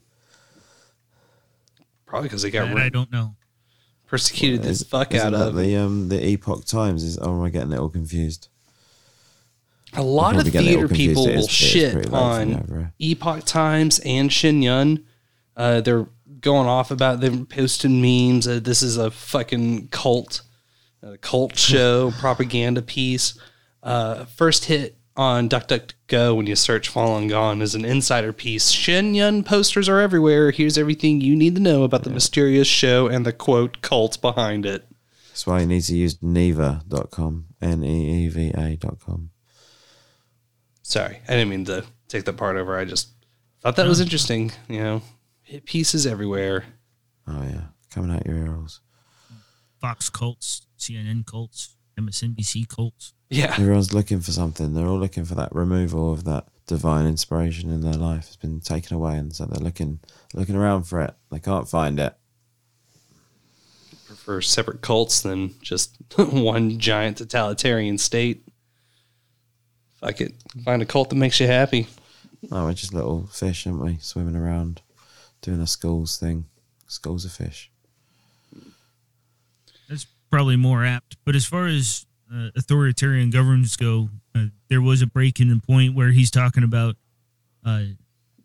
Probably 2.08 2.28
because 2.28 2.42
they 2.42 2.50
got 2.50 2.68
That 2.68 2.78
I 2.78 2.88
don't 2.88 3.12
know. 3.12 3.36
persecuted 4.06 4.62
the 4.62 4.70
Is- 4.70 4.82
fuck 4.82 5.14
isn't 5.14 5.34
out 5.34 5.38
that 5.38 5.48
of. 5.48 5.56
the 5.56 5.76
um 5.76 6.08
the 6.08 6.24
Epoch 6.26 6.64
Times. 6.64 7.04
Is 7.04 7.18
oh, 7.20 7.36
am 7.36 7.42
I 7.42 7.50
getting 7.50 7.72
it 7.72 7.78
all 7.78 7.88
confused? 7.90 8.48
A 9.94 10.02
lot 10.02 10.30
of 10.36 10.42
Probably 10.42 10.50
getting 10.50 10.68
it 10.68 10.70
all 10.70 10.74
theater 10.74 10.88
confused. 10.88 11.10
people 11.16 11.26
It 11.26 11.30
is- 11.30 11.36
will 11.36 11.44
it 11.44 11.48
is 11.48 11.50
shit 11.50 11.92
pretty 11.92 12.08
late 12.08 12.18
for 12.18 12.24
on 12.24 12.54
over. 12.54 12.92
Epoch 12.98 13.44
Times 13.44 13.98
and 14.00 14.32
Shen 14.32 14.62
Yun. 14.62 15.04
Uh, 15.56 15.80
they're 15.80 16.06
going 16.40 16.66
off 16.68 16.90
about 16.90 17.20
them 17.20 17.46
posting 17.46 18.00
memes. 18.00 18.46
Uh, 18.46 18.60
this 18.62 18.82
is 18.82 18.96
a 18.96 19.10
fucking 19.10 19.88
cult, 19.88 20.42
a 21.02 21.16
cult 21.18 21.56
show, 21.58 22.10
propaganda 22.12 22.80
piece. 22.82 23.38
Uh, 23.82 24.24
first 24.26 24.66
hit 24.66 24.97
on 25.18 25.48
DuckDuckGo 25.48 26.36
when 26.36 26.46
you 26.46 26.54
search 26.54 26.94
Falun 26.94 27.28
Gong 27.28 27.60
is 27.60 27.74
an 27.74 27.84
insider 27.84 28.32
piece. 28.32 28.70
Shen 28.70 29.14
Yun 29.14 29.42
posters 29.42 29.88
are 29.88 30.00
everywhere. 30.00 30.52
Here's 30.52 30.78
everything 30.78 31.20
you 31.20 31.34
need 31.34 31.56
to 31.56 31.60
know 31.60 31.82
about 31.82 32.04
the 32.04 32.10
mysterious 32.10 32.68
show 32.68 33.08
and 33.08 33.26
the 33.26 33.32
quote 33.32 33.82
cult 33.82 34.20
behind 34.20 34.64
it. 34.64 34.86
That's 35.30 35.44
why 35.46 35.60
you 35.60 35.66
need 35.66 35.82
to 35.82 35.96
use 35.96 36.18
neeva.com. 36.18 37.46
N 37.60 37.84
E 37.84 38.26
E 38.26 38.28
V 38.28 38.52
A.com. 38.56 39.30
Sorry, 40.82 41.18
I 41.28 41.32
didn't 41.32 41.50
mean 41.50 41.64
to 41.64 41.84
take 42.06 42.24
that 42.24 42.36
part 42.36 42.56
over. 42.56 42.78
I 42.78 42.84
just 42.84 43.08
thought 43.60 43.74
that 43.76 43.86
was 43.86 44.00
interesting. 44.00 44.52
You 44.68 44.80
know, 44.80 45.02
hit 45.42 45.66
pieces 45.66 46.06
everywhere. 46.06 46.64
Oh 47.26 47.42
yeah, 47.42 47.62
coming 47.92 48.14
out 48.14 48.24
your 48.24 48.36
ear 48.36 48.52
holes. 48.52 48.80
Fox 49.80 50.08
cults, 50.10 50.66
CNN 50.78 51.26
cults, 51.26 51.76
MSNBC 51.98 52.68
cults. 52.68 53.14
Yeah. 53.30 53.54
Everyone's 53.58 53.92
looking 53.92 54.20
for 54.20 54.32
something. 54.32 54.72
They're 54.72 54.86
all 54.86 54.98
looking 54.98 55.24
for 55.24 55.34
that 55.34 55.54
removal 55.54 56.12
of 56.12 56.24
that 56.24 56.46
divine 56.66 57.06
inspiration 57.06 57.70
in 57.70 57.82
their 57.82 57.94
life. 57.94 58.26
It's 58.28 58.36
been 58.36 58.60
taken 58.60 58.96
away, 58.96 59.16
and 59.16 59.34
so 59.34 59.44
they're 59.44 59.62
looking 59.62 60.00
looking 60.34 60.56
around 60.56 60.84
for 60.84 61.00
it. 61.00 61.14
They 61.30 61.38
can't 61.38 61.68
find 61.68 62.00
it. 62.00 62.14
prefer 64.06 64.40
separate 64.40 64.80
cults 64.80 65.20
than 65.20 65.54
just 65.60 65.96
one 66.16 66.78
giant 66.78 67.18
totalitarian 67.18 67.98
state. 67.98 68.46
Fuck 70.00 70.20
it. 70.20 70.34
Find 70.64 70.80
a 70.80 70.86
cult 70.86 71.10
that 71.10 71.16
makes 71.16 71.40
you 71.40 71.46
happy. 71.46 71.88
Oh, 72.52 72.66
we're 72.66 72.74
just 72.74 72.94
little 72.94 73.26
fish, 73.26 73.66
aren't 73.66 73.82
we? 73.82 73.98
Swimming 74.00 74.36
around, 74.36 74.80
doing 75.42 75.60
a 75.60 75.66
schools 75.66 76.18
thing. 76.18 76.44
Schools 76.86 77.24
of 77.24 77.32
fish. 77.32 77.70
That's 79.88 80.06
probably 80.30 80.56
more 80.56 80.84
apt. 80.84 81.16
But 81.24 81.34
as 81.34 81.44
far 81.44 81.66
as 81.66 82.06
uh, 82.32 82.48
authoritarian 82.56 83.30
governments 83.30 83.76
go, 83.76 84.10
uh, 84.34 84.46
there 84.68 84.82
was 84.82 85.02
a 85.02 85.06
break 85.06 85.40
in 85.40 85.48
the 85.48 85.60
point 85.60 85.94
where 85.94 86.10
he's 86.10 86.30
talking 86.30 86.62
about, 86.62 86.96
uh, 87.64 87.82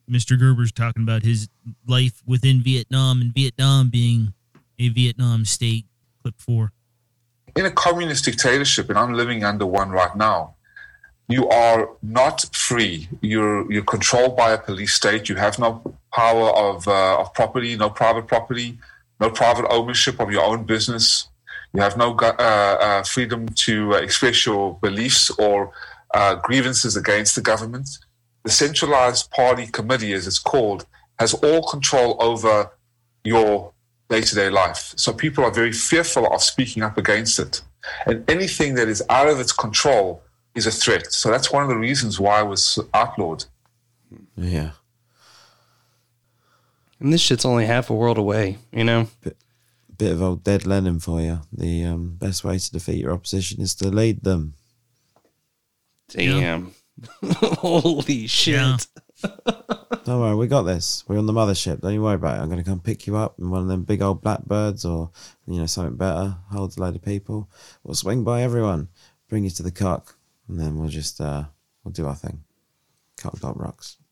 Mr. 0.10 0.38
Gerber's 0.38 0.72
talking 0.72 1.04
about 1.04 1.24
his 1.24 1.50
life 1.88 2.22
within 2.26 2.62
Vietnam 2.62 3.22
and 3.22 3.34
Vietnam 3.34 3.90
being 3.90 4.34
a 4.80 4.90
Vietnam 4.90 5.46
state. 5.46 5.86
Clip 6.22 6.36
four. 6.38 6.72
in 7.56 7.66
a 7.66 7.72
communist 7.72 8.26
dictatorship, 8.26 8.90
and 8.90 8.98
I'm 8.98 9.14
living 9.14 9.44
under 9.44 9.66
one 9.66 9.90
right 9.90 10.16
now, 10.16 10.56
you 11.28 11.48
are 11.50 11.90
not 12.02 12.46
free. 12.56 13.08
You're 13.22 13.72
you're 13.72 13.84
controlled 13.84 14.36
by 14.36 14.52
a 14.52 14.58
police 14.58 14.94
state. 14.94 15.30
You 15.30 15.36
have 15.36 15.60
no 15.60 15.96
power 16.14 16.50
of 16.50 16.88
uh, 16.88 17.20
of 17.22 17.34
property, 17.34 17.76
no 17.76 17.90
private 17.90 18.28
property, 18.28 18.78
no 19.20 19.30
private 19.30 19.68
ownership 19.70 20.20
of 20.20 20.32
your 20.32 20.44
own 20.44 20.64
business. 20.66 21.30
You 21.74 21.82
have 21.82 21.98
no 21.98 22.16
uh, 22.16 22.26
uh, 22.40 23.04
freedom 23.04 23.50
to 23.66 23.94
uh, 23.94 23.98
express 23.98 24.46
your 24.46 24.78
beliefs 24.80 25.32
or 25.32 25.72
uh, 26.14 26.36
grievances 26.36 26.96
against 26.96 27.36
the 27.36 27.42
government. 27.42 27.90
The 28.44 28.52
centralized 28.52 29.32
party 29.32 29.68
committee, 29.68 30.14
as 30.14 30.28
it's 30.28 30.38
called, 30.38 30.86
has 31.18 31.34
all 31.34 31.68
control 31.68 32.18
over 32.20 32.72
your 33.24 33.74
day 34.10 34.22
to 34.22 34.36
day 34.36 34.50
life. 34.50 34.94
So 34.98 35.14
people 35.14 35.44
are 35.44 35.52
very 35.52 35.72
fearful 35.72 36.32
of 36.32 36.44
speaking 36.44 36.84
up 36.84 36.98
against 36.98 37.40
it. 37.40 37.62
And 38.06 38.30
anything 38.30 38.76
that 38.76 38.88
is 38.88 39.02
out 39.10 39.28
of 39.28 39.40
its 39.40 39.52
control 39.52 40.22
is 40.54 40.68
a 40.68 40.72
threat. 40.72 41.12
So 41.12 41.32
that's 41.32 41.52
one 41.52 41.64
of 41.64 41.70
the 41.70 41.78
reasons 41.78 42.20
why 42.20 42.42
it 42.42 42.48
was 42.48 42.80
outlawed. 42.94 43.46
Yeah. 44.38 44.72
And 47.00 47.12
this 47.12 47.22
shit's 47.22 47.46
only 47.46 47.66
half 47.66 47.90
a 47.90 47.96
world 47.96 48.18
away, 48.18 48.58
you 48.72 48.84
know? 48.84 49.08
Bit 49.98 50.14
of 50.14 50.22
old 50.22 50.44
dead 50.44 50.66
Lenin 50.66 51.00
for 51.00 51.22
you. 51.22 51.42
The 51.52 51.86
um, 51.86 52.16
best 52.16 52.44
way 52.44 52.58
to 52.58 52.72
defeat 52.72 53.02
your 53.02 53.12
opposition 53.12 53.62
is 53.62 53.76
to 53.76 53.90
lead 53.90 54.24
them. 54.24 54.56
Damn. 56.10 56.74
Holy 57.24 58.28
shit. 58.28 58.54
Yeah. 58.56 58.78
Don't 60.04 60.20
worry, 60.20 60.36
we 60.36 60.48
got 60.48 60.64
this. 60.64 61.04
We're 61.08 61.18
on 61.18 61.28
the 61.28 61.34
mothership. 61.34 61.82
Don't 61.82 61.94
you 61.94 62.02
worry 62.02 62.16
about 62.16 62.38
it. 62.38 62.42
I'm 62.42 62.50
going 62.50 62.62
to 62.62 62.70
come 62.70 62.80
pick 62.80 63.08
you 63.08 63.16
up 63.16 63.40
in 63.40 63.50
one 63.50 63.62
of 63.62 63.68
them 63.68 63.84
big 63.84 64.02
old 64.02 64.22
blackbirds 64.22 64.84
or, 64.84 65.12
you 65.48 65.60
know, 65.60 65.66
something 65.66 65.96
better. 65.96 66.36
Holds 66.52 66.78
a 66.78 66.82
load 66.82 66.96
of 66.96 67.02
people. 67.02 67.50
We'll 67.84 67.96
swing 67.96 68.24
by 68.24 68.42
everyone, 68.42 68.90
bring 69.30 69.46
you 69.46 69.50
to 69.52 69.64
the 69.64 69.72
cock, 69.72 70.18
and 70.48 70.60
then 70.60 70.78
we'll 70.78 70.90
just, 70.90 71.22
uh, 71.22 71.46
we'll 71.84 71.94
do 71.94 72.06
our 72.06 72.16
thing. 72.16 72.44
Cock 73.18 73.40
dot 73.40 73.60
rocks. 73.60 73.98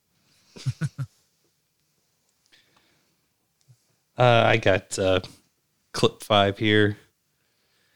Uh, 4.17 4.43
I 4.45 4.57
got 4.57 4.99
uh, 4.99 5.19
clip 5.93 6.23
five 6.23 6.57
here. 6.57 6.97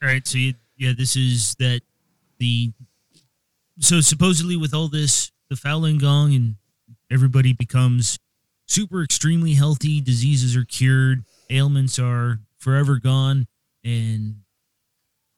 All 0.02 0.08
right, 0.08 0.26
so 0.26 0.38
you, 0.38 0.54
yeah, 0.76 0.92
this 0.96 1.16
is 1.16 1.54
that 1.58 1.80
the 2.38 2.72
so 3.78 4.00
supposedly 4.00 4.56
with 4.56 4.74
all 4.74 4.88
this, 4.88 5.32
the 5.48 5.56
Falun 5.56 6.00
Gong 6.00 6.34
and 6.34 6.56
everybody 7.10 7.52
becomes 7.52 8.18
super 8.66 9.02
extremely 9.02 9.54
healthy. 9.54 10.00
Diseases 10.00 10.56
are 10.56 10.64
cured, 10.64 11.24
ailments 11.50 11.98
are 11.98 12.40
forever 12.58 12.96
gone, 12.98 13.46
and 13.84 14.36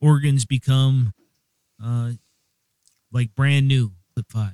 organs 0.01 0.45
become 0.45 1.13
uh, 1.83 2.11
like 3.11 3.33
brand 3.35 3.67
new. 3.67 3.91
Clip 4.13 4.25
five. 4.29 4.53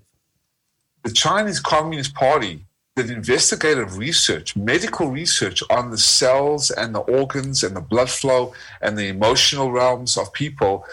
The 1.03 1.11
Chinese 1.11 1.59
Communist 1.59 2.13
Party 2.15 2.65
did 2.95 3.11
investigative 3.11 3.97
research, 3.97 4.55
medical 4.55 5.09
research 5.09 5.61
on 5.69 5.91
the 5.91 5.97
cells 5.97 6.71
and 6.71 6.95
the 6.95 6.99
organs 6.99 7.61
and 7.61 7.75
the 7.75 7.81
blood 7.81 8.09
flow 8.09 8.53
and 8.81 8.97
the 8.97 9.07
emotional 9.07 9.69
realms 9.71 10.17
of 10.17 10.31
people, 10.31 10.85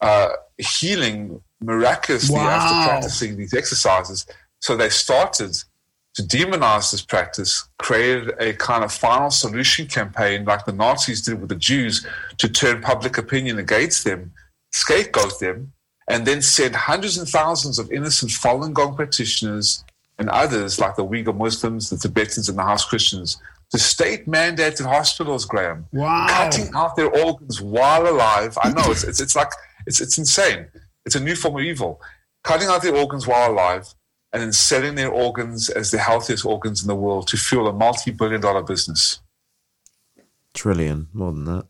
uh, 0.00 0.30
healing 0.58 1.42
miraculously 1.60 2.36
after 2.36 2.88
practicing 2.88 3.36
these 3.36 3.52
exercises. 3.52 4.26
So 4.60 4.76
they 4.76 4.90
started 4.90 5.56
to 6.14 6.22
demonize 6.22 6.92
this 6.92 7.02
practice, 7.02 7.68
created 7.78 8.32
a 8.38 8.52
kind 8.54 8.84
of 8.84 8.92
final 8.92 9.30
solution 9.30 9.86
campaign 9.86 10.44
like 10.44 10.64
the 10.66 10.72
Nazis 10.72 11.22
did 11.22 11.40
with 11.40 11.48
the 11.48 11.56
Jews 11.56 12.06
to 12.38 12.48
turn 12.48 12.80
public 12.80 13.18
opinion 13.18 13.58
against 13.58 14.04
them, 14.04 14.32
scapegoat 14.72 15.40
them, 15.40 15.72
and 16.08 16.26
then 16.26 16.42
sent 16.42 16.74
hundreds 16.74 17.18
and 17.18 17.28
thousands 17.28 17.80
of 17.80 17.90
innocent 17.90 18.30
Falun 18.30 18.72
Gong 18.72 18.94
practitioners 18.94 19.84
and 20.20 20.28
others, 20.28 20.78
like 20.78 20.94
the 20.96 21.04
Uyghur 21.04 21.36
Muslims, 21.36 21.88
the 21.88 21.96
Tibetans, 21.96 22.48
and 22.50 22.58
the 22.58 22.62
House 22.62 22.84
Christians, 22.84 23.38
to 23.70 23.78
state 23.78 24.26
mandated 24.26 24.84
hospitals, 24.84 25.46
Graham. 25.46 25.86
Wow. 25.92 26.26
Cutting 26.28 26.70
out 26.74 26.94
their 26.94 27.10
organs 27.24 27.60
while 27.60 28.06
alive. 28.06 28.56
I 28.62 28.68
know, 28.68 28.90
it's, 28.90 29.02
it's, 29.02 29.20
it's 29.20 29.34
like, 29.34 29.48
it's, 29.86 30.00
it's 30.00 30.18
insane. 30.18 30.66
It's 31.06 31.16
a 31.16 31.20
new 31.20 31.34
form 31.34 31.56
of 31.56 31.62
evil. 31.62 32.02
Cutting 32.44 32.68
out 32.68 32.82
their 32.82 32.94
organs 32.94 33.26
while 33.26 33.50
alive 33.50 33.94
and 34.32 34.42
then 34.42 34.52
selling 34.52 34.94
their 34.94 35.10
organs 35.10 35.70
as 35.70 35.90
the 35.90 35.98
healthiest 35.98 36.44
organs 36.44 36.82
in 36.82 36.88
the 36.88 36.94
world 36.94 37.26
to 37.28 37.38
fuel 37.38 37.66
a 37.66 37.72
multi 37.72 38.10
billion 38.10 38.42
dollar 38.42 38.62
business. 38.62 39.20
Trillion, 40.52 41.08
more 41.14 41.32
than 41.32 41.44
that. 41.46 41.66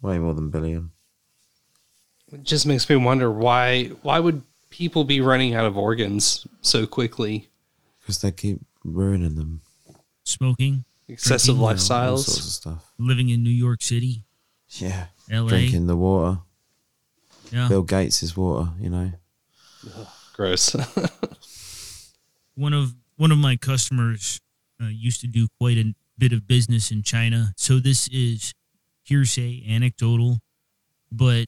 Way 0.00 0.18
more 0.18 0.34
than 0.34 0.50
billion. 0.50 0.92
It 2.32 2.44
just 2.44 2.66
makes 2.66 2.88
me 2.88 2.96
wonder 2.96 3.30
why 3.30 3.86
why 4.02 4.20
would 4.20 4.42
people 4.70 5.04
be 5.04 5.20
running 5.20 5.54
out 5.54 5.66
of 5.66 5.76
organs 5.76 6.46
so 6.62 6.86
quickly? 6.86 7.49
Because 8.10 8.22
they 8.22 8.32
keep 8.32 8.58
ruining 8.82 9.36
them. 9.36 9.60
Smoking, 10.24 10.84
Excessive 11.06 11.54
Drinking, 11.56 11.62
All 11.64 11.76
sorts 11.78 11.90
of 11.90 11.94
lifestyles. 12.34 12.40
stuff. 12.50 12.92
living 12.98 13.28
in 13.28 13.44
New 13.44 13.50
York 13.50 13.82
City, 13.82 14.24
Yeah. 14.70 15.06
L.A. 15.30 15.48
Drinking 15.48 15.86
the 15.86 15.96
water. 15.96 16.40
Yeah. 17.52 17.68
Bill 17.68 17.82
Gates' 17.82 18.24
is 18.24 18.36
water, 18.36 18.70
you 18.80 18.90
know. 18.90 19.12
Gross. 20.34 20.74
one 22.56 22.72
of 22.72 22.94
one 23.16 23.30
of 23.30 23.38
my 23.38 23.56
customers 23.56 24.40
uh, 24.82 24.86
used 24.86 25.20
to 25.20 25.26
do 25.28 25.46
quite 25.60 25.78
a 25.78 25.94
bit 26.18 26.32
of 26.32 26.48
business 26.48 26.90
in 26.90 27.02
China. 27.04 27.52
So 27.56 27.78
this 27.78 28.08
is 28.08 28.52
hearsay, 29.04 29.64
anecdotal, 29.68 30.38
but 31.12 31.46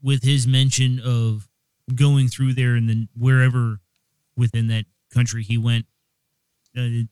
with 0.00 0.22
his 0.22 0.46
mention 0.46 1.00
of 1.04 1.48
going 1.94 2.28
through 2.28 2.54
there 2.54 2.74
and 2.76 2.88
then 2.88 3.08
wherever 3.18 3.80
within 4.36 4.68
that 4.68 4.84
country 5.12 5.42
he 5.42 5.58
went, 5.58 5.86
uh, 6.76 7.06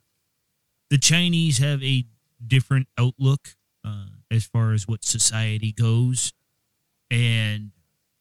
the 0.88 0.98
Chinese 0.98 1.58
have 1.58 1.82
a 1.82 2.04
different 2.44 2.88
outlook 2.98 3.56
uh, 3.84 4.06
as 4.30 4.44
far 4.44 4.72
as 4.72 4.88
what 4.88 5.04
society 5.04 5.72
goes, 5.72 6.32
and 7.10 7.70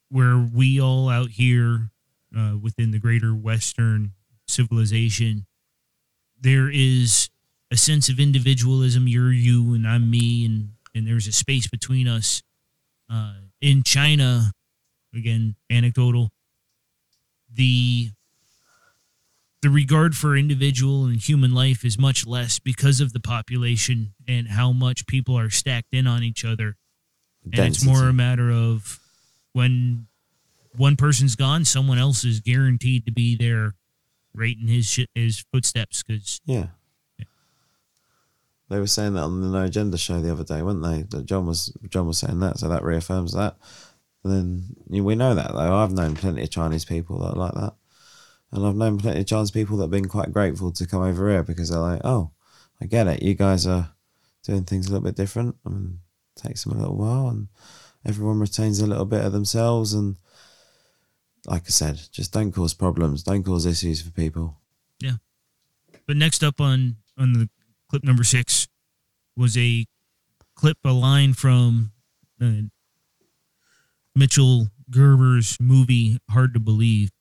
where 0.10 0.38
we 0.38 0.80
all 0.82 1.10
out 1.10 1.32
here 1.32 1.92
uh, 2.38 2.56
within 2.62 2.92
the 2.92 3.00
greater 3.00 3.34
Western 3.34 4.14
civilization, 4.48 5.46
there 6.40 6.70
is 6.70 7.30
a 7.72 7.78
sense 7.78 8.10
of 8.10 8.20
individualism. 8.20 9.08
You're 9.08 9.32
you 9.32 9.74
and 9.74 9.88
I'm 9.88 10.10
me, 10.10 10.46
and 10.46 10.70
and 10.96 11.08
there's 11.08 11.28
a 11.28 11.32
space 11.32 11.68
between 11.68 12.08
us. 12.08 12.42
Uh, 13.12 13.34
in 13.62 13.84
China, 13.84 14.52
again, 15.14 15.56
anecdotal. 15.70 16.32
The 17.52 18.12
the 19.62 19.70
regard 19.70 20.16
for 20.16 20.38
individual 20.38 21.06
and 21.06 21.18
human 21.18 21.54
life 21.54 21.84
is 21.84 22.00
much 22.00 22.26
less 22.26 22.60
because 22.60 23.02
of 23.02 23.14
the 23.14 23.20
population 23.20 24.14
and 24.28 24.48
how 24.50 24.72
much 24.72 25.06
people 25.06 25.38
are 25.38 25.50
stacked 25.50 25.94
in 25.94 26.08
on 26.08 26.24
each 26.24 26.46
other. 26.46 26.78
And 27.54 27.68
it's 27.68 27.84
more 27.84 28.08
a 28.08 28.14
matter 28.14 28.52
of 28.52 29.00
when 29.54 30.08
one 30.76 30.96
person's 30.96 31.36
gone, 31.36 31.66
someone 31.66 31.98
else 31.98 32.24
is 32.24 32.40
guaranteed 32.40 33.06
to 33.06 33.12
be 33.12 33.36
there, 33.36 33.74
right 34.34 34.56
in 34.60 34.68
his 34.68 34.86
shit, 34.86 35.10
his 35.16 35.44
footsteps. 35.52 36.04
Because 36.04 36.42
Yeah. 36.46 36.68
They 38.70 38.80
were 38.80 38.88
saying 38.88 39.14
that 39.16 39.24
on 39.24 39.42
the 39.42 39.48
No 39.48 39.64
Agenda 39.64 39.98
show 39.98 40.22
the 40.22 40.32
other 40.32 40.44
day, 40.44 40.62
weren't 40.62 40.84
they? 40.84 41.02
That 41.02 41.26
John 41.26 41.48
was 41.48 41.76
John 41.90 42.06
was 42.06 42.20
saying 42.20 42.40
that, 42.42 42.60
so 42.60 42.70
that 42.70 42.84
reaffirms 42.84 43.34
that. 43.34 43.58
And 44.24 44.34
then 44.34 45.04
we 45.04 45.16
know 45.16 45.34
that 45.34 45.54
though. 45.54 45.76
I've 45.76 45.92
known 45.92 46.16
plenty 46.16 46.44
of 46.44 46.52
Chinese 46.52 46.86
people 46.86 47.20
that 47.20 47.34
are 47.34 47.40
like 47.40 47.54
that, 47.54 47.74
and 48.52 48.66
I've 48.66 48.76
known 48.76 48.98
plenty 48.98 49.22
of 49.22 49.28
Chinese 49.28 49.52
people 49.52 49.78
that 49.78 49.84
have 49.84 49.92
been 49.92 50.08
quite 50.08 50.34
grateful 50.34 50.72
to 50.72 50.88
come 50.88 51.04
over 51.04 51.30
here 51.30 51.44
because 51.44 51.70
they're 51.70 51.80
like, 51.80 52.02
"Oh, 52.04 52.32
I 52.82 52.86
get 52.86 53.08
it. 53.08 53.22
You 53.22 53.36
guys 53.36 53.68
are 53.68 53.92
doing 54.44 54.64
things 54.64 54.88
a 54.88 54.92
little 54.92 55.06
bit 55.06 55.16
different. 55.16 55.56
I 55.66 55.70
mean, 55.70 56.00
it 56.36 56.42
takes 56.42 56.64
them 56.64 56.74
a 56.74 56.80
little 56.80 56.98
while, 56.98 57.28
and 57.30 57.48
everyone 58.06 58.40
retains 58.40 58.80
a 58.80 58.88
little 58.88 59.06
bit 59.06 59.26
of 59.26 59.32
themselves. 59.32 59.94
And 59.94 60.16
like 61.46 61.64
I 61.66 61.70
said, 61.70 62.00
just 62.12 62.34
don't 62.34 62.52
cause 62.52 62.74
problems, 62.74 63.24
don't 63.24 63.44
cause 63.44 63.66
issues 63.66 64.02
for 64.02 64.12
people. 64.12 64.58
Yeah. 65.00 65.18
But 66.08 66.18
next 66.18 66.44
up 66.44 66.60
on 66.60 66.98
on 67.18 67.34
the 67.34 67.50
clip 67.90 68.04
number 68.04 68.24
six 68.24 68.68
was 69.36 69.58
a 69.58 69.86
clip, 70.56 70.78
a 70.84 70.92
line 70.92 71.34
from 71.34 71.92
uh, 72.42 72.68
Mitchell 74.16 74.68
Gerber's 74.90 75.58
movie 75.60 76.18
Hard 76.30 76.54
to 76.54 76.60
Believe. 76.60 77.12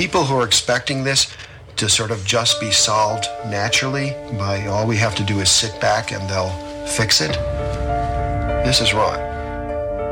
People 0.00 0.24
who 0.24 0.34
are 0.34 0.46
expecting 0.46 1.04
this 1.04 1.30
to 1.76 1.86
sort 1.86 2.10
of 2.10 2.24
just 2.24 2.58
be 2.58 2.70
solved 2.70 3.26
naturally 3.44 4.12
by 4.38 4.66
all 4.66 4.86
we 4.86 4.96
have 4.96 5.14
to 5.16 5.22
do 5.22 5.40
is 5.40 5.50
sit 5.50 5.78
back 5.78 6.10
and 6.10 6.26
they'll 6.26 6.48
fix 6.86 7.20
it, 7.20 7.32
this 8.64 8.80
is 8.80 8.94
wrong. 8.94 9.18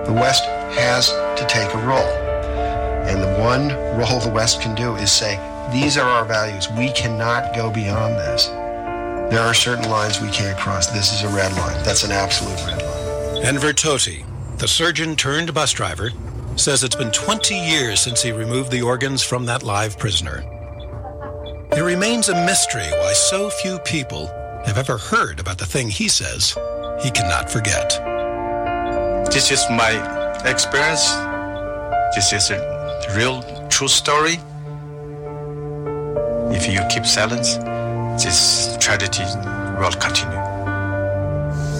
The 0.05 0.12
West 0.12 0.44
has 0.44 1.09
to 1.09 1.47
take 1.48 1.73
a 1.73 1.78
role. 1.86 2.12
And 3.09 3.23
the 3.23 3.43
one 3.43 3.69
role 3.98 4.20
the 4.20 4.31
West 4.31 4.60
can 4.60 4.74
do 4.74 4.94
is 4.97 5.10
say, 5.10 5.36
these 5.73 5.97
are 5.97 6.06
our 6.06 6.27
values. 6.27 6.70
We 6.73 6.93
cannot 6.93 7.56
go 7.56 7.70
beyond 7.70 8.16
this. 8.16 8.48
There 9.31 9.40
are 9.40 9.55
certain 9.55 9.89
lines 9.89 10.20
we 10.20 10.28
can't 10.28 10.59
cross. 10.59 10.89
This 10.89 11.15
is 11.15 11.23
a 11.23 11.35
red 11.35 11.56
line. 11.56 11.82
That's 11.82 12.05
an 12.05 12.12
absolute 12.12 12.62
red 12.66 12.82
line. 12.82 13.43
Enver 13.47 13.73
Tohti, 13.73 14.27
the 14.59 14.69
surgeon 14.69 15.16
turned 15.16 15.55
bus 15.55 15.73
driver, 15.73 16.10
says 16.59 16.82
it's 16.82 16.97
been 16.97 17.12
20 17.12 17.55
years 17.55 18.01
since 18.01 18.20
he 18.20 18.32
removed 18.32 18.72
the 18.72 18.82
organs 18.82 19.22
from 19.22 19.47
that 19.47 19.62
live 19.62 19.97
prisoner. 19.97 20.43
It 21.70 21.82
remains 21.82 22.28
a 22.28 22.44
mystery 22.44 22.89
why 22.90 23.12
so 23.12 23.48
few 23.48 23.78
people 23.80 24.26
have 24.66 24.76
ever 24.76 24.98
heard 24.98 25.39
about 25.39 25.59
the 25.59 25.66
thing 25.66 25.89
he 25.89 26.09
says 26.09 26.59
he 27.01 27.12
cannot 27.12 27.48
forget. 27.48 27.90
This 29.32 29.52
is 29.52 29.64
my 29.70 29.93
experience. 30.44 31.09
This 32.16 32.32
is 32.32 32.51
a 32.51 33.14
real 33.16 33.43
true 33.68 33.86
story. 33.86 34.39
If 36.51 36.66
you 36.66 36.80
keep 36.90 37.06
silence, 37.06 37.56
this 38.22 38.76
tragedy 38.80 39.22
will 39.78 39.93
continue. 39.93 40.39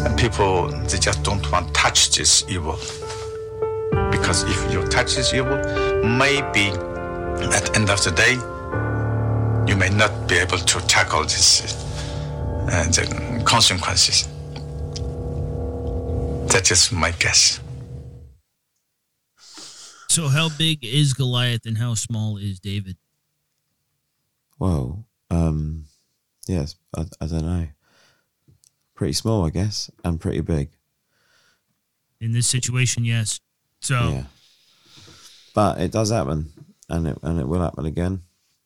And 0.07 0.17
people, 0.17 0.69
they 0.69 0.99
just 0.99 1.25
don't 1.25 1.51
want 1.51 1.67
to 1.67 1.73
touch 1.73 2.17
this 2.17 2.45
evil. 2.49 2.79
Because 4.11 4.45
if 4.45 4.73
you 4.73 4.87
touch 4.89 5.15
this 5.17 5.33
evil, 5.35 5.57
maybe 6.05 6.69
at 7.55 7.67
the 7.67 7.73
end 7.75 7.91
of 7.91 8.03
the 8.03 8.11
day, 8.11 8.35
you 9.71 9.77
may 9.77 9.91
not 9.91 10.29
be 10.29 10.37
able 10.37 10.59
to 10.59 10.81
tackle 10.87 11.23
this 11.23 11.63
uh, 12.71 12.85
the 12.85 13.43
consequences. 13.45 14.27
That 16.53 16.71
is 16.71 16.91
my 16.93 17.11
guess. 17.13 17.61
So, 20.09 20.29
how 20.29 20.49
big 20.49 20.85
is 20.85 21.13
Goliath 21.13 21.67
and 21.67 21.79
how 21.79 21.95
small 21.95 22.39
is 22.39 22.59
David? 22.59 22.97
Well, 24.59 25.05
um, 25.31 25.85
yes, 26.47 26.77
I, 26.97 27.05
I 27.21 27.27
don't 27.27 27.45
know. 27.45 27.69
Pretty 28.95 29.13
small, 29.13 29.45
I 29.45 29.51
guess, 29.51 29.91
and 30.03 30.21
pretty 30.21 30.41
big. 30.41 30.71
In 32.21 32.33
this 32.33 32.49
situation, 32.49 33.05
yes. 33.05 33.39
So, 33.81 33.95
Yeah. 33.95 34.25
But 35.55 35.81
it 35.81 35.91
does 35.91 36.11
happen, 36.11 36.53
and 36.89 37.09
it 37.09 37.19
and 37.23 37.41
it 37.41 37.49
will 37.49 37.61
happen 37.61 37.87
again, 37.87 38.23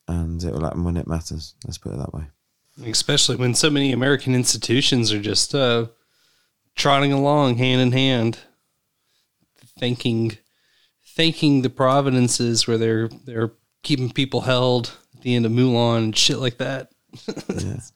and 0.07 0.43
it 0.43 0.53
will 0.53 0.63
happen 0.63 0.83
when 0.83 0.97
it 0.97 1.07
matters. 1.07 1.55
Let's 1.65 1.77
put 1.77 1.93
it 1.93 1.97
that 1.97 2.13
way. 2.13 2.25
Especially 2.85 3.35
when 3.35 3.55
so 3.55 3.69
many 3.69 3.91
American 3.91 4.35
institutions 4.35 5.11
are 5.11 5.21
just 5.21 5.55
uh, 5.55 5.87
trotting 6.75 7.11
along 7.11 7.57
hand 7.57 7.81
in 7.81 7.91
hand, 7.93 8.39
thanking 9.79 10.37
thanking 11.15 11.61
the 11.61 11.69
providences 11.69 12.67
where 12.67 12.77
they're 12.77 13.07
they're 13.25 13.53
keeping 13.83 14.11
people 14.11 14.41
held 14.41 14.97
at 15.15 15.21
the 15.21 15.35
end 15.35 15.45
of 15.45 15.51
Mulan 15.51 15.97
and 15.97 16.17
shit 16.17 16.37
like 16.39 16.57
that. 16.57 16.91
Yeah. 17.49 17.77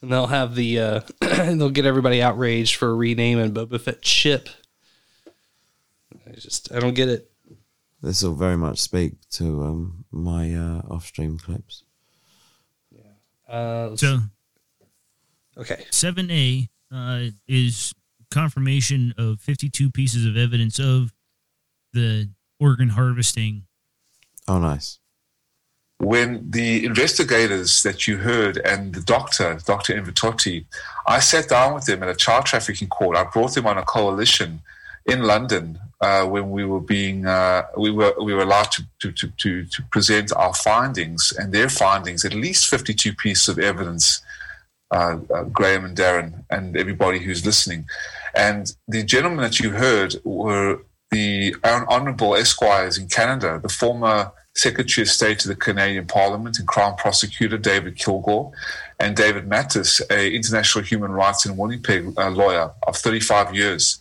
And 0.00 0.12
they'll 0.12 0.28
have 0.28 0.54
the 0.54 0.78
uh, 0.78 1.00
they'll 1.20 1.70
get 1.70 1.84
everybody 1.84 2.22
outraged 2.22 2.76
for 2.76 2.94
renaming 2.94 3.52
Boba 3.52 3.80
Fett 3.80 4.06
ship. 4.06 4.48
I 6.28 6.32
just 6.32 6.70
I 6.72 6.80
don't 6.80 6.94
get 6.94 7.08
it. 7.08 7.30
This 8.02 8.22
will 8.22 8.34
very 8.34 8.56
much 8.56 8.80
speak 8.80 9.14
to 9.32 9.44
um, 9.64 10.04
my 10.12 10.54
uh, 10.54 10.82
off-stream 10.88 11.38
clips. 11.38 11.84
Yeah. 12.90 13.52
Uh, 13.52 13.96
so 13.96 14.18
okay, 15.56 15.84
seven 15.90 16.30
A 16.30 16.68
uh, 16.92 17.24
is 17.46 17.94
confirmation 18.30 19.14
of 19.16 19.40
fifty-two 19.40 19.90
pieces 19.90 20.26
of 20.26 20.36
evidence 20.36 20.78
of 20.78 21.12
the 21.92 22.28
organ 22.60 22.90
harvesting. 22.90 23.64
Oh, 24.46 24.58
nice. 24.58 24.98
when 25.98 26.48
the 26.50 26.84
investigators 26.86 27.82
that 27.82 28.06
you 28.06 28.18
heard 28.18 28.58
and 28.58 28.94
the 28.94 29.00
doctor, 29.00 29.58
Dr. 29.64 29.96
Enver 29.96 30.12
Tohti, 30.12 30.64
I 31.06 31.18
sat 31.18 31.48
down 31.48 31.74
with 31.74 31.86
them 31.86 32.02
in 32.02 32.08
a 32.08 32.14
child 32.14 32.46
trafficking 32.46 32.88
court. 32.88 33.16
I 33.16 33.24
brought 33.24 33.54
them 33.54 33.66
on 33.66 33.78
a 33.78 33.82
coalition 33.82 34.62
in 35.08 35.22
London 35.22 35.78
uh, 36.00 36.24
when 36.26 36.50
we 36.50 36.64
were 36.64 36.80
being 36.80 37.26
uh, 37.26 37.62
we 37.76 37.90
were 37.90 38.14
we 38.22 38.34
were 38.34 38.42
allowed 38.42 38.70
to, 38.72 38.82
to 39.00 39.12
to 39.12 39.28
to 39.38 39.64
to 39.64 39.82
present 39.90 40.32
our 40.36 40.54
findings 40.54 41.32
and 41.36 41.52
their 41.52 41.68
findings. 41.68 42.24
At 42.24 42.34
least 42.34 42.68
fifty 42.68 42.94
two 42.94 43.14
pieces 43.14 43.48
of 43.48 43.58
evidence. 43.58 44.22
Uh, 44.90 45.18
uh, 45.34 45.42
Graham 45.44 45.84
and 45.84 45.94
Darren 45.94 46.44
and 46.48 46.74
everybody 46.74 47.18
who's 47.18 47.44
listening, 47.44 47.84
and 48.34 48.74
the 48.86 49.02
gentlemen 49.02 49.40
that 49.40 49.60
you 49.60 49.72
heard 49.72 50.14
were 50.24 50.80
the 51.10 51.54
honourable 51.64 52.34
esquires 52.34 52.96
in 52.96 53.06
Canada, 53.06 53.60
the 53.62 53.68
former 53.68 54.32
Secretary 54.56 55.02
of 55.02 55.10
State 55.10 55.38
to 55.40 55.48
the 55.48 55.54
Canadian 55.54 56.06
Parliament 56.06 56.58
and 56.58 56.66
Crown 56.66 56.96
Prosecutor 56.96 57.58
David 57.58 57.96
Kilgour, 57.96 58.52
and 58.98 59.14
David 59.14 59.48
Matas, 59.48 60.00
a 60.10 60.34
international 60.34 60.84
human 60.84 61.12
rights 61.12 61.46
in 61.46 61.56
Winnipeg 61.56 62.12
uh, 62.18 62.30
lawyer 62.30 62.72
of 62.86 62.96
35 62.96 63.54
years. 63.54 64.00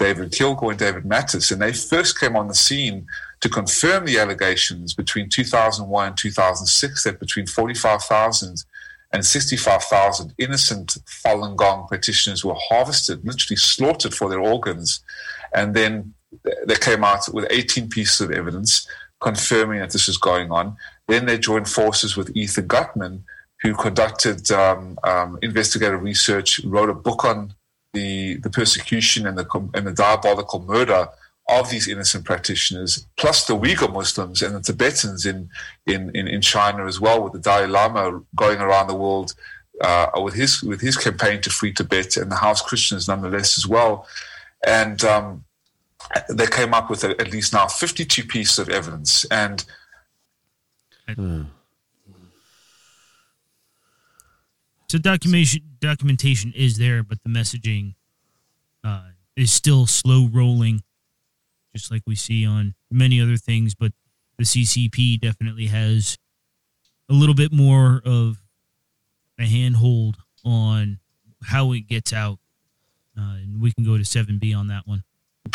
David 0.00 0.32
Kilgour 0.32 0.70
and 0.70 0.78
David 0.78 1.04
Matas, 1.04 1.52
and 1.52 1.60
they 1.60 1.74
first 1.74 2.18
came 2.18 2.34
on 2.34 2.48
the 2.48 2.54
scene 2.54 3.06
to 3.40 3.50
confirm 3.50 4.06
the 4.06 4.18
allegations 4.18 4.94
between 4.94 5.28
2001 5.28 6.06
and 6.06 6.16
2006 6.16 7.04
that 7.04 7.20
between 7.20 7.46
45,000 7.46 8.64
and 9.12 9.26
65,000 9.26 10.32
innocent 10.38 10.96
Falun 11.04 11.54
Gong 11.54 11.86
practitioners 11.86 12.42
were 12.42 12.56
harvested, 12.56 13.26
literally 13.26 13.56
slaughtered 13.56 14.14
for 14.14 14.30
their 14.30 14.40
organs. 14.40 15.04
And 15.54 15.74
then 15.74 16.14
they 16.66 16.76
came 16.76 17.04
out 17.04 17.28
with 17.34 17.46
18 17.50 17.90
pieces 17.90 18.22
of 18.22 18.30
evidence 18.30 18.88
confirming 19.20 19.80
that 19.80 19.90
this 19.90 20.06
was 20.06 20.16
going 20.16 20.50
on. 20.50 20.76
Then 21.08 21.26
they 21.26 21.36
joined 21.36 21.68
forces 21.68 22.16
with 22.16 22.34
Ethan 22.34 22.68
Gutmann, 22.68 23.24
who 23.60 23.74
conducted 23.74 24.50
um, 24.50 24.98
um, 25.04 25.38
investigative 25.42 26.02
research, 26.02 26.60
wrote 26.64 26.88
a 26.88 26.94
book 26.94 27.26
on 27.26 27.52
the, 27.92 28.36
the 28.36 28.50
persecution 28.50 29.26
and 29.26 29.36
the, 29.36 29.70
and 29.74 29.86
the 29.86 29.92
diabolical 29.92 30.60
murder 30.60 31.08
of 31.48 31.70
these 31.70 31.88
innocent 31.88 32.24
practitioners, 32.24 33.06
plus 33.16 33.46
the 33.46 33.56
Uyghur 33.56 33.92
Muslims 33.92 34.40
and 34.40 34.54
the 34.54 34.60
Tibetans 34.60 35.26
in, 35.26 35.50
in, 35.86 36.10
in, 36.14 36.28
in 36.28 36.40
China 36.40 36.86
as 36.86 37.00
well, 37.00 37.22
with 37.22 37.32
the 37.32 37.40
Dalai 37.40 37.66
Lama 37.66 38.22
going 38.36 38.60
around 38.60 38.86
the 38.86 38.94
world 38.94 39.34
uh, 39.80 40.10
with 40.22 40.34
his 40.34 40.62
with 40.62 40.80
his 40.80 40.96
campaign 40.96 41.40
to 41.40 41.50
free 41.50 41.72
Tibet 41.72 42.16
and 42.16 42.30
the 42.30 42.36
house 42.36 42.62
Christians 42.62 43.08
nonetheless 43.08 43.56
as 43.56 43.66
well. 43.66 44.06
And 44.66 45.02
um, 45.04 45.44
they 46.28 46.46
came 46.46 46.74
up 46.74 46.90
with 46.90 47.04
at 47.04 47.32
least 47.32 47.52
now 47.52 47.66
52 47.66 48.24
pieces 48.24 48.58
of 48.58 48.68
evidence. 48.68 49.24
And 49.26 49.64
So 54.90 54.98
documentation 54.98 55.62
documentation 55.78 56.52
is 56.52 56.76
there, 56.76 57.04
but 57.04 57.22
the 57.22 57.28
messaging 57.28 57.94
uh, 58.82 59.10
is 59.36 59.52
still 59.52 59.86
slow 59.86 60.28
rolling, 60.32 60.82
just 61.72 61.92
like 61.92 62.02
we 62.08 62.16
see 62.16 62.44
on 62.44 62.74
many 62.90 63.20
other 63.20 63.36
things. 63.36 63.76
But 63.76 63.92
the 64.36 64.42
CCP 64.42 65.20
definitely 65.20 65.66
has 65.66 66.18
a 67.08 67.12
little 67.12 67.36
bit 67.36 67.52
more 67.52 68.02
of 68.04 68.42
a 69.38 69.44
handhold 69.44 70.16
on 70.44 70.98
how 71.44 71.70
it 71.70 71.86
gets 71.86 72.12
out, 72.12 72.40
uh, 73.16 73.36
and 73.36 73.62
we 73.62 73.70
can 73.70 73.84
go 73.84 73.96
to 73.96 74.04
seven 74.04 74.38
B 74.38 74.52
on 74.52 74.66
that 74.66 74.88
one 74.88 75.04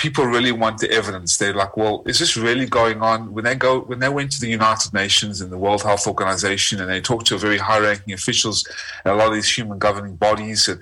people 0.06 0.26
really 0.38 0.52
want 0.52 0.78
the 0.78 0.92
evidence. 0.92 1.32
They're 1.36 1.60
like, 1.64 1.76
well, 1.76 2.04
is 2.06 2.20
this 2.20 2.38
really 2.38 2.68
going 2.68 3.02
on? 3.02 3.34
When 3.34 3.44
they 3.44 3.56
go, 3.56 3.80
when 3.90 4.00
they 4.04 4.14
went 4.18 4.32
to 4.34 4.40
the 4.40 4.52
United 4.62 4.94
Nations 4.94 5.42
and 5.42 5.52
the 5.52 5.58
World 5.58 5.82
Health 5.82 6.06
Organization, 6.06 6.80
and 6.80 6.88
they 6.92 7.02
talked 7.02 7.26
to 7.28 7.38
very 7.48 7.58
high-ranking 7.58 8.14
officials 8.14 8.58
and 9.04 9.12
a 9.14 9.18
lot 9.18 9.30
of 9.30 9.34
these 9.34 9.52
human 9.58 9.80
governing 9.80 10.16
bodies, 10.16 10.68
and 10.68 10.80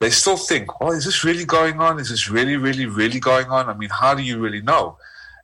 they 0.00 0.10
still 0.10 0.36
think, 0.36 0.80
well, 0.80 0.90
is 0.90 1.04
this 1.04 1.22
really 1.22 1.44
going 1.44 1.76
on? 1.86 2.00
Is 2.00 2.10
this 2.10 2.28
really, 2.28 2.56
really, 2.56 2.86
really 2.86 3.20
going 3.20 3.46
on? 3.46 3.68
I 3.68 3.74
mean, 3.74 3.90
how 3.90 4.12
do 4.18 4.22
you 4.24 4.40
really 4.40 4.62
know? 4.72 4.98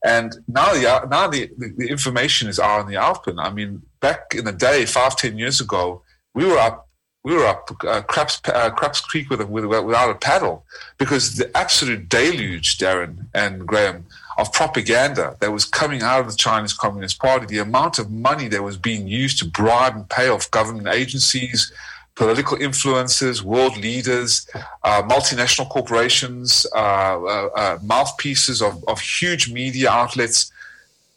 And 0.05 0.29
now 0.49 0.73
the 0.75 0.83
now 1.09 1.29
the, 1.29 1.51
the, 1.57 1.69
the 1.81 1.89
information 1.89 2.49
is 2.49 2.59
out 2.59 2.81
in 2.81 2.89
the 2.89 3.01
open. 3.11 3.39
I 3.39 3.51
mean, 3.51 3.83
back 4.01 4.21
in 4.35 4.45
the 4.45 4.57
day, 4.69 4.87
five, 4.87 5.15
ten 5.15 5.39
years 5.39 5.61
ago, 5.61 6.03
we 6.35 6.45
were 6.47 6.59
up 6.59 6.89
we 7.23 7.35
were 7.35 7.47
up 7.47 7.71
uh, 7.87 8.03
Craps, 8.03 8.41
uh, 8.47 8.71
Craps 8.71 9.01
Creek 9.01 9.29
with, 9.29 9.41
a, 9.41 9.47
with, 9.47 9.65
without 9.65 10.11
a 10.11 10.15
paddle 10.15 10.65
because 10.99 11.37
the 11.37 11.55
absolute 11.57 12.09
deluge, 12.09 12.79
Darren 12.79 13.27
and 13.35 13.67
Graham, 13.67 14.07
of 14.39 14.53
propaganda 14.53 15.37
that 15.41 15.53
was 15.53 15.67
coming 15.67 16.03
out 16.03 16.21
of 16.21 16.31
the 16.31 16.37
Chinese 16.37 16.73
Communist 16.73 17.19
Party, 17.19 17.45
the 17.45 17.59
amount 17.59 17.99
of 17.99 18.11
money 18.11 18.49
that 18.49 18.63
was 18.63 18.79
being 18.79 19.07
used 19.07 19.39
to 19.39 19.45
bribe 19.45 19.95
and 19.95 20.09
pay 20.09 20.29
off 20.29 20.51
government 20.51 20.89
agencies, 20.89 21.71
political 22.15 22.57
influencers, 22.57 23.43
world 23.43 23.77
leaders, 23.77 24.49
uh, 24.85 25.03
multinational 25.03 25.69
corporations, 25.69 26.67
uh, 26.75 26.79
uh, 26.79 27.49
uh, 27.55 27.79
mouthpieces 27.83 28.63
of, 28.63 28.83
of 28.89 28.99
huge 29.01 29.53
media 29.53 29.91
outlets 29.91 30.51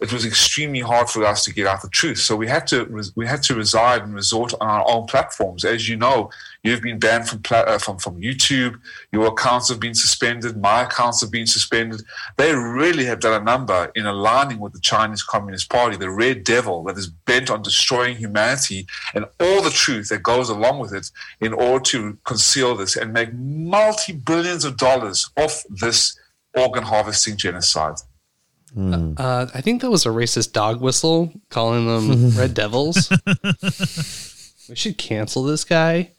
it 0.03 0.11
was 0.11 0.25
extremely 0.25 0.81
hard 0.81 1.09
for 1.09 1.23
us 1.23 1.45
to 1.45 1.53
get 1.53 1.65
out 1.65 1.81
the 1.81 1.87
truth. 1.87 2.17
So 2.17 2.35
we 2.35 2.45
had 2.45 2.67
to 2.67 2.83
we 3.15 3.25
had 3.25 3.41
to 3.43 3.55
reside 3.55 4.01
and 4.01 4.13
resort 4.13 4.53
on 4.59 4.67
our 4.67 4.83
own 4.85 5.05
platforms. 5.07 5.63
As 5.63 5.87
you 5.87 5.95
know, 5.95 6.29
you've 6.61 6.81
been 6.81 6.99
banned 6.99 7.29
from 7.29 7.41
uh, 7.49 7.77
from 7.77 7.99
from 7.99 8.19
YouTube. 8.19 8.75
Your 9.13 9.27
accounts 9.27 9.69
have 9.69 9.79
been 9.79 9.95
suspended. 9.95 10.61
My 10.61 10.81
accounts 10.81 11.21
have 11.21 11.31
been 11.31 11.47
suspended. 11.47 12.01
They 12.35 12.53
really 12.53 13.05
have 13.05 13.21
done 13.21 13.41
a 13.41 13.45
number 13.45 13.93
in 13.95 14.05
aligning 14.05 14.59
with 14.59 14.73
the 14.73 14.81
Chinese 14.81 15.23
Communist 15.23 15.69
Party, 15.69 15.95
the 15.95 16.09
red 16.09 16.43
devil 16.43 16.83
that 16.83 16.97
is 16.97 17.07
bent 17.07 17.49
on 17.49 17.61
destroying 17.61 18.17
humanity 18.17 18.85
and 19.15 19.23
all 19.39 19.61
the 19.61 19.69
truth 19.69 20.09
that 20.09 20.21
goes 20.21 20.49
along 20.49 20.79
with 20.79 20.93
it, 20.93 21.09
in 21.39 21.53
order 21.53 21.81
to 21.91 22.17
conceal 22.25 22.75
this 22.75 22.97
and 22.97 23.13
make 23.13 23.33
multi 23.33 24.11
billions 24.11 24.65
of 24.65 24.75
dollars 24.75 25.29
off 25.37 25.63
this 25.69 26.19
organ 26.53 26.83
harvesting 26.83 27.37
genocide. 27.37 27.95
Mm. 28.75 29.19
Uh, 29.19 29.47
I 29.53 29.61
think 29.61 29.81
that 29.81 29.91
was 29.91 30.05
a 30.05 30.09
racist 30.09 30.51
dog 30.53 30.81
whistle 30.81 31.31
calling 31.49 31.85
them 31.85 32.29
red 32.37 32.53
devils. 32.53 33.11
we 34.69 34.75
should 34.75 34.97
cancel 34.97 35.43
this 35.43 35.63
guy. 35.63 36.11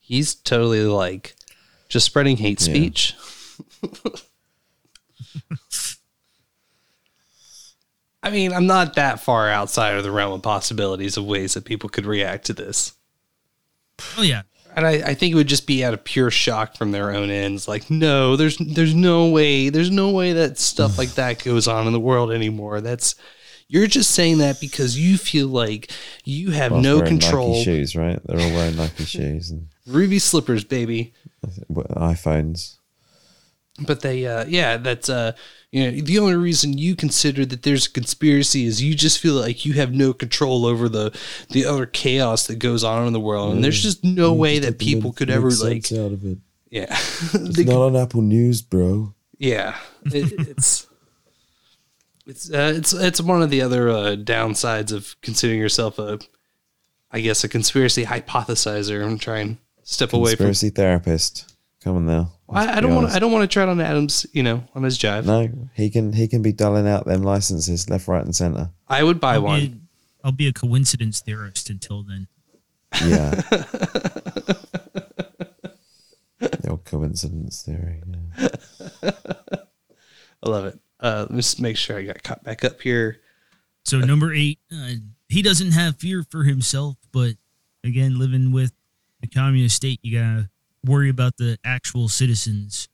He's 0.00 0.34
totally 0.34 0.82
like 0.84 1.34
just 1.88 2.06
spreading 2.06 2.36
hate 2.38 2.60
Yeah. 2.60 2.74
speech. 2.74 3.14
I 8.22 8.30
mean, 8.30 8.52
I'm 8.52 8.66
not 8.66 8.94
that 8.94 9.20
far 9.20 9.48
outside 9.50 9.94
of 9.96 10.02
the 10.02 10.10
realm 10.10 10.32
of 10.32 10.42
possibilities 10.42 11.16
of 11.16 11.24
ways 11.26 11.54
that 11.54 11.64
people 11.64 11.88
could 11.90 12.06
react 12.06 12.46
to 12.46 12.54
this. 12.54 12.94
Oh 14.16 14.22
yeah, 14.22 14.42
And 14.76 14.86
I, 14.86 14.92
I 14.92 15.14
think 15.14 15.32
it 15.32 15.36
would 15.36 15.46
just 15.46 15.66
be 15.66 15.84
out 15.84 15.94
of 15.94 16.04
pure 16.04 16.30
shock 16.30 16.76
from 16.76 16.90
their 16.90 17.12
own 17.12 17.30
ends. 17.30 17.68
Like, 17.68 17.90
no, 17.90 18.36
there's 18.36 18.56
there's 18.58 18.94
no 18.94 19.28
way, 19.28 19.68
there's 19.68 19.90
no 19.90 20.10
way 20.10 20.32
that 20.32 20.58
stuff 20.58 20.98
like 20.98 21.10
that 21.14 21.42
goes 21.44 21.68
on 21.68 21.86
in 21.86 21.92
the 21.92 22.00
world 22.00 22.32
anymore. 22.32 22.80
That's 22.80 23.14
you're 23.68 23.86
just 23.86 24.10
saying 24.10 24.38
that 24.38 24.60
because 24.60 24.98
you 24.98 25.16
feel 25.16 25.48
like 25.48 25.90
you 26.24 26.50
have 26.50 26.72
Whilst 26.72 26.84
no 26.84 26.96
wearing 26.96 27.18
control. 27.18 27.52
Nike 27.52 27.64
shoes, 27.64 27.96
right? 27.96 28.20
They're 28.24 28.40
all 28.40 28.54
wearing 28.54 28.76
Nike 28.76 29.04
shoes 29.04 29.50
and 29.50 29.68
Ruby 29.86 30.18
slippers, 30.18 30.64
baby. 30.64 31.12
iPhones. 31.70 32.76
But 33.80 34.00
they, 34.00 34.26
uh, 34.26 34.44
yeah, 34.46 34.76
that's 34.76 35.08
uh, 35.08 35.32
you 35.74 35.90
know, 35.90 36.00
the 36.02 36.18
only 36.20 36.36
reason 36.36 36.78
you 36.78 36.94
consider 36.94 37.44
that 37.46 37.64
there's 37.64 37.86
a 37.86 37.90
conspiracy 37.90 38.64
is 38.64 38.80
you 38.80 38.94
just 38.94 39.18
feel 39.18 39.34
like 39.34 39.64
you 39.66 39.72
have 39.72 39.92
no 39.92 40.12
control 40.12 40.64
over 40.66 40.88
the 40.88 41.10
the 41.50 41.64
other 41.64 41.84
chaos 41.84 42.46
that 42.46 42.60
goes 42.60 42.84
on 42.84 43.06
in 43.08 43.12
the 43.12 43.18
world, 43.18 43.54
and 43.54 43.64
there's 43.64 43.82
just 43.82 44.04
no 44.04 44.32
Mm, 44.34 44.38
way 44.38 44.58
that 44.60 44.78
people 44.78 45.10
make- 45.10 45.16
could 45.16 45.28
make 45.28 45.36
ever 45.36 45.50
sense 45.50 45.90
like, 45.90 46.00
out 46.00 46.12
of 46.12 46.24
it. 46.24 46.38
yeah, 46.70 46.86
It's 46.90 47.32
They 47.56 47.64
not 47.64 47.82
on 47.86 47.96
Apple 47.96 48.22
News, 48.22 48.62
bro. 48.62 49.14
Yeah, 49.38 49.76
it, 50.04 50.30
it's 50.48 50.86
it's 52.26 52.50
uh, 52.50 52.72
it's 52.76 52.92
it's 52.92 53.20
one 53.20 53.42
of 53.42 53.50
the 53.50 53.60
other 53.62 53.88
uh, 53.90 54.16
downsides 54.16 54.92
of 54.92 55.16
considering 55.22 55.58
yourself 55.60 55.98
a, 55.98 56.20
I 57.10 57.20
guess, 57.20 57.42
a 57.44 57.48
conspiracy 57.48 58.04
hypothesizer. 58.04 59.04
I'm 59.04 59.18
trying 59.18 59.56
to 59.56 59.60
step 59.82 60.12
away 60.12 60.36
from. 60.36 60.46
Conspiracy 60.46 60.70
therapist. 60.70 61.53
Come 61.84 61.96
on 61.96 62.06
now. 62.06 62.32
I, 62.48 62.78
I 62.78 62.80
don't 62.80 62.94
want. 62.94 63.10
I 63.10 63.18
don't 63.18 63.30
want 63.30 63.42
to 63.42 63.46
tread 63.52 63.68
on 63.68 63.78
Adams. 63.78 64.24
You 64.32 64.42
know, 64.42 64.64
on 64.74 64.82
his 64.84 64.98
jive. 64.98 65.26
No, 65.26 65.46
he 65.74 65.90
can 65.90 66.14
he 66.14 66.26
can 66.26 66.40
be 66.40 66.50
dulling 66.50 66.88
out 66.88 67.04
them 67.04 67.22
licenses 67.22 67.90
left, 67.90 68.08
right, 68.08 68.24
and 68.24 68.34
centre. 68.34 68.70
I 68.88 69.02
would 69.02 69.20
buy 69.20 69.34
I'll 69.34 69.42
one. 69.42 69.60
Be, 69.60 69.80
I'll 70.24 70.32
be 70.32 70.48
a 70.48 70.52
coincidence 70.54 71.20
theorist 71.20 71.68
until 71.68 72.02
then. 72.02 72.28
Yeah. 73.04 73.30
the 76.38 76.68
old 76.70 76.86
coincidence 76.86 77.62
theory. 77.62 78.02
Yeah. 78.38 78.48
I 80.42 80.48
love 80.48 80.64
it. 80.64 80.78
Uh, 81.00 81.26
let 81.28 81.30
me 81.32 81.36
just 81.36 81.60
make 81.60 81.76
sure 81.76 81.98
I 81.98 82.04
got 82.04 82.22
caught 82.22 82.42
back 82.44 82.64
up 82.64 82.80
here. 82.80 83.20
So 83.84 83.98
number 83.98 84.32
eight, 84.32 84.58
uh, 84.72 84.92
he 85.28 85.42
doesn't 85.42 85.72
have 85.72 85.98
fear 85.98 86.24
for 86.30 86.44
himself, 86.44 86.96
but 87.12 87.34
again, 87.82 88.18
living 88.18 88.52
with 88.52 88.72
the 89.20 89.26
communist 89.26 89.76
state, 89.76 90.00
you 90.02 90.18
gotta 90.18 90.48
worry 90.84 91.08
about 91.08 91.36
the 91.36 91.58
actual 91.64 92.08
citizens. 92.08 92.88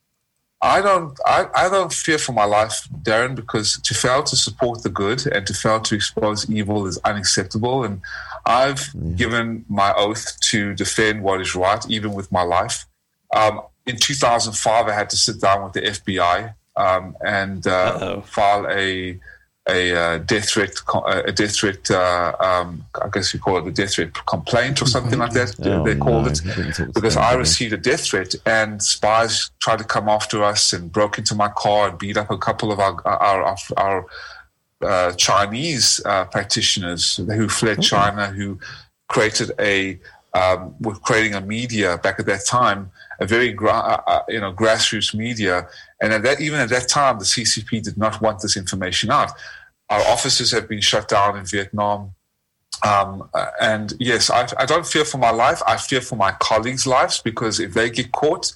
I 0.62 0.82
don't 0.82 1.18
I, 1.24 1.46
I 1.54 1.68
don't 1.70 1.92
fear 1.92 2.18
for 2.18 2.32
my 2.32 2.44
life, 2.44 2.86
Darren, 3.02 3.34
because 3.34 3.80
to 3.80 3.94
fail 3.94 4.22
to 4.24 4.36
support 4.36 4.82
the 4.82 4.90
good 4.90 5.26
and 5.26 5.46
to 5.46 5.54
fail 5.54 5.80
to 5.80 5.94
expose 5.94 6.50
evil 6.50 6.86
is 6.86 6.98
unacceptable. 6.98 7.84
And 7.84 8.02
I've 8.44 8.90
given 9.16 9.64
my 9.68 9.94
oath 9.94 10.38
to 10.50 10.74
defend 10.74 11.22
what 11.22 11.40
is 11.40 11.54
right, 11.54 11.82
even 11.88 12.12
with 12.12 12.30
my 12.30 12.42
life. 12.42 12.84
Um, 13.34 13.62
in 13.86 13.96
2005, 13.96 14.86
I 14.86 14.92
had 14.92 15.08
to 15.10 15.16
sit 15.16 15.40
down 15.40 15.64
with 15.64 15.72
the 15.72 15.80
FBI 15.80 16.54
um, 16.76 17.16
and 17.24 17.66
uh, 17.66 18.20
file 18.20 18.66
a 18.68 19.18
a 19.68 19.94
uh, 19.94 20.18
death 20.18 20.48
threat, 20.48 20.72
a 21.06 21.32
death 21.32 21.56
threat. 21.56 21.90
Uh, 21.90 22.34
um, 22.40 22.84
I 23.00 23.08
guess 23.12 23.32
you 23.34 23.40
call 23.40 23.58
it 23.58 23.66
a 23.66 23.70
death 23.70 23.94
threat 23.94 24.12
complaint 24.26 24.80
or 24.82 24.86
something 24.86 25.18
like 25.18 25.32
that. 25.32 25.54
Oh, 25.62 25.84
they 25.84 25.94
called 25.94 26.24
no, 26.24 26.30
it 26.30 26.38
he 26.40 26.48
didn't 26.48 26.72
talk 26.72 26.86
to 26.86 26.92
because 26.92 27.16
I 27.16 27.34
received 27.34 27.72
a 27.72 27.76
death 27.76 28.06
threat, 28.06 28.34
and 28.46 28.82
spies 28.82 29.50
tried 29.60 29.78
to 29.78 29.84
come 29.84 30.08
after 30.08 30.42
us 30.42 30.72
and 30.72 30.90
broke 30.90 31.18
into 31.18 31.34
my 31.34 31.48
car 31.48 31.90
and 31.90 31.98
beat 31.98 32.16
up 32.16 32.30
a 32.30 32.38
couple 32.38 32.72
of 32.72 32.80
our 32.80 33.00
our 33.06 33.42
our, 33.42 33.56
our 33.76 34.06
uh, 34.82 35.12
Chinese 35.12 36.00
uh, 36.04 36.24
practitioners 36.24 37.16
who 37.16 37.48
fled 37.48 37.82
China, 37.82 38.28
who 38.28 38.58
created 39.08 39.52
a 39.60 39.98
um, 40.32 40.74
were 40.80 40.94
creating 40.94 41.34
a 41.34 41.40
media 41.40 41.98
back 41.98 42.20
at 42.20 42.26
that 42.26 42.46
time, 42.46 42.90
a 43.18 43.26
very 43.26 43.52
gra- 43.52 43.72
uh, 43.72 44.02
uh, 44.06 44.22
you 44.28 44.40
know 44.40 44.52
grassroots 44.52 45.14
media, 45.14 45.68
and 46.00 46.12
at 46.12 46.22
that 46.22 46.40
even 46.40 46.58
at 46.60 46.68
that 46.70 46.88
time, 46.88 47.18
the 47.18 47.24
CCP 47.24 47.82
did 47.82 47.98
not 47.98 48.20
want 48.20 48.40
this 48.40 48.56
information 48.56 49.10
out. 49.10 49.32
Our 49.88 50.00
offices 50.02 50.50
have 50.52 50.68
been 50.68 50.80
shut 50.80 51.08
down 51.08 51.36
in 51.36 51.44
Vietnam. 51.44 52.12
Um, 52.86 53.28
uh, 53.34 53.50
and 53.60 53.92
yes, 53.98 54.30
I, 54.30 54.48
I 54.56 54.64
don't 54.64 54.86
fear 54.86 55.04
for 55.04 55.18
my 55.18 55.30
life. 55.30 55.60
I 55.66 55.76
fear 55.76 56.00
for 56.00 56.16
my 56.16 56.32
colleagues' 56.32 56.86
lives 56.86 57.20
because 57.20 57.60
if 57.60 57.74
they 57.74 57.90
get 57.90 58.12
caught, 58.12 58.52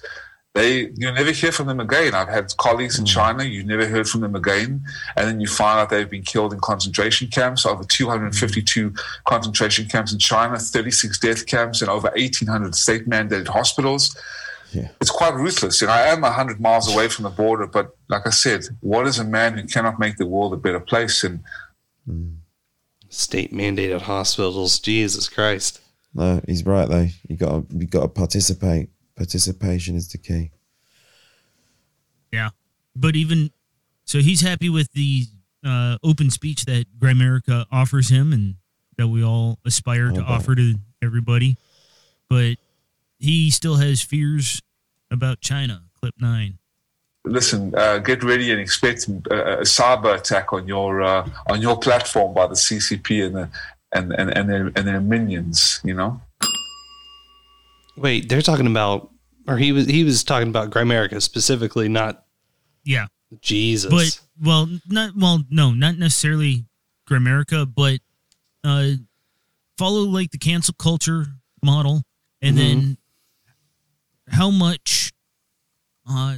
they 0.55 0.89
you 0.95 1.11
never 1.11 1.31
hear 1.31 1.51
from 1.51 1.67
them 1.67 1.81
again. 1.81 2.15
I've 2.15 2.29
had 2.29 2.55
colleagues 2.57 2.97
in 2.97 3.05
China, 3.05 3.43
you 3.43 3.63
never 3.63 3.85
heard 3.85 4.07
from 4.07 4.21
them 4.21 4.35
again, 4.35 4.83
and 5.17 5.27
then 5.27 5.41
you 5.41 5.47
find 5.47 5.79
out 5.79 5.89
they've 5.89 6.09
been 6.09 6.23
killed 6.23 6.53
in 6.53 6.61
concentration 6.61 7.27
camps. 7.27 7.65
Over 7.65 7.83
252 7.83 8.93
concentration 9.25 9.87
camps 9.89 10.13
in 10.13 10.19
China, 10.19 10.57
36 10.57 11.19
death 11.19 11.45
camps, 11.45 11.81
and 11.81 11.91
over 11.91 12.09
1,800 12.15 12.73
state-mandated 12.73 13.49
hospitals. 13.49 14.15
It's 15.01 15.11
quite 15.11 15.33
ruthless. 15.33 15.81
And 15.81 15.89
I 15.91 16.07
am 16.07 16.21
100 16.21 16.59
miles 16.59 16.93
away 16.93 17.07
from 17.07 17.23
the 17.23 17.29
border, 17.29 17.67
but 17.67 17.95
like 18.09 18.25
I 18.25 18.29
said, 18.29 18.65
what 18.81 19.07
is 19.07 19.19
a 19.19 19.23
man 19.23 19.57
who 19.57 19.65
cannot 19.67 19.99
make 19.99 20.17
the 20.17 20.25
world 20.25 20.53
a 20.53 20.57
better 20.57 20.79
place? 20.79 21.23
And 21.23 21.43
State 23.09 23.53
mandated 23.53 24.01
hospitals. 24.01 24.79
Jesus 24.79 25.29
Christ. 25.29 25.79
No, 26.13 26.41
he's 26.47 26.65
right 26.65 26.87
though. 26.87 27.07
You 27.27 27.35
got 27.37 27.69
to 27.69 27.75
you 27.77 27.85
got 27.87 28.01
to 28.01 28.07
participate. 28.07 28.89
Participation 29.15 29.95
is 29.95 30.09
the 30.09 30.17
key. 30.17 30.51
Yeah. 32.31 32.49
But 32.95 33.15
even 33.15 33.51
so, 34.05 34.19
he's 34.19 34.41
happy 34.41 34.69
with 34.69 34.91
the 34.93 35.25
uh, 35.65 35.97
open 36.03 36.29
speech 36.29 36.65
that 36.65 36.85
Grimerica 36.99 37.65
offers 37.71 38.09
him 38.09 38.33
and 38.33 38.55
that 38.97 39.07
we 39.07 39.23
all 39.23 39.59
aspire 39.65 40.09
to 40.11 40.21
Okay. 40.21 40.31
offer 40.31 40.55
to 40.55 40.75
everybody. 41.01 41.57
But 42.29 42.55
he 43.17 43.49
still 43.51 43.75
has 43.75 44.01
fears 44.01 44.61
about 45.11 45.41
China. 45.41 45.83
Clip 45.99 46.13
nine. 46.19 46.59
listen, 47.25 47.73
uh, 47.75 47.97
get 47.97 48.23
ready 48.23 48.51
and 48.51 48.59
expect 48.61 49.07
a, 49.07 49.59
a 49.59 49.61
cyber 49.61 50.15
attack 50.15 50.53
on 50.53 50.67
your 50.67 51.01
uh, 51.01 51.27
on 51.49 51.61
your 51.61 51.77
platform 51.77 52.33
by 52.33 52.47
the 52.47 52.53
CCP 52.53 53.25
and 53.25 53.35
the 53.35 53.49
and 53.93 54.11
and 54.13 54.29
and 54.37 54.49
their, 54.49 54.65
and 54.75 54.87
their 54.87 55.01
minions. 55.01 55.79
You 55.83 55.95
know. 55.95 56.21
Wait, 57.97 58.27
they're 58.27 58.41
talking 58.41 58.67
about, 58.67 59.09
or 59.47 59.57
he 59.57 59.71
was 59.71 59.85
he 59.87 60.03
was 60.03 60.23
talking 60.23 60.49
about 60.49 60.69
Grimerica 60.69 61.21
specifically, 61.21 61.87
not 61.87 62.25
Yeah. 62.83 63.07
Jesus. 63.41 63.89
But 63.89 64.19
well, 64.45 64.67
not 64.87 65.13
well, 65.15 65.43
no, 65.49 65.71
not 65.73 65.97
necessarily 65.97 66.65
Grimerica, 67.09 67.65
but 67.73 67.99
uh, 68.63 68.91
follow 69.77 70.01
like 70.01 70.31
the 70.31 70.37
cancel 70.37 70.73
culture 70.77 71.25
model, 71.63 72.03
and 72.41 72.57
then 72.57 72.97
how 74.29 74.49
much 74.49 75.11
uh, 76.09 76.37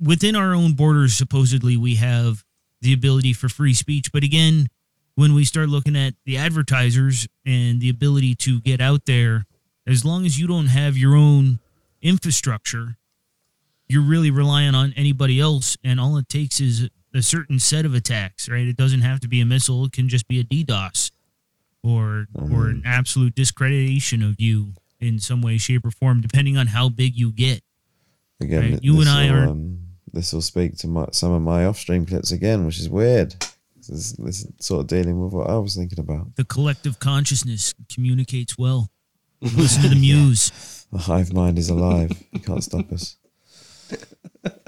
within 0.00 0.36
our 0.36 0.54
own 0.54 0.74
borders 0.74 1.14
supposedly 1.14 1.76
we 1.76 1.96
have 1.96 2.44
the 2.80 2.92
ability 2.92 3.32
for 3.32 3.48
free 3.48 3.74
speech, 3.74 4.12
but 4.12 4.24
again, 4.24 4.66
when 5.14 5.34
we 5.34 5.44
start 5.44 5.68
looking 5.68 5.96
at 5.96 6.14
the 6.24 6.36
advertisers 6.36 7.28
and 7.46 7.80
the 7.80 7.88
ability 7.88 8.34
to 8.34 8.60
get 8.60 8.80
out 8.80 9.04
there, 9.06 9.46
as 9.86 10.04
long 10.04 10.24
as 10.24 10.38
you 10.38 10.46
don't 10.46 10.66
have 10.66 10.96
your 10.96 11.14
own 11.14 11.60
infrastructure, 12.00 12.96
you're 13.88 14.02
really 14.02 14.30
relying 14.30 14.74
on 14.74 14.92
anybody 14.96 15.38
else, 15.38 15.76
and 15.84 16.00
all 16.00 16.16
it 16.16 16.28
takes 16.28 16.60
is 16.60 16.88
a 17.14 17.22
certain 17.22 17.58
set 17.58 17.84
of 17.84 17.94
attacks, 17.94 18.48
right? 18.48 18.66
It 18.66 18.76
doesn't 18.76 19.02
have 19.02 19.20
to 19.20 19.28
be 19.28 19.40
a 19.40 19.46
missile; 19.46 19.84
it 19.84 19.92
can 19.92 20.08
just 20.08 20.26
be 20.26 20.40
a 20.40 20.44
DDoS, 20.44 21.10
or 21.82 22.26
or 22.34 22.68
an 22.68 22.82
absolute 22.84 23.34
discreditation 23.34 24.22
of 24.22 24.40
you 24.40 24.72
in 25.02 25.18
some 25.18 25.42
way, 25.42 25.58
shape, 25.58 25.84
or 25.84 25.90
form, 25.90 26.20
depending 26.20 26.56
on 26.56 26.68
how 26.68 26.88
big 26.88 27.16
you 27.16 27.32
get. 27.32 27.62
Again, 28.40 28.72
Right, 28.72 28.82
you 28.84 29.00
and 29.00 29.08
I 29.08 29.30
will, 29.30 29.38
are- 29.38 29.46
Um, 29.48 29.78
this 30.12 30.32
will 30.32 30.42
speak 30.42 30.76
to 30.78 30.88
my, 30.88 31.06
some 31.12 31.32
of 31.32 31.42
my 31.42 31.64
off-stream 31.64 32.06
clips 32.06 32.32
again, 32.32 32.66
which 32.66 32.78
is 32.78 32.88
weird. 32.88 33.34
This 33.76 33.88
is, 33.88 34.12
this 34.14 34.40
is 34.44 34.52
sort 34.60 34.80
of 34.82 34.86
dealing 34.86 35.20
with 35.22 35.32
what 35.32 35.48
I 35.50 35.56
was 35.58 35.74
thinking 35.74 35.98
about. 35.98 36.36
The 36.36 36.44
collective 36.44 36.98
consciousness 36.98 37.74
communicates 37.92 38.56
well. 38.58 38.90
Listen 39.40 39.82
to 39.82 39.88
the 39.88 39.96
muse. 39.96 40.86
The 40.92 40.98
hive 40.98 41.32
mind 41.32 41.58
is 41.58 41.68
alive. 41.68 42.12
You 42.32 42.40
can't 42.40 42.62
stop 42.62 42.92
us. 42.92 43.16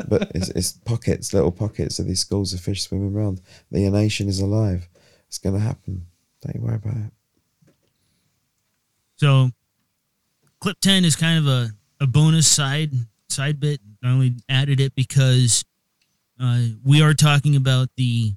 But 0.08 0.32
it's, 0.34 0.48
it's 0.50 0.72
pockets, 0.72 1.32
little 1.32 1.52
pockets 1.52 1.98
of 1.98 2.06
these 2.06 2.20
schools 2.20 2.52
of 2.52 2.60
fish 2.60 2.82
swimming 2.82 3.14
around. 3.14 3.40
The 3.70 3.88
nation 3.90 4.28
is 4.28 4.40
alive. 4.40 4.88
It's 5.28 5.38
going 5.38 5.54
to 5.54 5.60
happen. 5.60 6.06
Don't 6.42 6.56
you 6.56 6.60
worry 6.62 6.76
about 6.76 6.96
it. 6.96 7.12
So, 9.16 9.50
clip 10.64 10.80
ten 10.80 11.04
is 11.04 11.14
kind 11.14 11.38
of 11.38 11.46
a, 11.46 11.70
a 12.00 12.06
bonus 12.06 12.48
side 12.48 12.90
side 13.28 13.60
bit. 13.60 13.80
I 14.02 14.08
only 14.08 14.36
added 14.48 14.80
it 14.80 14.94
because 14.94 15.62
uh, 16.40 16.62
we 16.82 17.02
are 17.02 17.12
talking 17.12 17.54
about 17.54 17.90
the 17.98 18.32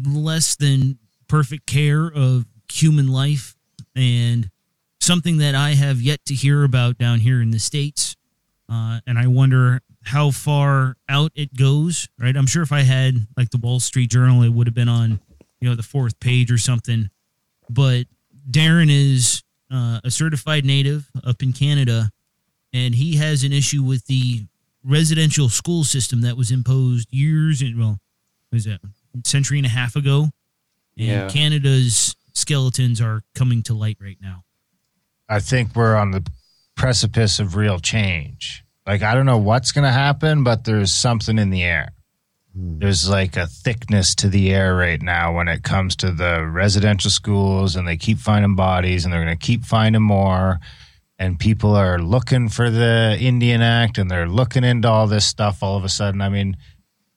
less 0.00 0.54
than 0.54 0.96
perfect 1.26 1.66
care 1.66 2.06
of 2.06 2.46
human 2.72 3.08
life 3.08 3.56
and 3.96 4.48
something 5.00 5.38
that 5.38 5.56
I 5.56 5.70
have 5.70 6.00
yet 6.00 6.24
to 6.26 6.34
hear 6.34 6.62
about 6.62 6.98
down 6.98 7.18
here 7.18 7.42
in 7.42 7.50
the 7.50 7.58
states. 7.58 8.14
Uh, 8.70 9.00
and 9.04 9.18
I 9.18 9.26
wonder 9.26 9.80
how 10.04 10.30
far 10.30 10.96
out 11.08 11.32
it 11.34 11.56
goes. 11.56 12.08
Right? 12.16 12.36
I'm 12.36 12.46
sure 12.46 12.62
if 12.62 12.70
I 12.70 12.82
had 12.82 13.26
like 13.36 13.50
the 13.50 13.58
Wall 13.58 13.80
Street 13.80 14.08
Journal, 14.08 14.44
it 14.44 14.50
would 14.50 14.68
have 14.68 14.74
been 14.74 14.88
on 14.88 15.18
you 15.60 15.68
know 15.68 15.74
the 15.74 15.82
fourth 15.82 16.20
page 16.20 16.52
or 16.52 16.58
something. 16.58 17.10
But 17.68 18.04
Darren 18.48 18.88
is 18.88 19.42
uh, 19.74 20.00
a 20.04 20.10
certified 20.10 20.64
native 20.64 21.10
up 21.24 21.42
in 21.42 21.52
Canada, 21.52 22.10
and 22.72 22.94
he 22.94 23.16
has 23.16 23.42
an 23.42 23.52
issue 23.52 23.82
with 23.82 24.06
the 24.06 24.46
residential 24.84 25.48
school 25.48 25.82
system 25.82 26.20
that 26.20 26.36
was 26.36 26.50
imposed 26.50 27.08
years 27.10 27.60
and 27.60 27.78
well, 27.78 27.98
was 28.52 28.64
that 28.64 28.80
a 28.84 29.28
century 29.28 29.58
and 29.58 29.66
a 29.66 29.70
half 29.70 29.96
ago? 29.96 30.28
And 30.96 31.06
Yeah. 31.06 31.28
Canada's 31.28 32.14
skeletons 32.34 33.00
are 33.00 33.22
coming 33.34 33.62
to 33.64 33.74
light 33.74 33.96
right 34.00 34.18
now. 34.20 34.44
I 35.28 35.40
think 35.40 35.74
we're 35.74 35.96
on 35.96 36.10
the 36.10 36.24
precipice 36.76 37.40
of 37.40 37.56
real 37.56 37.78
change. 37.78 38.62
Like 38.86 39.02
I 39.02 39.14
don't 39.14 39.26
know 39.26 39.38
what's 39.38 39.72
going 39.72 39.84
to 39.86 39.92
happen, 39.92 40.44
but 40.44 40.64
there's 40.64 40.92
something 40.92 41.38
in 41.38 41.50
the 41.50 41.62
air. 41.62 41.92
There's 42.56 43.08
like 43.08 43.36
a 43.36 43.46
thickness 43.48 44.14
to 44.16 44.28
the 44.28 44.52
air 44.52 44.76
right 44.76 45.02
now 45.02 45.34
when 45.36 45.48
it 45.48 45.62
comes 45.64 45.96
to 45.96 46.12
the 46.12 46.44
residential 46.46 47.10
schools, 47.10 47.74
and 47.74 47.86
they 47.86 47.96
keep 47.96 48.18
finding 48.18 48.54
bodies, 48.54 49.04
and 49.04 49.12
they're 49.12 49.24
going 49.24 49.36
to 49.36 49.46
keep 49.46 49.64
finding 49.64 50.02
more. 50.02 50.60
And 51.18 51.38
people 51.38 51.74
are 51.74 51.98
looking 51.98 52.48
for 52.48 52.70
the 52.70 53.16
Indian 53.20 53.60
Act, 53.60 53.98
and 53.98 54.10
they're 54.10 54.28
looking 54.28 54.62
into 54.64 54.88
all 54.88 55.06
this 55.06 55.24
stuff. 55.26 55.62
All 55.62 55.76
of 55.76 55.84
a 55.84 55.88
sudden, 55.88 56.20
I 56.20 56.28
mean, 56.28 56.56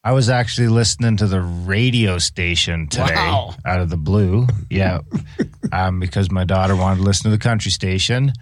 I 0.03 0.13
was 0.13 0.29
actually 0.29 0.69
listening 0.69 1.17
to 1.17 1.27
the 1.27 1.41
radio 1.41 2.17
station 2.17 2.87
today 2.87 3.13
Wow. 3.15 3.55
out 3.65 3.79
of 3.81 3.89
the 3.89 3.97
blue. 3.97 4.47
Yeah. 4.69 5.01
um, 5.71 5.99
because 5.99 6.31
my 6.31 6.45
daughter 6.45 6.75
wanted 6.75 6.97
to 6.97 7.03
listen 7.03 7.23
to 7.25 7.29
the 7.37 7.41
country 7.43 7.71
station. 7.71 8.33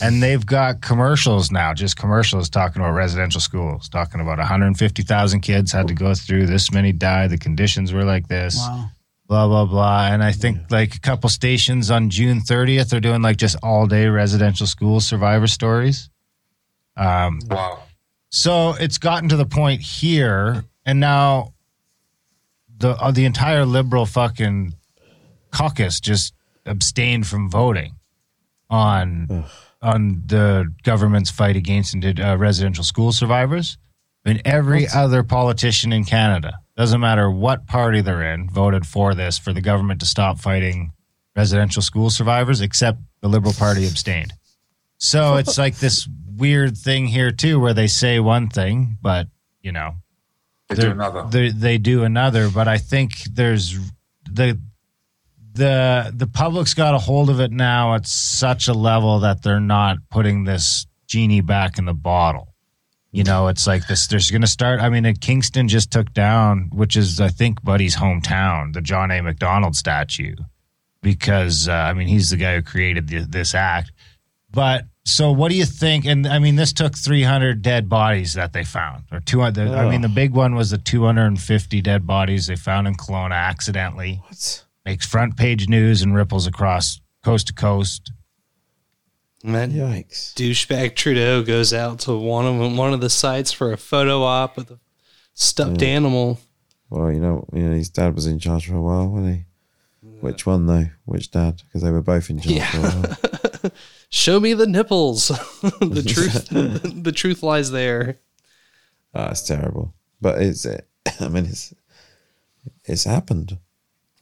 And 0.00 0.22
they've 0.22 0.44
got 0.44 0.80
commercials 0.80 1.50
now, 1.50 1.74
just 1.74 1.96
commercials 1.96 2.48
talking 2.48 2.80
about 2.80 2.92
residential 2.92 3.40
schools, 3.40 3.88
talking 3.88 4.20
about 4.20 4.38
150,000 4.38 5.40
kids 5.40 5.72
had 5.72 5.88
to 5.88 5.94
go 5.94 6.14
through, 6.14 6.46
this 6.46 6.72
many 6.72 6.90
died, 6.92 7.30
the 7.30 7.38
conditions 7.38 7.92
were 7.92 8.04
like 8.04 8.26
this, 8.28 8.56
Wow. 8.56 8.90
blah, 9.28 9.46
blah, 9.46 9.66
blah. 9.66 10.06
And 10.06 10.24
I 10.24 10.32
think 10.32 10.70
like 10.70 10.94
a 10.94 11.00
couple 11.00 11.28
stations 11.28 11.90
on 11.90 12.08
June 12.08 12.40
30th, 12.40 12.88
they're 12.88 13.00
doing 13.00 13.20
like 13.20 13.36
just 13.36 13.56
all 13.62 13.86
day 13.86 14.06
residential 14.06 14.66
school 14.66 15.00
survivor 15.00 15.46
stories. 15.46 16.08
Um, 16.96 17.40
wow. 17.50 17.80
So 18.30 18.74
it's 18.80 18.96
gotten 18.98 19.28
to 19.28 19.36
the 19.36 19.46
point 19.46 19.80
here, 19.82 20.64
and 20.86 20.98
now 20.98 21.52
the 22.78 22.90
uh, 22.90 23.10
the 23.12 23.24
entire 23.26 23.64
liberal 23.64 24.06
fucking 24.06 24.74
caucus 25.52 26.00
just 26.00 26.34
abstained 26.66 27.26
from 27.26 27.48
voting 27.50 27.94
on 28.70 29.44
on 29.84 30.22
the 30.26 30.72
government's 30.82 31.30
fight 31.30 31.56
against 31.56 31.94
indi- 31.94 32.20
uh, 32.20 32.36
residential 32.36 32.82
school 32.82 33.12
survivors. 33.12 33.78
I 34.24 34.30
mean, 34.30 34.42
every 34.44 34.88
other 34.88 35.22
politician 35.22 35.92
in 35.92 36.04
Canada, 36.04 36.54
doesn't 36.76 37.00
matter 37.00 37.30
what 37.30 37.66
party 37.66 38.00
they're 38.00 38.32
in, 38.32 38.48
voted 38.48 38.86
for 38.86 39.14
this 39.14 39.38
for 39.38 39.52
the 39.52 39.60
government 39.60 40.00
to 40.00 40.06
stop 40.06 40.40
fighting 40.40 40.92
residential 41.36 41.82
school 41.82 42.10
survivors, 42.10 42.60
except 42.60 42.98
the 43.20 43.28
Liberal 43.28 43.52
Party 43.52 43.86
abstained. 43.86 44.32
So 44.96 45.36
it's 45.36 45.58
like 45.58 45.76
this 45.76 46.08
weird 46.36 46.76
thing 46.76 47.06
here 47.06 47.30
too, 47.30 47.60
where 47.60 47.74
they 47.74 47.86
say 47.86 48.18
one 48.18 48.48
thing, 48.48 48.98
but 49.02 49.28
you 49.62 49.72
know, 49.72 49.94
They 50.68 50.76
do 50.76 50.90
another. 50.90 51.26
They, 51.30 51.50
they 51.50 51.78
do 51.78 52.04
another, 52.04 52.50
but 52.50 52.66
I 52.68 52.78
think 52.78 53.22
there's 53.24 53.78
the 54.24 54.58
the 55.54 56.12
the 56.14 56.26
public's 56.26 56.74
got 56.74 56.94
a 56.94 56.98
hold 56.98 57.30
of 57.30 57.40
it 57.40 57.52
now 57.52 57.94
at 57.94 58.06
such 58.06 58.68
a 58.68 58.74
level 58.74 59.20
that 59.20 59.42
they're 59.42 59.60
not 59.60 59.98
putting 60.10 60.44
this 60.44 60.86
genie 61.06 61.40
back 61.40 61.78
in 61.78 61.84
the 61.84 61.94
bottle. 61.94 62.54
You 63.12 63.22
know, 63.22 63.46
it's 63.46 63.64
like 63.64 63.86
this. 63.86 64.08
There's 64.08 64.32
going 64.32 64.42
to 64.42 64.48
start. 64.48 64.80
I 64.80 64.88
mean, 64.88 65.06
uh, 65.06 65.12
Kingston 65.20 65.68
just 65.68 65.92
took 65.92 66.12
down, 66.12 66.70
which 66.72 66.96
is 66.96 67.20
I 67.20 67.28
think 67.28 67.62
Buddy's 67.62 67.94
hometown, 67.94 68.72
the 68.72 68.80
John 68.80 69.12
A. 69.12 69.22
Macdonald 69.22 69.76
statue, 69.76 70.34
because 71.00 71.68
uh, 71.68 71.72
I 71.72 71.94
mean 71.94 72.08
he's 72.08 72.30
the 72.30 72.36
guy 72.36 72.56
who 72.56 72.62
created 72.62 73.06
the, 73.06 73.20
this 73.20 73.54
act. 73.54 73.92
But 74.50 74.86
so, 75.04 75.30
what 75.30 75.50
do 75.50 75.56
you 75.56 75.64
think? 75.64 76.06
And 76.06 76.26
I 76.26 76.40
mean, 76.40 76.56
this 76.56 76.72
took 76.72 76.96
300 76.96 77.62
dead 77.62 77.88
bodies 77.88 78.34
that 78.34 78.52
they 78.52 78.64
found, 78.64 79.04
or 79.12 79.20
200. 79.20 79.68
I 79.68 79.88
mean, 79.88 80.00
the 80.00 80.08
big 80.08 80.32
one 80.32 80.56
was 80.56 80.70
the 80.70 80.78
250 80.78 81.80
dead 81.82 82.06
bodies 82.06 82.48
they 82.48 82.56
found 82.56 82.88
in 82.88 82.94
Kelowna 82.94 83.34
accidentally. 83.34 84.20
What? 84.26 84.64
Makes 84.84 85.06
front 85.06 85.36
page 85.36 85.68
news 85.68 86.02
and 86.02 86.14
ripples 86.14 86.46
across 86.46 87.00
coast 87.22 87.46
to 87.48 87.54
coast. 87.54 88.12
And 89.42 89.54
that 89.54 89.70
Yikes. 89.70 90.34
douchebag 90.34 90.94
Trudeau 90.94 91.42
goes 91.42 91.72
out 91.72 92.00
to 92.00 92.16
one 92.16 92.46
of 92.46 92.58
them, 92.58 92.76
one 92.76 92.94
of 92.94 93.00
the 93.00 93.10
sites 93.10 93.52
for 93.52 93.72
a 93.72 93.76
photo 93.76 94.22
op 94.22 94.56
with 94.56 94.70
a 94.70 94.78
stuffed 95.34 95.82
animal. 95.82 96.40
Well, 96.88 97.12
you 97.12 97.20
know, 97.20 97.46
you 97.52 97.62
know, 97.68 97.74
his 97.74 97.90
dad 97.90 98.14
was 98.14 98.26
in 98.26 98.38
charge 98.38 98.66
for 98.68 98.76
a 98.76 98.80
while, 98.80 99.08
wasn't 99.08 99.36
he? 99.36 99.44
Which 100.20 100.46
one 100.46 100.66
though? 100.66 100.86
Which 101.04 101.30
dad? 101.30 101.62
Because 101.66 101.82
they 101.82 101.90
were 101.90 102.00
both 102.00 102.30
in 102.30 102.40
charge 102.40 102.62
for 102.62 102.78
a 102.78 102.80
while. 102.80 103.72
Show 104.08 104.40
me 104.40 104.54
the 104.54 104.66
nipples. 104.66 105.28
the 105.62 106.04
truth, 106.06 106.48
the 107.02 107.12
truth 107.12 107.42
lies 107.42 107.70
there. 107.70 108.20
Ah, 109.14 109.30
it's 109.30 109.46
terrible. 109.46 109.94
But 110.20 110.40
it's, 110.40 110.66
I 110.66 111.28
mean, 111.28 111.46
it's, 111.46 111.74
it's 112.84 113.04
happened. 113.04 113.58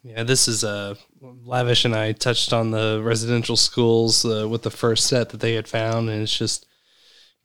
Yeah, 0.05 0.25
this 0.25 0.49
is 0.49 0.65
uh, 0.65 0.97
Lavish 1.21 1.85
and 1.85 1.95
I 1.95 2.13
touched 2.13 2.53
on 2.53 2.73
the 2.73 3.01
residential 3.05 3.57
schools 3.57 4.25
uh, 4.25 4.49
with 4.49 4.63
the 4.63 4.71
first 4.71 5.07
set 5.07 5.29
that 5.31 5.41
they 5.41 5.55
had 5.55 5.69
found, 5.69 6.11
and 6.11 6.23
it's 6.23 6.37
just 6.37 6.67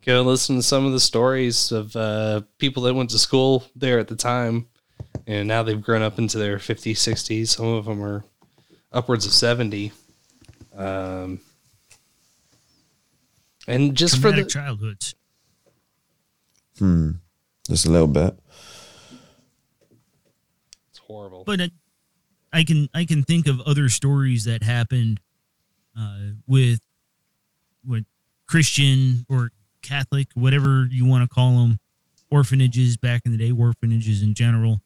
go 0.03 0.21
listen 0.23 0.55
to 0.55 0.63
some 0.63 0.85
of 0.85 0.91
the 0.91 0.99
stories 0.99 1.71
of 1.71 1.95
uh, 1.95 2.41
people 2.57 2.83
that 2.83 2.95
went 2.95 3.11
to 3.11 3.19
school 3.19 3.63
there 3.75 3.99
at 3.99 4.07
the 4.07 4.15
time, 4.15 4.67
and 5.27 5.47
now 5.47 5.61
they've 5.61 5.81
grown 5.81 6.01
up 6.01 6.17
into 6.17 6.39
their 6.39 6.57
50s, 6.57 6.93
60s. 6.93 7.49
Some 7.49 7.67
of 7.67 7.85
them 7.85 8.01
are 8.01 8.23
upwards 8.91 9.25
of 9.27 9.33
70. 9.33 9.91
Um, 10.75 11.39
and 13.67 13.95
just 13.95 14.19
for 14.19 14.31
the 14.31 14.45
childhoods. 14.45 15.13
Hmm. 16.79 17.11
Just 17.67 17.85
a 17.85 17.91
little 17.91 18.07
bit. 18.07 18.33
it's 20.89 20.99
horrible. 20.99 21.43
but 21.43 21.59
I, 21.61 21.71
I 22.53 22.63
can 22.63 22.89
I 22.93 23.05
can 23.05 23.23
think 23.23 23.47
of 23.47 23.61
other 23.61 23.89
stories 23.89 24.45
that 24.45 24.63
happened 24.63 25.19
uh, 25.97 26.19
with 26.47 26.79
with 27.85 28.05
Christian 28.47 29.25
or 29.29 29.51
Catholic, 29.81 30.27
whatever 30.33 30.87
you 30.89 31.05
want 31.05 31.27
to 31.27 31.33
call 31.33 31.61
them, 31.61 31.79
orphanages 32.29 32.97
back 32.97 33.23
in 33.25 33.31
the 33.31 33.37
day, 33.37 33.51
orphanages 33.51 34.21
in 34.21 34.33
general. 34.33 34.81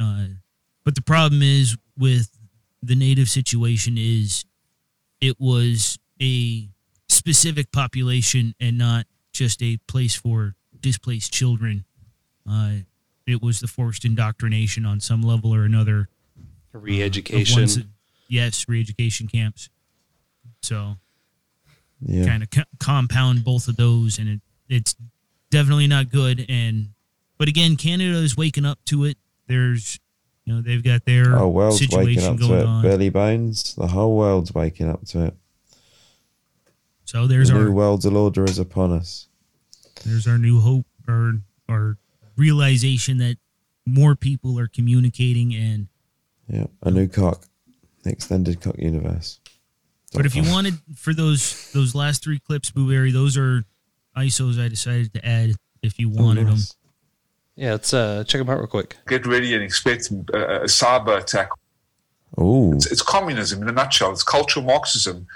Uh, 0.00 0.26
but 0.84 0.94
the 0.94 1.02
problem 1.02 1.42
is 1.42 1.76
with 1.98 2.30
the 2.82 2.94
native 2.94 3.28
situation 3.28 3.96
is 3.98 4.44
it 5.20 5.38
was 5.38 5.98
a 6.20 6.68
specific 7.08 7.70
population 7.72 8.54
and 8.60 8.78
not 8.78 9.06
just 9.32 9.62
a 9.62 9.78
place 9.86 10.14
for 10.14 10.54
displaced 10.80 11.32
children. 11.32 11.84
Uh, 12.48 12.72
it 13.26 13.42
was 13.42 13.60
the 13.60 13.66
forced 13.66 14.04
indoctrination 14.04 14.84
on 14.86 15.00
some 15.00 15.22
level 15.22 15.54
or 15.54 15.64
another. 15.64 16.08
Of 16.74 16.82
Re-education. 16.82 17.58
ones 17.60 17.76
that- 17.76 17.86
yes, 18.28 18.68
re-education 18.68 19.26
camps. 19.28 19.68
So 20.62 20.96
Yeah. 22.06 22.24
kind 22.26 22.42
of 22.42 22.50
co- 22.50 22.62
compound 22.78 23.44
both 23.44 23.68
of 23.68 23.76
those, 23.76 24.18
and 24.18 24.28
it, 24.28 24.40
it's 24.68 24.94
definitely 25.50 25.86
not 25.86 26.10
good. 26.10 26.46
And 26.48 26.90
but 27.38 27.48
again, 27.48 27.76
Canada 27.76 28.18
is 28.18 28.36
waking 28.36 28.64
up 28.66 28.78
to 28.86 29.04
it. 29.04 29.16
There's, 29.46 29.98
you 30.44 30.54
know, 30.54 30.60
they've 30.60 30.82
got 30.82 31.04
their 31.06 31.38
Oh, 31.38 31.48
world's 31.48 31.80
waking 31.80 31.98
situation 31.98 32.24
up 32.34 32.38
going 32.38 32.50
to 32.52 32.58
it. 32.60 32.66
on. 32.66 32.82
Billy 32.82 33.08
Bones. 33.08 33.74
The 33.74 33.88
whole 33.88 34.16
world's 34.16 34.52
waking 34.54 34.88
up 34.88 35.04
to 35.06 35.24
it. 35.26 35.36
So 37.04 37.26
there's 37.26 37.48
the 37.48 37.56
our 37.56 37.64
new 37.64 37.72
world's 37.72 38.06
order 38.06 38.44
is 38.44 38.58
upon 38.58 38.92
us. 38.92 39.26
there's 40.04 40.26
our 40.26 40.38
new 40.38 40.60
hope 40.60 40.86
or 41.08 41.40
our 41.68 41.98
realization 42.36 43.18
that 43.18 43.36
more 43.84 44.14
people 44.14 44.58
are 44.58 44.68
communicating 44.68 45.54
and 45.54 45.88
Yeah. 46.50 46.66
A 46.82 46.90
new 46.90 47.08
cock. 47.08 47.44
The 48.02 48.10
extended 48.10 48.60
cock 48.60 48.78
universe. 48.78 49.40
But 50.12 50.26
if 50.26 50.34
you 50.34 50.42
wanted 50.50 50.74
for 50.96 51.14
those 51.14 51.70
those 51.72 51.94
last 51.94 52.24
three 52.24 52.40
clips, 52.40 52.70
Blueberry, 52.70 53.12
those 53.12 53.36
are 53.36 53.64
ISOs 54.16 54.62
I 54.62 54.68
decided 54.68 55.14
to 55.14 55.24
add 55.24 55.54
if 55.82 55.98
you 55.98 56.08
wanted 56.08 56.48
them. 56.48 56.58
Yeah, 57.54 57.72
let's 57.72 57.92
uh, 57.92 58.24
check 58.24 58.40
them 58.40 58.48
out 58.48 58.58
real 58.58 58.66
quick. 58.66 58.96
Get 59.06 59.26
ready 59.26 59.54
and 59.54 59.62
expect 59.62 60.10
uh, 60.34 60.62
a 60.62 60.64
cyber 60.64 61.18
attack. 61.18 61.50
Oh. 62.36 62.72
It's, 62.72 62.90
it's 62.90 63.02
communism 63.02 63.62
in 63.62 63.68
a 63.68 63.72
nutshell. 63.72 64.12
It's 64.12 64.22
cultural 64.22 64.64
Marxism. 64.64 65.26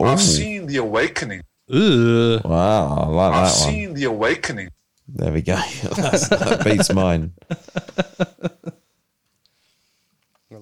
I've 0.00 0.20
seen 0.20 0.66
the 0.66 0.76
awakening. 0.76 1.42
Ooh. 1.74 2.40
Wow, 2.44 2.96
I 2.96 3.06
like 3.08 3.34
I've 3.34 3.52
that 3.52 3.64
one. 3.64 3.72
seen 3.72 3.94
the 3.94 4.04
awakening. 4.04 4.70
There 5.08 5.32
we 5.32 5.42
go. 5.42 5.56
That's, 5.96 6.28
that 6.28 6.64
beats 6.64 6.92
mine. 6.92 7.32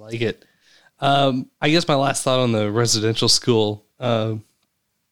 I 0.06 0.10
like 0.12 0.20
it. 0.20 0.44
Um, 1.00 1.50
I 1.60 1.68
guess 1.70 1.88
my 1.88 1.94
last 1.96 2.22
thought 2.22 2.38
on 2.40 2.52
the 2.52 2.70
residential 2.70 3.28
school. 3.28 3.84
Uh, 3.98 4.36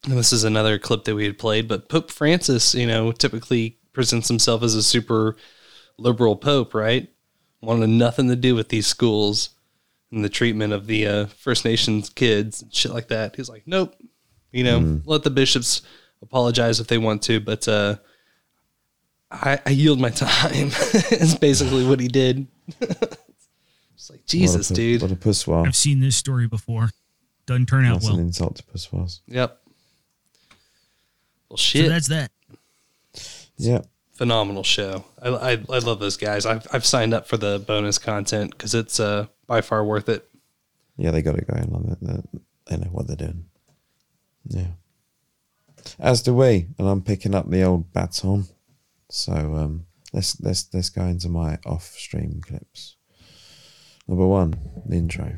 and 0.05 0.19
this 0.19 0.33
is 0.33 0.45
another 0.45 0.79
clip 0.79 1.05
that 1.05 1.15
we 1.15 1.25
had 1.25 1.39
played, 1.39 1.66
but 1.69 1.89
Pope 1.89 2.11
Francis, 2.11 2.75
you 2.75 2.87
know, 2.87 3.11
typically 3.12 3.79
presents 3.93 4.29
himself 4.29 4.62
as 4.62 4.75
a 4.75 4.83
super 4.83 5.37
liberal 5.99 6.37
pope, 6.37 6.75
right? 6.75 7.09
Wanted 7.61 7.89
nothing 7.89 8.29
to 8.29 8.37
do 8.37 8.55
with 8.55 8.69
these 8.69 8.87
schools 8.87 9.51
and 10.12 10.25
the 10.25 10.29
treatment 10.29 10.73
of 10.73 10.87
the 10.87 11.07
uh, 11.07 11.27
First 11.27 11.65
Nations 11.65 12.11
kids 12.11 12.62
and 12.62 12.73
shit 12.73 12.93
like 12.93 13.09
that. 13.09 13.37
He's 13.37 13.49
like, 13.49 13.62
nope. 13.66 13.95
You 14.53 14.62
know, 14.65 14.81
Mm. 14.81 15.03
let 15.07 15.23
the 15.25 15.31
bishops 15.31 15.83
apologize 16.23 16.79
if 16.81 16.87
they 16.87 16.99
want 16.99 17.23
to, 17.23 17.41
but 17.41 17.66
uh, 17.66 17.97
I, 19.31 19.59
I 19.66 19.71
yield 19.71 19.99
my 20.01 20.11
time. 20.11 20.69
is 21.11 21.35
basically 21.35 21.85
what 21.87 21.99
he 22.01 22.09
did. 22.09 22.47
it's 24.05 24.10
like 24.10 24.26
Jesus, 24.26 24.68
what 24.68 24.78
a, 24.78 24.82
dude. 24.82 25.02
What 25.02 25.12
a 25.12 25.16
pussoir. 25.16 25.66
I've 25.66 25.74
seen 25.74 26.01
this 26.01 26.14
story 26.14 26.47
before. 26.47 26.90
Doesn't 27.47 27.66
turn 27.66 27.86
out 27.86 27.94
That's 27.94 28.06
well. 28.06 28.14
an 28.16 28.20
insult 28.20 28.56
to 28.56 28.62
pussoirs. 28.62 29.20
Yep. 29.28 29.59
Well, 31.48 31.56
shit. 31.56 31.81
So 31.81 31.82
shit. 31.85 31.89
that's 31.89 32.09
that. 32.09 32.31
Yeah. 33.56 33.81
Phenomenal 34.12 34.62
show. 34.62 35.06
I, 35.22 35.28
I, 35.28 35.51
I 35.52 35.78
love 35.78 36.01
those 36.01 36.18
guys. 36.18 36.44
I've, 36.44 36.66
I've 36.70 36.85
signed 36.85 37.14
up 37.14 37.26
for 37.26 37.39
the 37.39 37.64
bonus 37.66 37.97
content 37.97 38.51
because 38.51 38.74
it's 38.74 39.01
uh, 39.01 39.26
by 39.47 39.62
far 39.62 39.82
worth 39.82 40.10
it. 40.10 40.28
Yeah, 40.98 41.10
they 41.10 41.22
got 41.22 41.39
it 41.39 41.47
going 41.47 41.72
on 41.72 41.89
it. 41.90 41.98
They, 42.02 42.40
they 42.66 42.76
know 42.76 42.90
what 42.90 43.06
they're 43.06 43.16
doing. 43.16 43.47
Yeah. 44.47 44.72
As 45.98 46.20
do 46.20 46.35
we, 46.35 46.66
and 46.78 46.86
I'm 46.86 47.01
picking 47.01 47.35
up 47.35 47.48
the 47.48 47.62
old 47.62 47.90
baton. 47.94 48.48
So 49.09 49.32
um, 49.32 49.86
let's 50.12 50.39
let's 50.43 50.68
let's 50.74 50.90
go 50.90 51.05
into 51.05 51.31
my 51.31 51.59
off-stream 51.64 52.43
clips. 52.43 52.97
Number 54.06 54.26
one, 54.26 54.55
the 54.86 54.97
intro. 54.97 55.32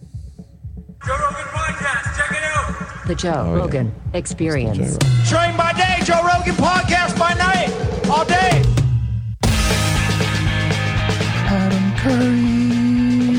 The 3.06 3.14
Joe 3.14 3.32
Oh, 3.36 3.54
yeah. 3.54 3.60
Rogan 3.60 3.94
Experience. 4.14 4.98
Train 5.28 5.56
by 5.56 5.72
day, 5.72 5.98
Joe 6.04 6.22
Rogan 6.24 6.54
podcast 6.56 7.16
by 7.18 7.34
night, 7.34 7.70
all 8.10 8.24
day. 8.24 8.62
Adam 11.48 11.96
Curry. 11.98 12.56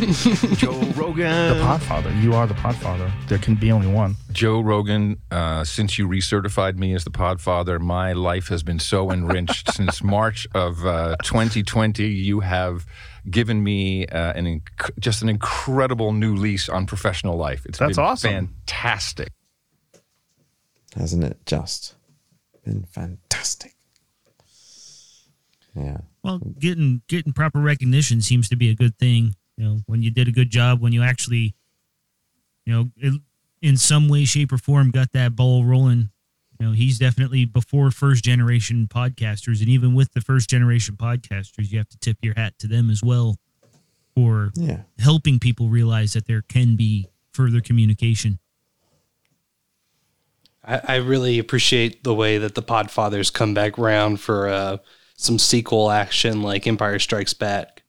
Joe 0.55 0.79
Rogan. 0.95 1.57
The 1.57 1.61
Podfather. 1.61 2.21
You 2.23 2.33
are 2.33 2.47
the 2.47 2.53
Podfather. 2.53 3.11
There 3.27 3.37
can 3.37 3.55
be 3.55 3.71
only 3.73 3.87
one. 3.87 4.15
Joe 4.31 4.61
Rogan, 4.61 5.17
uh, 5.31 5.65
since 5.65 5.97
you 5.97 6.07
recertified 6.07 6.77
me 6.77 6.93
as 6.95 7.03
the 7.03 7.09
Podfather, 7.11 7.79
my 7.81 8.13
life 8.13 8.47
has 8.47 8.63
been 8.63 8.79
so 8.79 9.11
enriched. 9.11 9.73
since 9.73 10.01
March 10.01 10.47
of 10.55 10.85
uh, 10.85 11.17
2020, 11.23 12.07
you 12.07 12.39
have 12.39 12.85
given 13.29 13.63
me 13.63 14.05
uh, 14.07 14.33
an 14.33 14.45
inc- 14.45 14.99
just 14.99 15.21
an 15.21 15.29
incredible 15.29 16.13
new 16.13 16.35
lease 16.35 16.69
on 16.69 16.85
professional 16.85 17.37
life. 17.37 17.65
It's 17.65 17.79
That's 17.79 17.97
been 17.97 18.05
awesome. 18.05 18.31
fantastic. 18.65 19.33
Hasn't 20.95 21.23
it 21.23 21.37
just 21.45 21.95
been 22.63 22.83
fantastic? 22.83 23.75
Yeah. 25.75 25.99
Well, 26.23 26.39
getting 26.59 27.01
getting 27.07 27.33
proper 27.33 27.59
recognition 27.59 28.21
seems 28.21 28.49
to 28.49 28.55
be 28.55 28.69
a 28.69 28.75
good 28.75 28.97
thing. 28.97 29.35
You 29.57 29.65
know, 29.65 29.77
when 29.85 30.01
you 30.01 30.11
did 30.11 30.27
a 30.27 30.31
good 30.31 30.49
job, 30.49 30.81
when 30.81 30.93
you 30.93 31.03
actually, 31.03 31.55
you 32.65 32.73
know, 32.73 32.89
it, 32.97 33.21
in 33.61 33.77
some 33.77 34.07
way, 34.07 34.25
shape, 34.25 34.51
or 34.51 34.57
form, 34.57 34.91
got 34.91 35.11
that 35.13 35.35
ball 35.35 35.65
rolling. 35.65 36.09
You 36.59 36.67
know, 36.67 36.71
he's 36.73 36.88
he's 36.88 36.99
definitely 36.99 37.45
before 37.45 37.91
first 37.91 38.23
generation 38.23 38.88
podcasters, 38.88 39.59
and 39.59 39.69
even 39.69 39.93
with 39.93 40.13
the 40.13 40.21
first 40.21 40.49
generation 40.49 40.95
podcasters, 40.95 41.71
you 41.71 41.77
have 41.77 41.89
to 41.89 41.97
tip 41.99 42.17
your 42.21 42.34
hat 42.35 42.57
to 42.59 42.67
them 42.67 42.89
as 42.89 43.03
well 43.03 43.38
for 44.15 44.51
Yeah. 44.55 44.81
helping 44.99 45.38
people 45.39 45.69
realize 45.69 46.13
that 46.13 46.25
there 46.25 46.41
can 46.41 46.75
be 46.75 47.07
further 47.34 47.61
communication. 47.61 48.39
I, 50.63 50.81
I 50.88 50.95
really 50.95 51.38
appreciate 51.39 52.03
the 52.03 52.13
way 52.15 52.38
that 52.39 52.55
the 52.55 52.63
Podfathers 52.63 53.31
come 53.31 53.53
back 53.53 53.77
round 53.77 54.19
for 54.19 54.47
uh, 54.49 54.77
some 55.15 55.38
sequel 55.38 55.91
action 55.91 56.41
like 56.41 56.65
Empire 56.65 56.97
Strikes 56.99 57.34
Back. 57.34 57.84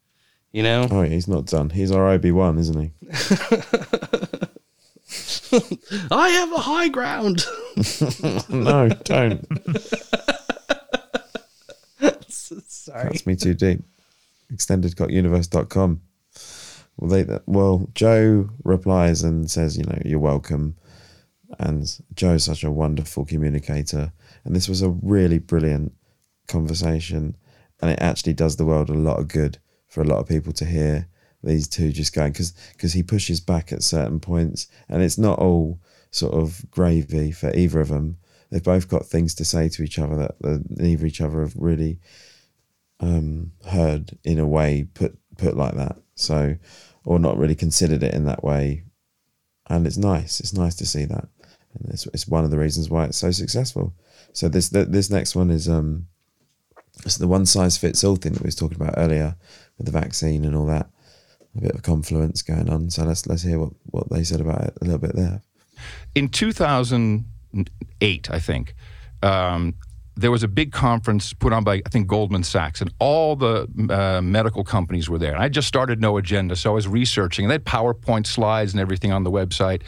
You 0.52 0.62
know? 0.62 0.86
Oh, 0.90 1.02
yeah, 1.02 1.08
he's 1.10 1.28
not 1.28 1.46
done. 1.46 1.70
He's 1.70 1.90
our 1.90 2.08
Obi 2.08 2.32
Wan, 2.32 2.58
isn't 2.58 2.80
he? 2.80 2.92
I 6.10 6.28
have 6.28 6.52
a 6.52 6.58
high 6.58 6.88
ground. 6.88 7.44
no, 8.48 8.88
don't. 9.04 9.46
Sorry. 12.28 13.04
That's 13.04 13.26
me 13.26 13.36
too 13.36 13.54
deep. 13.54 13.82
Extendedcockuniverse.com. 14.52 16.00
Well, 16.96 17.10
they 17.10 17.38
well, 17.46 17.88
Joe 17.94 18.50
replies 18.64 19.22
and 19.22 19.50
says, 19.50 19.76
you 19.76 19.84
know, 19.84 19.98
you're 20.04 20.18
welcome. 20.18 20.76
And 21.58 22.00
Joe's 22.14 22.44
such 22.44 22.64
a 22.64 22.70
wonderful 22.70 23.24
communicator, 23.24 24.12
and 24.44 24.54
this 24.54 24.68
was 24.68 24.82
a 24.82 24.90
really 24.90 25.38
brilliant 25.38 25.94
conversation, 26.46 27.36
and 27.80 27.90
it 27.90 27.98
actually 28.00 28.34
does 28.34 28.56
the 28.56 28.66
world 28.66 28.90
a 28.90 28.94
lot 28.94 29.18
of 29.18 29.28
good 29.28 29.58
for 29.86 30.02
a 30.02 30.06
lot 30.06 30.18
of 30.18 30.28
people 30.28 30.52
to 30.54 30.64
hear 30.64 31.08
these 31.42 31.68
two 31.68 31.92
just 31.92 32.14
going 32.14 32.32
because 32.32 32.52
because 32.72 32.92
he 32.92 33.02
pushes 33.02 33.40
back 33.40 33.72
at 33.72 33.82
certain 33.82 34.20
points, 34.20 34.66
and 34.88 35.02
it's 35.02 35.18
not 35.18 35.38
all 35.38 35.80
sort 36.10 36.34
of 36.34 36.68
gravy 36.70 37.30
for 37.32 37.54
either 37.54 37.80
of 37.80 37.88
them. 37.88 38.18
They've 38.50 38.62
both 38.62 38.88
got 38.88 39.06
things 39.06 39.34
to 39.36 39.44
say 39.44 39.68
to 39.68 39.82
each 39.82 39.98
other 39.98 40.16
that, 40.16 40.70
neither 40.70 41.04
each 41.04 41.20
other 41.20 41.40
have 41.40 41.54
really 41.54 41.98
um, 43.00 43.52
heard 43.66 44.18
in 44.24 44.38
a 44.38 44.46
way 44.46 44.88
put 44.94 45.18
put 45.36 45.56
like 45.56 45.74
that. 45.74 45.96
So, 46.14 46.56
or 47.04 47.18
not 47.18 47.38
really 47.38 47.54
considered 47.54 48.02
it 48.02 48.14
in 48.14 48.24
that 48.24 48.42
way, 48.42 48.84
and 49.68 49.86
it's 49.86 49.98
nice. 49.98 50.40
It's 50.40 50.54
nice 50.54 50.74
to 50.76 50.86
see 50.86 51.04
that, 51.04 51.28
and 51.74 51.92
it's, 51.92 52.06
it's 52.08 52.26
one 52.26 52.44
of 52.44 52.50
the 52.50 52.58
reasons 52.58 52.90
why 52.90 53.04
it's 53.04 53.18
so 53.18 53.30
successful. 53.30 53.94
So 54.32 54.48
this 54.48 54.70
th- 54.70 54.88
this 54.88 55.10
next 55.10 55.36
one 55.36 55.50
is 55.50 55.68
um, 55.68 56.06
it's 57.04 57.16
the 57.16 57.28
one 57.28 57.46
size 57.46 57.78
fits 57.78 58.02
all 58.02 58.16
thing 58.16 58.32
that 58.32 58.42
we 58.42 58.48
was 58.48 58.56
talking 58.56 58.80
about 58.80 58.94
earlier 58.96 59.36
with 59.76 59.86
the 59.86 59.92
vaccine 59.92 60.44
and 60.44 60.56
all 60.56 60.66
that. 60.66 60.90
A 61.56 61.60
bit 61.60 61.72
of 61.72 61.82
confluence 61.82 62.42
going 62.42 62.68
on. 62.68 62.90
So 62.90 63.04
let's 63.04 63.26
let's 63.26 63.42
hear 63.42 63.58
what 63.58 63.72
what 63.86 64.10
they 64.10 64.24
said 64.24 64.40
about 64.40 64.62
it 64.62 64.78
a 64.80 64.84
little 64.84 64.98
bit 64.98 65.16
there. 65.16 65.42
in 66.14 66.28
2008, 66.28 68.30
I 68.30 68.38
think, 68.38 68.74
um, 69.22 69.74
there 70.16 70.32
was 70.32 70.42
a 70.42 70.48
big 70.48 70.72
conference 70.72 71.32
put 71.32 71.52
on 71.52 71.62
by, 71.62 71.80
I 71.86 71.88
think, 71.90 72.08
Goldman 72.08 72.42
Sachs, 72.42 72.80
and 72.80 72.92
all 72.98 73.36
the 73.36 73.68
uh, 73.88 74.20
medical 74.20 74.64
companies 74.64 75.08
were 75.08 75.18
there. 75.18 75.32
And 75.32 75.42
I 75.42 75.48
just 75.48 75.68
started 75.68 76.00
No 76.00 76.16
Agenda, 76.16 76.56
so 76.56 76.70
I 76.70 76.74
was 76.74 76.88
researching, 76.88 77.44
and 77.44 77.50
they 77.50 77.54
had 77.54 77.64
PowerPoint 77.64 78.26
slides 78.26 78.72
and 78.72 78.80
everything 78.80 79.12
on 79.12 79.22
the 79.22 79.30
website. 79.30 79.82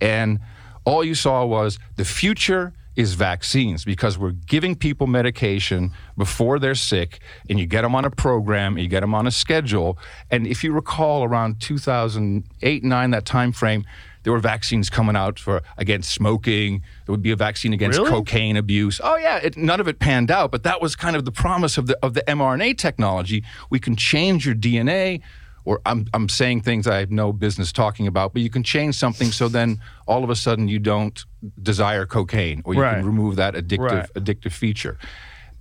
And 0.00 0.40
all 0.84 1.04
you 1.04 1.14
saw 1.14 1.44
was 1.44 1.78
the 1.96 2.04
future 2.04 2.72
is 3.00 3.14
vaccines 3.14 3.84
because 3.84 4.18
we're 4.18 4.36
giving 4.54 4.74
people 4.76 5.06
medication 5.06 5.90
before 6.16 6.58
they're 6.58 6.74
sick 6.74 7.20
and 7.48 7.58
you 7.58 7.66
get 7.66 7.82
them 7.82 7.94
on 7.94 8.04
a 8.04 8.10
program 8.10 8.76
you 8.78 8.88
get 8.88 9.00
them 9.00 9.14
on 9.14 9.26
a 9.26 9.30
schedule. 9.30 9.98
And 10.30 10.46
if 10.46 10.62
you 10.64 10.72
recall 10.72 11.24
around 11.24 11.60
2008 11.60 12.84
9 12.84 13.10
that 13.10 13.24
time 13.24 13.52
frame 13.52 13.84
there 14.22 14.32
were 14.34 14.38
vaccines 14.38 14.90
coming 14.90 15.16
out 15.16 15.38
for 15.38 15.62
against 15.78 16.12
smoking. 16.12 16.82
There 17.06 17.12
would 17.14 17.22
be 17.22 17.30
a 17.30 17.36
vaccine 17.36 17.72
against 17.72 17.98
Really? 17.98 18.10
cocaine 18.10 18.56
abuse. 18.58 19.00
Oh 19.02 19.16
yeah 19.16 19.38
it, 19.38 19.56
none 19.56 19.80
of 19.80 19.88
it 19.88 19.98
panned 19.98 20.30
out 20.30 20.50
but 20.50 20.62
that 20.64 20.80
was 20.82 20.94
kind 20.94 21.16
of 21.16 21.24
the 21.24 21.32
promise 21.32 21.78
of 21.78 21.86
the 21.86 21.98
of 22.02 22.12
the 22.14 22.22
mRNA 22.28 22.76
technology. 22.76 23.42
We 23.70 23.78
can 23.80 23.96
change 23.96 24.44
your 24.44 24.54
DNA 24.54 25.22
or 25.64 25.80
I'm, 25.86 26.06
I'm 26.14 26.28
saying 26.28 26.62
things 26.62 26.86
I 26.86 26.98
have 27.00 27.10
no 27.10 27.32
business 27.32 27.72
talking 27.72 28.06
about, 28.06 28.32
but 28.32 28.42
you 28.42 28.50
can 28.50 28.62
change 28.62 28.94
something 28.94 29.30
so 29.30 29.48
then 29.48 29.80
all 30.06 30.24
of 30.24 30.30
a 30.30 30.36
sudden 30.36 30.68
you 30.68 30.78
don't 30.78 31.24
desire 31.62 32.06
cocaine 32.06 32.62
or 32.64 32.74
you 32.74 32.80
Right. 32.80 32.94
can 32.96 33.04
remove 33.04 33.36
that 33.36 33.54
addictive 33.54 33.78
Right. 33.78 34.14
addictive 34.14 34.52
feature. 34.52 34.98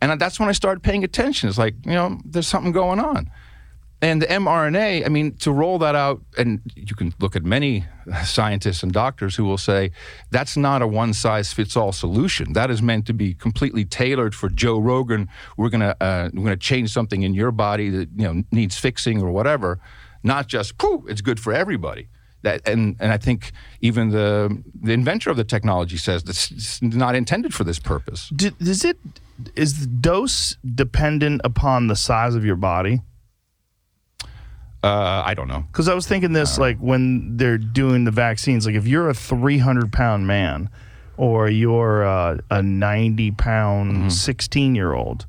And 0.01 0.19
that's 0.19 0.39
when 0.39 0.47
I 0.47 0.53
started 0.53 0.81
paying 0.81 1.03
attention. 1.03 1.49
It's 1.49 1.57
like, 1.57 1.75
you 1.85 1.91
know, 1.91 2.19
there's 2.23 2.47
something 2.47 2.71
going 2.71 2.99
on. 2.99 3.29
And 4.01 4.21
the 4.21 4.27
mRNA, 4.27 5.05
I 5.05 5.09
mean, 5.09 5.35
to 5.37 5.51
roll 5.51 5.77
that 5.79 5.93
out, 5.93 6.21
and 6.37 6.61
you 6.75 6.95
can 6.95 7.13
look 7.19 7.35
at 7.35 7.43
many 7.43 7.83
scientists 8.23 8.81
and 8.81 8.93
doctors 8.93 9.35
who 9.35 9.43
will 9.43 9.57
say 9.57 9.91
that's 10.31 10.55
not 10.55 10.81
a 10.81 10.87
one 10.87 11.13
size 11.13 11.51
fits 11.51 11.75
all 11.75 11.91
solution. 11.91 12.53
That 12.53 12.71
is 12.71 12.81
meant 12.81 13.05
to 13.07 13.13
be 13.13 13.33
completely 13.33 13.83
tailored 13.83 14.33
for 14.33 14.49
Joe 14.49 14.79
Rogan. 14.79 15.27
We're 15.57 15.69
gonna 15.69 15.95
uh, 15.99 16.29
we're 16.33 16.43
gonna 16.43 16.57
change 16.57 16.91
something 16.91 17.23
in 17.23 17.33
your 17.33 17.51
body 17.51 17.89
that 17.89 18.09
you 18.15 18.23
know 18.23 18.43
needs 18.51 18.77
fixing 18.77 19.21
or 19.21 19.31
whatever. 19.31 19.79
Not 20.23 20.47
just 20.47 20.77
pooh, 20.77 21.05
it's 21.07 21.21
good 21.21 21.39
for 21.39 21.51
everybody. 21.51 22.07
That 22.43 22.65
and 22.65 22.95
and 23.01 23.11
I 23.11 23.17
think 23.17 23.51
even 23.81 24.11
the 24.11 24.63
the 24.81 24.93
inventor 24.93 25.29
of 25.29 25.35
the 25.35 25.43
technology 25.43 25.97
says 25.97 26.23
this 26.23 26.51
is 26.51 26.81
not 26.81 27.15
intended 27.15 27.53
for 27.53 27.65
this 27.65 27.79
purpose. 27.79 28.29
D- 28.29 28.51
is 28.61 28.85
it 28.85 28.97
is 29.55 29.81
the 29.81 29.87
dose 29.87 30.55
dependent 30.63 31.41
upon 31.43 31.87
the 31.87 31.97
size 31.97 32.35
of 32.35 32.45
your 32.45 32.55
body? 32.55 33.01
Uh, 34.83 35.23
I 35.25 35.33
don't 35.33 35.47
know. 35.47 35.65
Because 35.71 35.89
I 35.89 35.93
was 35.93 36.07
thinking 36.07 36.31
this, 36.33 36.57
like 36.57 36.77
when 36.77 37.35
they're 37.37 37.57
doing 37.57 38.05
the 38.05 38.11
vaccines, 38.11 38.65
like 38.65 38.75
if 38.75 38.87
you're 38.87 39.09
a 39.09 39.13
300 39.13 39.91
pound 39.91 40.25
man 40.25 40.69
or 41.17 41.49
you're 41.49 42.05
uh, 42.05 42.37
a 42.49 42.61
90 42.63 43.31
pound 43.31 43.91
Mm-hmm. 43.91 44.09
16 44.09 44.75
year 44.75 44.93
old, 44.93 45.25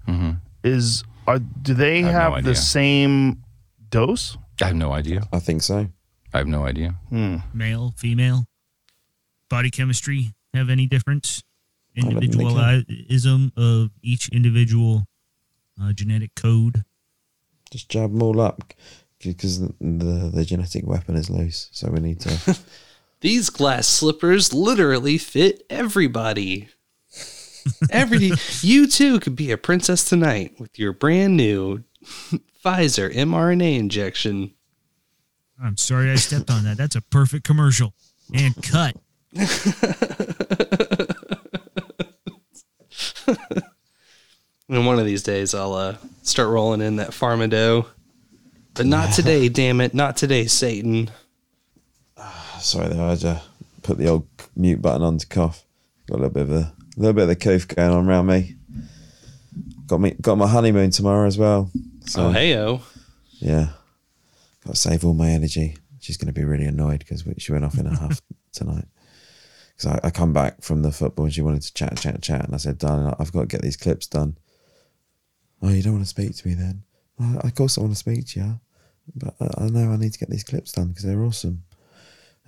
is 0.62 1.02
are 1.26 1.38
do 1.38 1.74
they 1.74 2.02
have 2.02 2.12
no 2.12 2.18
have, 2.18 2.32
idea. 2.34 2.50
the 2.50 2.54
same 2.54 3.42
dose? 3.90 4.36
I 4.62 4.66
have 4.66 4.76
no 4.76 4.92
idea. 4.92 5.22
I 5.32 5.40
think 5.40 5.62
so. 5.62 5.88
I 6.32 6.38
have 6.38 6.46
no 6.46 6.64
idea. 6.64 6.94
Male, 7.10 7.92
female, 7.96 8.46
body 9.48 9.70
chemistry 9.70 10.32
have 10.54 10.70
any 10.70 10.86
difference? 10.86 11.42
don't 11.96 12.20
think 12.20 12.36
they. 12.36 12.44
Individualism 12.44 13.52
of 13.56 13.90
each 14.02 14.28
individual 14.28 15.06
uh, 15.80 15.92
genetic 15.92 16.34
code. 16.36 16.84
Just 17.70 17.88
jab 17.88 18.12
them 18.12 18.22
all 18.22 18.40
up 18.40 18.74
because 19.22 19.60
the, 19.60 19.74
the 19.80 20.30
the 20.32 20.44
genetic 20.44 20.86
weapon 20.86 21.16
is 21.16 21.30
loose. 21.30 21.68
So 21.72 21.90
we 21.90 22.00
need 22.00 22.20
to. 22.20 22.58
These 23.20 23.50
glass 23.50 23.86
slippers 23.86 24.52
literally 24.52 25.18
fit 25.18 25.64
everybody. 25.68 26.68
Every 27.90 28.32
you 28.62 28.86
too 28.86 29.20
could 29.20 29.36
be 29.36 29.50
a 29.50 29.58
princess 29.58 30.04
tonight 30.04 30.58
with 30.58 30.78
your 30.78 30.92
brand 30.92 31.36
new 31.36 31.84
Pfizer 32.64 33.14
mRNA 33.14 33.78
injection. 33.78 34.54
I'm 35.62 35.76
sorry 35.76 36.10
I 36.10 36.14
stepped 36.14 36.50
on 36.50 36.64
that. 36.64 36.78
That's 36.78 36.96
a 36.96 37.02
perfect 37.02 37.44
commercial. 37.44 37.92
And 38.32 38.54
cut. 38.62 38.96
And 44.70 44.86
one 44.86 45.00
of 45.00 45.04
these 45.04 45.24
days 45.24 45.52
I'll 45.52 45.74
uh, 45.74 45.96
start 46.22 46.48
rolling 46.48 46.80
in 46.80 46.96
that 46.96 47.10
Farmado. 47.10 47.86
But 48.74 48.86
not 48.86 49.12
today, 49.14 49.48
damn 49.48 49.80
it. 49.80 49.94
Not 49.94 50.16
today, 50.16 50.46
Satan. 50.46 51.10
Ah, 52.16 52.58
sorry, 52.60 52.88
there. 52.88 53.02
I 53.02 53.10
had 53.10 53.18
to 53.20 53.42
put 53.82 53.98
the 53.98 54.08
old 54.08 54.26
mute 54.56 54.80
button 54.82 55.02
on 55.02 55.18
to 55.18 55.26
cough. 55.26 55.64
Got 56.08 56.14
a 56.14 56.22
little 56.22 56.30
bit 56.30 56.42
of 56.42 56.52
a, 56.52 56.54
a 56.56 56.74
little 56.96 57.12
bit 57.12 57.22
of 57.22 57.28
the 57.28 57.36
cough 57.36 57.68
going 57.68 57.90
on 57.90 58.08
around 58.08 58.26
me. 58.26 58.56
Got 59.86 60.00
me 60.00 60.14
got 60.20 60.38
my 60.38 60.46
honeymoon 60.46 60.90
tomorrow 60.90 61.26
as 61.26 61.36
well. 61.36 61.70
So 62.06 62.26
oh, 62.26 62.32
hey, 62.32 62.56
oh. 62.56 62.82
yeah, 63.38 63.70
got 64.64 64.74
to 64.74 64.80
save 64.80 65.04
all 65.04 65.14
my 65.14 65.30
energy. 65.30 65.76
She's 66.00 66.16
going 66.16 66.32
to 66.32 66.40
be 66.40 66.44
really 66.44 66.64
annoyed 66.64 67.00
because 67.00 67.24
she 67.38 67.52
went 67.52 67.64
off 67.64 67.78
in 67.78 67.86
a 67.86 67.96
huff 67.96 68.22
tonight. 68.52 68.86
Because 69.76 69.98
I, 70.02 70.08
I 70.08 70.10
come 70.10 70.32
back 70.32 70.62
from 70.62 70.82
the 70.82 70.92
football 70.92 71.26
and 71.26 71.34
she 71.34 71.42
wanted 71.42 71.62
to 71.62 71.74
chat, 71.74 71.98
chat, 71.98 72.22
chat, 72.22 72.44
and 72.44 72.54
I 72.54 72.58
said, 72.58 72.78
"Darling, 72.78 73.14
I've 73.18 73.32
got 73.32 73.40
to 73.40 73.46
get 73.46 73.62
these 73.62 73.76
clips 73.76 74.06
done." 74.06 74.36
Oh, 75.62 75.68
you 75.68 75.82
don't 75.82 75.94
want 75.94 76.04
to 76.04 76.08
speak 76.08 76.34
to 76.36 76.48
me 76.48 76.54
then? 76.54 76.84
"Oh, 77.20 77.38
of 77.42 77.54
course, 77.54 77.76
I 77.76 77.82
want 77.82 77.92
to 77.92 77.98
speak 77.98 78.26
to 78.28 78.40
you, 78.40 78.60
but 79.14 79.34
I, 79.40 79.64
I 79.64 79.68
know 79.68 79.92
I 79.92 79.96
need 79.96 80.12
to 80.12 80.18
get 80.18 80.30
these 80.30 80.44
clips 80.44 80.72
done 80.72 80.88
because 80.88 81.04
they're 81.04 81.22
awesome. 81.22 81.64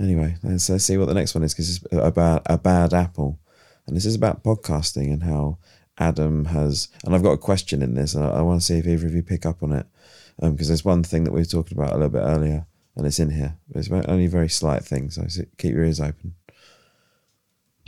Anyway, 0.00 0.36
let's, 0.42 0.68
let's 0.70 0.84
see 0.84 0.96
what 0.96 1.06
the 1.08 1.14
next 1.14 1.34
one 1.34 1.44
is 1.44 1.52
because 1.54 1.76
it's 1.76 1.84
about 1.92 2.42
a 2.46 2.58
bad 2.58 2.94
apple, 2.94 3.38
and 3.86 3.96
this 3.96 4.06
is 4.06 4.14
about 4.14 4.42
podcasting 4.42 5.12
and 5.12 5.22
how 5.22 5.58
Adam 5.98 6.46
has. 6.46 6.88
And 7.04 7.14
I've 7.14 7.22
got 7.22 7.32
a 7.32 7.38
question 7.38 7.82
in 7.82 7.94
this, 7.94 8.14
and 8.14 8.24
I, 8.24 8.30
I 8.30 8.42
want 8.42 8.60
to 8.60 8.66
see 8.66 8.78
if 8.78 8.86
either 8.86 9.06
of 9.06 9.14
you 9.14 9.22
pick 9.22 9.44
up 9.46 9.62
on 9.62 9.72
it 9.72 9.86
um, 10.40 10.52
because 10.52 10.68
there's 10.68 10.84
one 10.84 11.02
thing 11.04 11.24
that 11.24 11.32
we 11.32 11.40
were 11.40 11.44
talking 11.44 11.76
about 11.76 11.90
a 11.92 11.96
little 11.96 12.08
bit 12.08 12.22
earlier, 12.22 12.66
and 12.96 13.06
it's 13.06 13.18
in 13.20 13.30
here. 13.30 13.56
It's 13.74 13.90
only 13.90 14.24
a 14.24 14.30
very 14.30 14.48
slight 14.48 14.82
thing, 14.84 15.10
so 15.10 15.22
s- 15.22 15.40
keep 15.58 15.74
your 15.74 15.84
ears 15.84 16.00
open. 16.00 16.34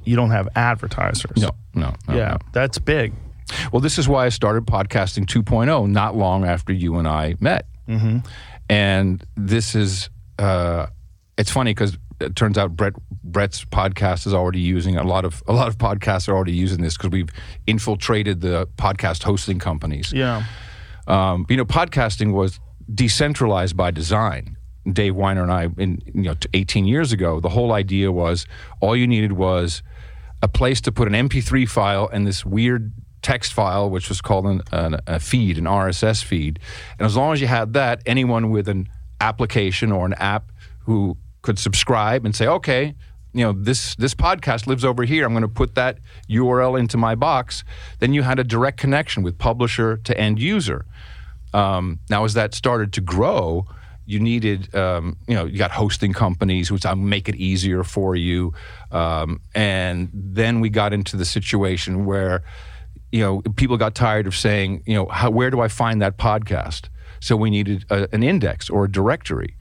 You 0.05 0.16
don't 0.16 0.31
have 0.31 0.48
advertisers. 0.55 1.39
No, 1.39 1.51
no, 1.74 1.94
no, 2.06 2.15
yeah, 2.15 2.31
no. 2.32 2.39
that's 2.52 2.78
big. 2.78 3.15
Well, 3.73 3.81
this 3.81 3.99
is 3.99 4.09
why 4.09 4.27
I 4.27 4.29
started 4.29 4.66
podcasting 4.66 5.27
2.0 5.27 5.89
not 5.89 6.16
long 6.16 6.45
after 6.45 6.73
you 6.73 6.97
and 6.97 7.07
I 7.07 7.35
met. 7.41 7.66
Mm-hmm. 7.89 8.19
And 8.69 9.25
this 9.37 9.75
is, 9.75 10.09
uh, 10.39 10.87
it's 11.37 11.51
funny 11.51 11.73
because 11.73 11.99
it 12.21 12.37
turns 12.37 12.59
out 12.59 12.77
Brett 12.77 12.95
Brett's 13.23 13.65
podcast 13.65 14.27
is 14.27 14.35
already 14.35 14.61
using 14.61 14.97
a 14.97 15.03
lot 15.03 15.25
of 15.25 15.43
a 15.47 15.53
lot 15.53 15.69
of 15.69 15.79
podcasts 15.79 16.29
are 16.29 16.35
already 16.35 16.53
using 16.53 16.81
this 16.81 16.97
because 16.97 17.11
we've 17.11 17.29
infiltrated 17.66 18.41
the 18.41 18.69
podcast 18.77 19.25
hosting 19.25 19.59
companies. 19.59 20.12
Yeah. 20.12 20.45
Um, 21.07 21.45
you 21.49 21.57
know, 21.57 21.65
podcasting 21.65 22.33
was 22.33 22.61
decentralized 22.93 23.77
by 23.77 23.91
design. 23.91 24.57
Dave 24.91 25.15
Winer 25.15 25.43
and 25.43 25.53
I, 25.53 25.69
in 25.79 26.03
you 26.15 26.23
know, 26.23 26.35
18 26.53 26.85
years 26.85 27.12
ago, 27.12 27.41
the 27.41 27.49
whole 27.49 27.73
idea 27.73 28.12
was 28.12 28.47
all 28.81 28.95
you 28.95 29.07
needed 29.07 29.33
was 29.33 29.83
a 30.43 30.49
place 30.49 30.81
to 30.83 30.93
put 30.93 31.09
an 31.09 31.29
MP3 31.29 31.69
file 31.69 32.09
and 32.12 32.27
this 32.27 32.45
weird 32.45 32.93
text 33.25 33.53
file, 33.53 33.91
which 33.91 34.09
was 34.09 34.21
called 34.21 34.47
an, 34.47 34.63
an, 34.71 35.01
a 35.07 35.19
feed, 35.19 35.59
an 35.59 35.65
RSS 35.65 36.23
feed. 36.23 36.61
And 36.99 37.07
as 37.07 37.17
long 37.17 37.33
as 37.33 37.41
you 37.41 37.49
had 37.49 37.73
that, 37.73 38.03
anyone 38.07 38.51
with 38.51 38.69
an 38.69 38.89
application 39.21 39.91
or 39.91 40.07
an 40.07 40.15
app 40.15 40.53
who 40.81 41.17
could 41.43 41.59
subscribe 41.59 42.25
and 42.25 42.37
say, 42.37 42.47
okay, 42.47 42.95
you 43.33 43.43
know, 43.45 43.53
this 43.53 43.97
this 43.97 44.15
podcast 44.15 44.69
lives 44.69 44.85
over 44.85 45.03
here. 45.03 45.25
I'm 45.25 45.33
going 45.33 45.43
to 45.43 45.49
put 45.49 45.75
that 45.75 45.99
URL 46.31 46.79
into 46.79 46.97
my 46.97 47.17
box. 47.17 47.65
Then 47.99 48.13
you 48.13 48.23
had 48.23 48.39
a 48.39 48.45
direct 48.45 48.79
connection 48.79 49.25
with 49.25 49.39
publisher 49.39 49.97
to 49.97 50.17
end 50.17 50.39
user. 50.39 50.87
Um, 51.53 51.99
now, 52.09 52.25
as 52.25 52.35
that 52.35 52.55
started 52.55 52.93
to 52.93 53.01
grow, 53.01 53.67
you 54.07 54.21
needed, 54.21 54.73
um, 54.75 55.17
you 55.27 55.35
know, 55.35 55.47
you 55.47 55.59
got 55.59 55.71
hosting 55.71 56.13
companies 56.13 56.71
which 56.71 56.85
i'll 56.85 56.97
make 56.97 57.29
it 57.29 57.37
easier 57.37 57.83
for 57.83 58.15
you. 58.15 58.53
Um, 58.91 59.41
and 59.55 60.11
then 60.13 60.61
we 60.61 60.69
got 60.69 60.93
into 60.93 61.17
the 61.17 61.25
situation 61.25 62.05
where, 62.05 62.45
you 63.15 63.20
know, 63.20 63.43
people 63.55 63.77
got 63.77 63.95
tired 63.95 64.27
of 64.27 64.35
saying, 64.35 64.82
you 64.86 64.95
know, 64.95 65.07
how, 65.07 65.31
where 65.31 65.49
do 65.49 65.61
I 65.61 65.69
find 65.69 66.03
that 66.03 66.19
podcast? 66.19 66.89
So 67.20 67.36
we 67.36 67.49
needed 67.49 67.85
a, 67.89 68.09
an 68.12 68.24
index 68.24 68.69
or 68.69 68.86
a 68.86 68.91
directory. 68.91 69.55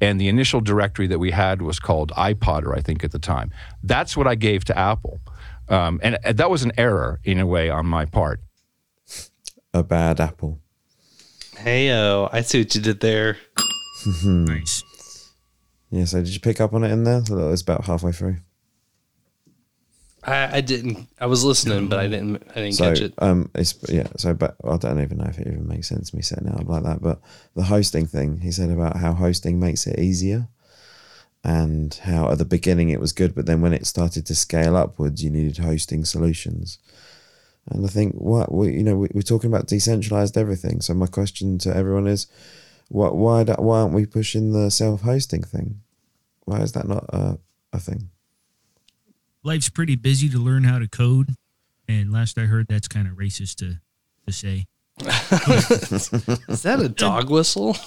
And 0.00 0.20
the 0.20 0.28
initial 0.28 0.60
directory 0.60 1.08
that 1.08 1.18
we 1.18 1.32
had 1.32 1.62
was 1.62 1.80
called 1.80 2.12
iPodder, 2.12 2.78
I 2.78 2.80
think, 2.80 3.02
at 3.02 3.10
the 3.10 3.18
time. 3.18 3.50
That's 3.82 4.16
what 4.16 4.28
I 4.28 4.36
gave 4.36 4.64
to 4.66 4.78
Apple. 4.78 5.20
Um, 5.68 5.98
and, 6.00 6.16
and 6.22 6.36
that 6.36 6.48
was 6.48 6.62
an 6.62 6.70
error 6.78 7.18
in 7.24 7.40
a 7.40 7.46
way 7.46 7.70
on 7.70 7.86
my 7.86 8.04
part. 8.04 8.40
A 9.74 9.82
bad 9.82 10.20
apple. 10.20 10.60
Hey, 11.56 11.90
oh, 11.90 12.28
I 12.32 12.42
see 12.42 12.60
what 12.60 12.72
you 12.72 12.80
did 12.80 13.00
there. 13.00 13.36
nice. 14.24 14.84
Yeah, 15.90 16.04
so 16.04 16.20
did 16.20 16.32
you 16.32 16.40
pick 16.40 16.60
up 16.60 16.72
on 16.72 16.84
it 16.84 16.92
in 16.92 17.02
there? 17.02 17.24
So 17.24 17.34
that 17.34 17.46
was 17.46 17.62
about 17.62 17.84
halfway 17.84 18.12
through. 18.12 18.36
I, 20.24 20.58
I 20.58 20.60
didn't. 20.60 21.08
I 21.18 21.26
was 21.26 21.42
listening, 21.44 21.88
but 21.88 21.98
I 21.98 22.06
didn't. 22.06 22.42
I 22.50 22.54
didn't 22.54 22.74
so, 22.74 22.84
catch 22.84 23.00
it. 23.00 23.14
Um, 23.18 23.50
it's 23.54 23.74
yeah. 23.88 24.06
So, 24.16 24.34
but 24.34 24.56
I 24.64 24.76
don't 24.76 25.02
even 25.02 25.18
know 25.18 25.26
if 25.28 25.38
it 25.38 25.48
even 25.48 25.66
makes 25.66 25.88
sense 25.88 26.10
to 26.10 26.16
me 26.16 26.22
setting 26.22 26.48
it 26.48 26.54
up 26.54 26.68
like 26.68 26.84
that. 26.84 27.02
But 27.02 27.20
the 27.56 27.64
hosting 27.64 28.06
thing, 28.06 28.38
he 28.38 28.52
said 28.52 28.70
about 28.70 28.96
how 28.96 29.14
hosting 29.14 29.58
makes 29.58 29.86
it 29.86 29.98
easier, 29.98 30.48
and 31.42 31.92
how 32.04 32.30
at 32.30 32.38
the 32.38 32.44
beginning 32.44 32.90
it 32.90 33.00
was 33.00 33.12
good, 33.12 33.34
but 33.34 33.46
then 33.46 33.60
when 33.60 33.72
it 33.72 33.86
started 33.86 34.24
to 34.26 34.34
scale 34.34 34.76
upwards, 34.76 35.24
you 35.24 35.30
needed 35.30 35.58
hosting 35.58 36.04
solutions. 36.04 36.78
And 37.68 37.84
I 37.84 37.88
think 37.88 38.14
what 38.14 38.52
we, 38.52 38.72
you 38.72 38.82
know, 38.82 38.96
we, 38.96 39.08
we're 39.12 39.22
talking 39.22 39.48
about 39.48 39.66
decentralized 39.66 40.36
everything. 40.36 40.80
So 40.80 40.94
my 40.94 41.06
question 41.06 41.58
to 41.58 41.74
everyone 41.74 42.06
is, 42.06 42.26
what, 42.88 43.16
why, 43.16 43.44
do- 43.44 43.54
why 43.54 43.80
aren't 43.80 43.94
we 43.94 44.06
pushing 44.06 44.52
the 44.52 44.70
self-hosting 44.70 45.44
thing? 45.44 45.80
Why 46.44 46.60
is 46.60 46.72
that 46.72 46.88
not 46.88 47.04
a, 47.08 47.38
a 47.72 47.78
thing? 47.78 48.10
Life's 49.44 49.68
pretty 49.68 49.96
busy 49.96 50.28
to 50.28 50.38
learn 50.38 50.64
how 50.64 50.78
to 50.78 50.88
code, 50.88 51.34
and 51.88 52.12
last 52.12 52.38
I 52.38 52.42
heard, 52.42 52.66
that's 52.68 52.88
kind 52.88 53.08
of 53.08 53.14
racist 53.14 53.56
to 53.56 53.78
to 54.26 54.32
say. 54.32 54.66
Is 55.00 56.62
that 56.62 56.80
a 56.80 56.88
dog 56.88 57.30
whistle? 57.30 57.76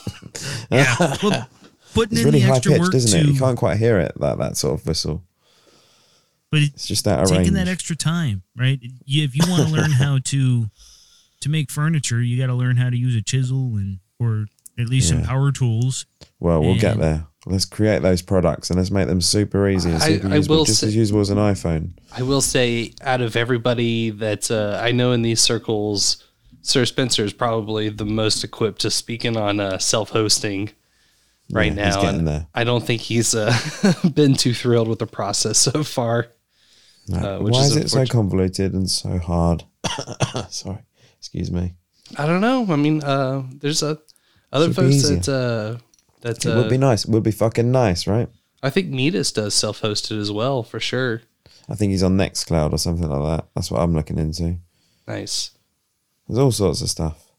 Yeah. 0.71 0.95
Well, 1.23 1.47
putting 1.93 2.17
It's 2.17 2.21
in 2.21 2.25
really 2.25 2.39
the 2.41 2.51
extra 2.51 2.71
pitched, 2.73 2.81
work 2.83 2.95
isn't 2.95 3.19
it? 3.19 3.23
to- 3.23 3.31
You 3.31 3.39
can't 3.39 3.57
quite 3.57 3.77
hear 3.77 3.99
it 3.99 4.19
like 4.19 4.37
that 4.39 4.57
sort 4.57 4.79
of 4.81 4.85
whistle. 4.87 5.23
But 6.51 6.61
it's 6.63 6.87
just 6.87 7.07
of 7.07 7.27
taking 7.29 7.53
that 7.53 7.67
extra 7.67 7.95
time, 7.95 8.43
right? 8.57 8.79
You, 9.05 9.23
if 9.23 9.35
you 9.35 9.43
want 9.49 9.67
to 9.67 9.73
learn 9.73 9.91
how 9.91 10.17
to 10.25 10.65
to 11.41 11.49
make 11.49 11.69
furniture, 11.71 12.21
you 12.21 12.37
got 12.37 12.47
to 12.47 12.53
learn 12.53 12.75
how 12.77 12.89
to 12.89 12.97
use 12.97 13.15
a 13.15 13.21
chisel 13.21 13.75
and 13.77 13.99
or 14.19 14.47
at 14.77 14.87
least 14.87 15.09
some 15.09 15.23
power 15.23 15.51
tools. 15.51 16.05
Well, 16.39 16.61
we'll 16.61 16.79
get 16.79 16.97
there. 16.97 17.27
Let's 17.47 17.65
create 17.65 18.01
those 18.01 18.23
products 18.23 18.71
and 18.71 18.79
let's 18.79 18.89
make 18.89 19.07
them 19.07 19.21
super 19.21 19.69
easy 19.69 19.91
and 19.91 20.01
super 20.01 20.27
I 20.29 20.37
usable, 20.37 20.65
just 20.65 20.79
say- 20.79 20.87
as 20.87 20.95
usable 20.95 21.21
as 21.21 21.29
an 21.29 21.37
iPhone. 21.37 21.91
I 22.11 22.23
will 22.23 22.41
say, 22.41 22.93
out 23.01 23.21
of 23.21 23.35
everybody 23.35 24.09
that 24.09 24.49
uh, 24.49 24.79
I 24.81 24.91
know 24.91 25.11
in 25.11 25.21
these 25.21 25.41
circles, 25.41 26.23
Sir 26.63 26.85
Spencer 26.85 27.23
is 27.23 27.33
probably 27.33 27.89
the 27.89 28.05
most 28.05 28.43
equipped 28.43 28.81
to 28.81 28.89
speaking 28.89 29.37
on 29.37 29.59
uh, 29.59 29.77
self-hosting 29.77 30.71
right 31.51 31.71
Yeah, 31.75 32.13
now. 32.21 32.47
I 32.55 32.63
don't 32.63 32.83
think 32.83 33.01
he's 33.01 33.35
uh, 33.35 33.55
been 34.15 34.33
too 34.33 34.53
thrilled 34.55 34.87
with 34.87 34.97
the 34.97 35.05
process 35.05 35.59
so 35.59 35.83
far. 35.83 36.29
No. 37.07 37.17
uh, 37.17 37.39
which 37.43 37.53
Why 37.53 37.61
is, 37.65 37.75
it 37.75 37.89
so 37.91 38.03
convoluted 38.07 38.73
and 38.73 38.89
so 38.89 39.19
hard? 39.19 39.63
Sorry, 40.49 40.79
excuse 41.19 41.51
me. 41.51 41.75
I 42.17 42.25
don't 42.25 42.41
know. 42.41 42.65
I 42.69 42.75
mean, 42.75 43.03
uh, 43.03 43.43
there's 43.51 43.83
uh, 43.83 43.97
other 44.51 44.67
Should 44.73 44.75
folks 44.75 45.03
that 45.03 45.79
uh, 46.25 46.33
that 46.33 46.45
it 46.45 46.55
would 46.55 46.69
be 46.69 46.75
uh, 46.75 46.79
nice. 46.79 47.05
It 47.05 47.11
would 47.11 47.23
be 47.23 47.31
fucking 47.31 47.71
nice, 47.71 48.07
right? 48.07 48.27
I 48.63 48.69
think 48.69 48.89
Metis 48.89 49.31
does 49.31 49.53
self-hosted 49.53 50.19
as 50.19 50.31
well 50.31 50.63
for 50.63 50.79
sure. 50.79 51.21
I 51.69 51.75
think 51.75 51.91
he's 51.91 52.03
on 52.03 52.17
Nextcloud 52.17 52.73
or 52.73 52.77
something 52.77 53.07
like 53.09 53.37
that. 53.39 53.47
That's 53.55 53.69
what 53.71 53.81
I'm 53.81 53.93
looking 53.93 54.17
into. 54.17 54.57
Nice. 55.07 55.51
There's 56.27 56.39
all 56.39 56.51
sorts 56.51 56.81
of 56.81 56.89
stuff 56.89 57.31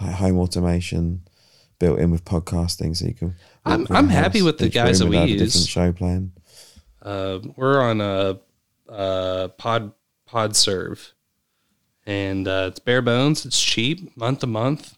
like 0.00 0.14
home 0.14 0.38
automation 0.38 1.22
built 1.78 1.98
in 1.98 2.10
with 2.10 2.24
podcasting, 2.24 2.96
so 2.96 3.06
you 3.06 3.14
can. 3.14 3.34
I'm- 3.64 3.86
I'm 3.90 4.06
the 4.06 4.12
happy 4.12 4.42
with 4.42 4.58
the 4.58 4.68
guys 4.68 4.98
that 5.00 5.06
we 5.06 5.16
a 5.16 5.26
use. 5.26 5.40
Different 5.40 5.68
show 5.68 5.92
plan. 5.92 6.32
Uh, 7.02 7.40
we're 7.56 7.80
on 7.80 8.00
a, 8.00 8.38
uh 8.88 9.48
pod 9.48 9.92
pod 10.26 10.54
serve, 10.56 11.12
and 12.06 12.46
uh, 12.46 12.66
it's 12.70 12.78
bare 12.80 13.02
bones. 13.02 13.44
It's 13.46 13.60
cheap, 13.60 14.16
month 14.16 14.40
to 14.40 14.46
month. 14.46 14.96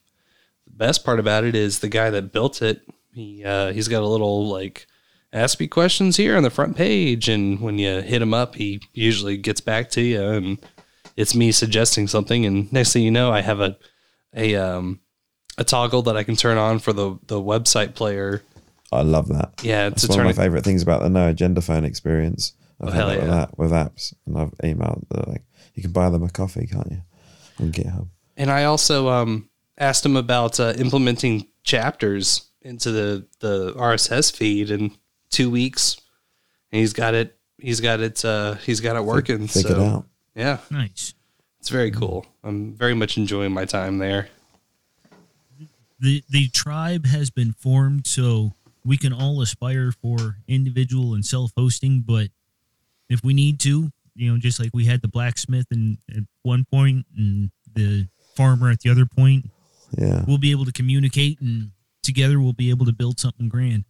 The 0.67 0.73
best 0.73 1.05
part 1.05 1.21
about 1.21 1.45
it 1.45 1.55
is 1.55 1.79
the 1.81 1.89
guy 1.89 2.11
that 2.11 2.33
built 2.33 2.61
it. 2.63 2.83
He 3.13 3.45
uh, 3.45 3.73
he's 3.73 3.89
got 3.89 4.03
a 4.03 4.07
little 4.07 4.49
like 4.49 4.87
ask 5.33 5.59
me 5.61 5.67
questions 5.67 6.17
here 6.17 6.37
on 6.37 6.43
the 6.43 6.51
front 6.51 6.77
page, 6.77 7.29
and 7.29 7.61
when 7.61 7.79
you 7.79 8.01
hit 8.03 8.23
him 8.23 8.35
up, 8.35 8.55
he 8.55 8.81
usually 8.93 9.37
gets 9.37 9.61
back 9.61 9.91
to 9.91 10.01
you, 10.01 10.23
and 10.23 10.59
it's 11.17 11.35
me 11.35 11.53
suggesting 11.53 12.07
something, 12.09 12.47
and 12.47 12.73
next 12.73 12.93
thing 12.93 13.03
you 13.03 13.11
know, 13.11 13.31
I 13.31 13.41
have 13.43 13.61
a 13.61 13.77
a 14.35 14.57
um 14.57 15.01
a 15.59 15.65
toggle 15.65 16.03
that 16.03 16.17
I 16.17 16.23
can 16.23 16.37
turn 16.37 16.59
on 16.59 16.79
for 16.79 16.93
the 16.93 17.19
the 17.27 17.41
website 17.41 17.95
player. 17.95 18.43
I 18.91 19.03
love 19.03 19.29
that. 19.29 19.53
Yeah, 19.63 19.87
it's 19.87 20.07
one 20.09 20.21
of 20.21 20.25
my 20.27 20.33
favorite 20.33 20.65
things 20.65 20.83
about 20.83 21.03
the 21.03 21.09
No 21.09 21.29
Agenda 21.29 21.61
phone 21.63 21.85
experience. 21.85 22.53
I've 22.81 22.89
Oh, 22.89 22.93
had 22.93 23.05
that 23.07 23.17
with 23.19 23.29
yeah. 23.29 23.35
that 23.35 23.59
with 23.59 23.71
apps, 23.71 24.15
and 24.27 24.39
I've 24.39 24.51
emailed 24.59 25.09
the, 25.09 25.29
like 25.31 25.45
you 25.75 25.83
can 25.83 25.93
buy 25.93 26.11
them 26.11 26.23
a 26.25 26.31
coffee, 26.31 26.67
can't 26.67 26.91
you? 26.91 27.03
On 27.61 27.71
GitHub. 27.73 28.09
And 28.37 28.51
I 28.51 28.65
also 28.65 29.09
um, 29.09 29.49
asked 29.79 30.05
him 30.05 30.17
about 30.17 30.59
uh, 30.59 30.73
implementing 30.77 31.47
chapters 31.63 32.51
into 32.63 32.91
the, 32.93 33.27
the 33.41 33.73
RSS 33.75 34.35
feed 34.35 34.71
in 34.71 34.93
two 35.31 35.51
weeks, 35.51 36.01
and 36.71 36.81
he's 36.81 36.93
got 36.93 37.15
it. 37.15 37.37
He's 37.59 37.81
got 37.81 38.01
it. 38.01 38.25
Uh, 38.25 38.55
he's 38.55 38.81
got 38.81 38.97
it 38.97 39.05
working. 39.05 39.47
figured 39.49 39.75
so 39.77 39.85
out. 39.85 40.07
yeah, 40.35 40.59
Nice. 40.71 41.15
it's 41.61 41.69
very 41.69 41.91
cool. 41.91 42.27
I'm 42.43 42.75
very 42.75 42.95
much 42.95 43.17
enjoying 43.17 43.53
my 43.53 43.65
time 43.65 43.99
there. 43.99 44.29
the 46.01 46.23
the 46.31 46.49
tribe 46.49 47.07
has 47.07 47.31
been 47.31 47.53
formed 47.53 48.07
so 48.07 48.53
we 48.85 48.97
can 48.97 49.13
all 49.13 49.41
aspire 49.41 49.93
for 49.93 50.39
individual 50.49 51.15
and 51.15 51.25
self-hosting 51.25 52.03
but 52.05 52.29
if 53.09 53.23
we 53.23 53.33
need 53.33 53.61
to 53.61 53.91
you 54.17 54.33
know 54.33 54.39
just 54.39 54.59
like 54.59 54.71
we 54.75 54.85
had 54.87 55.01
the 55.03 55.09
blacksmith 55.09 55.67
and 55.71 55.99
at 56.11 56.25
one 56.43 56.65
point 56.73 57.07
and 57.17 57.51
the 57.75 58.07
farmer 58.35 58.71
at 58.71 58.81
the 58.81 58.91
other 58.91 59.07
point 59.07 59.49
Yeah. 59.97 60.25
we'll 60.27 60.39
be 60.39 60.51
able 60.51 60.65
to 60.65 60.73
communicate 60.73 61.41
and 61.41 61.71
together 62.03 62.41
we'll 62.41 62.53
be 62.53 62.71
able 62.71 62.87
to 62.87 62.93
build 62.93 63.19
something 63.21 63.49
grand 63.49 63.85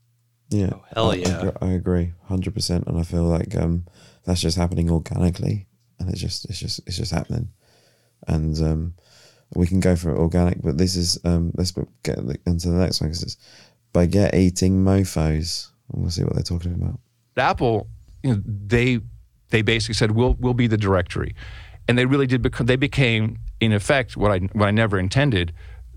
Yeah. 0.51 0.75
hell 0.95 1.11
I- 1.11 1.15
I 1.15 1.17
yeah. 1.17 1.27
agr- 1.43 1.59
I, 1.63 1.71
agree, 1.73 2.13
hundred 2.25 2.55
percent, 2.55 2.87
and 2.87 2.99
I 2.99 3.03
feel 3.03 3.25
like 3.25 3.57
um, 3.57 3.87
that's 4.25 4.41
just 4.41 4.57
happening 4.57 4.91
organically, 4.91 5.67
and 5.99 6.09
it's 6.11 6.21
just 6.21 6.45
it's 6.45 6.59
just 6.59 6.81
it's 6.87 6.97
just 6.97 7.11
happening, 7.13 7.49
and 8.29 8.59
um, 8.61 8.95
we 9.55 9.67
can 9.67 9.81
go 9.81 9.97
for 9.97 10.11
it 10.11 10.19
organic, 10.19 10.61
but 10.63 10.77
this 10.79 10.95
is 10.97 11.19
um, 11.25 11.53
let's 11.57 11.73
get 12.03 12.19
into 12.47 12.69
the 12.71 12.77
next 12.79 13.01
one 13.01 13.09
because 13.11 13.23
it's 13.23 13.37
baguette 13.95 14.35
eating 14.35 14.85
mofo's. 14.85 15.71
And 15.93 16.03
we'll 16.03 16.11
see 16.11 16.23
what 16.25 16.35
they're 16.35 16.43
talking 16.43 16.75
about. 16.75 17.01
Apple, 17.37 17.89
you 18.23 18.35
know, 18.35 18.43
they 18.47 19.01
they 19.51 19.63
basically 19.63 19.95
said 19.95 20.11
we'll 20.13 20.37
we'll 20.39 20.55
be 20.55 20.67
the 20.67 20.77
directory, 20.79 21.35
and 21.89 21.97
they 21.99 22.05
really 22.07 22.27
did 22.27 22.43
become 22.43 22.67
they 22.67 22.77
became 22.77 23.39
in 23.61 23.73
effect 23.73 24.17
what 24.19 24.31
I 24.31 24.39
what 24.53 24.67
I 24.69 24.71
never 24.71 24.99
intended 24.99 25.53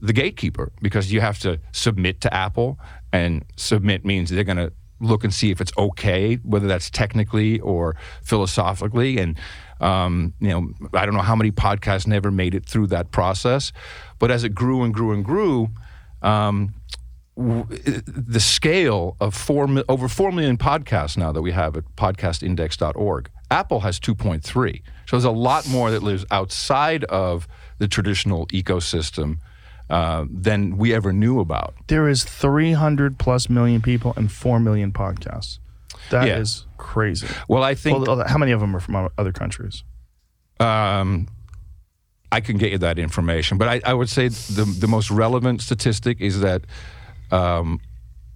the 0.05 0.13
gatekeeper 0.13 0.71
because 0.81 1.11
you 1.11 1.21
have 1.21 1.39
to 1.39 1.59
submit 1.71 2.21
to 2.21 2.33
Apple, 2.33 2.79
and 3.11 3.45
submit 3.55 4.05
means 4.05 4.29
they're 4.29 4.43
going 4.43 4.57
to 4.57 4.71
look 4.99 5.23
and 5.23 5.33
see 5.33 5.51
if 5.51 5.59
it's 5.61 5.71
okay, 5.77 6.35
whether 6.35 6.67
that's 6.67 6.89
technically 6.89 7.59
or 7.59 7.95
philosophically, 8.23 9.17
and 9.17 9.37
um, 9.81 10.33
you 10.39 10.49
know 10.49 10.69
I 10.93 11.05
don't 11.05 11.15
know 11.15 11.21
how 11.21 11.35
many 11.35 11.51
podcasts 11.51 12.07
never 12.07 12.31
made 12.31 12.55
it 12.55 12.65
through 12.65 12.87
that 12.87 13.11
process, 13.11 13.71
but 14.19 14.31
as 14.31 14.43
it 14.43 14.55
grew 14.55 14.83
and 14.83 14.93
grew 14.93 15.11
and 15.11 15.23
grew. 15.23 15.69
Um, 16.21 16.73
w- 17.37 17.65
the 18.07 18.39
scale 18.39 19.17
of 19.19 19.35
four 19.35 19.67
mi- 19.67 19.83
over 19.89 20.07
four 20.07 20.31
million 20.31 20.57
podcasts 20.57 21.17
now 21.17 21.31
that 21.31 21.41
we 21.41 21.51
have 21.51 21.77
at 21.77 21.83
podcastindex.org. 21.95 23.29
Apple 23.51 23.81
has 23.81 23.99
2.3, 23.99 24.81
so 25.05 25.15
there's 25.15 25.23
a 25.23 25.29
lot 25.29 25.67
more 25.67 25.91
that 25.91 26.01
lives 26.01 26.25
outside 26.31 27.03
of 27.05 27.47
the 27.77 27.87
traditional 27.87 28.47
ecosystem 28.47 29.37
uh, 29.89 30.25
than 30.29 30.77
we 30.77 30.93
ever 30.93 31.13
knew 31.13 31.39
about. 31.39 31.73
There 31.87 32.07
is 32.09 32.23
300 32.23 33.17
plus 33.19 33.49
million 33.49 33.81
people 33.81 34.13
and 34.17 34.31
4 34.31 34.59
million 34.59 34.91
podcasts. 34.91 35.59
That 36.09 36.27
is 36.27 36.65
Yeah. 36.67 36.73
crazy. 36.77 37.27
Well, 37.47 37.63
I 37.63 37.75
think 37.75 38.05
Well, 38.07 38.27
how 38.27 38.37
many 38.37 38.51
of 38.51 38.59
them 38.59 38.75
are 38.75 38.79
from 38.79 39.09
other 39.17 39.31
countries? 39.31 39.83
Um, 40.59 41.27
I 42.31 42.41
can 42.41 42.57
get 42.57 42.71
you 42.71 42.77
that 42.79 42.97
information, 42.99 43.57
but 43.57 43.67
I, 43.67 43.81
I 43.85 43.93
would 43.93 44.09
say 44.09 44.27
the 44.29 44.65
the 44.79 44.87
most 44.87 45.09
relevant 45.11 45.61
statistic 45.61 46.19
is 46.21 46.39
that 46.41 46.63
um, 47.31 47.79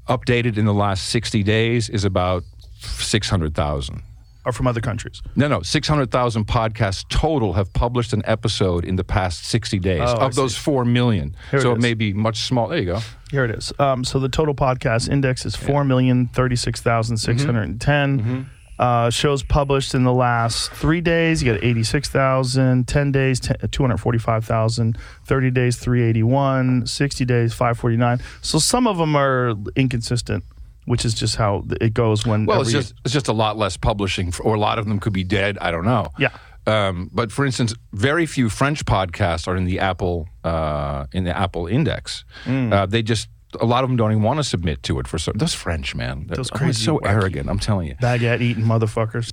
updated 0.08 0.58
in 0.58 0.66
the 0.66 0.74
last 0.74 1.08
sixty 1.10 1.44
days 1.44 1.90
is 1.90 2.06
about 2.06 2.44
six 2.80 3.30
hundred 3.30 3.56
thousand. 3.56 4.04
Are 4.46 4.52
from 4.54 4.68
other 4.68 4.80
countries? 4.82 5.22
No, 5.36 5.48
no, 5.50 5.62
six 5.62 5.88
hundred 5.88 6.12
thousand 6.12 6.46
podcasts 6.48 7.04
total 7.10 7.54
have 7.54 7.72
published 7.74 8.14
an 8.14 8.22
episode 8.26 8.86
in 8.86 8.96
the 8.96 9.04
past 9.04 9.44
sixty 9.46 9.80
days 9.80 10.02
Oh, 10.04 10.16
of 10.18 10.36
those 10.36 10.56
see. 10.56 10.62
four 10.62 10.86
million. 10.86 11.36
Here 11.52 11.60
it 11.60 11.64
so 11.64 11.72
it, 11.74 11.78
is. 11.78 11.82
may 11.82 11.94
be 11.94 12.14
much 12.14 12.38
smaller. 12.44 12.70
There 12.70 12.80
you 12.80 12.86
go. 12.86 13.00
Here 13.32 13.44
it 13.44 13.52
is. 13.52 13.74
Um, 13.80 14.04
so 14.06 14.18
the 14.20 14.30
total 14.30 14.56
podcast 14.56 15.10
index 15.10 15.46
is 15.46 15.56
four 15.58 15.84
million 15.84 16.28
thirty-six 16.28 16.80
thousand 16.82 17.18
six 17.18 17.44
hundred 17.44 17.64
and 17.64 17.82
ten. 17.82 18.50
Uh, 18.80 19.10
shows 19.10 19.44
published 19.44 19.94
in 19.94 20.06
the 20.06 20.14
last 20.14 20.72
three 20.72 21.02
days, 21.02 21.44
you 21.44 21.52
got 21.52 21.62
86,000, 21.62 22.88
10 22.88 23.12
days, 23.12 23.42
10, 23.42 23.58
245,000, 23.72 24.98
30 25.26 25.52
days, 25.52 25.76
381, 25.78 26.88
60 26.88 27.26
days, 27.26 27.54
549. 27.54 28.20
So 28.42 28.58
some 28.58 28.88
of 28.88 28.98
them 28.98 29.18
are 29.18 29.54
inconsistent, 29.76 30.46
which 30.90 31.06
is 31.06 31.14
just 31.14 31.36
how 31.36 31.64
it 31.80 31.94
goes 31.94 32.26
when. 32.26 32.48
Well, 32.48 32.62
it's 32.62 32.72
just 32.72 32.96
it's 33.06 33.14
just 33.14 33.28
a 33.28 33.34
lot 33.34 33.58
less 33.58 33.78
publishing, 33.78 34.32
for, 34.32 34.42
or 34.42 34.56
a 34.56 34.60
lot 34.60 34.80
of 34.80 34.88
them 34.88 35.00
could 35.00 35.14
be 35.14 35.24
dead. 35.24 35.56
I 35.62 35.70
don't 35.70 35.86
know. 35.86 36.08
Yeah. 36.18 36.36
Um, 36.66 37.12
but 37.14 37.32
for 37.32 37.46
instance, 37.46 37.76
very 37.94 38.26
few 38.26 38.50
French 38.50 38.84
podcasts 38.86 39.48
are 39.48 39.56
in 39.56 39.66
the 39.66 39.80
Apple 39.80 40.28
uh, 40.44 41.06
in 41.14 41.26
the 41.26 41.38
Apple 41.38 41.68
Index. 41.68 42.26
Mm. 42.46 42.74
Uh, 42.74 42.86
they 42.88 43.04
just 43.04 43.30
a 43.62 43.68
lot 43.68 43.84
of 43.84 43.90
them 43.92 43.98
don't 43.98 44.10
even 44.12 44.24
want 44.24 44.38
to 44.40 44.44
submit 44.44 44.82
to 44.84 45.00
it 45.00 45.08
for 45.08 45.20
so 45.20 45.32
those 45.36 45.54
French 45.54 45.94
man. 45.94 46.26
Those 46.26 46.50
always 46.50 46.60
crazy 46.60 46.86
so 46.86 46.98
wacky- 46.98 47.10
arrogant. 47.10 47.50
I'm 47.50 47.60
telling 47.60 47.88
you. 47.90 47.96
baguette 48.02 48.42
eating 48.42 48.64
motherfuckers. 48.64 49.32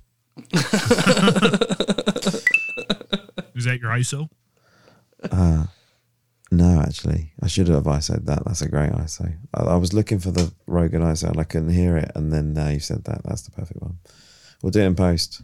Is 3.55 3.65
that 3.65 3.79
your 3.81 3.91
ISO? 3.93 4.29
Uh, 5.31 5.65
no, 6.51 6.81
actually, 6.81 7.33
I 7.43 7.49
should 7.49 7.69
have 7.69 7.85
ISO'd 7.85 8.27
that. 8.27 8.45
That's 8.45 8.63
a 8.63 8.69
great 8.69 8.91
ISO. 8.93 9.37
I, 9.55 9.63
I 9.63 9.77
was 9.77 9.93
looking 9.93 10.19
for 10.21 10.31
the 10.31 10.53
Rogan 10.67 11.03
ISO 11.03 11.29
and 11.31 11.41
I 11.41 11.45
couldn't 11.45 11.71
hear 11.71 11.97
it, 11.97 12.13
and 12.15 12.33
then 12.33 12.53
now 12.53 12.69
you 12.69 12.81
said 12.81 13.05
that. 13.05 13.23
That's 13.25 13.43
the 13.43 13.51
perfect 13.51 13.81
one. 13.83 13.99
We'll 14.63 14.71
do 14.71 14.81
it 14.81 14.87
in 14.87 14.95
post. 14.95 15.43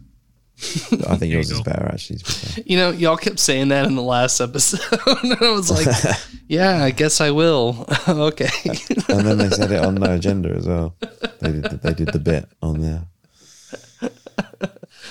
I 1.07 1.17
think 1.17 1.33
yours 1.33 1.49
is 1.49 1.61
better, 1.61 1.89
actually. 1.91 2.17
Be 2.17 2.23
fair. 2.23 2.63
You 2.67 2.77
know, 2.77 2.91
y'all 2.91 3.17
kept 3.17 3.39
saying 3.39 3.69
that 3.69 3.85
in 3.85 3.95
the 3.95 4.03
last 4.03 4.39
episode, 4.39 4.79
and 5.23 5.33
I 5.41 5.51
was 5.51 5.71
like, 5.71 5.87
"Yeah, 6.47 6.83
I 6.83 6.91
guess 6.91 7.19
I 7.19 7.31
will." 7.31 7.85
okay. 8.07 8.49
and 9.09 9.21
then 9.25 9.39
they 9.39 9.49
said 9.49 9.71
it 9.71 9.83
on 9.83 9.95
No 9.95 10.13
Agenda 10.13 10.49
as 10.51 10.67
well. 10.67 10.95
They 11.39 11.51
did. 11.51 11.63
The, 11.63 11.79
they 11.81 11.93
did 11.93 12.09
the 12.09 12.19
bit 12.19 12.47
on 12.61 12.81
there. 12.81 13.07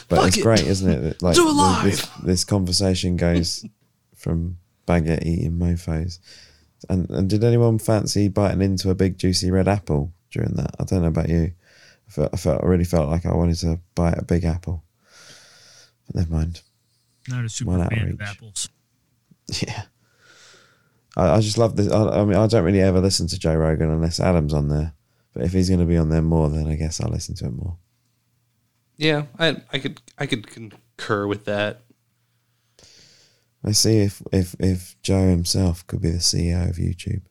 But 0.09 0.17
Fuck 0.19 0.29
it's 0.29 0.37
it. 0.39 0.43
great, 0.43 0.67
isn't 0.67 0.91
it? 0.91 1.23
Like 1.23 1.37
Do 1.37 1.49
it 1.49 1.53
live. 1.53 1.85
This, 1.85 2.07
this 2.23 2.45
conversation 2.45 3.17
goes 3.17 3.65
from 4.15 4.59
baguette 4.87 5.25
eating 5.27 5.59
mofo's. 5.59 6.19
And 6.89 7.09
and 7.11 7.29
did 7.31 7.45
anyone 7.45 7.79
fancy 7.79 8.29
biting 8.29 8.63
into 8.63 8.91
a 8.91 8.95
big 8.95 9.19
juicy 9.19 9.51
red 9.51 9.69
apple 9.69 10.13
during 10.31 10.55
that? 10.55 10.75
I 10.81 10.85
don't 10.85 11.03
know 11.03 11.09
about 11.09 11.29
you. 11.29 11.53
I 12.09 12.11
felt 12.11 12.31
I, 12.33 12.37
felt, 12.37 12.63
I 12.65 12.67
really 12.67 12.85
felt 12.85 13.09
like 13.09 13.25
I 13.27 13.35
wanted 13.35 13.57
to 13.59 13.79
bite 13.95 14.19
a 14.19 14.25
big 14.25 14.45
apple. 14.45 14.83
But 16.07 16.17
never 16.17 16.33
mind. 16.33 16.63
Not 17.29 17.45
a 17.45 17.49
super 17.49 17.71
One 17.71 17.89
fan 17.89 17.93
of 17.93 18.21
outreach. 18.21 18.21
apples. 18.29 18.69
Yeah. 19.61 19.83
I, 21.17 21.37
I 21.37 21.41
just 21.41 21.59
love 21.59 21.77
this. 21.77 21.91
I, 21.93 22.21
I 22.21 22.25
mean, 22.25 22.37
I 22.37 22.47
don't 22.47 22.65
really 22.65 22.81
ever 22.81 23.01
listen 23.01 23.27
to 23.29 23.39
Joe 23.39 23.55
Rogan 23.55 23.91
unless 23.91 24.19
Adam's 24.19 24.55
on 24.55 24.69
there. 24.69 24.95
But 25.35 25.45
if 25.45 25.53
he's 25.53 25.69
going 25.69 25.81
to 25.81 25.87
be 25.87 25.97
on 25.99 26.09
there 26.09 26.23
more, 26.23 26.49
then 26.49 26.67
I 26.67 26.75
guess 26.75 27.01
I'll 27.01 27.11
listen 27.11 27.35
to 27.37 27.47
him 27.47 27.57
more. 27.57 27.77
yeah, 28.97 29.25
I 29.39 29.57
I 29.73 29.79
could 29.79 30.01
I 30.19 30.27
could 30.27 30.47
concur 30.47 31.27
with 31.27 31.45
that. 31.45 31.83
Let's 33.63 33.79
see 33.79 33.99
if, 33.99 34.23
if, 34.33 34.55
if 34.59 34.97
Joe 35.03 35.29
himself 35.29 35.87
could 35.87 36.01
be 36.03 36.11
the 36.11 36.19
CEO 36.19 36.69
of 36.69 36.77
YouTube. 36.77 37.23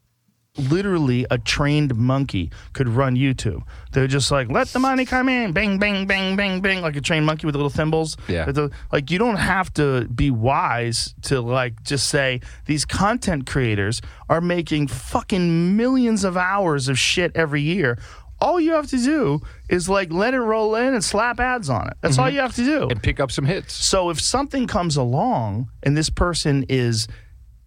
literally 0.69 1.25
a 1.31 1.37
trained 1.37 1.95
monkey 1.95 2.51
could 2.73 2.87
run 2.89 3.15
YouTube. 3.15 3.61
They're 3.93 4.07
just 4.07 4.31
like, 4.31 4.49
let 4.51 4.67
the 4.67 4.79
money 4.79 5.05
come 5.05 5.29
in, 5.29 5.53
bang, 5.53 5.79
bang, 5.79 6.05
bang, 6.05 6.35
bang, 6.35 6.59
bang, 6.61 6.81
like 6.81 6.95
a 6.97 7.01
trained 7.01 7.25
monkey 7.25 7.45
with 7.45 7.55
little 7.55 7.69
thimbles. 7.69 8.17
Yeah. 8.27 8.51
The- 8.51 8.69
like 8.91 9.09
you 9.11 9.17
don't 9.17 9.37
have 9.37 9.73
to 9.75 10.07
be 10.09 10.29
wise 10.29 11.15
to 11.23 11.39
like 11.39 11.81
just 11.83 12.09
say 12.09 12.41
these 12.65 12.83
content 12.83 13.45
creators 13.47 14.01
are 14.29 14.41
making 14.41 14.87
fucking 14.87 15.75
millions 15.77 16.23
of 16.25 16.35
hours 16.35 16.89
of 16.89 16.99
shit 16.99 17.31
every 17.33 17.61
year. 17.61 17.97
All 18.41 18.59
you 18.59 18.73
have 18.73 18.87
to 18.87 18.97
do 18.97 19.39
is 19.69 19.87
like 19.87 20.11
let 20.11 20.33
it 20.33 20.39
roll 20.39 20.75
in 20.75 20.93
and 20.93 21.03
slap 21.03 21.39
ads 21.39 21.69
on 21.69 21.87
it. 21.87 21.93
That's 22.01 22.17
all 22.17 22.27
Mhm. 22.27 22.33
you 22.33 22.39
have 22.39 22.55
to 22.55 22.63
do. 22.63 22.87
And 22.89 23.01
pick 23.01 23.19
up 23.19 23.31
some 23.31 23.45
hits. 23.45 23.73
So 23.73 24.09
if 24.09 24.19
something 24.19 24.65
comes 24.67 24.97
along 24.97 25.69
and 25.83 25.95
this 25.95 26.09
person 26.09 26.65
is 26.67 27.07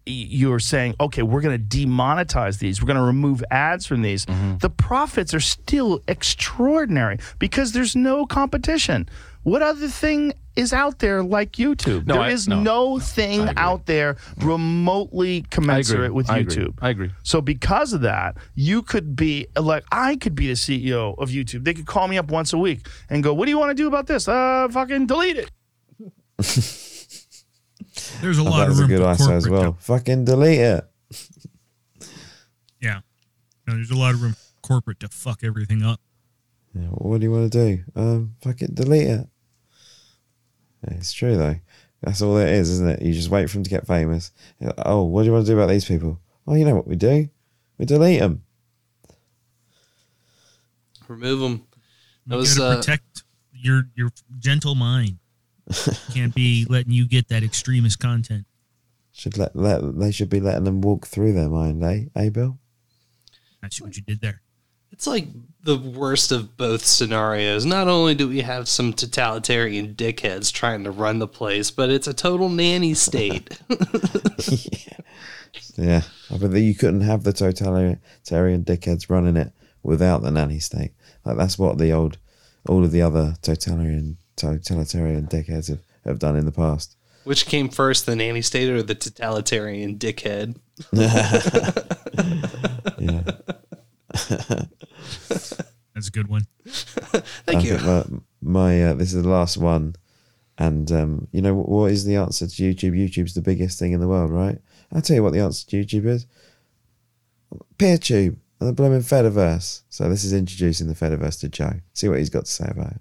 you're 0.06 0.58
saying, 0.58 0.94
okay, 1.00 1.22
we're 1.22 1.40
going 1.40 1.58
to 1.58 1.76
demonetize 1.78 2.58
these. 2.58 2.82
We're 2.82 2.88
going 2.88 2.98
to 2.98 3.02
remove 3.02 3.42
ads 3.50 3.86
from 3.86 4.02
these. 4.02 4.26
Mm-hmm. 4.26 4.58
The 4.58 4.68
profits 4.68 5.32
are 5.32 5.40
still 5.40 6.02
extraordinary 6.06 7.18
because 7.38 7.72
there's 7.72 7.96
no 7.96 8.26
competition. 8.26 9.08
What 9.44 9.62
other 9.62 9.88
thing 9.88 10.32
is 10.56 10.72
out 10.72 10.98
there 11.00 11.22
like 11.22 11.52
YouTube? 11.52 12.06
No, 12.06 12.14
there 12.14 12.22
I- 12.24 12.30
is 12.30 12.48
no. 12.48 12.60
no 12.62 12.98
thing 12.98 13.48
out 13.56 13.86
there 13.86 14.16
remotely 14.38 15.42
commensurate 15.50 16.12
with 16.14 16.28
I 16.30 16.38
agree. 16.38 16.56
YouTube. 16.56 16.74
I 16.80 16.88
agree. 16.90 17.10
So 17.22 17.40
because 17.40 17.92
of 17.92 18.00
that, 18.02 18.36
you 18.54 18.82
could 18.82 19.14
be 19.16 19.46
like 19.58 19.84
I 19.92 20.16
could 20.16 20.34
be 20.34 20.46
the 20.48 20.54
CEO 20.54 21.14
of 21.18 21.28
YouTube. 21.30 21.64
They 21.64 21.74
could 21.74 21.86
call 21.86 22.08
me 22.08 22.18
up 22.18 22.30
once 22.30 22.52
a 22.52 22.58
week 22.58 22.86
and 23.10 23.22
go, 23.22 23.32
"What 23.34 23.44
do 23.46 23.50
you 23.50 23.58
want 23.58 23.70
to 23.70 23.74
do 23.74 23.86
about 23.86 24.06
this?" 24.06 24.26
Uh, 24.28 24.68
fucking 24.70 25.06
delete 25.06 25.36
it. 25.36 25.50
There's 28.20 28.38
a 28.38 28.42
Oh, 28.42 28.44
lot 28.44 28.58
that 28.58 28.62
of 28.64 28.68
was 28.70 28.80
a 28.80 28.86
good 28.86 28.98
for 29.00 29.04
ISO 29.04 29.30
as 29.32 29.46
corporate 29.46 29.50
well. 29.52 29.76
Fucking 29.80 30.24
delete 30.24 30.60
it. 30.60 30.84
Yeah. 32.80 33.00
No, 33.66 33.74
there's 33.74 33.90
a 33.90 33.96
lot 33.96 34.14
of 34.14 34.22
room 34.22 34.32
for 34.34 34.66
corporate 34.66 35.00
to 35.00 35.08
fuck 35.08 35.44
everything 35.44 35.82
up. 35.82 36.00
Yeah, 36.74 36.88
what 36.88 37.20
do 37.20 37.24
you 37.26 37.30
want 37.30 37.52
to 37.52 37.76
do? 37.76 37.82
Um, 37.94 38.34
fucking 38.42 38.70
delete 38.74 39.06
it. 39.08 39.28
Yeah, 40.88 40.96
it's 40.96 41.12
true 41.12 41.36
though. 41.36 41.56
That's 42.02 42.20
all 42.20 42.36
it 42.36 42.48
is, 42.48 42.70
isn't 42.70 42.88
it? 42.88 43.02
You 43.02 43.14
just 43.14 43.30
wait 43.30 43.48
for 43.48 43.56
them 43.56 43.64
to 43.64 43.70
get 43.70 43.86
famous. 43.86 44.30
Like, 44.60 44.74
oh, 44.84 45.04
what 45.04 45.22
do 45.22 45.26
you 45.26 45.32
want 45.32 45.46
to 45.46 45.52
do 45.52 45.58
about 45.58 45.70
these 45.70 45.86
people? 45.86 46.20
Oh, 46.46 46.54
you 46.54 46.64
know 46.64 46.74
what 46.74 46.86
we 46.86 46.96
do? 46.96 47.28
We 47.78 47.86
delete 47.86 48.20
them. 48.20 48.42
Remove 51.08 51.40
them. 51.40 51.66
That 52.26 52.34
You 52.34 52.38
was 52.40 52.58
gotta 52.58 52.74
uh, 52.74 52.76
protect 52.76 53.24
your 53.52 53.88
your 53.94 54.10
gentle 54.38 54.74
mind. 54.74 55.18
Can't 56.12 56.34
be 56.34 56.66
letting 56.68 56.92
you 56.92 57.06
get 57.06 57.28
that 57.28 57.42
extremist 57.42 57.98
content. 57.98 58.44
Should 59.12 59.38
let, 59.38 59.54
let 59.56 59.98
they 59.98 60.10
should 60.10 60.28
be 60.28 60.40
letting 60.40 60.64
them 60.64 60.80
walk 60.80 61.06
through 61.06 61.32
their 61.32 61.48
mind, 61.48 61.82
eh? 61.82 62.04
Eh, 62.16 62.28
Bill? 62.30 62.58
I 63.62 63.68
see 63.70 63.82
what 63.82 63.96
you 63.96 64.02
did 64.02 64.20
there. 64.20 64.42
It's 64.90 65.06
like 65.06 65.28
the 65.64 65.76
worst 65.76 66.30
of 66.30 66.56
both 66.56 66.84
scenarios. 66.84 67.64
Not 67.64 67.88
only 67.88 68.14
do 68.14 68.28
we 68.28 68.42
have 68.42 68.68
some 68.68 68.92
totalitarian 68.92 69.94
dickheads 69.94 70.52
trying 70.52 70.84
to 70.84 70.90
run 70.90 71.18
the 71.18 71.26
place, 71.26 71.70
but 71.70 71.90
it's 71.90 72.06
a 72.06 72.14
total 72.14 72.48
nanny 72.48 72.94
state. 72.94 73.58
Yeah, 75.76 76.02
I 76.30 76.38
bet 76.38 76.52
that 76.52 76.60
you 76.60 76.74
couldn't 76.74 77.00
have 77.00 77.24
the 77.24 77.32
totalitarian 77.32 78.64
dickheads 78.64 79.10
running 79.10 79.36
it 79.36 79.52
without 79.82 80.22
the 80.22 80.30
nanny 80.30 80.60
state. 80.60 80.92
Like 81.24 81.36
that's 81.36 81.58
what 81.58 81.78
the 81.78 81.92
old, 81.92 82.18
all 82.68 82.84
of 82.84 82.92
the 82.92 83.02
other 83.02 83.34
totalitarian 83.42 84.18
totalitarian 84.36 85.26
dickheads 85.26 85.68
have, 85.68 85.80
have 86.04 86.18
done 86.18 86.36
in 86.36 86.44
the 86.44 86.52
past. 86.52 86.96
Which 87.24 87.46
came 87.46 87.70
first, 87.70 88.06
the 88.06 88.14
nanny 88.14 88.42
state 88.42 88.68
or 88.68 88.82
the 88.82 88.94
totalitarian 88.94 89.98
dickhead? 89.98 90.56
That's 95.94 96.08
a 96.08 96.10
good 96.10 96.28
one. 96.28 96.46
Thank 96.66 97.62
I 97.62 97.66
you. 97.66 97.78
my, 97.78 98.04
my 98.42 98.84
uh, 98.84 98.94
this 98.94 99.12
is 99.12 99.22
the 99.22 99.28
last 99.28 99.56
one, 99.56 99.94
and 100.58 100.90
um, 100.90 101.28
you 101.32 101.40
know 101.40 101.54
what 101.54 101.92
is 101.92 102.04
the 102.04 102.16
answer 102.16 102.46
to 102.46 102.62
YouTube? 102.62 102.98
YouTube's 102.98 103.34
the 103.34 103.42
biggest 103.42 103.78
thing 103.78 103.92
in 103.92 104.00
the 104.00 104.08
world, 104.08 104.30
right? 104.30 104.58
I'll 104.92 105.02
tell 105.02 105.16
you 105.16 105.22
what 105.22 105.32
the 105.32 105.40
answer 105.40 105.66
to 105.70 105.84
YouTube 105.84 106.06
is. 106.06 106.26
PeerTube 107.78 108.36
and 108.60 108.68
the 108.68 108.72
blooming 108.72 109.00
Fediverse. 109.00 109.82
So 109.88 110.08
this 110.08 110.24
is 110.24 110.32
introducing 110.32 110.88
the 110.88 110.94
Fediverse 110.94 111.38
to 111.40 111.48
Joe. 111.48 111.80
See 111.92 112.08
what 112.08 112.18
he's 112.18 112.30
got 112.30 112.46
to 112.46 112.50
say 112.50 112.66
about 112.68 112.92
it. 112.92 113.00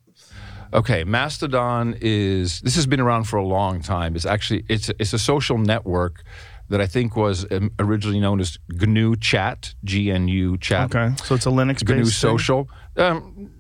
Okay, 0.74 1.04
Mastodon 1.04 1.96
is 2.02 2.60
this 2.62 2.76
has 2.76 2.88
been 2.88 3.00
around 3.00 3.26
for 3.26 3.38
a 3.38 3.46
long 3.46 3.82
time. 3.82 4.16
It's 4.16 4.26
actually 4.26 4.66
it's 4.70 4.90
it's 5.00 5.14
a 5.14 5.20
social 5.20 5.60
network 5.60 6.24
that 6.70 6.82
I 6.82 6.88
think 6.88 7.16
was 7.16 7.46
um, 7.52 7.72
originally 7.78 8.20
known 8.20 8.40
as 8.40 8.58
GNU 8.70 9.18
Chat, 9.18 9.76
G 9.84 10.10
N 10.10 10.28
U 10.28 10.58
Chat. 10.58 10.96
Okay, 10.96 11.16
so 11.24 11.36
it's 11.36 11.46
a 11.46 11.50
Linux 11.50 11.88
GNU 11.88 12.06
based 12.06 12.20
Social. 12.20 12.68
Um, 12.96 13.52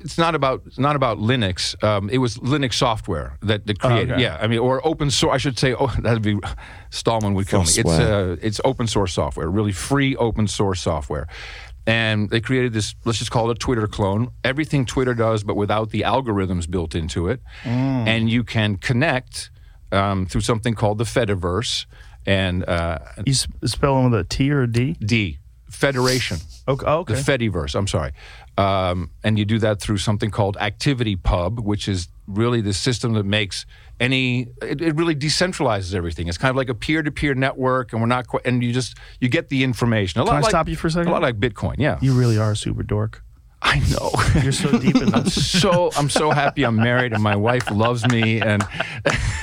it's 0.00 0.16
not 0.18 0.34
about 0.34 0.62
it's 0.66 0.78
not 0.78 0.96
about 0.96 1.18
Linux. 1.18 1.82
Um, 1.82 2.08
it 2.10 2.18
was 2.18 2.38
Linux 2.38 2.74
software 2.74 3.36
that, 3.42 3.66
that 3.66 3.80
created. 3.80 4.12
okay. 4.12 4.22
Yeah, 4.22 4.38
I 4.40 4.46
mean, 4.46 4.60
or 4.60 4.86
open 4.86 5.10
source. 5.10 5.34
I 5.34 5.38
should 5.38 5.58
say. 5.58 5.74
Oh, 5.74 5.86
that'd 5.98 6.22
be 6.22 6.38
Stallman 6.90 7.34
would 7.34 7.48
kill 7.48 7.60
me. 7.60 7.66
It's 7.68 7.78
uh, 7.78 8.36
it's 8.40 8.60
open 8.64 8.86
source 8.86 9.12
software, 9.12 9.48
really 9.50 9.72
free 9.72 10.16
open 10.16 10.46
source 10.46 10.80
software. 10.80 11.26
And 11.86 12.28
they 12.28 12.40
created 12.40 12.74
this. 12.74 12.94
Let's 13.06 13.18
just 13.18 13.30
call 13.30 13.50
it 13.50 13.56
a 13.56 13.58
Twitter 13.58 13.86
clone. 13.86 14.28
Everything 14.44 14.84
Twitter 14.84 15.14
does, 15.14 15.42
but 15.42 15.56
without 15.56 15.90
the 15.90 16.02
algorithms 16.02 16.70
built 16.70 16.94
into 16.94 17.28
it. 17.28 17.40
Mm. 17.64 18.06
And 18.06 18.30
you 18.30 18.44
can 18.44 18.76
connect 18.76 19.50
um, 19.90 20.26
through 20.26 20.42
something 20.42 20.74
called 20.74 20.98
the 20.98 21.04
Fediverse. 21.04 21.86
And 22.26 22.68
uh, 22.68 22.98
You 23.24 23.32
spell 23.32 23.94
them 24.02 24.10
with 24.10 24.20
a 24.20 24.24
T 24.24 24.50
or 24.52 24.62
a 24.64 24.70
D? 24.70 24.96
D 25.00 25.38
Federation. 25.70 26.38
Okay. 26.66 26.86
okay. 26.86 27.14
The 27.14 27.20
Fediverse. 27.20 27.74
I'm 27.74 27.86
sorry. 27.86 28.12
Um, 28.56 29.10
and 29.22 29.38
you 29.38 29.44
do 29.44 29.58
that 29.60 29.80
through 29.80 29.98
something 29.98 30.30
called 30.30 30.56
Activity 30.56 31.16
Pub, 31.16 31.60
which 31.60 31.88
is 31.88 32.08
really 32.26 32.60
the 32.60 32.72
system 32.72 33.12
that 33.14 33.24
makes 33.24 33.66
any. 34.00 34.48
It, 34.62 34.80
it 34.80 34.96
really 34.96 35.14
decentralizes 35.14 35.94
everything. 35.94 36.28
It's 36.28 36.38
kind 36.38 36.50
of 36.50 36.56
like 36.56 36.68
a 36.68 36.74
peer-to-peer 36.74 37.34
network, 37.34 37.92
and 37.92 38.00
we're 38.00 38.08
not. 38.08 38.26
Quite, 38.26 38.46
and 38.46 38.62
you 38.62 38.72
just 38.72 38.96
you 39.20 39.28
get 39.28 39.48
the 39.48 39.62
information. 39.62 40.20
A 40.20 40.24
Can 40.24 40.34
I 40.34 40.40
like, 40.40 40.50
stop 40.50 40.68
you 40.68 40.76
for 40.76 40.88
a 40.88 40.90
second? 40.90 41.08
A 41.08 41.12
lot 41.12 41.22
like 41.22 41.38
Bitcoin. 41.38 41.76
Yeah. 41.78 41.98
You 42.00 42.14
really 42.14 42.38
are 42.38 42.52
a 42.52 42.56
super 42.56 42.82
dork. 42.82 43.22
I 43.60 43.80
know. 43.90 44.10
You're 44.42 44.52
so 44.52 44.78
deep 44.78 44.96
in 44.96 45.12
I'm 45.14 45.24
this. 45.24 45.60
so 45.60 45.90
I'm 45.96 46.08
so 46.08 46.30
happy 46.30 46.64
I'm 46.64 46.76
married 46.76 47.12
and 47.12 47.22
my 47.22 47.34
wife 47.36 47.70
loves 47.70 48.06
me 48.08 48.40
and 48.40 48.64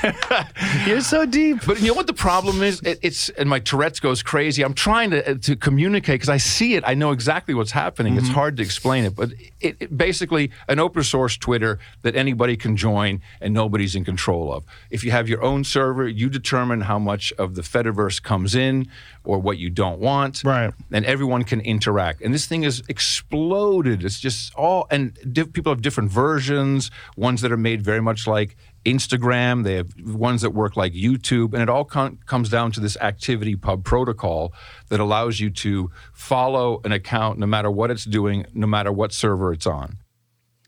you're 0.86 1.00
so 1.00 1.26
deep. 1.26 1.58
But 1.66 1.80
you 1.80 1.88
know 1.88 1.94
what 1.94 2.06
the 2.06 2.12
problem 2.14 2.62
is? 2.62 2.80
It, 2.80 2.98
it's 3.02 3.28
and 3.30 3.48
my 3.48 3.58
Tourette's 3.58 4.00
goes 4.00 4.22
crazy. 4.22 4.62
I'm 4.64 4.74
trying 4.74 5.10
to 5.10 5.36
to 5.36 5.56
communicate 5.56 6.14
because 6.14 6.28
I 6.28 6.36
see 6.38 6.74
it. 6.74 6.84
I 6.86 6.94
know 6.94 7.10
exactly 7.12 7.54
what's 7.54 7.72
happening. 7.72 8.16
It's 8.16 8.28
Mhm. 8.28 8.32
hard 8.34 8.56
to 8.56 8.62
explain 8.62 9.04
it, 9.04 9.14
but 9.14 9.30
it, 9.60 9.76
it 9.80 9.96
basically 9.98 10.50
an 10.68 10.78
open 10.78 11.02
source 11.02 11.36
Twitter 11.36 11.78
that 12.02 12.16
anybody 12.16 12.56
can 12.56 12.76
join 12.76 13.20
and 13.40 13.52
nobody's 13.52 13.94
in 13.94 14.04
control 14.04 14.52
of. 14.52 14.64
If 14.90 15.04
you 15.04 15.10
have 15.10 15.28
your 15.28 15.42
own 15.42 15.64
server, 15.64 16.08
you 16.08 16.28
determine 16.30 16.82
how 16.82 16.98
much 16.98 17.32
of 17.38 17.54
the 17.54 17.62
Fediverse 17.62 18.22
comes 18.22 18.54
in 18.54 18.88
or 19.26 19.38
what 19.38 19.58
you 19.58 19.70
don't 19.70 19.98
want. 19.98 20.42
Right. 20.44 20.72
And 20.92 21.04
everyone 21.04 21.44
can 21.44 21.60
interact. 21.60 22.22
And 22.22 22.32
this 22.32 22.46
thing 22.46 22.62
has 22.62 22.82
exploded. 22.88 24.04
It's 24.04 24.20
just 24.20 24.54
all, 24.54 24.86
and 24.90 25.18
diff, 25.32 25.52
people 25.52 25.72
have 25.72 25.82
different 25.82 26.10
versions, 26.10 26.90
ones 27.16 27.40
that 27.42 27.52
are 27.52 27.56
made 27.56 27.82
very 27.82 28.00
much 28.00 28.26
like 28.26 28.56
Instagram. 28.84 29.64
They 29.64 29.74
have 29.74 29.92
ones 30.00 30.42
that 30.42 30.50
work 30.50 30.76
like 30.76 30.92
YouTube. 30.92 31.52
And 31.52 31.62
it 31.62 31.68
all 31.68 31.84
com- 31.84 32.18
comes 32.26 32.48
down 32.48 32.72
to 32.72 32.80
this 32.80 32.96
activity 32.98 33.56
pub 33.56 33.84
protocol 33.84 34.52
that 34.88 35.00
allows 35.00 35.40
you 35.40 35.50
to 35.50 35.90
follow 36.12 36.80
an 36.84 36.92
account 36.92 37.38
no 37.38 37.46
matter 37.46 37.70
what 37.70 37.90
it's 37.90 38.04
doing, 38.04 38.46
no 38.54 38.66
matter 38.66 38.92
what 38.92 39.12
server 39.12 39.52
it's 39.52 39.66
on. 39.66 39.98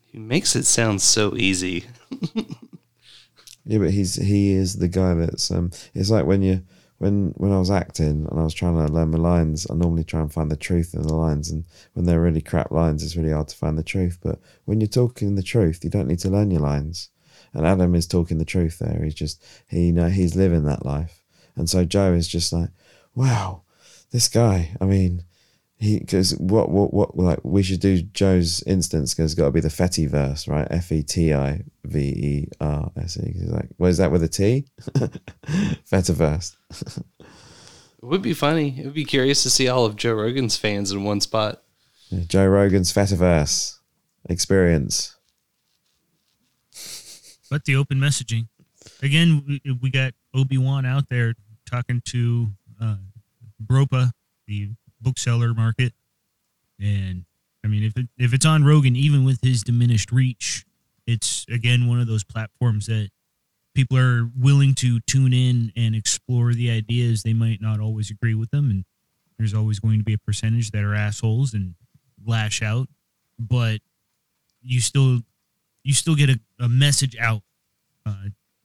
He 0.05 0.19
makes 0.19 0.57
it 0.57 0.65
sound 0.65 1.03
so 1.03 1.37
easy. 1.37 1.85
Yeah, 3.69 3.79
but 3.79 3.91
he's 3.91 4.15
he 4.15 4.53
is 4.53 4.77
the 4.77 4.89
guy 4.89 5.13
that's 5.13 5.51
um. 5.51 5.71
It's 5.95 6.11
like 6.11 6.25
when 6.25 6.41
you 6.41 6.63
when 6.99 7.33
when 7.37 7.53
I 7.53 7.59
was 7.59 7.71
acting 7.71 8.27
and 8.29 8.39
I 8.39 8.43
was 8.43 8.55
trying 8.55 8.75
to 8.75 8.93
learn 8.93 9.11
my 9.11 9.19
lines. 9.19 9.67
I 9.71 9.75
normally 9.75 10.05
try 10.05 10.21
and 10.21 10.33
find 10.33 10.51
the 10.51 10.57
truth 10.57 10.95
in 10.95 11.03
the 11.03 11.15
lines, 11.15 11.51
and 11.51 11.65
when 11.95 12.05
they're 12.05 12.21
really 12.21 12.41
crap 12.41 12.71
lines, 12.71 13.03
it's 13.03 13.17
really 13.17 13.33
hard 13.33 13.49
to 13.49 13.57
find 13.57 13.79
the 13.79 13.83
truth. 13.83 14.19
But 14.23 14.39
when 14.65 14.81
you're 14.81 14.89
talking 14.89 15.35
the 15.35 15.43
truth, 15.43 15.83
you 15.83 15.91
don't 15.91 16.09
need 16.09 16.19
to 16.21 16.31
learn 16.31 16.51
your 16.51 16.61
lines. 16.61 17.11
And 17.55 17.67
Adam 17.67 17.95
is 17.95 18.07
talking 18.07 18.39
the 18.39 18.45
truth 18.45 18.79
there. 18.79 19.03
He's 19.03 19.15
just 19.15 19.43
he 19.69 19.87
you 19.87 19.93
know 19.93 20.09
he's 20.09 20.37
living 20.37 20.65
that 20.65 20.85
life, 20.85 21.25
and 21.57 21.71
so 21.71 21.85
Joe 21.85 22.13
is 22.13 22.29
just 22.29 22.53
like, 22.53 22.71
wow, 23.15 23.63
this 24.11 24.29
guy. 24.29 24.77
I 24.81 24.85
mean, 24.85 25.25
he 25.79 26.01
because 26.01 26.37
what 26.37 26.71
what 26.71 26.93
what 26.93 27.17
like 27.17 27.39
we 27.45 27.63
should 27.63 27.81
do 27.81 28.03
Joe's 28.03 28.63
instance 28.65 29.15
because 29.15 29.33
it's 29.33 29.39
got 29.39 29.47
to 29.47 29.53
be 29.53 29.61
the 29.61 29.69
Fetty 29.69 30.09
verse, 30.09 30.49
right? 30.49 30.67
F 30.71 30.91
e 30.91 31.03
t 31.03 31.33
i 31.33 31.63
v 31.85 31.99
e 31.99 32.49
r 32.61 32.91
s 32.97 33.17
e. 33.17 33.33
He's 33.33 33.51
like, 33.51 33.69
what 33.77 33.89
is 33.89 33.99
that 33.99 34.11
with 34.11 34.23
a 34.25 34.29
T? 34.29 34.67
Fetiverse. 35.91 36.57
It 38.01 38.05
would 38.07 38.23
be 38.23 38.35
funny. 38.35 38.81
It 38.81 38.85
would 38.87 38.95
be 38.95 39.05
curious 39.05 39.43
to 39.45 39.51
see 39.51 39.69
all 39.69 39.85
of 39.85 39.97
Joe 39.97 40.15
Rogan's 40.15 40.57
fans 40.57 40.93
in 40.93 41.05
one 41.05 41.21
spot. 41.21 41.63
Yeah, 42.11 42.25
Joe 42.27 42.47
Rogan's 42.47 42.93
Fetiverse 42.93 43.79
experience. 44.29 45.17
but 47.51 47.65
the 47.65 47.77
open 47.77 47.99
messaging 47.99 48.49
again 49.03 49.43
we, 49.47 49.79
we 49.81 49.91
got 49.91 50.13
obi-wan 50.35 50.85
out 50.85 51.09
there 51.09 51.35
talking 51.65 52.03
to 52.05 52.49
uh 52.81 52.97
bropa 53.65 54.13
the 54.47 54.71
bookseller 55.01 55.55
market. 55.55 55.93
And 56.81 57.25
i 57.65 57.67
mean 57.67 57.83
if 57.83 57.97
it, 57.97 58.07
if 58.17 58.33
it's 58.33 58.47
on 58.47 58.63
rogan 58.63 58.95
even 58.95 59.25
with 59.25 59.41
his 59.43 59.65
diminished 59.65 60.13
reach 60.13 60.65
it's 61.09 61.45
again 61.51 61.89
one 61.89 62.01
of 62.01 62.07
those 62.07 62.23
platforms 62.23 62.87
that 62.87 63.11
people 63.75 63.99
are 63.99 64.31
willing 64.39 64.75
to 64.75 65.01
tune 65.01 65.33
in 65.33 65.73
and 65.77 65.95
explore 65.95 66.53
the 66.53 66.71
ideas. 66.71 67.23
They 67.23 67.33
might 67.33 67.61
not 67.61 67.81
always 67.81 68.11
agree 68.11 68.35
with 68.35 68.51
them 68.51 68.71
and 68.71 68.85
there's 69.39 69.55
always 69.55 69.81
going 69.81 69.99
to 69.99 70.05
be 70.05 70.15
a 70.15 70.19
percentage 70.19 70.71
that 70.71 70.85
are 70.85 70.95
assholes 70.95 71.53
and 71.53 71.75
lash 72.25 72.63
out 72.63 72.89
but 73.39 73.81
you 74.63 74.81
still 74.81 75.21
you 75.85 75.95
still 75.95 76.15
get 76.15 76.31
a, 76.31 76.41
a 76.59 76.69
message 76.69 77.17
out 77.19 77.43
uh, 78.05 78.25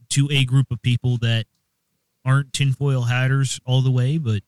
to 0.10 0.28
a 0.32 0.44
group 0.46 0.72
of 0.72 0.82
people 0.82 1.18
that 1.18 1.46
aren't 2.26 2.54
tinfoil 2.54 3.04
hatters 3.04 3.60
all 3.66 3.82
the 3.82 3.92
way, 3.92 4.18
but 4.18 4.42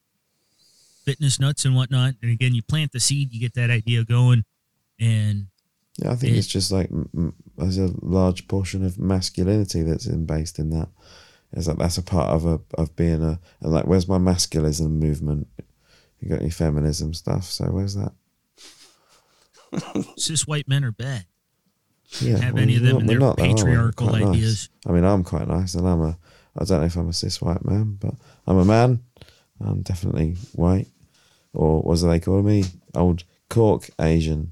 fitness 1.06 1.40
nuts 1.40 1.66
and 1.66 1.76
whatnot. 1.76 2.16
And 2.22 2.32
again, 2.32 2.54
you 2.56 2.62
plant 2.64 2.92
the 2.92 3.00
seed, 3.00 3.32
you 3.34 3.40
get 3.40 3.54
that 3.54 3.70
idea 3.70 4.04
going, 4.04 4.44
and 5.00 5.48
Yeah, 5.98 6.12
I 6.12 6.16
think 6.16 6.34
it- 6.34 6.38
it's 6.40 6.48
just 6.48 6.72
like 6.72 6.90
there's 7.58 7.78
a 7.78 7.92
large 8.02 8.48
portion 8.48 8.84
of 8.86 8.98
masculinity 9.00 9.82
that's 9.84 10.06
in, 10.08 10.26
based 10.26 10.60
in 10.60 10.70
that. 10.72 10.90
It's 11.54 11.68
like 11.68 11.78
that's 11.78 11.98
a 11.98 12.04
part 12.04 12.30
of 12.30 12.46
a 12.46 12.60
of 12.74 12.96
being 12.96 13.24
a 13.24 13.40
and 13.62 13.72
like 13.72 13.86
where's 13.88 14.08
my 14.08 14.18
masculism 14.18 14.90
movement? 15.00 15.48
You 16.20 16.30
got 16.30 16.42
any 16.42 16.50
feminism 16.50 17.14
stuff? 17.14 17.46
So 17.46 17.66
where's 17.66 17.96
that? 17.96 18.12
cis 20.18 20.48
white 20.48 20.68
men 20.68 20.84
are 20.84 20.92
bad. 20.92 21.26
Yeah, 22.22 22.38
have 22.38 22.54
well, 22.54 22.64
any 22.64 22.76
of 22.78 22.84
them 22.84 22.94
not- 22.94 23.02
in 23.02 23.08
their 23.08 23.20
not, 23.20 23.38
though, 23.38 23.44
are 23.44 23.48
we? 23.48 23.54
patriarchal 23.56 24.08
Quite 24.10 24.22
nice. 24.24 24.36
ideas. 24.36 24.70
I 24.86 24.92
mean, 24.92 25.04
I'm 25.04 25.24
quite 25.24 25.48
nice, 25.48 25.74
and 25.76 25.88
I'm 25.88 26.02
a. 26.02 26.18
I 26.58 26.64
don't 26.64 26.80
know 26.80 26.86
if 26.86 26.96
I'm 26.96 27.10
a 27.10 27.14
cis 27.14 27.42
white 27.42 27.66
man, 27.66 27.98
but 28.00 28.16
I'm 28.48 28.58
a 28.58 28.66
man. 28.66 29.02
I'm 29.60 29.82
definitely 29.82 30.36
white, 30.54 30.88
or 31.56 31.82
what 31.82 32.00
do 32.00 32.08
they 32.08 32.20
call 32.20 32.42
me? 32.42 32.66
Old 32.94 33.24
cork 33.50 33.90
Asian. 34.00 34.52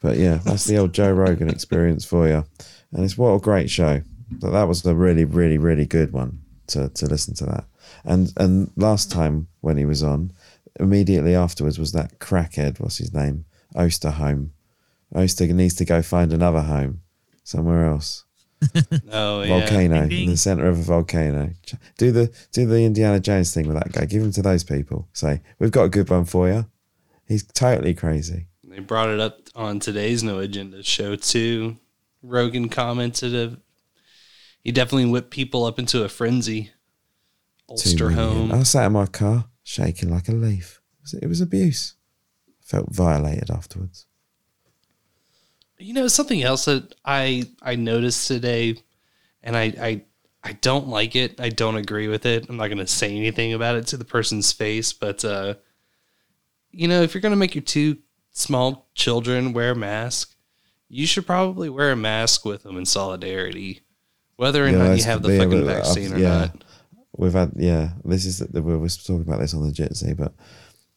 But 0.00 0.16
yeah, 0.16 0.36
that's 0.44 0.64
the 0.64 0.78
old 0.78 0.92
Joe 0.92 1.12
Rogan 1.12 1.48
experience 1.48 2.04
for 2.04 2.28
you, 2.28 2.44
and 2.92 3.04
it's 3.04 3.18
what 3.18 3.30
a 3.34 3.40
great 3.40 3.68
show. 3.68 4.02
But 4.30 4.50
that 4.50 4.68
was 4.68 4.84
a 4.84 4.94
really, 4.94 5.24
really, 5.24 5.58
really 5.58 5.86
good 5.86 6.12
one 6.12 6.40
to 6.68 6.88
to 6.88 7.06
listen 7.06 7.34
to 7.34 7.46
that. 7.46 7.64
And 8.04 8.32
and 8.36 8.70
last 8.76 9.10
time 9.10 9.48
when 9.60 9.76
he 9.76 9.84
was 9.84 10.02
on, 10.02 10.32
immediately 10.78 11.34
afterwards 11.34 11.78
was 11.78 11.92
that 11.92 12.18
crackhead. 12.18 12.78
What's 12.80 12.98
his 12.98 13.12
name? 13.12 13.44
Osterholm. 13.74 14.50
Oster 15.14 15.46
needs 15.46 15.74
to 15.76 15.84
go 15.84 16.02
find 16.02 16.32
another 16.32 16.62
home 16.62 17.00
somewhere 17.42 17.86
else. 17.86 18.24
Oh 19.12 19.42
yeah. 19.42 19.60
volcano 19.60 20.00
Ding, 20.00 20.08
ding. 20.08 20.24
in 20.24 20.30
the 20.30 20.36
center 20.36 20.66
of 20.66 20.78
a 20.78 20.82
volcano. 20.82 21.50
Do 21.96 22.10
the 22.12 22.32
do 22.52 22.66
the 22.66 22.82
Indiana 22.84 23.20
Jones 23.20 23.54
thing 23.54 23.66
with 23.68 23.76
that 23.76 23.92
guy. 23.92 24.04
Give 24.04 24.22
him 24.22 24.32
to 24.32 24.42
those 24.42 24.64
people. 24.64 25.08
Say 25.12 25.42
we've 25.58 25.70
got 25.70 25.84
a 25.84 25.88
good 25.88 26.10
one 26.10 26.24
for 26.24 26.48
you. 26.48 26.66
He's 27.26 27.44
totally 27.44 27.94
crazy. 27.94 28.46
They 28.64 28.80
brought 28.80 29.08
it 29.10 29.20
up 29.20 29.38
on 29.54 29.78
today's 29.80 30.22
No 30.22 30.38
Agenda 30.40 30.82
show 30.82 31.14
too. 31.16 31.78
Rogan 32.22 32.68
commented 32.68 33.34
of 33.34 33.58
he 34.64 34.72
definitely 34.72 35.06
whipped 35.10 35.30
people 35.30 35.64
up 35.64 35.78
into 35.78 36.02
a 36.04 36.08
frenzy. 36.08 36.70
Two 37.76 37.96
million. 37.96 38.18
Ulsterholm. 38.18 38.52
I 38.52 38.62
sat 38.64 38.86
in 38.86 38.92
my 38.92 39.06
car 39.06 39.46
shaking 39.62 40.10
like 40.10 40.28
a 40.28 40.32
leaf. 40.32 40.80
It 40.98 41.02
was- 41.02 41.14
It 41.22 41.26
was 41.28 41.40
abuse. 41.40 41.94
Felt 42.60 42.92
violated 42.94 43.50
afterwards. 43.50 44.06
You 45.78 45.94
know 45.94 46.08
something 46.08 46.42
else 46.42 46.64
that 46.64 46.94
I 47.04 47.44
I 47.62 47.76
noticed 47.76 48.28
today, 48.28 48.76
and 49.42 49.56
I 49.56 49.62
I 49.80 50.02
I 50.42 50.52
don't 50.52 50.88
like 50.88 51.16
it. 51.16 51.40
I 51.40 51.48
don't 51.48 51.76
agree 51.76 52.08
with 52.08 52.26
it. 52.26 52.48
I'm 52.48 52.56
not 52.56 52.68
going 52.68 52.78
to 52.78 52.86
say 52.86 53.14
anything 53.14 53.52
about 53.52 53.76
it 53.76 53.86
to 53.88 53.96
the 53.96 54.04
person's 54.04 54.52
face, 54.52 54.92
but 54.92 55.24
uh, 55.24 55.54
you 56.70 56.88
know, 56.88 57.02
if 57.02 57.14
you're 57.14 57.20
going 57.20 57.32
to 57.32 57.36
make 57.36 57.54
your 57.54 57.62
two 57.62 57.98
small 58.30 58.88
children 58.94 59.52
wear 59.52 59.72
a 59.72 59.76
mask, 59.76 60.34
you 60.88 61.06
should 61.06 61.26
probably 61.26 61.68
wear 61.68 61.92
a 61.92 61.96
mask 61.96 62.44
with 62.44 62.62
them 62.62 62.76
in 62.76 62.86
solidarity, 62.86 63.82
whether 64.36 64.66
or 64.66 64.70
not 64.70 64.96
you 64.96 65.04
have 65.04 65.22
the 65.22 65.32
yeah, 65.32 65.38
fucking 65.38 65.62
uh, 65.62 65.66
vaccine 65.66 66.12
or 66.12 66.18
yeah. 66.18 66.38
not. 66.38 66.64
We've 67.16 67.32
had 67.32 67.52
yeah. 67.56 67.90
This 68.04 68.24
is 68.24 68.42
we 68.52 68.60
were 68.60 68.88
talking 68.88 69.22
about 69.22 69.40
this 69.40 69.54
on 69.54 69.66
the 69.66 69.72
Jitsi, 69.72 70.16
but 70.16 70.32
yeah, 70.32 70.36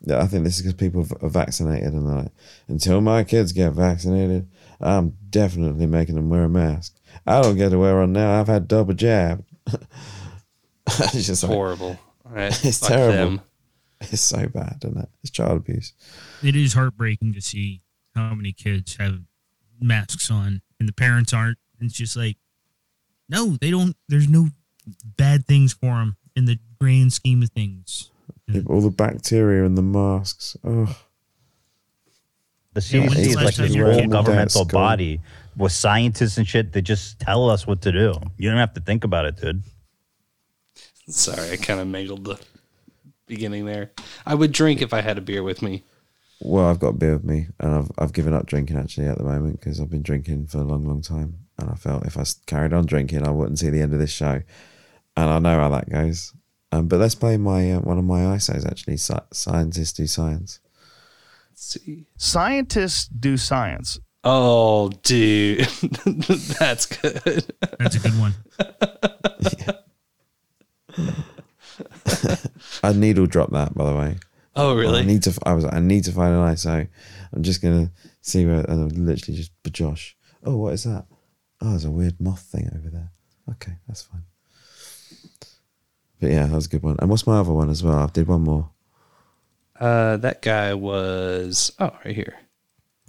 I 0.09 0.25
think 0.25 0.43
this 0.43 0.55
is 0.57 0.61
because 0.61 0.73
people 0.73 1.05
are 1.21 1.29
vaccinated 1.29 1.93
and 1.93 2.07
they're 2.07 2.15
like, 2.23 2.31
until 2.67 3.01
my 3.01 3.23
kids 3.23 3.51
get 3.51 3.73
vaccinated, 3.73 4.47
I'm 4.79 5.15
definitely 5.29 5.85
making 5.85 6.15
them 6.15 6.29
wear 6.29 6.45
a 6.45 6.49
mask. 6.49 6.95
I 7.27 7.41
don't 7.41 7.57
get 7.57 7.69
to 7.69 7.77
wear 7.79 7.97
one 7.99 8.13
now. 8.13 8.39
I've 8.39 8.47
had 8.47 8.67
double 8.67 8.93
jab. 8.95 9.45
it's 10.87 11.25
just 11.27 11.43
like- 11.43 11.51
horrible. 11.51 11.99
All 12.25 12.31
right, 12.31 12.47
it's 12.65 12.79
fuck 12.79 12.89
terrible. 12.89 13.13
them. 13.37 13.41
It's 14.01 14.21
so 14.21 14.47
bad, 14.47 14.77
isn't 14.83 14.97
it? 14.97 15.09
It's 15.21 15.29
child 15.31 15.57
abuse. 15.57 15.93
It 16.41 16.55
is 16.55 16.73
heartbreaking 16.73 17.33
to 17.33 17.41
see 17.41 17.81
how 18.15 18.33
many 18.33 18.51
kids 18.53 18.95
have 18.97 19.19
masks 19.79 20.31
on 20.31 20.61
and 20.79 20.89
the 20.89 20.93
parents 20.93 21.33
aren't. 21.33 21.57
It's 21.79 21.93
just 21.93 22.15
like, 22.15 22.37
no, 23.29 23.57
they 23.61 23.69
don't. 23.71 23.95
There's 24.09 24.27
no 24.27 24.47
bad 25.17 25.45
things 25.45 25.73
for 25.73 25.91
them 25.95 26.17
in 26.35 26.45
the 26.45 26.57
grand 26.79 27.13
scheme 27.13 27.43
of 27.43 27.49
things. 27.49 28.10
Yeah, 28.53 28.61
but 28.61 28.73
all 28.73 28.81
the 28.81 28.89
bacteria 28.89 29.65
and 29.65 29.77
the 29.77 29.81
masks. 29.81 30.55
Oh, 30.63 30.95
The 32.73 32.81
Yeah, 32.91 33.01
when's 33.01 33.13
CDC 33.13 33.15
the 33.15 33.21
is 33.21 33.35
last 33.35 33.45
like 33.45 33.55
time 33.55 33.67
this 33.67 33.75
whole 33.75 34.07
governmental 34.07 34.65
body 34.65 35.19
with 35.57 35.71
scientists 35.71 36.37
and 36.37 36.47
shit. 36.47 36.71
They 36.73 36.81
just 36.81 37.19
tell 37.19 37.49
us 37.49 37.67
what 37.67 37.81
to 37.81 37.91
do. 37.91 38.13
You 38.37 38.49
don't 38.49 38.59
have 38.59 38.73
to 38.75 38.81
think 38.81 39.03
about 39.03 39.25
it, 39.25 39.37
dude. 39.37 39.63
Sorry, 41.07 41.51
I 41.51 41.57
kind 41.57 41.79
of 41.79 41.87
mangled 41.87 42.23
the 42.23 42.39
beginning 43.27 43.65
there. 43.65 43.91
I 44.25 44.35
would 44.35 44.51
drink 44.51 44.81
if 44.81 44.93
I 44.93 45.01
had 45.01 45.17
a 45.17 45.21
beer 45.21 45.43
with 45.43 45.61
me. 45.61 45.83
well, 46.41 46.67
I've 46.69 46.79
got 46.79 46.89
a 46.89 46.93
beer 46.93 47.13
with 47.13 47.23
me, 47.25 47.47
and 47.59 47.75
I've 47.75 47.91
I've 47.97 48.13
given 48.13 48.33
up 48.33 48.45
drinking 48.45 48.77
actually 48.77 49.07
at 49.07 49.17
the 49.17 49.23
moment 49.23 49.59
because 49.59 49.79
I've 49.81 49.89
been 49.89 50.01
drinking 50.03 50.47
for 50.47 50.59
a 50.59 50.63
long, 50.63 50.85
long 50.85 51.01
time, 51.01 51.39
and 51.57 51.69
I 51.69 51.75
felt 51.75 52.05
if 52.05 52.17
I 52.17 52.23
carried 52.45 52.73
on 52.73 52.85
drinking, 52.85 53.27
I 53.27 53.31
wouldn't 53.31 53.59
see 53.59 53.69
the 53.69 53.81
end 53.81 53.93
of 53.93 53.99
this 53.99 54.11
show, 54.11 54.41
and 55.17 55.29
I 55.29 55.39
know 55.39 55.59
how 55.59 55.69
that 55.69 55.89
goes. 55.89 56.33
Um, 56.71 56.87
but 56.87 56.99
let's 56.99 57.15
play 57.15 57.37
my 57.37 57.73
uh, 57.73 57.79
one 57.79 57.97
of 57.97 58.05
my 58.05 58.21
ISOs 58.21 58.65
actually. 58.65 58.97
Sci- 58.97 59.19
scientists 59.31 59.93
do 59.93 60.07
science. 60.07 60.59
Let's 61.49 61.63
see. 61.63 62.05
Scientists 62.17 63.07
do 63.07 63.37
science. 63.37 63.99
Oh, 64.23 64.89
dude, 65.03 65.59
that's 66.59 66.85
good. 66.85 67.43
That's 67.79 67.95
a 67.95 67.99
good 67.99 68.19
one. 68.19 68.35
I 72.83 72.93
needle 72.93 73.25
drop 73.25 73.51
that 73.51 73.73
by 73.73 73.85
the 73.85 73.97
way. 73.97 74.17
Oh, 74.55 74.75
really? 74.75 74.99
I 74.99 75.03
need 75.03 75.23
to. 75.23 75.37
I 75.45 75.53
was. 75.53 75.65
I 75.65 75.79
need 75.79 76.03
to 76.05 76.11
find 76.11 76.33
an 76.33 76.41
ISO. 76.53 76.87
I'm 77.33 77.43
just 77.43 77.61
gonna 77.61 77.91
see 78.21 78.45
where. 78.45 78.59
And 78.59 78.91
I'm 78.91 79.05
literally 79.05 79.37
just. 79.37 79.51
But 79.63 79.73
Josh. 79.73 80.15
Oh, 80.43 80.57
what 80.57 80.73
is 80.73 80.83
that? 80.83 81.05
Oh, 81.61 81.69
there's 81.69 81.85
a 81.85 81.91
weird 81.91 82.19
moth 82.19 82.41
thing 82.41 82.69
over 82.75 82.89
there. 82.89 83.11
Okay, 83.49 83.73
that's 83.87 84.01
fine. 84.03 84.23
But 86.21 86.31
yeah, 86.31 86.45
that 86.45 86.55
was 86.55 86.67
a 86.67 86.69
good 86.69 86.83
one. 86.83 86.95
And 86.99 87.09
what's 87.09 87.25
my 87.25 87.39
other 87.39 87.51
one 87.51 87.69
as 87.69 87.83
well? 87.83 87.97
I 87.97 88.05
did 88.05 88.27
one 88.27 88.43
more. 88.43 88.69
Uh, 89.77 90.17
that 90.17 90.43
guy 90.43 90.75
was 90.75 91.73
oh 91.79 91.91
right 92.05 92.15
here. 92.15 92.35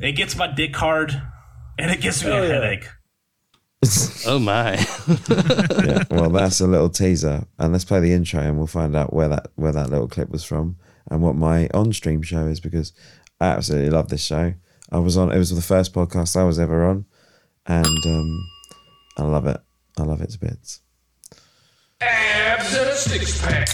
It 0.01 0.13
gets 0.13 0.35
my 0.35 0.47
dick 0.47 0.75
hard, 0.75 1.23
and 1.79 1.91
it 1.91 2.01
gives 2.01 2.25
me 2.25 2.31
a 2.33 2.47
headache. 2.47 2.89
Oh 4.25 4.39
my. 4.39 4.75
yeah, 5.85 6.05
well, 6.09 6.31
that's 6.31 6.61
a 6.61 6.69
little 6.69 6.89
teaser, 6.89 7.45
and 7.59 7.73
let's 7.73 7.85
play 7.85 7.99
the 7.99 8.13
intro, 8.13 8.41
and 8.41 8.57
we'll 8.57 8.69
find 8.69 8.95
out 8.95 9.13
where 9.13 9.29
that 9.29 9.49
where 9.57 9.73
that 9.73 9.91
little 9.91 10.07
clip 10.07 10.31
was 10.31 10.45
from, 10.45 10.77
and 11.11 11.21
what 11.21 11.35
my 11.35 11.69
on-stream 11.75 12.23
show 12.23 12.47
is 12.47 12.61
because 12.61 12.93
I 13.41 13.47
absolutely 13.47 13.91
love 13.91 14.09
this 14.09 14.25
show. 14.25 14.55
I 14.93 14.99
was 15.01 15.17
on; 15.17 15.33
it 15.33 15.39
was 15.39 15.53
the 15.53 15.61
first 15.61 15.93
podcast 15.93 16.37
I 16.37 16.45
was 16.45 16.61
ever 16.61 16.85
on, 16.85 17.07
and 17.67 18.07
um, 18.07 18.49
I 19.19 19.23
love 19.25 19.47
it. 19.47 19.61
I 19.99 20.05
love 20.05 20.21
it 20.21 20.31
to 20.31 20.39
bits. 20.39 20.81
Abs 22.05 22.75
and 22.77 22.89
a 22.91 22.97
six 22.97 23.41
pack. 23.41 23.69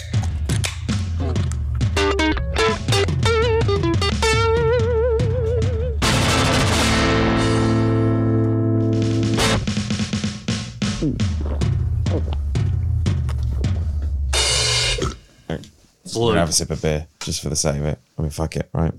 Have 16.35 16.51
a 16.51 16.53
sip 16.53 16.71
of 16.71 16.83
beer 16.83 17.07
just 17.21 17.43
for 17.43 17.49
the 17.49 17.57
sake 17.57 17.77
of 17.77 17.85
it. 17.85 17.99
I 18.17 18.23
mean, 18.23 18.31
fuck 18.31 18.55
it, 18.55 18.69
right? 18.73 18.93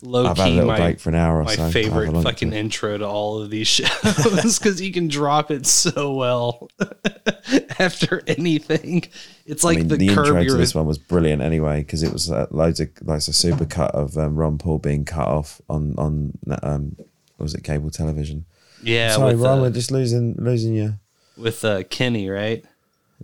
Low 0.00 0.26
I've 0.26 0.36
had 0.36 0.46
a 0.46 0.50
key, 0.50 0.54
little 0.56 0.70
my, 0.70 0.78
break 0.78 1.00
for 1.00 1.08
an 1.08 1.16
hour 1.16 1.40
or 1.40 1.44
my 1.44 1.56
so. 1.56 1.66
A 1.66 1.70
favorite 1.70 2.12
lunch 2.12 2.24
fucking 2.24 2.50
break. 2.50 2.60
intro 2.60 2.98
to 2.98 3.06
all 3.06 3.42
of 3.42 3.50
these 3.50 3.66
shows 3.66 4.58
because 4.58 4.80
you 4.80 4.92
can 4.92 5.08
drop 5.08 5.50
it 5.50 5.66
so 5.66 6.14
well 6.14 6.68
after 7.78 8.22
anything. 8.28 9.04
It's 9.44 9.64
like 9.64 9.78
I 9.78 9.80
mean, 9.80 9.88
the, 9.88 9.96
the, 9.96 10.08
curb 10.08 10.26
intro 10.26 10.38
to 10.38 10.44
your 10.44 10.56
this 10.56 10.74
one 10.74 10.86
was 10.86 10.98
brilliant 10.98 11.42
anyway 11.42 11.80
because 11.80 12.04
it 12.04 12.12
was 12.12 12.30
uh, 12.30 12.46
loads 12.50 12.78
of 12.78 12.90
like 13.02 13.18
a 13.18 13.32
super 13.32 13.64
cut 13.64 13.92
of 13.92 14.16
um, 14.16 14.36
Ron 14.36 14.58
Paul 14.58 14.78
being 14.78 15.04
cut 15.04 15.26
off 15.26 15.60
on 15.68 15.94
on 15.98 16.38
um, 16.62 16.96
what 17.36 17.44
was 17.44 17.54
it 17.54 17.64
cable 17.64 17.90
television? 17.90 18.44
Yeah, 18.82 19.16
sorry, 19.16 19.34
with, 19.34 19.44
Ron, 19.44 19.58
uh, 19.58 19.62
we're 19.62 19.70
just 19.70 19.90
losing 19.90 20.34
losing 20.38 20.74
you. 20.74 20.94
with 21.36 21.64
uh, 21.64 21.82
Kenny, 21.84 22.28
right? 22.28 22.64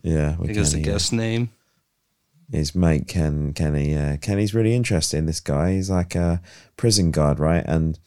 Yeah, 0.03 0.31
I 0.31 0.37
with 0.37 0.47
think 0.47 0.59
that's 0.59 0.71
the 0.73 0.79
Kenny, 0.79 0.89
yeah. 0.89 0.93
guest 0.93 1.13
name. 1.13 1.51
His 2.51 2.75
mate 2.75 3.09
Ken 3.09 3.53
Kenny. 3.53 3.93
Yeah, 3.93 4.17
Kenny's 4.17 4.55
really 4.55 4.75
interesting. 4.75 5.27
This 5.27 5.41
guy, 5.41 5.73
he's 5.73 5.91
like 5.91 6.15
a 6.15 6.43
prison 6.77 7.11
guard, 7.11 7.39
right? 7.39 7.65
And 7.67 7.99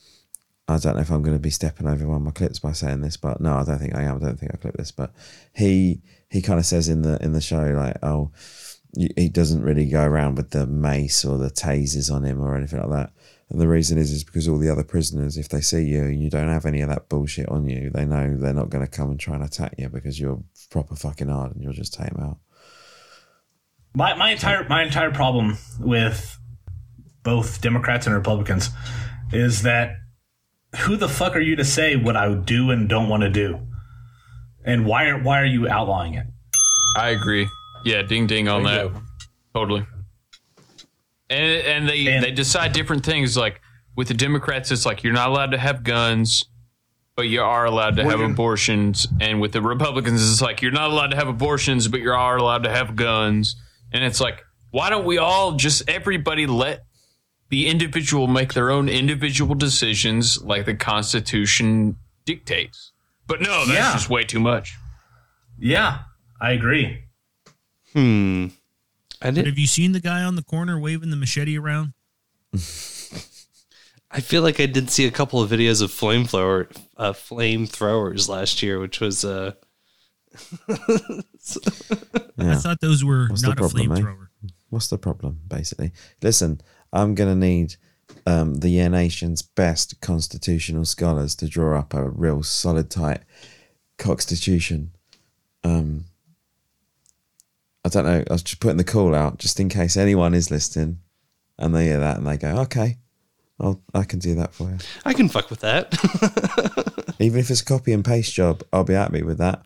I 0.68 0.78
don't 0.78 0.96
know 0.96 1.02
if 1.02 1.12
I'm 1.12 1.24
going 1.24 1.36
to 1.36 1.42
be 1.42 1.50
stepping 1.50 1.88
over 1.88 2.08
one 2.08 2.18
of 2.18 2.22
my 2.24 2.32
clips 2.32 2.60
by 2.60 2.74
saying 2.74 3.02
this, 3.02 3.18
but 3.18 3.40
no, 3.40 3.56
I 3.56 3.64
don't 3.64 3.80
think 3.80 3.96
I 3.96 4.04
am. 4.04 4.18
I 4.18 4.20
don't 4.20 4.40
think 4.40 4.54
I 4.54 4.58
clip 4.58 4.76
this, 4.76 4.92
but 4.92 5.14
he 5.56 6.02
he 6.30 6.42
kind 6.42 6.60
of 6.60 6.66
says 6.66 6.90
in 6.90 7.04
the 7.04 7.18
in 7.24 7.32
the 7.32 7.42
show 7.42 7.64
like, 7.64 7.98
oh, 8.04 8.32
he 9.16 9.30
doesn't 9.30 9.64
really 9.64 9.86
go 9.86 10.04
around 10.04 10.36
with 10.36 10.52
the 10.52 10.66
mace 10.66 11.24
or 11.24 11.38
the 11.38 11.50
tasers 11.50 12.14
on 12.14 12.24
him 12.24 12.42
or 12.42 12.56
anything 12.56 12.80
like 12.80 12.90
that. 12.90 13.14
And 13.50 13.62
the 13.62 13.68
reason 13.68 13.98
is 13.98 14.12
is 14.12 14.24
because 14.24 14.48
all 14.48 14.58
the 14.58 14.70
other 14.70 14.84
prisoners, 14.84 15.38
if 15.38 15.50
they 15.50 15.62
see 15.62 15.84
you 15.84 16.04
and 16.04 16.22
you 16.22 16.30
don't 16.30 16.50
have 16.50 16.66
any 16.66 16.82
of 16.82 16.90
that 16.90 17.08
bullshit 17.08 17.48
on 17.48 17.68
you, 17.68 17.90
they 17.90 18.06
know 18.06 18.36
they're 18.36 18.54
not 18.54 18.70
going 18.70 18.86
to 18.86 18.92
come 18.92 19.10
and 19.10 19.20
try 19.20 19.36
and 19.36 19.44
attack 19.44 19.76
you 19.78 19.88
because 19.88 20.20
you're 20.20 20.44
proper 20.70 20.96
fucking 20.96 21.30
hard 21.30 21.54
and 21.54 21.64
you'll 21.64 21.74
just 21.74 21.94
take 21.94 22.12
them 22.12 22.24
out. 22.24 22.38
My 23.98 24.14
my 24.14 24.30
entire 24.30 24.64
my 24.70 24.84
entire 24.84 25.10
problem 25.10 25.58
with 25.80 26.38
both 27.24 27.62
Democrats 27.62 28.06
and 28.06 28.16
Republicans 28.16 28.70
is 29.32 29.64
that 29.64 29.96
who 30.82 30.98
the 30.98 31.10
fuck 31.10 31.36
are 31.36 31.40
you 31.40 31.56
to 31.56 31.66
say 31.66 31.96
what 31.96 32.16
I 32.16 32.32
do 32.36 32.70
and 32.70 32.88
don't 32.88 33.10
want 33.10 33.24
to 33.24 33.30
do, 33.32 33.60
and 34.64 34.86
why 34.86 35.08
are 35.08 35.18
why 35.18 35.42
are 35.42 35.46
you 35.46 35.68
outlawing 35.68 36.14
it? 36.14 36.28
I 36.96 37.10
agree. 37.10 37.50
Yeah, 37.86 38.04
ding 38.04 38.28
ding 38.28 38.48
on 38.48 38.66
that. 38.66 38.92
Totally. 39.56 39.88
And 41.32 41.66
and 41.66 41.90
they 41.90 42.20
they 42.20 42.32
decide 42.32 42.74
different 42.74 43.04
things. 43.04 43.36
Like 43.36 43.62
with 43.96 44.10
the 44.10 44.14
Democrats, 44.14 44.70
it's 44.70 44.86
like 44.86 45.04
you're 45.04 45.12
not 45.12 45.30
allowed 45.30 45.54
to 45.54 45.58
have 45.58 45.84
guns, 45.84 46.46
but 47.16 47.24
you 47.24 47.42
are 47.42 47.66
allowed 47.66 47.96
to 47.96 48.04
have 48.04 48.20
abortions. 48.20 49.08
And 49.20 49.42
with 49.42 49.54
the 49.54 49.62
Republicans, 49.64 50.22
it's 50.22 50.40
like 50.40 50.62
you're 50.62 50.72
not 50.72 50.92
allowed 50.92 51.08
to 51.08 51.18
have 51.18 51.28
abortions, 51.28 51.88
but 51.88 52.00
you 52.00 52.12
are 52.12 52.38
allowed 52.38 52.62
to 52.66 52.70
have 52.70 52.96
guns. 52.96 53.56
And 53.92 54.04
it's 54.04 54.20
like, 54.22 54.44
why 54.72 54.90
don't 54.90 55.06
we 55.06 55.18
all 55.18 55.54
just 55.54 55.90
everybody 55.90 56.46
let 56.46 56.84
the 57.50 57.68
individual 57.68 58.28
make 58.28 58.54
their 58.54 58.70
own 58.70 58.90
individual 58.90 59.56
decisions, 59.56 60.42
like 60.44 60.66
the 60.66 60.76
Constitution 60.76 61.98
dictates? 62.26 62.92
But 63.28 63.42
no, 63.42 63.66
that's 63.66 63.78
Yeah. 63.78 63.94
just 63.94 64.10
way 64.10 64.24
too 64.24 64.40
much. 64.40 64.76
Yeah, 65.60 66.00
I 66.42 66.52
agree. 66.52 67.04
Hmm. 67.94 68.48
I 69.22 69.32
But 69.32 69.46
have 69.48 69.58
you 69.58 69.68
seen 69.68 69.94
the 69.94 70.00
guy 70.00 70.22
on 70.24 70.36
the 70.36 70.44
corner 70.44 70.80
waving 70.80 71.10
the 71.10 71.16
machete 71.16 71.58
around? 71.58 71.94
I 74.10 74.22
feel 74.22 74.42
like 74.42 74.60
I 74.60 74.68
did 74.68 74.90
see 74.90 75.06
a 75.06 75.12
couple 75.12 75.42
of 75.42 75.50
videos 75.50 75.82
of 75.82 75.92
flamethrower 75.92 76.70
uh, 76.96 77.14
flamethrowers 77.14 78.30
last 78.30 78.62
year, 78.64 78.80
which 78.80 79.00
was 79.02 79.26
uh 79.26 79.54
Yeah. 82.40 82.52
I 82.52 82.56
thought 82.58 82.82
those 82.82 83.04
were 83.04 83.28
What's 83.30 83.42
not 83.42 83.58
the 83.58 83.64
a 83.66 83.68
problem, 83.68 83.92
eh? 83.92 83.96
flamethrower. 83.96 84.28
What's 84.70 84.90
the 84.90 85.00
problem, 85.00 85.40
basically? 85.48 85.92
Listen, 86.22 86.62
I'm 86.94 87.16
going 87.16 87.30
to 87.32 87.36
need 87.36 87.78
um, 88.28 88.56
the 88.60 88.70
Year 88.70 88.90
Nation's 88.90 89.42
best 89.42 90.00
constitutional 90.00 90.86
scholars 90.86 91.34
to 91.38 91.48
draw 91.48 91.80
up 91.80 91.96
a 91.96 92.08
real 92.10 92.44
solid, 92.44 92.92
tight 92.92 93.22
constitution. 93.98 94.92
Um, 95.64 96.06
I 97.84 97.90
don't 97.90 98.06
know. 98.06 98.24
I 98.30 98.34
was 98.34 98.44
just 98.44 98.60
putting 98.60 98.78
the 98.78 98.84
call 98.84 99.16
out 99.16 99.40
just 99.40 99.60
in 99.60 99.68
case 99.68 99.98
anyone 99.98 100.36
is 100.36 100.52
listening 100.52 101.00
and 101.58 101.74
they 101.74 101.86
hear 101.86 102.00
that 102.00 102.18
and 102.18 102.28
they 102.28 102.38
go, 102.38 102.58
okay, 102.60 102.98
I'll, 103.60 103.82
I 103.96 104.04
can 104.04 104.20
do 104.20 104.36
that 104.36 104.54
for 104.54 104.70
you. 104.70 104.78
I 105.06 105.14
can 105.14 105.28
fuck 105.28 105.50
with 105.50 105.62
that. 105.62 105.92
Even 107.20 107.40
if 107.40 107.50
it's 107.50 107.62
a 107.62 107.66
copy 107.66 107.94
and 107.94 108.06
paste 108.06 108.34
job, 108.34 108.62
I'll 108.72 108.84
be 108.84 108.94
happy 108.94 109.24
with 109.24 109.40
that. 109.40 109.64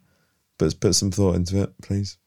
But 0.61 0.79
put 0.79 0.93
some 0.93 1.09
thought 1.09 1.35
into 1.35 1.63
it, 1.63 1.73
please. 1.81 2.17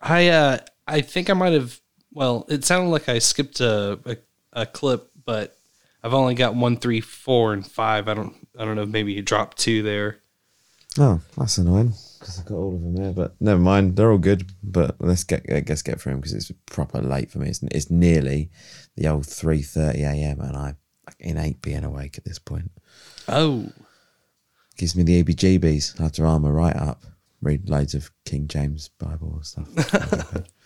I 0.00 0.28
uh 0.28 0.58
I 0.86 1.00
think 1.00 1.28
I 1.28 1.32
might 1.32 1.52
have 1.52 1.80
well, 2.12 2.46
it 2.48 2.64
sounded 2.64 2.90
like 2.90 3.08
I 3.08 3.18
skipped 3.18 3.60
a, 3.60 3.98
a 4.04 4.16
a 4.52 4.66
clip, 4.66 5.10
but 5.24 5.58
I've 6.00 6.14
only 6.14 6.36
got 6.36 6.54
one, 6.54 6.76
three, 6.76 7.00
four, 7.00 7.52
and 7.52 7.66
five. 7.66 8.06
I 8.06 8.14
don't 8.14 8.36
I 8.56 8.64
don't 8.64 8.76
know 8.76 8.86
maybe 8.86 9.14
you 9.14 9.22
dropped 9.22 9.58
two 9.58 9.82
there. 9.82 10.18
Oh, 10.96 11.20
that's 11.36 11.58
annoying 11.58 11.92
because 12.20 12.38
I've 12.38 12.46
got 12.46 12.54
all 12.54 12.76
of 12.76 12.80
them 12.80 12.96
here. 12.96 13.12
But 13.12 13.34
never 13.40 13.60
mind, 13.60 13.96
they're 13.96 14.12
all 14.12 14.18
good. 14.18 14.48
But 14.62 14.94
let's 15.00 15.24
get 15.24 15.44
I 15.52 15.58
guess 15.58 15.82
get 15.82 16.00
through 16.00 16.12
them 16.12 16.20
because 16.20 16.34
it's 16.34 16.52
proper 16.66 17.02
late 17.02 17.32
for 17.32 17.40
me. 17.40 17.48
It's, 17.48 17.64
it's 17.64 17.90
nearly 17.90 18.50
the 18.94 19.08
old 19.08 19.26
three 19.26 19.62
thirty 19.62 20.04
a.m. 20.04 20.40
and 20.40 20.56
I 20.56 20.74
in 21.18 21.36
eight 21.36 21.60
being 21.62 21.82
awake 21.82 22.16
at 22.16 22.24
this 22.24 22.38
point. 22.38 22.70
Oh, 23.28 23.68
gives 24.78 24.94
me 24.94 25.02
the 25.02 25.24
ABGBs. 25.24 25.98
I 25.98 26.04
have 26.04 26.12
to 26.12 26.24
armour 26.24 26.52
right 26.52 26.76
up, 26.76 27.02
read 27.46 27.70
loads 27.70 27.94
of 27.94 28.10
King 28.24 28.48
James 28.48 28.90
Bible 28.98 29.40
stuff. 29.42 29.68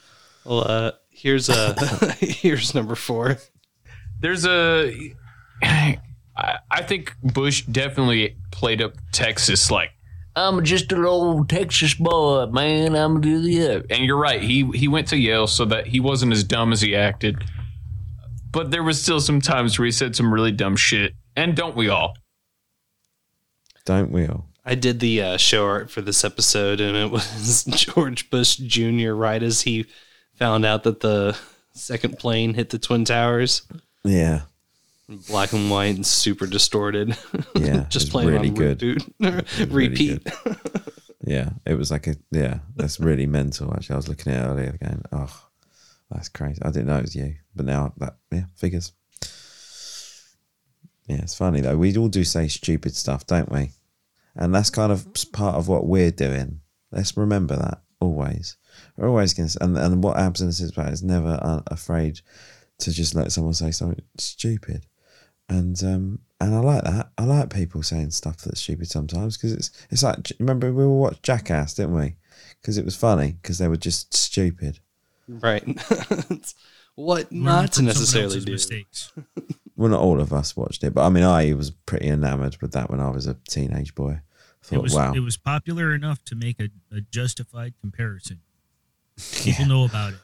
Well, 0.42 0.66
uh, 0.66 0.92
here's 1.10 1.50
a 1.50 1.74
here's 2.18 2.74
number 2.74 2.94
four. 2.94 3.36
There's 4.20 4.46
a. 4.46 5.14
I 5.62 6.82
think 6.82 7.14
Bush 7.22 7.66
definitely 7.66 8.38
played 8.50 8.80
up 8.80 8.94
Texas 9.12 9.70
like 9.70 9.90
I'm 10.34 10.64
just 10.64 10.90
an 10.92 11.04
old 11.04 11.50
Texas 11.50 11.94
boy, 11.94 12.46
man. 12.46 12.94
I'm 12.94 13.20
do 13.20 13.42
the 13.42 13.84
and 13.90 14.04
you're 14.04 14.16
right. 14.16 14.42
He 14.42 14.64
he 14.74 14.88
went 14.88 15.08
to 15.08 15.18
Yale 15.18 15.46
so 15.46 15.64
that 15.66 15.86
he 15.86 16.00
wasn't 16.00 16.32
as 16.32 16.42
dumb 16.42 16.72
as 16.72 16.80
he 16.80 16.96
acted. 16.96 17.44
But 18.50 18.70
there 18.70 18.82
was 18.82 19.00
still 19.00 19.20
some 19.20 19.40
times 19.40 19.78
where 19.78 19.86
he 19.86 19.92
said 19.92 20.16
some 20.16 20.32
really 20.32 20.52
dumb 20.52 20.76
shit, 20.76 21.12
and 21.36 21.54
don't 21.54 21.76
we 21.76 21.88
all? 21.90 22.14
Don't 23.84 24.10
we 24.10 24.26
all? 24.26 24.49
I 24.64 24.74
did 24.74 25.00
the 25.00 25.22
uh, 25.22 25.36
show 25.36 25.66
art 25.66 25.90
for 25.90 26.00
this 26.00 26.24
episode, 26.24 26.80
and 26.80 26.96
it 26.96 27.10
was 27.10 27.64
George 27.64 28.30
Bush 28.30 28.56
Jr. 28.56 29.12
right 29.12 29.42
as 29.42 29.62
he 29.62 29.86
found 30.34 30.64
out 30.64 30.82
that 30.84 31.00
the 31.00 31.36
second 31.72 32.18
plane 32.18 32.54
hit 32.54 32.70
the 32.70 32.78
twin 32.78 33.04
towers. 33.04 33.62
Yeah. 34.04 34.42
Black 35.28 35.52
and 35.52 35.70
white 35.70 35.96
and 35.96 36.06
super 36.06 36.46
distorted. 36.46 37.16
Yeah, 37.56 37.84
just 37.88 38.10
playing 38.10 38.30
really 38.30 38.48
on 38.48 38.54
good. 38.54 38.82
repeat. 38.82 39.14
Really 39.70 39.88
repeat. 39.88 40.24
good. 40.24 40.56
Yeah, 41.22 41.50
it 41.66 41.74
was 41.74 41.90
like 41.90 42.06
a 42.06 42.16
yeah. 42.30 42.60
That's 42.74 42.98
really 42.98 43.26
mental. 43.26 43.72
Actually, 43.74 43.94
I 43.94 43.96
was 43.96 44.08
looking 44.08 44.32
at 44.32 44.42
it 44.42 44.48
earlier, 44.48 44.78
going, 44.82 45.02
"Oh, 45.12 45.48
that's 46.10 46.28
crazy." 46.30 46.62
I 46.62 46.70
didn't 46.70 46.86
know 46.86 46.96
it 46.96 47.02
was 47.02 47.14
you, 47.14 47.34
but 47.54 47.66
now 47.66 47.92
that 47.98 48.16
yeah, 48.32 48.44
figures. 48.56 48.92
Yeah, 51.06 51.18
it's 51.22 51.34
funny 51.34 51.60
though. 51.60 51.76
We 51.76 51.94
all 51.96 52.08
do 52.08 52.24
say 52.24 52.48
stupid 52.48 52.96
stuff, 52.96 53.26
don't 53.26 53.50
we? 53.52 53.72
And 54.36 54.54
that's 54.54 54.70
kind 54.70 54.92
of 54.92 55.06
part 55.32 55.56
of 55.56 55.68
what 55.68 55.86
we're 55.86 56.10
doing. 56.10 56.60
Let's 56.92 57.16
remember 57.16 57.56
that 57.56 57.82
always. 58.00 58.56
We're 58.96 59.08
always 59.08 59.34
going 59.34 59.48
to, 59.48 59.64
and, 59.64 59.76
and 59.76 60.02
what 60.02 60.16
abstinence 60.18 60.60
is 60.60 60.70
about 60.70 60.92
is 60.92 61.02
never 61.02 61.38
uh, 61.42 61.62
afraid 61.66 62.20
to 62.78 62.92
just 62.92 63.14
let 63.14 63.32
someone 63.32 63.54
say 63.54 63.70
something 63.70 64.02
stupid. 64.16 64.86
And 65.48 65.82
um, 65.82 66.20
and 66.40 66.54
I 66.54 66.60
like 66.60 66.84
that. 66.84 67.10
I 67.18 67.24
like 67.24 67.52
people 67.52 67.82
saying 67.82 68.12
stuff 68.12 68.38
that's 68.38 68.60
stupid 68.60 68.88
sometimes 68.88 69.36
because 69.36 69.52
it's 69.52 69.70
it's 69.90 70.02
like 70.02 70.32
remember 70.38 70.72
we 70.72 70.84
were 70.86 70.96
watched 70.96 71.24
Jackass, 71.24 71.74
didn't 71.74 71.94
we? 71.94 72.14
Because 72.60 72.78
it 72.78 72.84
was 72.84 72.96
funny 72.96 73.36
because 73.42 73.58
they 73.58 73.68
were 73.68 73.76
just 73.76 74.14
stupid. 74.14 74.78
right. 75.28 75.64
what 76.94 77.32
not 77.32 77.72
to 77.72 77.82
necessarily 77.82 78.40
do. 78.40 78.52
mistakes. 78.52 79.12
Well, 79.80 79.88
not 79.90 80.00
all 80.00 80.20
of 80.20 80.30
us 80.30 80.54
watched 80.54 80.84
it, 80.84 80.92
but 80.92 81.06
I 81.06 81.08
mean, 81.08 81.24
I 81.24 81.54
was 81.54 81.70
pretty 81.70 82.08
enamored 82.08 82.58
with 82.60 82.72
that 82.72 82.90
when 82.90 83.00
I 83.00 83.08
was 83.08 83.26
a 83.26 83.38
teenage 83.48 83.94
boy. 83.94 84.20
I 84.20 84.66
thought, 84.66 84.76
it 84.76 84.82
was 84.82 84.94
wow, 84.94 85.12
it 85.14 85.20
was 85.20 85.38
popular 85.38 85.94
enough 85.94 86.22
to 86.26 86.34
make 86.36 86.60
a, 86.60 86.68
a 86.94 87.00
justified 87.00 87.72
comparison. 87.80 88.40
People 89.42 89.64
know 89.64 89.84
about 89.86 90.12
it. 90.12 90.18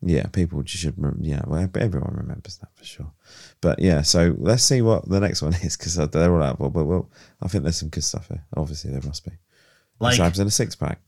yeah, 0.00 0.26
people 0.26 0.62
just 0.62 0.80
should, 0.82 0.94
yeah, 1.20 1.42
well, 1.46 1.68
everyone 1.74 2.14
remembers 2.16 2.58
that 2.58 2.68
for 2.76 2.84
sure. 2.84 3.12
But 3.60 3.80
yeah, 3.80 4.02
so 4.02 4.36
let's 4.38 4.62
see 4.62 4.80
what 4.80 5.08
the 5.08 5.18
next 5.18 5.42
one 5.42 5.54
is 5.62 5.76
because 5.76 5.96
they're 5.96 6.32
all 6.32 6.42
out. 6.44 6.58
But 6.60 6.70
well, 6.70 7.10
I 7.40 7.48
think 7.48 7.64
there's 7.64 7.78
some 7.78 7.88
good 7.88 8.04
stuff 8.04 8.28
here. 8.28 8.44
Obviously, 8.56 8.92
there 8.92 9.02
must 9.04 9.24
be. 9.24 9.32
Like- 9.98 10.18
Like, 10.20 10.38
in 10.38 10.46
a 10.46 10.50
six 10.50 10.76
pack. 10.76 11.00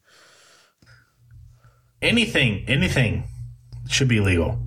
anything 2.02 2.64
anything 2.68 3.24
should 3.89 4.09
be 4.09 4.18
legal 4.20 4.59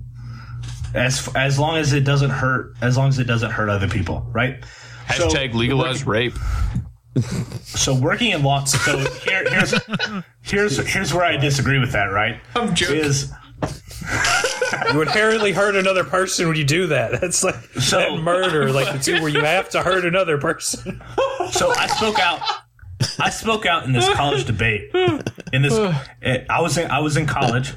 as 0.94 1.28
as 1.34 1.58
long 1.58 1.76
as 1.76 1.92
it 1.92 2.04
doesn't 2.04 2.30
hurt 2.30 2.74
as 2.80 2.96
long 2.96 3.08
as 3.08 3.18
it 3.18 3.24
doesn't 3.24 3.50
hurt 3.50 3.68
other 3.68 3.88
people 3.88 4.26
right 4.32 4.62
Hashtag 5.06 5.54
legalize 5.54 6.06
rape. 6.06 6.34
so 7.62 7.94
working 7.94 8.30
in 8.30 8.42
law 8.42 8.64
so 8.64 8.98
here, 8.98 9.44
here's 9.50 9.74
here's 10.42 10.92
here's 10.92 11.14
where 11.14 11.24
i 11.24 11.36
disagree 11.36 11.78
with 11.78 11.92
that 11.92 12.04
right 12.06 12.40
i'm 12.54 12.74
joking 12.74 12.98
is 12.98 13.32
You 14.92 15.02
inherently 15.02 15.52
hurt 15.52 15.76
another 15.76 16.04
person 16.04 16.46
when 16.46 16.56
you 16.56 16.64
do 16.64 16.86
that. 16.88 17.20
That's 17.20 17.42
like 17.42 17.72
that 17.72 18.20
murder, 18.22 18.70
like 18.72 18.92
the 18.92 18.98
two 18.98 19.20
where 19.20 19.28
you 19.28 19.42
have 19.42 19.68
to 19.70 19.82
hurt 19.82 20.04
another 20.04 20.38
person. 20.38 21.02
so 21.50 21.70
I 21.70 21.86
spoke 21.88 22.18
out. 22.18 22.40
I 23.18 23.30
spoke 23.30 23.66
out 23.66 23.84
in 23.84 23.92
this 23.92 24.08
college 24.14 24.44
debate. 24.44 24.90
In 25.52 25.62
this, 25.62 25.74
eh, 26.22 26.44
I 26.48 26.60
was 26.60 26.78
in 26.78 26.90
I 26.90 27.00
was 27.00 27.16
in 27.16 27.26
college, 27.26 27.74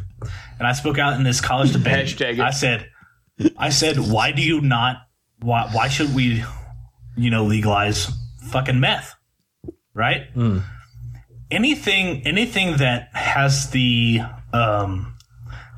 and 0.59 0.67
I 0.67 0.73
spoke 0.73 0.99
out 0.99 1.15
in 1.15 1.23
this 1.23 1.41
college 1.41 1.71
debate. 1.73 2.21
I 2.21 2.51
said, 2.51 2.89
I 3.57 3.69
said, 3.69 3.97
why 3.97 4.31
do 4.31 4.41
you 4.41 4.61
not? 4.61 4.97
Why 5.41 5.69
why 5.71 5.87
should 5.87 6.13
we, 6.15 6.43
you 7.15 7.29
know, 7.29 7.43
legalize 7.45 8.09
fucking 8.49 8.79
meth? 8.79 9.13
Right? 9.93 10.27
Anything 11.49 12.25
anything 12.25 12.77
that 12.77 13.09
has 13.13 13.69
the 13.71 14.21
um 14.53 15.15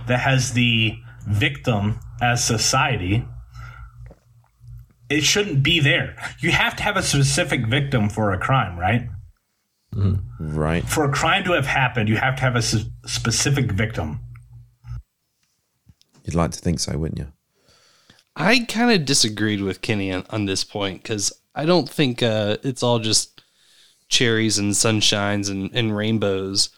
that 0.07 0.19
has 0.19 0.53
the 0.53 0.95
victim 1.27 1.99
as 2.21 2.43
society 2.43 3.25
it 5.09 5.23
shouldn't 5.23 5.61
be 5.63 5.79
there. 5.79 6.15
You 6.39 6.51
have 6.51 6.75
to 6.77 6.83
have 6.83 6.97
a 6.97 7.03
specific 7.03 7.67
victim 7.67 8.09
for 8.09 8.31
a 8.33 8.37
crime, 8.39 8.79
right? 8.79 9.09
Right. 10.39 10.83
For 10.87 11.03
a 11.03 11.11
crime 11.11 11.43
to 11.43 11.51
have 11.51 11.67
happened, 11.67 12.09
you 12.09 12.17
have 12.17 12.35
to 12.37 12.41
have 12.41 12.55
a 12.55 12.59
s- 12.59 12.85
specific 13.05 13.71
victim. 13.73 14.21
You'd 16.23 16.33
like 16.35 16.51
to 16.51 16.59
think 16.59 16.79
so, 16.79 16.97
wouldn't 16.97 17.19
you? 17.19 17.31
I 18.35 18.59
kind 18.61 18.91
of 18.91 19.05
disagreed 19.05 19.61
with 19.61 19.81
Kenny 19.81 20.11
on, 20.11 20.25
on 20.29 20.45
this 20.45 20.63
point 20.63 21.03
because 21.03 21.31
I 21.53 21.65
don't 21.65 21.89
think 21.89 22.23
uh, 22.23 22.57
it's 22.63 22.81
all 22.81 22.99
just 22.99 23.43
cherries 24.09 24.57
and 24.57 24.73
sunshines 24.73 25.49
and, 25.49 25.71
and 25.73 25.95
rainbows 25.95 26.69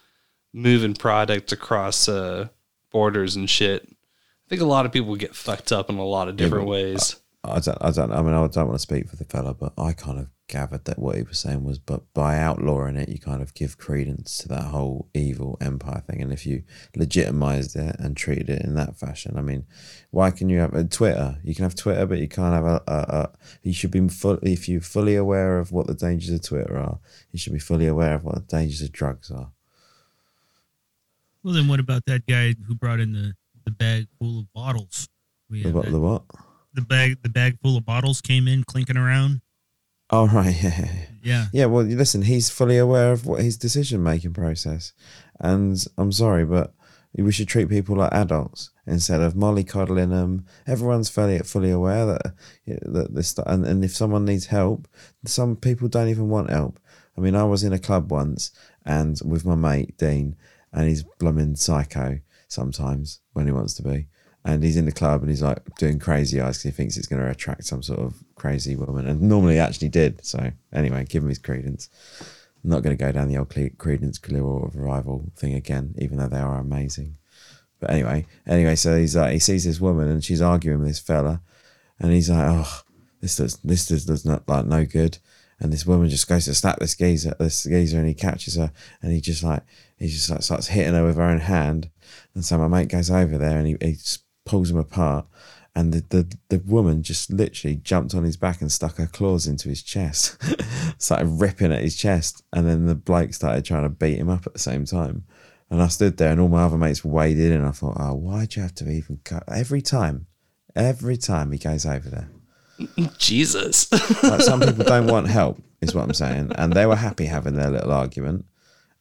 moving 0.53 0.93
product 0.93 1.51
across 1.51 2.07
uh, 2.09 2.47
borders 2.91 3.35
and 3.35 3.49
shit. 3.49 3.87
I 3.89 4.49
think 4.49 4.61
a 4.61 4.65
lot 4.65 4.85
of 4.85 4.91
people 4.91 5.15
get 5.15 5.35
fucked 5.35 5.71
up 5.71 5.89
in 5.89 5.97
a 5.97 6.05
lot 6.05 6.27
of 6.27 6.37
different 6.37 6.65
but, 6.65 6.71
ways. 6.71 7.15
I 7.43 7.59
don't, 7.59 7.77
I 7.81 7.91
don't, 7.91 8.11
I 8.11 8.21
mean, 8.21 8.33
I 8.33 8.47
don't 8.47 8.67
want 8.67 8.73
to 8.73 8.79
speak 8.79 9.09
for 9.09 9.15
the 9.15 9.25
fella, 9.25 9.53
but 9.53 9.73
I 9.77 9.93
kind 9.93 10.19
of 10.19 10.27
gathered 10.47 10.85
that 10.85 10.99
what 10.99 11.15
he 11.15 11.23
was 11.23 11.39
saying 11.39 11.63
was, 11.63 11.79
but 11.79 12.01
by 12.13 12.37
outlawing 12.37 12.95
it, 12.97 13.09
you 13.09 13.17
kind 13.19 13.41
of 13.41 13.53
give 13.55 13.77
credence 13.77 14.37
to 14.39 14.47
that 14.49 14.65
whole 14.65 15.09
evil 15.13 15.57
empire 15.59 16.01
thing. 16.05 16.21
And 16.21 16.31
if 16.31 16.45
you 16.45 16.63
legitimized 16.95 17.75
it 17.75 17.95
and 17.99 18.15
treated 18.15 18.49
it 18.49 18.61
in 18.63 18.75
that 18.75 18.95
fashion, 18.95 19.37
I 19.37 19.41
mean, 19.41 19.65
why 20.11 20.29
can 20.31 20.49
you 20.49 20.59
have 20.59 20.73
a 20.73 20.83
Twitter? 20.83 21.37
You 21.43 21.55
can 21.55 21.63
have 21.63 21.75
Twitter, 21.75 22.05
but 22.05 22.19
you 22.19 22.27
can't 22.27 22.53
have 22.53 22.65
a, 22.65 22.81
a, 22.87 22.93
a 22.93 23.31
you 23.63 23.73
should 23.73 23.91
be 23.91 24.07
full, 24.07 24.37
if 24.43 24.69
you're 24.69 24.81
fully 24.81 25.15
aware 25.15 25.57
of 25.57 25.71
what 25.71 25.87
the 25.87 25.95
dangers 25.95 26.29
of 26.31 26.43
Twitter 26.43 26.77
are, 26.77 26.99
you 27.31 27.39
should 27.39 27.53
be 27.53 27.59
fully 27.59 27.87
aware 27.87 28.13
of 28.13 28.23
what 28.23 28.35
the 28.35 28.41
dangers 28.41 28.81
of 28.81 28.91
drugs 28.91 29.31
are. 29.31 29.51
Well, 31.43 31.53
then 31.53 31.67
what 31.67 31.79
about 31.79 32.05
that 32.05 32.25
guy 32.27 32.55
who 32.67 32.75
brought 32.75 32.99
in 32.99 33.13
the, 33.13 33.33
the 33.65 33.71
bag 33.71 34.07
full 34.19 34.39
of 34.41 34.53
bottles? 34.53 35.07
We 35.49 35.63
The 35.63 35.69
what, 35.71 35.85
that- 35.85 35.91
the 35.91 35.99
what? 35.99 36.23
the 36.73 36.81
bag 36.81 37.17
the 37.23 37.29
bag 37.29 37.57
full 37.61 37.77
of 37.77 37.85
bottles 37.85 38.19
came 38.19 38.47
in 38.49 38.63
clinking 38.65 38.97
around. 38.97 39.39
Oh 40.09 40.27
right, 40.27 40.55
yeah, 40.63 40.87
Yeah. 41.23 41.45
yeah. 41.51 41.65
Well, 41.65 41.83
listen, 41.83 42.23
he's 42.23 42.49
fully 42.49 42.77
aware 42.77 43.11
of 43.11 43.25
what 43.25 43.41
his 43.41 43.57
decision 43.57 44.03
making 44.03 44.33
process, 44.33 44.93
and 45.39 45.83
I'm 45.97 46.11
sorry, 46.11 46.45
but 46.45 46.73
we 47.17 47.31
should 47.31 47.47
treat 47.47 47.69
people 47.69 47.95
like 47.95 48.11
adults 48.13 48.71
instead 48.85 49.21
of 49.21 49.33
mollycoddling 49.33 50.09
them. 50.09 50.45
Everyone's 50.67 51.09
fully 51.09 51.39
fully 51.39 51.71
aware 51.71 52.05
that 52.05 52.33
that 52.67 53.15
this 53.15 53.37
and, 53.45 53.65
and 53.65 53.83
if 53.83 53.95
someone 53.95 54.25
needs 54.25 54.47
help, 54.47 54.87
some 55.25 55.55
people 55.55 55.87
don't 55.87 56.09
even 56.09 56.29
want 56.29 56.49
help. 56.49 56.79
I 57.17 57.21
mean, 57.21 57.35
I 57.35 57.43
was 57.45 57.63
in 57.63 57.73
a 57.73 57.79
club 57.79 58.11
once 58.11 58.51
and 58.85 59.19
with 59.23 59.45
my 59.45 59.55
mate 59.55 59.97
Dean, 59.97 60.35
and 60.73 60.87
he's 60.89 61.03
blooming 61.03 61.55
psycho 61.55 62.19
sometimes 62.47 63.21
when 63.33 63.45
he 63.47 63.51
wants 63.51 63.73
to 63.75 63.83
be. 63.83 64.07
And 64.43 64.63
he's 64.63 64.77
in 64.77 64.85
the 64.85 64.91
club 64.91 65.21
and 65.21 65.29
he's 65.31 65.41
like 65.41 65.63
doing 65.79 65.97
crazy 65.97 66.39
eyes 66.39 66.57
because 66.57 66.63
he 66.63 66.71
thinks 66.71 66.97
it's 66.97 67.07
going 67.07 67.21
to 67.21 67.31
attract 67.31 67.63
some 67.65 67.81
sort 67.81 67.99
of 68.01 68.23
crazy 68.35 68.75
woman. 68.75 69.07
And 69.07 69.21
normally 69.21 69.59
actually 69.59 69.89
did. 69.89 70.25
So 70.25 70.51
anyway, 70.71 71.05
give 71.07 71.23
him 71.23 71.29
his 71.29 71.39
credence. 71.39 71.89
I'm 72.63 72.69
not 72.69 72.83
going 72.83 72.97
to 72.97 73.03
go 73.03 73.11
down 73.11 73.27
the 73.27 73.37
old 73.37 73.49
Creedence 73.49 74.21
Clearwater 74.21 74.77
Revival 74.77 75.31
thing 75.35 75.53
again, 75.53 75.93
even 75.99 76.17
though 76.17 76.27
they 76.27 76.39
are 76.39 76.57
amazing. 76.57 77.17
But 77.79 77.91
anyway, 77.91 78.25
anyway, 78.47 78.75
so 78.75 78.97
he's 78.97 79.15
like, 79.15 79.33
he 79.33 79.39
sees 79.39 79.65
this 79.65 79.79
woman 79.79 80.09
and 80.09 80.23
she's 80.23 80.41
arguing 80.41 80.79
with 80.79 80.87
this 80.87 80.99
fella, 80.99 81.41
and 81.99 82.11
he's 82.11 82.29
like, 82.29 82.47
oh, 82.47 82.81
this 83.21 83.35
does 83.35 83.57
this 83.57 83.87
does, 83.87 84.05
does 84.05 84.25
not 84.25 84.47
like 84.47 84.65
no 84.65 84.85
good. 84.85 85.19
And 85.59 85.71
this 85.71 85.85
woman 85.85 86.09
just 86.09 86.27
goes 86.27 86.45
to 86.45 86.53
slap 86.53 86.79
this 86.79 86.95
geezer, 86.95 87.35
this 87.39 87.63
geezer, 87.63 87.99
and 87.99 88.07
he 88.07 88.13
catches 88.13 88.55
her, 88.55 88.71
and 89.01 89.11
he 89.11 89.21
just 89.21 89.43
like 89.43 89.63
he 89.97 90.07
just 90.07 90.29
like 90.29 90.41
starts 90.41 90.67
hitting 90.67 90.93
her 90.93 91.05
with 91.05 91.17
her 91.17 91.23
own 91.23 91.39
hand. 91.39 91.89
And 92.33 92.43
so 92.43 92.57
my 92.57 92.67
mate 92.67 92.89
goes 92.89 93.11
over 93.11 93.37
there 93.37 93.57
and 93.57 93.67
he, 93.67 93.77
he 93.81 93.97
pulls 94.45 94.71
him 94.71 94.77
apart, 94.77 95.27
and 95.75 95.93
the, 95.93 96.05
the 96.09 96.37
the 96.49 96.63
woman 96.65 97.03
just 97.03 97.31
literally 97.31 97.75
jumped 97.75 98.15
on 98.15 98.23
his 98.23 98.37
back 98.37 98.61
and 98.61 98.71
stuck 98.71 98.95
her 98.97 99.07
claws 99.07 99.45
into 99.47 99.69
his 99.69 99.83
chest, 99.83 100.41
started 100.97 101.27
ripping 101.27 101.73
at 101.73 101.81
his 101.81 101.97
chest, 101.97 102.43
and 102.53 102.67
then 102.67 102.85
the 102.85 102.95
bloke 102.95 103.33
started 103.33 103.65
trying 103.65 103.83
to 103.83 103.89
beat 103.89 104.17
him 104.17 104.29
up 104.29 104.47
at 104.47 104.53
the 104.53 104.59
same 104.59 104.85
time. 104.85 105.25
And 105.69 105.81
I 105.81 105.87
stood 105.87 106.17
there, 106.17 106.31
and 106.31 106.39
all 106.39 106.47
my 106.47 106.63
other 106.63 106.77
mates 106.77 107.03
waded 107.03 107.51
in. 107.51 107.57
And 107.59 107.65
I 107.67 107.71
thought, 107.71 107.97
oh, 107.99 108.13
why'd 108.13 108.55
you 108.55 108.61
have 108.61 108.75
to 108.75 108.89
even 108.89 109.19
cut 109.23 109.43
every 109.47 109.81
time? 109.81 110.27
Every 110.75 111.17
time 111.17 111.51
he 111.51 111.57
goes 111.57 111.85
over 111.85 112.09
there. 112.09 112.29
Jesus. 113.17 113.89
Like 114.23 114.41
some 114.41 114.59
people 114.59 114.85
don't 114.85 115.07
want 115.07 115.27
help, 115.27 115.61
is 115.81 115.93
what 115.95 116.03
I'm 116.03 116.13
saying. 116.13 116.51
And 116.55 116.73
they 116.73 116.85
were 116.85 116.95
happy 116.95 117.25
having 117.25 117.55
their 117.55 117.69
little 117.69 117.91
argument. 117.91 118.45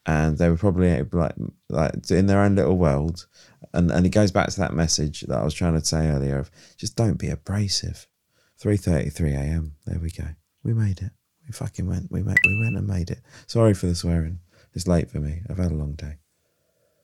and 0.07 0.39
they 0.39 0.49
were 0.49 0.57
probably 0.57 1.03
like 1.13 1.35
like 1.69 2.11
in 2.11 2.27
their 2.27 2.41
own 2.41 2.55
little 2.57 2.77
world. 2.77 3.27
And 3.73 3.91
and 3.91 4.07
it 4.07 4.11
goes 4.11 4.31
back 4.31 4.49
to 4.51 4.61
that 4.61 4.75
message 4.75 5.23
that 5.23 5.39
I 5.39 5.45
was 5.45 5.55
trying 5.55 5.79
to 5.79 5.85
say 5.85 6.09
earlier 6.09 6.39
of 6.39 6.51
just 6.77 6.97
don't 6.97 7.19
be 7.19 7.29
abrasive. 7.29 8.07
Three 8.59 8.77
thirty 8.77 9.11
three 9.11 9.33
a.m. 9.35 9.77
There 9.87 9.99
we 9.99 10.11
go. 10.11 10.25
We 10.63 10.75
made 10.75 11.01
it. 11.01 11.11
We 11.47 11.53
fucking 11.53 11.87
went. 11.87 12.11
We 12.11 12.23
went. 12.23 12.39
We 12.47 12.59
went 12.63 12.77
and 12.77 12.87
made 12.87 13.11
it. 13.11 13.21
Sorry 13.47 13.75
for 13.75 13.87
the 13.87 13.95
swearing. 13.95 14.41
It's 14.73 14.87
late 14.87 15.11
for 15.11 15.19
me. 15.19 15.43
I've 15.49 15.59
had 15.59 15.71
a 15.71 15.75
long 15.75 15.95
day. 15.95 16.19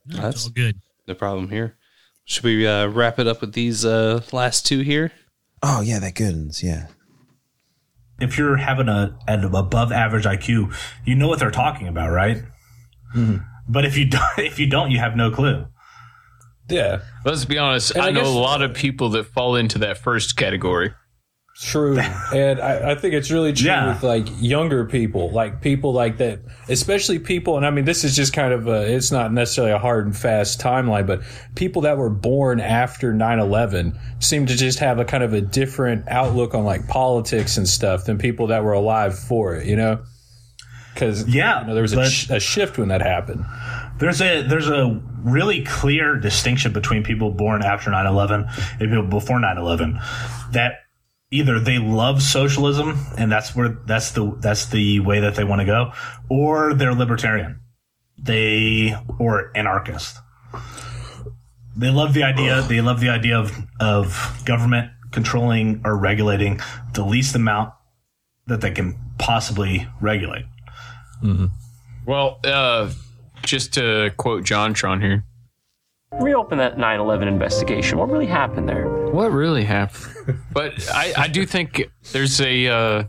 That's 0.07 0.45
all 0.45 0.51
good. 0.51 0.81
No 1.07 1.15
problem 1.15 1.51
here. 1.51 1.77
Should 2.24 2.45
we 2.45 2.66
uh, 2.66 2.87
wrap 2.87 3.19
it 3.19 3.27
up 3.27 3.41
with 3.41 3.53
these 3.53 3.85
uh, 3.85 4.23
last 4.32 4.66
two 4.66 4.81
here? 4.81 5.12
Oh 5.62 5.81
yeah, 5.81 5.99
they're 5.99 6.11
good 6.11 6.35
ones. 6.35 6.62
Yeah. 6.62 6.87
If 8.20 8.39
you're 8.39 8.57
having 8.57 8.89
a 8.89 9.19
an 9.27 9.45
above 9.45 9.93
average 9.93 10.24
IQ, 10.24 10.74
you 11.05 11.15
know 11.15 11.28
what 11.28 11.39
they're 11.39 11.51
talking 11.51 11.89
about, 11.89 12.11
right? 12.11 12.43
But 13.69 13.85
if 13.85 13.97
you 13.97 14.07
don't, 14.11 14.39
if 14.39 14.59
you 14.59 14.69
don't, 14.69 14.91
you 14.91 14.99
have 14.99 15.16
no 15.16 15.31
clue. 15.31 15.66
Yeah. 16.70 17.01
Let's 17.24 17.44
be 17.44 17.59
honest. 17.59 17.92
And 17.92 18.02
I, 18.02 18.09
I 18.09 18.10
know 18.10 18.20
guess- 18.20 18.28
a 18.34 18.38
lot 18.38 18.62
of 18.62 18.74
people 18.74 19.10
that 19.10 19.24
fall 19.26 19.56
into 19.56 19.78
that 19.80 19.98
first 19.98 20.36
category. 20.36 20.92
True, 21.62 21.98
and 21.98 22.59
I, 22.59 22.92
I 22.92 22.94
think 22.94 23.12
it's 23.12 23.30
really 23.30 23.52
true 23.52 23.66
Yeah. 23.66 23.88
with 23.92 24.02
like 24.02 24.26
younger 24.40 24.86
people, 24.86 25.30
like 25.30 25.60
people 25.60 25.92
like 25.92 26.16
that, 26.16 26.38
especially 26.70 27.18
people. 27.18 27.59
And 27.59 27.66
I 27.66 27.70
mean, 27.70 27.84
this 27.84 28.02
is 28.02 28.16
just 28.16 28.32
kind 28.32 28.55
of 28.55 28.66
a, 28.66 28.90
it's 28.90 29.10
not 29.12 29.30
necessarily 29.30 29.72
a 29.74 29.78
hard 29.78 30.06
and 30.06 30.16
fast 30.16 30.59
timeline, 30.59 31.06
but 31.06 31.20
people 31.56 31.82
that 31.82 31.98
were 31.98 32.09
born 32.09 32.60
after 32.60 33.12
9-11 33.12 33.98
seem 34.24 34.47
to 34.47 34.56
just 34.56 34.78
have 34.78 34.98
a 35.01 35.05
kind 35.05 35.22
of 35.22 35.34
a 35.34 35.42
different 35.42 36.09
outlook 36.09 36.55
on 36.55 36.64
like 36.64 36.86
politics 36.88 37.59
and 37.59 37.68
stuff 37.68 38.06
than 38.06 38.16
people 38.16 38.47
that 38.47 38.64
were 38.64 38.72
alive 38.72 39.18
for 39.18 39.55
it. 39.56 39.66
You 39.66 39.76
know, 39.76 40.02
because 40.94 41.28
yeah, 41.28 41.60
you 41.60 41.66
know, 41.66 41.74
there 41.74 41.82
was 41.82 41.92
a, 41.92 42.09
sh- 42.09 42.30
a 42.30 42.40
shift 42.40 42.78
when 42.78 42.88
that 42.88 43.02
happened. 43.02 43.44
There's 44.01 44.20
a 44.22 44.43
there's 44.43 44.68
a 44.68 45.01
really 45.22 45.62
clear 45.64 46.16
distinction 46.16 46.72
between 46.72 47.05
people 47.05 47.31
born 47.31 47.62
after 47.62 47.90
9/11 47.90 48.51
and 48.81 48.90
people 48.90 49.02
before 49.02 49.39
9/11 49.39 50.01
that 50.52 50.81
either 51.31 51.60
they 51.60 51.78
love 51.78 52.22
socialism 52.22 52.98
and 53.16 53.31
that's 53.31 53.55
where 53.55 53.68
that's 53.86 54.12
the 54.12 54.35
that's 54.40 54.66
the 54.66 55.01
way 55.01 55.20
that 55.20 55.35
they 55.36 55.44
want 55.44 55.60
to 55.60 55.66
go 55.66 55.93
or 56.28 56.74
they're 56.74 56.94
libertarian. 56.94 57.60
They 58.18 58.97
or 59.18 59.52
anarchist. 59.55 60.16
They 61.77 61.90
love 61.90 62.14
the 62.14 62.22
idea 62.24 62.62
they 62.62 62.81
love 62.81 63.01
the 63.01 63.10
idea 63.10 63.39
of 63.39 63.52
of 63.78 64.43
government 64.44 64.90
controlling 65.12 65.82
or 65.85 65.97
regulating 65.97 66.60
the 66.94 67.05
least 67.05 67.35
amount 67.35 67.74
that 68.47 68.60
they 68.62 68.70
can 68.70 68.97
possibly 69.18 69.86
regulate. 70.01 70.47
Well, 72.06 72.40
uh, 72.44 72.90
just 73.43 73.75
to 73.75 74.11
quote 74.17 74.45
John 74.45 74.75
JonTron 74.75 75.03
here. 75.03 75.25
Reopen 76.12 76.59
that 76.59 76.77
9 76.79 77.01
11 77.01 77.29
investigation. 77.29 77.99
What 77.99 78.11
really 78.11 78.27
happened 78.27 78.69
there? 78.69 78.89
What 79.11 79.31
really 79.31 79.65
happened? 79.65 80.39
but 80.53 80.73
I, 80.93 81.12
I 81.17 81.29
do 81.29 81.47
think 81.47 81.91
there's 82.12 82.41
a. 82.41 82.67
Uh, 82.67 83.05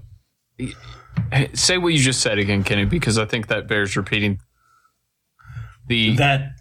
say 1.53 1.77
what 1.77 1.93
you 1.93 1.99
just 1.99 2.21
said 2.21 2.37
again, 2.37 2.63
Kenny, 2.63 2.85
because 2.85 3.17
I 3.17 3.25
think 3.25 3.47
that 3.47 3.67
bears 3.67 3.97
repeating. 3.97 4.39
The 5.87 6.15
that 6.17 6.53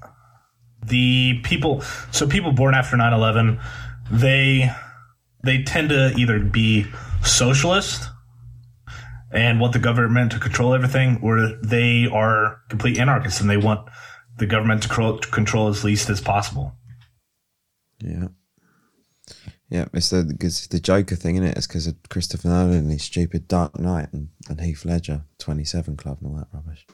the 0.87 1.41
people 1.43 1.83
so 2.11 2.27
people 2.27 2.53
born 2.53 2.75
after 2.75 2.97
9-11 2.97 3.63
they 4.11 4.71
they 5.45 5.63
tend 5.63 5.91
to 5.91 6.13
either 6.17 6.41
be 6.41 6.87
socialist 7.23 8.09
and 9.33 9.61
want 9.61 9.73
the 9.73 9.79
government 9.79 10.33
to 10.33 10.39
control 10.39 10.75
everything 10.75 11.21
or 11.23 11.57
they 11.63 12.07
are 12.07 12.61
complete 12.69 12.99
anarchists 12.99 13.41
and 13.41 13.49
they 13.49 13.57
want 13.57 13.89
the 14.39 14.47
government 14.47 14.83
to 14.83 14.89
control, 14.89 15.19
to 15.19 15.29
control 15.29 15.69
as 15.69 15.85
least 15.85 16.09
as 16.11 16.21
possible 16.21 16.75
Yeah. 18.01 18.29
Yeah, 19.69 19.85
it's 19.95 20.11
the 20.11 20.37
it's 20.41 20.67
the 20.67 20.81
Joker 20.81 21.15
thing, 21.15 21.37
isn't 21.37 21.47
it? 21.47 21.57
It's 21.57 21.69
because 21.69 21.87
of 21.87 21.95
Christopher 22.09 22.49
Nolan 22.49 22.79
and 22.79 22.91
his 22.91 23.05
stupid 23.05 23.47
Dark 23.47 23.79
Knight 23.79 24.13
and, 24.13 24.31
and 24.49 24.61
Heath 24.61 24.85
Ledger, 24.85 25.23
Twenty 25.39 25.65
Seven 25.65 25.97
Club, 25.97 26.19
and 26.21 26.33
all 26.33 26.39
that 26.39 26.49
rubbish. 26.53 26.85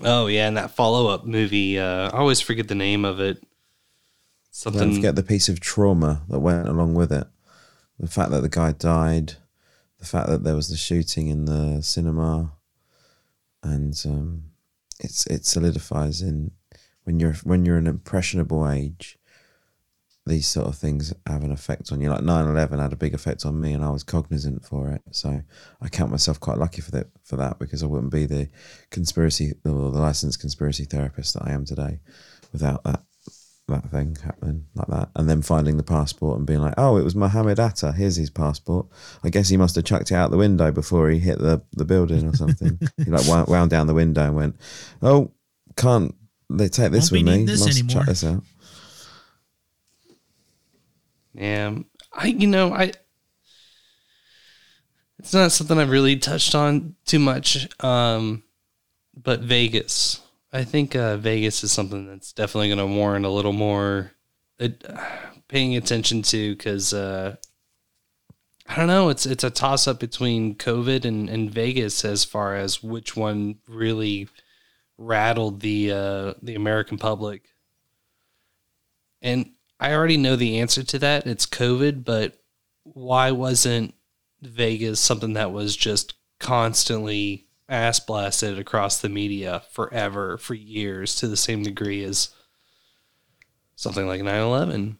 Oh 0.00 0.26
yeah, 0.26 0.48
and 0.48 0.56
that 0.56 0.72
follow 0.72 1.06
up 1.06 1.24
movie. 1.24 1.78
Uh, 1.78 2.10
I 2.10 2.18
always 2.18 2.40
forget 2.40 2.66
the 2.66 2.74
name 2.74 3.04
of 3.04 3.20
it. 3.20 3.40
Something. 4.50 4.80
Don't 4.80 4.94
forget 4.96 5.14
the 5.14 5.22
piece 5.22 5.48
of 5.48 5.60
trauma 5.60 6.22
that 6.28 6.40
went 6.40 6.66
along 6.66 6.94
with 6.94 7.12
it. 7.12 7.28
The 8.00 8.08
fact 8.08 8.32
that 8.32 8.40
the 8.40 8.48
guy 8.48 8.72
died, 8.72 9.34
the 10.06 10.18
fact 10.18 10.28
that 10.28 10.44
there 10.44 10.54
was 10.54 10.68
the 10.68 10.76
shooting 10.76 11.28
in 11.28 11.46
the 11.46 11.82
cinema, 11.82 12.52
and 13.62 14.00
um, 14.06 14.44
it's 15.00 15.26
it 15.26 15.44
solidifies 15.44 16.22
in 16.22 16.52
when 17.04 17.18
you're 17.18 17.34
when 17.42 17.64
you're 17.64 17.76
an 17.76 17.88
impressionable 17.88 18.68
age. 18.68 19.18
These 20.28 20.48
sort 20.48 20.66
of 20.66 20.76
things 20.76 21.14
have 21.24 21.44
an 21.44 21.52
effect 21.52 21.92
on 21.92 22.00
you. 22.00 22.10
Like 22.10 22.22
9-11 22.22 22.80
had 22.80 22.92
a 22.92 22.96
big 22.96 23.14
effect 23.14 23.46
on 23.46 23.60
me, 23.60 23.72
and 23.72 23.84
I 23.84 23.90
was 23.90 24.02
cognizant 24.02 24.64
for 24.64 24.90
it. 24.90 25.02
So 25.12 25.42
I 25.80 25.88
count 25.88 26.10
myself 26.10 26.40
quite 26.40 26.58
lucky 26.58 26.80
for 26.80 26.90
that 26.92 27.06
for 27.22 27.36
that 27.36 27.60
because 27.60 27.82
I 27.82 27.86
wouldn't 27.86 28.12
be 28.12 28.26
the 28.26 28.48
conspiracy 28.90 29.54
or 29.64 29.90
the 29.92 30.00
licensed 30.00 30.40
conspiracy 30.40 30.84
therapist 30.84 31.34
that 31.34 31.44
I 31.44 31.52
am 31.52 31.64
today 31.64 32.00
without 32.52 32.82
that 32.84 33.02
that 33.68 33.90
thing 33.90 34.16
happening 34.22 34.66
like 34.74 34.86
that, 34.88 35.10
and 35.16 35.28
then 35.28 35.42
finding 35.42 35.76
the 35.76 35.82
passport 35.82 36.38
and 36.38 36.46
being 36.46 36.60
like, 36.60 36.74
"Oh, 36.76 36.96
it 36.96 37.02
was 37.04 37.16
Mohammed 37.16 37.58
Atta. 37.58 37.92
Here's 37.92 38.16
his 38.16 38.30
passport. 38.30 38.86
I 39.24 39.30
guess 39.30 39.48
he 39.48 39.56
must 39.56 39.74
have 39.74 39.84
chucked 39.84 40.10
it 40.10 40.14
out 40.14 40.30
the 40.30 40.36
window 40.36 40.70
before 40.70 41.10
he 41.10 41.18
hit 41.18 41.38
the, 41.38 41.62
the 41.72 41.84
building 41.84 42.26
or 42.28 42.34
something." 42.34 42.78
he 42.96 43.10
like 43.10 43.26
wound, 43.26 43.48
wound 43.48 43.70
down 43.70 43.88
the 43.88 43.94
window 43.94 44.24
and 44.24 44.36
went, 44.36 44.56
"Oh, 45.02 45.32
can't 45.76 46.14
they 46.48 46.68
take 46.68 46.92
this 46.92 47.10
Won't 47.10 47.24
with 47.24 47.26
me? 47.26 47.30
needing 47.32 47.46
this 47.46 47.66
must 47.66 47.78
anymore." 47.78 47.94
chuck 48.02 48.06
this 48.06 48.24
out." 48.24 48.42
Yeah, 51.34 51.78
I 52.12 52.26
you 52.28 52.46
know 52.46 52.72
I. 52.72 52.92
It's 55.18 55.34
not 55.34 55.50
something 55.50 55.76
I've 55.76 55.90
really 55.90 56.16
touched 56.16 56.54
on 56.54 56.94
too 57.04 57.18
much, 57.18 57.66
um, 57.82 58.44
but 59.20 59.40
Vegas. 59.40 60.20
I 60.56 60.64
think 60.64 60.96
uh, 60.96 61.18
Vegas 61.18 61.62
is 61.62 61.70
something 61.70 62.06
that's 62.06 62.32
definitely 62.32 62.68
going 62.68 62.78
to 62.78 62.86
warrant 62.86 63.26
a 63.26 63.30
little 63.30 63.52
more 63.52 64.12
uh, 64.58 64.68
paying 65.48 65.76
attention 65.76 66.22
to 66.22 66.56
because 66.56 66.94
uh, 66.94 67.36
I 68.66 68.76
don't 68.76 68.86
know. 68.86 69.10
It's 69.10 69.26
it's 69.26 69.44
a 69.44 69.50
toss 69.50 69.86
up 69.86 70.00
between 70.00 70.54
COVID 70.54 71.04
and, 71.04 71.28
and 71.28 71.50
Vegas 71.50 72.06
as 72.06 72.24
far 72.24 72.56
as 72.56 72.82
which 72.82 73.14
one 73.14 73.56
really 73.68 74.28
rattled 74.96 75.60
the 75.60 75.92
uh, 75.92 76.34
the 76.40 76.54
American 76.54 76.96
public. 76.96 77.50
And 79.20 79.50
I 79.78 79.92
already 79.92 80.16
know 80.16 80.36
the 80.36 80.58
answer 80.58 80.82
to 80.82 80.98
that. 81.00 81.26
It's 81.26 81.44
COVID, 81.44 82.02
but 82.02 82.40
why 82.82 83.30
wasn't 83.30 83.94
Vegas 84.40 85.00
something 85.00 85.34
that 85.34 85.52
was 85.52 85.76
just 85.76 86.14
constantly 86.40 87.45
ass 87.68 87.98
blasted 88.00 88.58
across 88.58 89.00
the 89.00 89.08
media 89.08 89.62
forever, 89.70 90.38
for 90.38 90.54
years, 90.54 91.14
to 91.16 91.28
the 91.28 91.36
same 91.36 91.62
degree 91.62 92.04
as 92.04 92.30
something 93.74 94.06
like 94.06 94.22
9 94.22 94.34
11? 94.40 94.98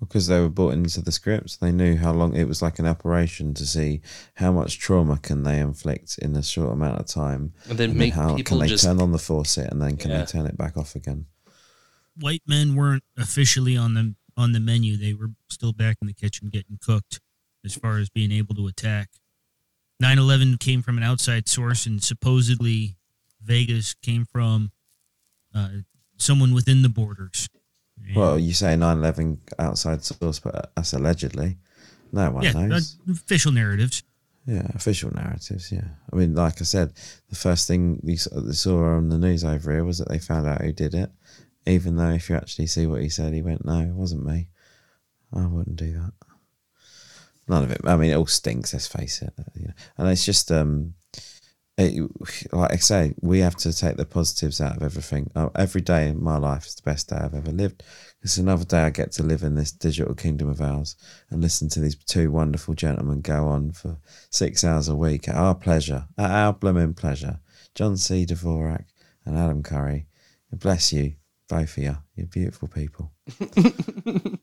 Because 0.00 0.28
they 0.28 0.38
were 0.40 0.48
brought 0.48 0.74
into 0.74 1.00
the 1.00 1.10
scripts, 1.10 1.56
they 1.56 1.72
knew 1.72 1.96
how 1.96 2.12
long 2.12 2.36
it 2.36 2.46
was 2.46 2.62
like 2.62 2.78
an 2.78 2.86
operation 2.86 3.52
to 3.54 3.66
see 3.66 4.00
how 4.34 4.52
much 4.52 4.78
trauma 4.78 5.18
can 5.18 5.42
they 5.42 5.58
inflict 5.58 6.18
in 6.18 6.36
a 6.36 6.42
short 6.42 6.72
amount 6.72 7.00
of 7.00 7.06
time, 7.06 7.52
And 7.68 7.76
then 7.78 7.96
make 7.98 8.14
how 8.14 8.36
people 8.36 8.58
can 8.58 8.58
they 8.60 8.68
just- 8.68 8.84
turn 8.84 9.00
on 9.00 9.10
the 9.10 9.18
faucet 9.18 9.68
and 9.72 9.82
then 9.82 9.96
can 9.96 10.12
Yeah. 10.12 10.20
they 10.20 10.26
turn 10.26 10.46
it 10.46 10.56
back 10.56 10.76
off 10.76 10.94
again? 10.94 11.26
White 12.14 12.42
men 12.46 12.74
weren't 12.76 13.02
officially 13.16 13.76
on 13.76 13.94
the 13.94 14.14
on 14.36 14.52
the 14.52 14.60
menu. 14.60 14.96
They 14.96 15.14
were 15.14 15.32
still 15.48 15.72
back 15.72 15.96
in 16.00 16.06
the 16.06 16.12
kitchen 16.14 16.48
getting 16.48 16.78
cooked 16.80 17.18
as 17.64 17.74
far 17.74 17.98
as 17.98 18.08
being 18.08 18.30
able 18.30 18.54
to 18.54 18.68
attack. 18.68 19.08
9/11 20.02 20.60
came 20.60 20.82
from 20.82 20.96
an 20.96 21.04
outside 21.04 21.48
source, 21.48 21.86
and 21.86 22.02
supposedly 22.02 22.96
Vegas 23.42 23.94
came 23.94 24.24
from 24.24 24.70
uh, 25.54 25.68
someone 26.16 26.54
within 26.54 26.82
the 26.82 26.88
borders. 26.88 27.48
Well, 28.14 28.38
you 28.38 28.54
say 28.54 28.74
9/11 28.74 29.38
outside 29.58 30.04
source, 30.04 30.40
but 30.40 30.72
that's 30.74 30.92
allegedly. 30.92 31.58
No 32.12 32.30
one 32.30 32.44
yeah, 32.44 32.52
knows. 32.52 32.96
uh, 33.08 33.12
official 33.12 33.52
narratives. 33.52 34.02
Yeah, 34.46 34.66
official 34.74 35.12
narratives. 35.14 35.70
Yeah, 35.70 35.88
I 36.10 36.16
mean, 36.16 36.34
like 36.34 36.60
I 36.60 36.64
said, 36.64 36.94
the 37.28 37.36
first 37.36 37.68
thing 37.68 38.00
we 38.02 38.16
saw, 38.16 38.40
we 38.40 38.52
saw 38.54 38.96
on 38.96 39.10
the 39.10 39.18
news 39.18 39.44
over 39.44 39.72
here 39.72 39.84
was 39.84 39.98
that 39.98 40.08
they 40.08 40.18
found 40.18 40.46
out 40.46 40.62
who 40.62 40.72
did 40.72 40.94
it. 40.94 41.10
Even 41.66 41.96
though, 41.96 42.10
if 42.10 42.30
you 42.30 42.36
actually 42.36 42.66
see 42.66 42.86
what 42.86 43.02
he 43.02 43.10
said, 43.10 43.34
he 43.34 43.42
went, 43.42 43.66
"No, 43.66 43.80
it 43.80 43.92
wasn't 43.92 44.24
me. 44.24 44.48
I 45.34 45.46
wouldn't 45.46 45.76
do 45.76 45.92
that." 45.92 46.12
None 47.48 47.64
of 47.64 47.70
it. 47.70 47.80
I 47.84 47.96
mean, 47.96 48.10
it 48.10 48.16
all 48.16 48.26
stinks. 48.26 48.72
Let's 48.72 48.86
face 48.86 49.22
it. 49.22 49.32
You 49.54 49.68
know? 49.68 49.74
And 49.96 50.08
it's 50.08 50.24
just, 50.24 50.52
um, 50.52 50.94
it, 51.78 52.10
like 52.52 52.72
I 52.72 52.76
say, 52.76 53.14
we 53.20 53.38
have 53.38 53.54
to 53.56 53.72
take 53.72 53.96
the 53.96 54.04
positives 54.04 54.60
out 54.60 54.76
of 54.76 54.82
everything. 54.82 55.30
Uh, 55.34 55.48
every 55.54 55.80
day 55.80 56.08
in 56.08 56.22
my 56.22 56.36
life 56.36 56.66
is 56.66 56.74
the 56.74 56.82
best 56.82 57.08
day 57.08 57.16
I've 57.16 57.34
ever 57.34 57.52
lived. 57.52 57.84
It's 58.22 58.36
another 58.36 58.64
day 58.64 58.80
I 58.80 58.90
get 58.90 59.12
to 59.12 59.22
live 59.22 59.44
in 59.44 59.54
this 59.54 59.70
digital 59.70 60.14
kingdom 60.14 60.48
of 60.48 60.60
ours 60.60 60.96
and 61.30 61.40
listen 61.40 61.68
to 61.70 61.80
these 61.80 61.96
two 61.96 62.32
wonderful 62.32 62.74
gentlemen 62.74 63.20
go 63.20 63.46
on 63.46 63.70
for 63.70 63.98
six 64.28 64.64
hours 64.64 64.88
a 64.88 64.96
week 64.96 65.28
at 65.28 65.36
our 65.36 65.54
pleasure, 65.54 66.08
at 66.18 66.30
our 66.30 66.52
blooming 66.52 66.94
pleasure. 66.94 67.38
John 67.74 67.96
C. 67.96 68.26
Dvorak 68.26 68.86
and 69.24 69.38
Adam 69.38 69.62
Curry. 69.62 70.06
Bless 70.52 70.92
you, 70.92 71.14
both 71.48 71.76
of 71.76 71.84
you. 71.84 71.96
You're 72.16 72.26
beautiful 72.26 72.66
people. 72.66 73.12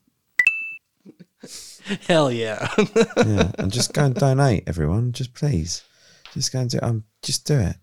Hell 2.06 2.30
yeah. 2.32 2.68
yeah, 3.16 3.50
and 3.58 3.72
just 3.72 3.92
go 3.92 4.04
and 4.04 4.14
donate, 4.14 4.64
everyone. 4.66 5.12
Just 5.12 5.34
please, 5.34 5.82
just 6.34 6.52
go 6.52 6.60
and 6.60 6.70
do. 6.70 6.78
Um, 6.82 7.04
just 7.22 7.46
do 7.46 7.58
it. 7.58 7.76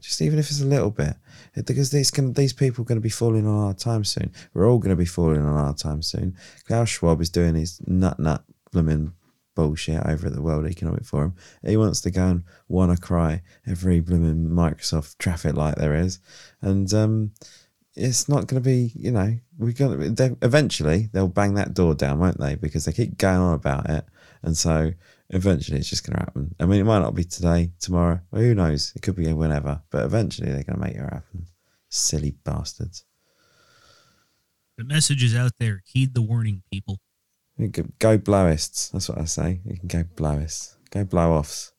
Just 0.00 0.22
even 0.22 0.38
if 0.38 0.48
it's 0.50 0.60
a 0.60 0.66
little 0.66 0.90
bit, 0.90 1.14
It- 1.56 1.66
because 1.66 1.90
these 1.90 2.10
can 2.10 2.32
these 2.34 2.52
people 2.52 2.82
are 2.82 2.86
going 2.86 2.98
to 3.00 3.02
be 3.02 3.08
falling 3.08 3.46
on 3.46 3.66
our 3.66 3.74
time 3.74 4.04
soon. 4.04 4.32
We're 4.54 4.68
all 4.70 4.78
going 4.78 4.90
to 4.90 4.96
be 4.96 5.04
falling 5.04 5.40
on 5.44 5.56
our 5.56 5.74
time 5.74 6.02
soon. 6.02 6.36
Klaus 6.66 6.88
Schwab 6.88 7.20
is 7.20 7.30
doing 7.30 7.54
his 7.56 7.80
nut 7.86 8.18
nut 8.20 8.44
blooming 8.70 9.12
bullshit 9.56 10.06
over 10.06 10.28
at 10.28 10.34
the 10.34 10.42
World 10.42 10.66
Economic 10.66 11.04
Forum. 11.04 11.34
He 11.66 11.76
wants 11.76 12.00
to 12.02 12.12
go 12.12 12.26
and 12.28 12.44
WannaCry 12.70 13.40
every 13.66 13.98
blooming 13.98 14.46
Microsoft 14.50 15.18
traffic 15.18 15.54
light 15.56 15.74
there 15.78 15.94
is, 15.96 16.20
and 16.62 16.92
um, 16.94 17.32
it's 17.98 18.28
not 18.28 18.46
going 18.46 18.62
to 18.62 18.66
be. 18.66 18.92
You 18.94 19.10
know, 19.10 19.38
we're 19.58 19.72
going 19.72 20.14
to 20.14 20.36
eventually 20.42 21.08
they'll 21.12 21.28
bang 21.28 21.54
that 21.54 21.74
door 21.74 21.94
down, 21.94 22.18
won't 22.18 22.40
they? 22.40 22.54
Because 22.54 22.84
they 22.84 22.92
keep 22.92 23.18
going 23.18 23.38
on 23.38 23.54
about 23.54 23.90
it, 23.90 24.04
and 24.42 24.56
so 24.56 24.92
eventually 25.30 25.78
it's 25.78 25.90
just 25.90 26.06
going 26.06 26.16
to 26.16 26.24
happen. 26.24 26.54
I 26.58 26.66
mean, 26.66 26.80
it 26.80 26.84
might 26.84 27.00
not 27.00 27.14
be 27.14 27.24
today, 27.24 27.72
tomorrow, 27.80 28.20
well, 28.30 28.42
who 28.42 28.54
knows? 28.54 28.92
It 28.96 29.02
could 29.02 29.16
be 29.16 29.30
whenever, 29.32 29.82
but 29.90 30.04
eventually 30.04 30.50
they're 30.50 30.62
going 30.62 30.78
to 30.78 30.86
make 30.86 30.94
it 30.94 31.00
happen. 31.00 31.46
Silly 31.88 32.32
bastards. 32.44 33.04
The 34.76 34.84
message 34.84 35.24
is 35.24 35.34
out 35.34 35.52
there. 35.58 35.82
Heed 35.84 36.14
the 36.14 36.22
warning, 36.22 36.62
people. 36.70 37.00
Go 37.98 38.18
blowists. 38.18 38.92
That's 38.92 39.08
what 39.08 39.18
I 39.18 39.24
say. 39.24 39.60
You 39.64 39.76
can 39.76 39.88
go 39.88 40.04
blowists. 40.14 40.76
Go 40.90 41.04
blow 41.04 41.32
offs. 41.32 41.72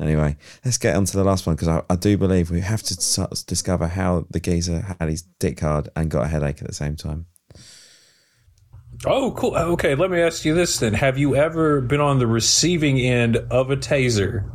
Anyway, 0.00 0.36
let's 0.64 0.78
get 0.78 0.94
on 0.94 1.04
to 1.06 1.16
the 1.16 1.24
last 1.24 1.46
one 1.46 1.56
because 1.56 1.68
I, 1.68 1.82
I 1.88 1.96
do 1.96 2.18
believe 2.18 2.50
we 2.50 2.60
have 2.60 2.82
to 2.82 2.94
sort 2.94 3.30
discover 3.46 3.86
how 3.86 4.26
the 4.30 4.40
geezer 4.40 4.80
had 4.98 5.08
his 5.08 5.22
dick 5.22 5.60
hard 5.60 5.88
and 5.96 6.10
got 6.10 6.24
a 6.24 6.28
headache 6.28 6.60
at 6.60 6.66
the 6.66 6.74
same 6.74 6.96
time. 6.96 7.26
Oh, 9.04 9.32
cool. 9.32 9.56
Okay, 9.56 9.94
let 9.94 10.10
me 10.10 10.20
ask 10.20 10.44
you 10.44 10.54
this 10.54 10.78
then: 10.78 10.94
Have 10.94 11.18
you 11.18 11.36
ever 11.36 11.80
been 11.80 12.00
on 12.00 12.18
the 12.18 12.26
receiving 12.26 12.98
end 12.98 13.36
of 13.36 13.70
a 13.70 13.76
taser? 13.76 14.50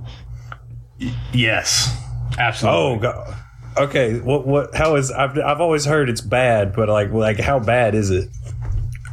Yes, 1.33 1.95
absolutely. 2.37 2.79
Oh 2.79 2.99
god. 2.99 3.35
Okay. 3.77 4.19
What? 4.19 4.45
What? 4.45 4.75
How 4.75 4.95
is? 4.95 5.11
I've 5.11 5.37
I've 5.37 5.61
always 5.61 5.85
heard 5.85 6.09
it's 6.09 6.21
bad, 6.21 6.73
but 6.73 6.89
like 6.89 7.11
like 7.11 7.39
how 7.39 7.59
bad 7.59 7.95
is 7.95 8.09
it? 8.09 8.29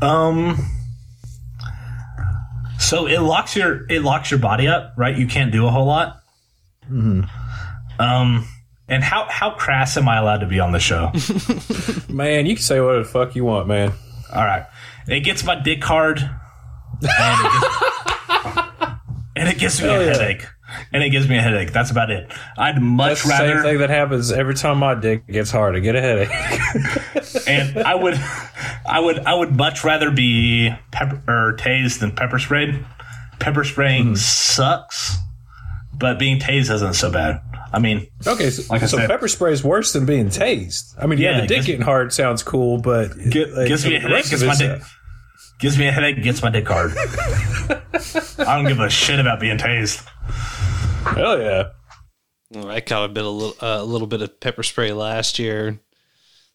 Um. 0.02 0.59
So 2.78 3.06
it 3.06 3.20
locks 3.20 3.56
your 3.56 3.86
it 3.90 4.02
locks 4.02 4.30
your 4.30 4.40
body 4.40 4.68
up, 4.68 4.94
right? 4.96 5.16
You 5.16 5.26
can't 5.26 5.52
do 5.52 5.66
a 5.66 5.70
whole 5.70 5.86
lot. 5.86 6.20
Mm-hmm. 6.90 7.22
Um. 8.00 8.46
And 8.90 9.05
how 9.05 9.26
how 9.28 9.50
crass 9.50 9.98
am 9.98 10.09
I 10.09 10.16
allowed 10.16 10.38
to 10.38 10.46
be 10.46 10.60
on 10.60 10.72
the 10.72 10.78
show? 10.80 11.12
man, 12.09 12.46
you 12.46 12.55
can 12.55 12.62
say 12.62 12.80
whatever 12.80 13.02
the 13.02 13.09
fuck 13.09 13.36
you 13.36 13.44
want, 13.44 13.68
man. 13.68 13.92
All 14.32 14.44
right. 14.44 14.64
It 15.06 15.20
gets 15.20 15.44
my 15.44 15.55
dick 15.60 15.84
hard, 15.84 16.18
and 16.20 16.30
it 17.02 17.52
gets, 17.52 18.68
and 19.36 19.48
it 19.48 19.59
gives 19.59 19.82
me 19.82 19.88
Hell 19.88 20.00
a 20.00 20.05
yeah. 20.06 20.12
headache. 20.12 20.46
And 20.92 21.02
it 21.02 21.10
gives 21.10 21.28
me 21.28 21.36
a 21.38 21.40
headache. 21.40 21.72
That's 21.72 21.90
about 21.90 22.10
it. 22.10 22.30
I'd 22.56 22.80
much 22.80 23.22
That's 23.22 23.24
the 23.24 23.36
same 23.36 23.62
thing 23.62 23.78
that 23.78 23.90
happens 23.90 24.30
every 24.30 24.54
time 24.54 24.78
my 24.78 24.94
dick 24.94 25.26
gets 25.26 25.50
hard. 25.50 25.76
I 25.76 25.78
get 25.80 25.96
a 25.96 26.00
headache. 26.00 27.46
and 27.48 27.78
I 27.78 27.94
would, 27.94 28.14
I 28.86 29.00
would, 29.00 29.18
I 29.20 29.34
would 29.34 29.56
much 29.56 29.84
rather 29.84 30.10
be 30.10 30.74
pepper 30.90 31.22
or 31.26 31.56
tased 31.56 32.00
than 32.00 32.12
pepper 32.12 32.38
sprayed. 32.38 32.84
Pepper 33.38 33.64
spraying 33.64 34.08
hmm. 34.08 34.14
sucks, 34.14 35.16
but 35.94 36.18
being 36.18 36.38
tased 36.38 36.72
isn't 36.74 36.94
so 36.94 37.10
bad. 37.10 37.40
I 37.72 37.78
mean, 37.78 38.06
Okay, 38.26 38.50
so, 38.50 38.72
Like 38.72 38.82
I 38.82 38.86
so 38.86 38.96
said- 38.96 39.08
pepper 39.10 39.28
spray 39.28 39.52
is 39.52 39.62
worse 39.62 39.92
than 39.92 40.06
being 40.06 40.28
tased. 40.28 40.94
I 40.98 41.06
mean, 41.06 41.18
yeah, 41.18 41.32
Yeah, 41.32 41.40
the 41.42 41.46
dick 41.46 41.56
gives- 41.56 41.66
getting 41.66 41.82
hard 41.82 42.12
sounds 42.12 42.42
cool, 42.42 42.78
but 42.78 43.16
Gi- 43.18 43.44
like, 43.46 43.68
gives 43.68 43.86
me 43.86 43.96
a 43.96 44.00
headache. 44.00 44.28
Gets 44.28 44.42
my 44.42 44.54
dick. 44.56 44.80
Uh, 44.80 44.84
gives 45.58 45.78
me 45.78 45.86
a 45.88 45.92
headache. 45.92 46.22
Gets 46.22 46.42
my 46.42 46.50
dick 46.50 46.66
hard. 46.66 46.92
I 48.38 48.56
don't 48.56 48.66
give 48.66 48.80
a 48.80 48.88
shit 48.88 49.20
about 49.20 49.40
being 49.40 49.58
tased. 49.58 50.06
Hell 51.04 51.40
yeah! 51.40 51.68
Well, 52.50 52.70
I 52.70 52.80
caught 52.80 53.10
a 53.10 53.12
bit 53.12 53.24
a 53.24 53.28
little 53.28 53.56
uh, 53.60 53.78
a 53.80 53.84
little 53.84 54.06
bit 54.06 54.22
of 54.22 54.40
pepper 54.40 54.62
spray 54.62 54.92
last 54.92 55.38
year. 55.38 55.80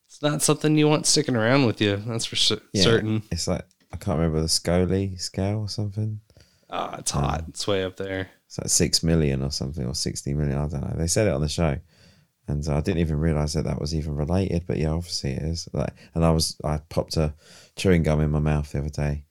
It's 0.08 0.22
not 0.22 0.42
something 0.42 0.78
you 0.78 0.88
want 0.88 1.06
sticking 1.06 1.36
around 1.36 1.66
with 1.66 1.82
you. 1.82 1.98
That's 1.98 2.26
for 2.26 2.36
cer- 2.36 2.62
Yeah, 2.72 2.84
certain. 2.84 3.24
It's 3.32 3.48
like 3.48 3.66
I 3.92 3.98
can't 3.98 4.18
remember 4.18 4.42
the 4.42 4.50
Scully 4.50 5.16
scale 5.18 5.60
or 5.60 5.70
something. 5.70 6.20
Ah, 6.70 6.98
it's 7.00 7.12
hot. 7.12 7.46
It's 7.50 7.68
way 7.68 7.84
up 7.84 7.98
there. 7.98 8.30
It's 8.48 8.58
like 8.58 8.70
six 8.70 9.04
million 9.04 9.44
or 9.44 9.52
something, 9.52 9.86
or 9.86 9.96
sixty 9.96 10.34
million. 10.34 10.58
I 10.58 10.68
don't 10.68 10.82
know. 10.82 10.96
They 10.98 11.08
said 11.08 11.28
it 11.28 11.34
on 11.34 11.42
the 11.42 11.50
show, 11.50 11.78
and 12.48 12.68
I 12.68 12.82
didn't 12.82 13.02
even 13.02 13.20
realize 13.20 13.54
that 13.54 13.66
that 13.66 13.80
was 13.80 13.94
even 13.94 14.16
related. 14.16 14.66
But 14.68 14.78
yeah, 14.78 14.90
obviously 14.90 15.32
it 15.32 15.44
is. 15.44 15.68
Like, 15.74 15.94
and 16.16 16.26
I 16.26 16.32
was 16.32 16.58
I 16.64 16.78
popped 16.90 17.18
a 17.18 17.34
chewing 17.76 18.04
gum 18.04 18.22
in 18.22 18.32
my 18.32 18.40
mouth 18.40 18.72
the 18.72 18.80
other 18.80 18.90
day. 18.90 19.26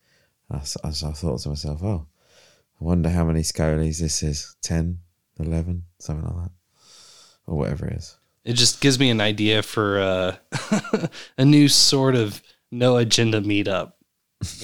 i 0.51 0.59
thought 0.59 1.39
to 1.39 1.49
myself, 1.49 1.83
oh, 1.83 2.07
I 2.79 2.83
wonder 2.83 3.09
how 3.09 3.23
many 3.23 3.41
scolies 3.41 3.99
this 3.99 4.23
is 4.23 4.55
10, 4.61 4.99
11, 5.39 5.83
something 5.99 6.25
like 6.25 6.43
that, 6.45 6.51
or 7.47 7.57
whatever 7.57 7.87
it 7.87 7.97
is. 7.97 8.17
It 8.45 8.53
just 8.53 8.81
gives 8.81 8.99
me 8.99 9.09
an 9.09 9.21
idea 9.21 9.61
for 9.63 9.99
uh, 9.99 10.35
a 11.37 11.45
new 11.45 11.67
sort 11.69 12.15
of 12.15 12.41
no 12.71 12.97
agenda 12.97 13.39
meetup. 13.41 13.93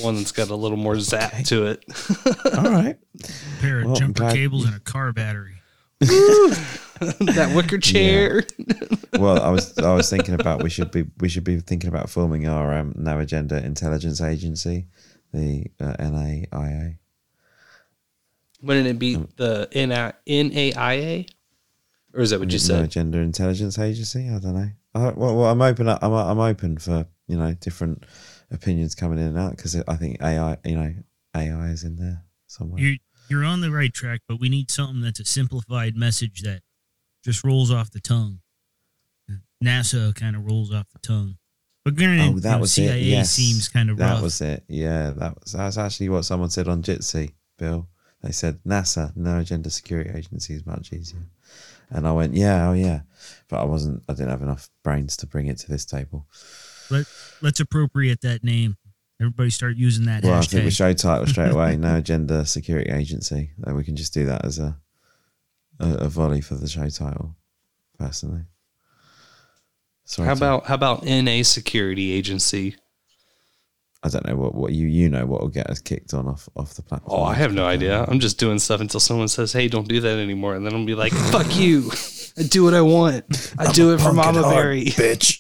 One 0.01 0.15
that's 0.15 0.33
got 0.33 0.49
a 0.49 0.55
little 0.55 0.77
more 0.77 0.99
zap 0.99 1.45
to 1.45 1.67
it. 1.67 1.85
All 2.57 2.63
right. 2.71 2.97
pair 3.61 3.79
of 3.79 3.85
Well, 3.85 3.95
jumper 3.95 4.19
glad- 4.23 4.35
cables 4.35 4.65
and 4.65 4.75
a 4.75 4.79
car 4.81 5.13
battery. 5.13 5.55
that 6.01 7.51
wicker 7.55 7.77
chair. 7.77 8.43
well, 9.17 9.41
I 9.41 9.49
was 9.49 9.77
I 9.77 9.93
was 9.93 10.09
thinking 10.09 10.33
about 10.33 10.63
we 10.63 10.69
should 10.69 10.91
be 10.91 11.05
we 11.19 11.27
should 11.29 11.43
be 11.43 11.59
thinking 11.59 11.89
about 11.89 12.09
forming 12.09 12.47
our 12.47 12.73
um, 12.77 12.93
no 12.97 13.19
agenda 13.19 13.64
intelligence 13.65 14.22
agency, 14.22 14.88
the 15.33 15.65
uh, 15.80 15.95
NAIA. 15.99 16.98
Wouldn't 18.61 18.88
it 18.88 18.99
be 18.99 19.15
mm. 19.15 19.27
the 19.38 19.67
NA 19.73 20.11
NAIA? 20.27 21.29
Or 22.13 22.21
is 22.21 22.31
that 22.31 22.39
what 22.39 22.49
you 22.49 22.57
No 22.57 22.59
said? 22.59 22.83
agenda 22.83 23.19
intelligence 23.19 23.77
agency. 23.77 24.29
I 24.29 24.39
don't 24.39 24.55
know. 24.55 24.69
I, 24.95 25.01
well, 25.11 25.35
well, 25.38 25.45
I'm 25.45 25.61
open. 25.61 25.88
I'm 25.88 26.01
I'm 26.01 26.39
open 26.39 26.77
for 26.77 27.05
you 27.27 27.38
know 27.38 27.53
different 27.53 28.05
opinions 28.51 28.95
coming 28.95 29.19
in 29.19 29.25
and 29.25 29.38
out 29.38 29.55
because 29.55 29.75
I 29.88 29.95
think 29.95 30.21
AI, 30.21 30.57
you 30.65 30.75
know, 30.75 30.93
AI 31.35 31.67
is 31.67 31.83
in 31.83 31.95
there 31.97 32.23
somewhere. 32.47 32.81
You're 32.81 32.95
you're 33.29 33.43
on 33.45 33.61
the 33.61 33.71
right 33.71 33.93
track, 33.93 34.21
but 34.27 34.39
we 34.39 34.49
need 34.49 34.71
something 34.71 35.01
that's 35.01 35.19
a 35.19 35.25
simplified 35.25 35.95
message 35.95 36.41
that 36.41 36.61
just 37.23 37.43
rolls 37.43 37.71
off 37.71 37.91
the 37.91 37.99
tongue. 37.99 38.39
NASA 39.63 40.15
kind 40.15 40.35
of 40.35 40.45
rolls 40.45 40.73
off 40.73 40.88
the 40.91 40.99
tongue. 40.99 41.38
But 41.85 41.95
granted, 41.95 42.21
Oh, 42.21 42.33
you 42.35 42.39
that 42.41 42.55
know, 42.55 42.59
was 42.59 42.71
CIA 42.73 42.99
it. 42.99 43.03
Yes, 43.03 43.31
seems 43.31 43.67
kind 43.67 43.89
of 43.89 43.97
that 43.97 44.13
rough. 44.13 44.21
was 44.21 44.41
it. 44.41 44.63
Yeah, 44.67 45.11
that 45.11 45.39
was 45.39 45.51
that's 45.53 45.77
actually 45.77 46.09
what 46.09 46.23
someone 46.25 46.49
said 46.49 46.67
on 46.67 46.81
Jitsi, 46.81 47.33
Bill. 47.57 47.88
They 48.22 48.31
said 48.31 48.59
NASA, 48.67 49.15
no 49.15 49.39
agenda 49.39 49.69
security 49.69 50.09
agency 50.14 50.53
is 50.53 50.65
much 50.65 50.91
easier, 50.91 51.23
and 51.89 52.06
I 52.06 52.11
went, 52.11 52.33
yeah, 52.33 52.69
oh 52.69 52.73
yeah, 52.73 53.01
but 53.48 53.61
I 53.61 53.64
wasn't. 53.64 54.03
I 54.09 54.14
didn't 54.14 54.30
have 54.30 54.41
enough 54.41 54.69
brains 54.83 55.15
to 55.17 55.27
bring 55.27 55.48
it 55.48 55.57
to 55.59 55.69
this 55.69 55.85
table. 55.85 56.27
Let 56.89 57.06
let's 57.41 57.59
appropriate 57.61 58.19
that 58.22 58.43
name. 58.43 58.75
Everybody 59.22 59.49
start 59.49 59.75
using 59.75 60.06
that 60.06 60.23
Well, 60.23 60.33
I 60.33 60.41
think 60.41 60.64
we 60.64 60.72
show 60.72 60.91
title 60.93 61.27
straight 61.27 61.51
away. 61.51 61.75
No 61.77 61.98
agenda 61.98 62.45
security 62.45 62.89
agency. 62.89 63.51
We 63.65 63.83
can 63.83 63.95
just 63.95 64.14
do 64.14 64.25
that 64.25 64.43
as 64.45 64.59
a 64.59 64.77
a, 65.80 65.88
a 65.93 66.09
volley 66.09 66.41
for 66.41 66.56
the 66.56 66.67
show 66.67 66.88
title. 66.89 67.35
Personally, 67.98 68.43
Sorry 70.06 70.27
How 70.27 70.33
to- 70.33 70.38
about 70.39 70.65
how 70.65 70.73
about 70.75 71.06
NA 71.06 71.43
security 71.43 72.11
agency? 72.11 72.75
I 74.02 74.08
don't 74.10 74.26
know 74.26 74.36
what, 74.38 74.56
what 74.56 74.72
you 74.72 74.88
you 74.88 75.10
know 75.10 75.26
what 75.26 75.42
will 75.42 75.50
get 75.50 75.69
us 75.69 75.80
kicked 75.80 76.14
on 76.14 76.28
off 76.28 76.48
off 76.56 76.74
the 76.76 76.82
platform. 76.82 77.19
Oh, 77.19 77.24
I 77.24 77.34
have 77.34 77.53
no 77.53 77.66
idea. 77.66 78.06
I'm 78.08 78.19
just 78.22 78.40
doing 78.40 78.58
stuff 78.60 78.80
until 78.80 79.00
someone 79.02 79.28
says, 79.28 79.52
"Hey, 79.52 79.68
don't 79.68 79.88
do 79.88 80.00
that 80.00 80.18
anymore," 80.19 80.56
and 80.56 80.66
then 80.66 80.74
I'll 80.74 80.86
be 80.86 80.95
like, 80.95 81.11
"Fuck 81.32 81.56
you! 81.58 81.92
I 82.38 82.44
do 82.44 82.64
what 82.64 82.74
I 82.74 82.82
want. 82.82 83.53
I 83.58 83.72
do 83.74 83.94
it 83.94 84.00
for 84.00 84.14
Mama 84.14 84.42
Mary, 84.44 84.86
bitch." 84.86 85.40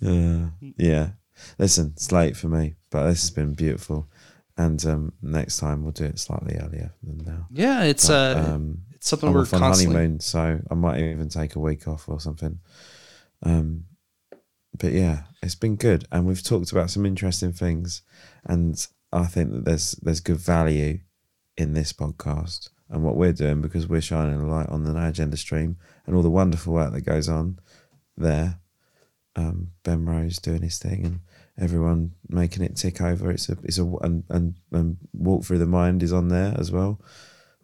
Yeah, 0.00 0.50
yeah. 0.78 1.10
Listen, 1.58 1.92
it's 1.96 2.12
late 2.12 2.36
for 2.36 2.48
me, 2.48 2.76
but 2.90 3.08
this 3.08 3.22
has 3.22 3.30
been 3.30 3.54
beautiful. 3.54 4.08
And 4.56 4.84
um, 4.86 5.12
next 5.22 5.58
time 5.58 5.82
we'll 5.82 5.92
do 5.92 6.04
it 6.04 6.18
slightly 6.18 6.56
earlier 6.56 6.92
than 7.02 7.18
now. 7.24 7.46
Yeah, 7.50 7.84
it's, 7.84 8.10
uh, 8.10 8.58
it's 8.94 9.08
something 9.08 9.28
I'm 9.28 9.34
we're 9.34 9.42
off 9.42 9.54
on 9.54 9.60
constantly- 9.60 9.94
honeymoon, 9.96 10.20
so 10.20 10.60
I 10.70 10.74
might 10.74 10.98
even 11.00 11.28
take 11.28 11.54
a 11.54 11.60
week 11.60 11.86
off 11.86 12.08
or 12.08 12.20
something. 12.20 12.58
Um, 13.42 13.84
but 14.78 14.92
yeah, 14.92 15.22
it's 15.42 15.54
been 15.54 15.76
good, 15.76 16.06
and 16.10 16.26
we've 16.26 16.42
talked 16.42 16.72
about 16.72 16.90
some 16.90 17.06
interesting 17.06 17.52
things, 17.52 18.02
and 18.44 18.86
I 19.12 19.24
think 19.24 19.52
that 19.52 19.64
there's 19.64 19.92
there's 19.92 20.20
good 20.20 20.38
value 20.38 21.00
in 21.56 21.74
this 21.74 21.92
podcast 21.92 22.70
and 22.88 23.02
what 23.02 23.16
we're 23.16 23.32
doing 23.32 23.60
because 23.60 23.86
we're 23.86 24.00
shining 24.00 24.40
a 24.40 24.46
light 24.46 24.68
on 24.68 24.84
the 24.84 24.92
No 24.92 25.08
Agenda 25.08 25.36
stream 25.36 25.76
and 26.06 26.14
all 26.14 26.22
the 26.22 26.30
wonderful 26.30 26.72
work 26.72 26.92
that 26.92 27.02
goes 27.02 27.28
on 27.28 27.58
there. 28.16 28.60
Um, 29.36 29.72
ben 29.84 30.04
Rose 30.04 30.38
doing 30.38 30.62
his 30.62 30.78
thing 30.78 31.04
and 31.04 31.20
everyone 31.58 32.12
making 32.28 32.64
it 32.64 32.76
tick 32.76 33.00
over. 33.00 33.30
It's 33.30 33.48
a 33.48 33.56
it's 33.62 33.78
a 33.78 33.84
and 34.02 34.24
and, 34.28 34.54
and 34.72 34.96
walk 35.12 35.44
through 35.44 35.58
the 35.58 35.66
mind 35.66 36.02
is 36.02 36.12
on 36.12 36.28
there 36.28 36.54
as 36.58 36.72
well. 36.72 37.00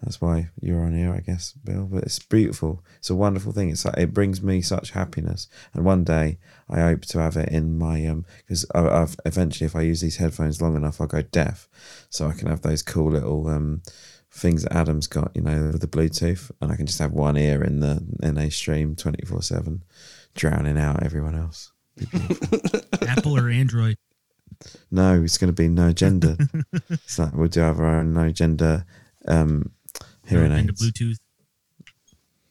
That's 0.04 0.20
why 0.20 0.50
you're 0.60 0.84
on 0.84 0.94
here, 0.94 1.14
I 1.14 1.20
guess, 1.20 1.52
Bill. 1.52 1.88
But 1.90 2.04
it's 2.04 2.18
beautiful. 2.18 2.84
It's 2.98 3.08
a 3.08 3.14
wonderful 3.14 3.52
thing. 3.52 3.70
It's 3.70 3.86
like, 3.86 3.96
it 3.96 4.12
brings 4.12 4.42
me 4.42 4.60
such 4.60 4.90
happiness. 4.90 5.48
And 5.72 5.84
one 5.84 6.04
day, 6.04 6.38
I 6.68 6.80
hope 6.80 7.02
to 7.06 7.20
have 7.20 7.38
it 7.38 7.48
in 7.48 7.78
my 7.78 8.04
um 8.06 8.26
because 8.38 8.66
I've 8.74 9.16
eventually, 9.24 9.66
if 9.66 9.74
I 9.74 9.80
use 9.80 10.02
these 10.02 10.18
headphones 10.18 10.60
long 10.60 10.76
enough, 10.76 11.00
I'll 11.00 11.06
go 11.06 11.22
deaf, 11.22 11.68
so 12.10 12.28
I 12.28 12.34
can 12.34 12.48
have 12.48 12.60
those 12.60 12.82
cool 12.82 13.12
little 13.12 13.48
um 13.48 13.82
things 14.30 14.64
that 14.64 14.74
Adam's 14.74 15.06
got, 15.06 15.30
you 15.34 15.40
know, 15.40 15.70
with 15.72 15.80
the 15.80 15.86
Bluetooth, 15.86 16.50
and 16.60 16.70
I 16.70 16.76
can 16.76 16.86
just 16.86 16.98
have 16.98 17.12
one 17.12 17.38
ear 17.38 17.64
in 17.64 17.80
the 17.80 18.04
in 18.22 18.36
a 18.36 18.50
stream 18.50 18.96
twenty 18.96 19.24
four 19.24 19.42
seven, 19.42 19.84
drowning 20.34 20.78
out 20.78 21.02
everyone 21.02 21.34
else. 21.34 21.72
Apple 23.08 23.38
or 23.38 23.48
Android? 23.48 23.96
No, 24.90 25.22
it's 25.22 25.38
going 25.38 25.48
to 25.48 25.62
be 25.62 25.68
no 25.68 25.92
gender. 25.92 26.36
it's 26.90 27.18
like 27.18 27.32
we'll 27.32 27.48
do 27.48 27.60
have 27.60 27.80
our 27.80 28.00
own 28.00 28.12
no 28.12 28.30
gender 28.30 28.84
um, 29.26 29.70
hearing 30.26 30.48
no 30.50 30.54
agenda 30.56 30.72
aids. 30.72 30.82
Bluetooth. 30.82 31.18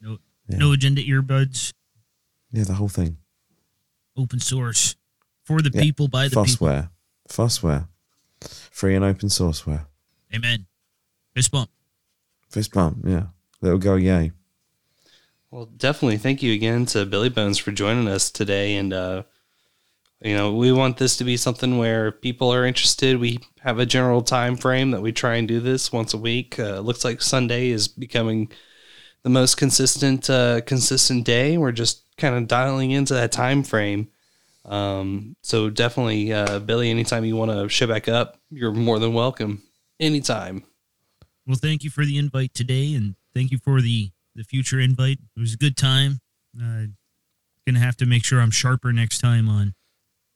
No, 0.02 0.18
Yeah. 0.50 0.58
no 0.58 0.72
agenda 0.72 1.02
earbuds. 1.02 1.74
Yeah, 2.52 2.64
the 2.66 2.76
whole 2.76 2.90
thing. 2.90 3.18
Open 4.16 4.40
source 4.40 4.96
for 5.44 5.62
the 5.62 5.72
Yeah. 5.74 5.82
people 5.82 6.08
by 6.08 6.28
the 6.28 6.44
people. 6.44 6.68
Fossware. 6.68 6.90
Fossware. 7.30 7.88
Free 8.72 8.96
and 8.96 9.04
open 9.06 9.30
sourceware. 9.30 9.88
Amen. 10.34 10.66
Fist 11.34 11.52
bump. 11.52 11.70
Fist 12.50 12.72
bump, 12.74 13.04
yeah. 13.08 13.28
Little 13.62 13.80
go 13.80 13.96
yay. 13.96 14.32
Well, 15.50 15.66
definitely 15.66 16.18
thank 16.18 16.42
you 16.44 16.54
again 16.54 16.86
to 16.88 17.06
Billy 17.06 17.30
Bones 17.30 17.58
for 17.58 17.72
joining 17.72 18.08
us 18.08 18.30
today. 18.32 18.76
And, 18.76 18.92
uh, 18.94 19.24
you 20.24 20.38
know, 20.38 20.54
we 20.54 20.72
want 20.72 20.98
this 20.98 21.18
to 21.18 21.26
be 21.26 21.36
something 21.36 21.78
where 21.78 22.12
people 22.12 22.54
are 22.54 22.66
interested. 22.66 23.20
We 23.20 23.40
have 23.60 23.80
a 23.80 23.86
general 23.86 24.22
time 24.22 24.56
frame 24.56 24.92
that 24.92 25.02
we 25.02 25.12
try 25.12 25.36
and 25.36 25.48
do 25.48 25.60
this 25.60 25.92
once 25.92 26.14
a 26.14 26.18
week. 26.18 26.58
Uh, 26.58 26.80
looks 26.80 27.04
like 27.04 27.22
Sunday 27.22 27.70
is 27.70 27.90
becoming 27.90 28.50
the 29.24 29.30
most 29.30 29.56
consistent, 29.56 30.30
uh, 30.30 30.62
consistent 30.62 31.26
day. 31.26 31.58
We're 31.58 31.74
just 31.74 32.04
kind 32.18 32.36
of 32.36 32.48
dialing 32.48 32.92
into 32.92 33.14
that 33.16 33.34
time 33.34 33.64
frame. 33.64 34.10
Um, 34.64 35.36
so 35.42 35.70
definitely, 35.70 36.32
uh, 36.32 36.60
Billy, 36.60 36.90
anytime 36.90 37.26
you 37.26 37.36
want 37.36 37.52
to 37.52 37.68
show 37.68 37.88
back 37.88 38.08
up, 38.08 38.38
you're 38.50 38.72
more 38.72 39.00
than 39.00 39.14
welcome. 39.14 39.62
Anytime. 40.00 40.64
Well, 41.46 41.58
thank 41.62 41.84
you 41.84 41.90
for 41.90 42.06
the 42.06 42.18
invite 42.18 42.54
today, 42.54 42.94
and 42.94 43.16
thank 43.36 43.52
you 43.52 43.58
for 43.58 43.82
the 43.82 44.12
the 44.36 44.44
future 44.44 44.80
invite. 44.80 45.20
It 45.36 45.40
was 45.40 45.54
a 45.54 45.58
good 45.58 45.76
time. 45.76 46.22
Uh, 46.58 46.86
gonna 47.68 47.80
have 47.80 47.98
to 47.98 48.06
make 48.06 48.24
sure 48.24 48.40
I'm 48.40 48.52
sharper 48.52 48.94
next 48.94 49.20
time 49.20 49.50
on 49.50 49.76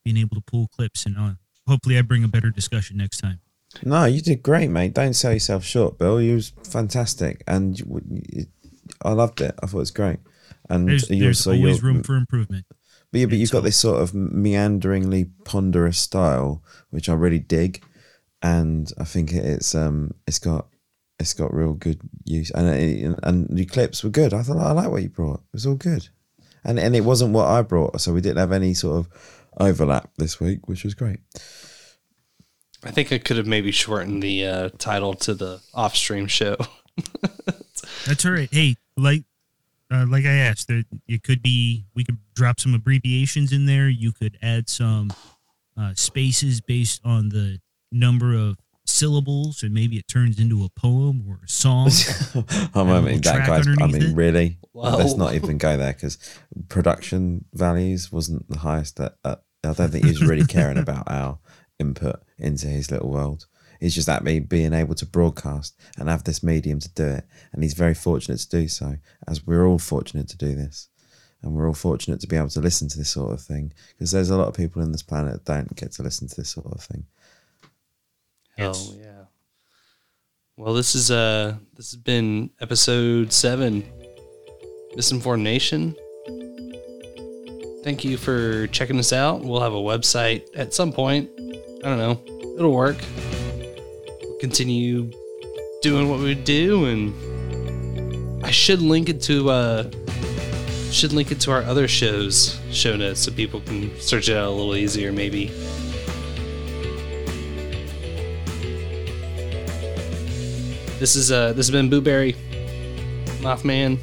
being 0.08 0.18
able 0.26 0.36
to 0.38 0.42
pull 0.42 0.68
clips, 0.70 1.06
and 1.06 1.18
uh, 1.18 1.32
hopefully 1.68 1.98
I 1.98 2.02
bring 2.02 2.24
a 2.24 2.30
better 2.30 2.50
discussion 2.50 2.96
next 2.96 3.18
time. 3.18 3.42
No, 3.84 4.06
you 4.06 4.22
did 4.22 4.42
great, 4.42 4.70
mate. 4.70 4.94
Don't 4.94 5.14
sell 5.14 5.34
yourself 5.34 5.66
short, 5.66 5.98
Bill. 5.98 6.22
You 6.22 6.36
was 6.36 6.54
fantastic, 6.64 7.44
and 7.46 7.78
you, 7.78 8.02
you, 8.32 8.46
I 9.04 9.12
loved 9.12 9.42
it. 9.42 9.54
I 9.62 9.66
thought 9.66 9.78
it 9.78 9.80
was 9.80 9.92
great. 9.92 10.20
And 10.70 10.88
There's, 10.88 11.10
there's 11.10 11.46
also- 11.46 11.58
always 11.58 11.84
room 11.84 12.04
for 12.04 12.16
improvement. 12.16 12.66
But 13.12 13.20
yeah, 13.20 13.26
but 13.28 13.38
you've 13.38 13.52
got 13.52 13.64
this 13.64 13.78
sort 13.78 14.02
of 14.02 14.14
meanderingly 14.14 15.26
ponderous 15.44 15.98
style, 16.00 16.64
which 16.90 17.10
I 17.10 17.14
really 17.14 17.40
dig, 17.40 17.84
and 18.42 18.90
I 18.98 19.04
think 19.04 19.32
it's 19.34 19.76
um 19.76 20.12
it's 20.26 20.40
got 20.40 20.68
it's 21.20 21.34
got 21.34 21.54
real 21.54 21.74
good 21.74 22.00
use, 22.26 22.52
and 22.52 22.68
it, 22.70 23.16
and 23.24 23.48
the 23.50 23.66
clips 23.66 24.04
were 24.04 24.10
good. 24.10 24.34
I 24.34 24.42
thought 24.44 24.58
I 24.58 24.72
like 24.72 24.90
what 24.92 25.04
you 25.04 25.10
brought. 25.10 25.40
It 25.40 25.54
was 25.54 25.66
all 25.66 25.76
good, 25.76 26.10
and 26.66 26.78
and 26.80 26.96
it 26.96 27.06
wasn't 27.06 27.34
what 27.34 27.48
I 27.48 27.62
brought, 27.62 28.00
so 28.02 28.14
we 28.14 28.22
didn't 28.22 28.38
have 28.46 28.52
any 28.52 28.74
sort 28.74 28.98
of 28.98 29.37
overlap 29.60 30.10
this 30.18 30.40
week, 30.40 30.68
which 30.68 30.84
was 30.84 30.94
great. 30.94 31.20
I 32.84 32.92
think 32.92 33.12
I 33.12 33.18
could 33.18 33.38
have 33.38 33.48
maybe 33.48 33.72
shortened 33.72 34.22
the 34.22 34.46
uh, 34.46 34.70
title 34.78 35.14
to 35.16 35.34
the 35.34 35.62
off 35.74 35.96
stream 35.96 36.28
show. 36.28 36.56
That's 38.06 38.26
all 38.26 38.32
right. 38.32 38.50
Hey, 38.52 38.76
like 38.96 39.24
uh, 39.92 40.06
like 40.08 40.26
I 40.26 40.32
asked, 40.34 40.68
there 40.68 40.84
it 41.08 41.24
could 41.24 41.42
be 41.42 41.86
we 41.96 42.04
could 42.04 42.18
drop 42.36 42.60
some 42.60 42.74
abbreviations 42.74 43.52
in 43.52 43.66
there. 43.66 43.90
You 43.90 44.12
could 44.12 44.38
add 44.42 44.70
some 44.70 45.12
uh, 45.78 45.94
spaces 45.96 46.62
based 46.62 47.02
on 47.04 47.30
the 47.30 47.60
number 47.92 48.34
of 48.36 48.58
syllables, 48.86 49.64
and 49.64 49.74
maybe 49.74 49.98
it 49.98 50.08
turns 50.08 50.40
into 50.40 50.64
a 50.64 50.70
poem 50.70 51.24
or 51.28 51.40
a 51.44 51.50
song. 51.50 51.90
I 52.36 52.82
And 52.82 52.90
a 52.90 53.02
mean, 53.02 53.04
little 53.06 53.22
that 53.34 53.48
guy's. 53.48 53.68
I 53.68 53.88
mean, 53.88 54.02
it. 54.04 54.16
really. 54.16 54.60
Wow. 54.74 54.98
Let's 54.98 55.16
not 55.16 55.34
even 55.34 55.58
go 55.58 55.78
there 55.78 55.94
because 55.94 56.18
production 56.70 57.46
values 57.54 58.12
wasn't 58.12 58.48
the 58.50 58.60
highest. 58.60 58.98
That 58.98 59.16
uh, 59.24 59.38
I 59.68 59.74
don't 59.74 59.92
think 59.92 60.06
he's 60.06 60.24
really 60.24 60.46
caring 60.46 60.78
about 60.78 61.10
our 61.10 61.40
input 61.80 62.22
into 62.38 62.68
his 62.68 62.92
little 62.92 63.10
world. 63.10 63.46
He's 63.80 63.94
just 63.94 64.10
at 64.10 64.24
me 64.24 64.40
being 64.40 64.74
able 64.74 64.96
to 64.96 65.06
broadcast 65.06 65.80
and 65.98 66.10
have 66.10 66.24
this 66.24 66.42
medium 66.42 66.80
to 66.80 66.90
do 66.90 67.06
it, 67.06 67.26
and 67.54 67.64
he's 67.64 67.76
very 67.76 67.94
fortunate 67.94 68.40
to 68.40 68.50
do 68.50 68.68
so. 68.68 68.98
As 69.28 69.46
we're 69.46 69.68
all 69.68 69.80
fortunate 69.80 70.28
to 70.30 70.38
do 70.38 70.56
this, 70.56 70.90
and 71.42 71.54
we're 71.54 71.68
all 71.68 71.74
fortunate 71.74 72.20
to 72.22 72.28
be 72.28 72.36
able 72.36 72.50
to 72.50 72.62
listen 72.62 72.88
to 72.90 72.98
this 72.98 73.12
sort 73.12 73.34
of 73.34 73.42
thing 73.42 73.72
because 73.94 74.12
there's 74.12 74.30
a 74.30 74.38
lot 74.38 74.48
of 74.48 74.56
people 74.56 74.82
in 74.82 74.92
this 74.92 75.04
planet 75.04 75.46
that 75.46 75.46
don't 75.46 75.76
get 75.76 75.92
to 75.94 76.04
listen 76.04 76.28
to 76.28 76.36
this 76.36 76.50
sort 76.50 76.68
of 76.68 76.82
thing. 76.82 77.06
Hell 78.58 78.96
yeah. 78.98 79.26
Well, 80.56 80.74
this 80.74 80.96
is 80.96 81.12
uh 81.12 81.58
this 81.76 81.92
has 81.92 82.02
been 82.02 82.50
episode 82.60 83.32
seven, 83.32 83.84
Misinformed 84.96 85.44
Nation. 85.44 85.96
Thank 87.88 88.04
you 88.04 88.18
for 88.18 88.68
checking 88.68 89.00
us 89.00 89.14
out. 89.14 89.46
We'll 89.46 89.62
have 89.62 89.72
a 89.72 89.78
website 89.78 90.50
at 90.54 90.74
some 90.74 90.92
point. 90.92 91.30
I 91.40 91.88
don't 91.88 91.98
know. 91.98 92.22
It'll 92.58 92.74
work. 92.74 92.98
We'll 94.22 94.38
continue 94.42 95.10
doing 95.82 96.10
what 96.10 96.20
we 96.20 96.36
do, 96.36 96.84
and 96.88 98.44
I 98.44 98.52
should 98.52 98.82
link 98.82 99.08
it 99.08 99.22
to 99.22 99.50
uh 99.50 99.90
should 100.92 101.14
link 101.14 101.32
it 101.32 101.40
to 101.40 101.52
our 101.52 101.62
other 101.62 101.88
shows 101.88 102.60
show 102.72 102.98
notes 102.98 103.22
so 103.22 103.32
people 103.32 103.62
can 103.62 103.98
search 104.02 104.28
it 104.28 104.36
out 104.36 104.50
a 104.50 104.52
little 104.52 104.76
easier 104.76 105.14
maybe. 105.14 105.46
This 111.00 111.16
is 111.16 111.32
uh 111.32 111.54
this 111.54 111.68
has 111.68 111.72
been 111.72 111.90
Booberry, 111.90 112.36
Mothman. 113.40 113.98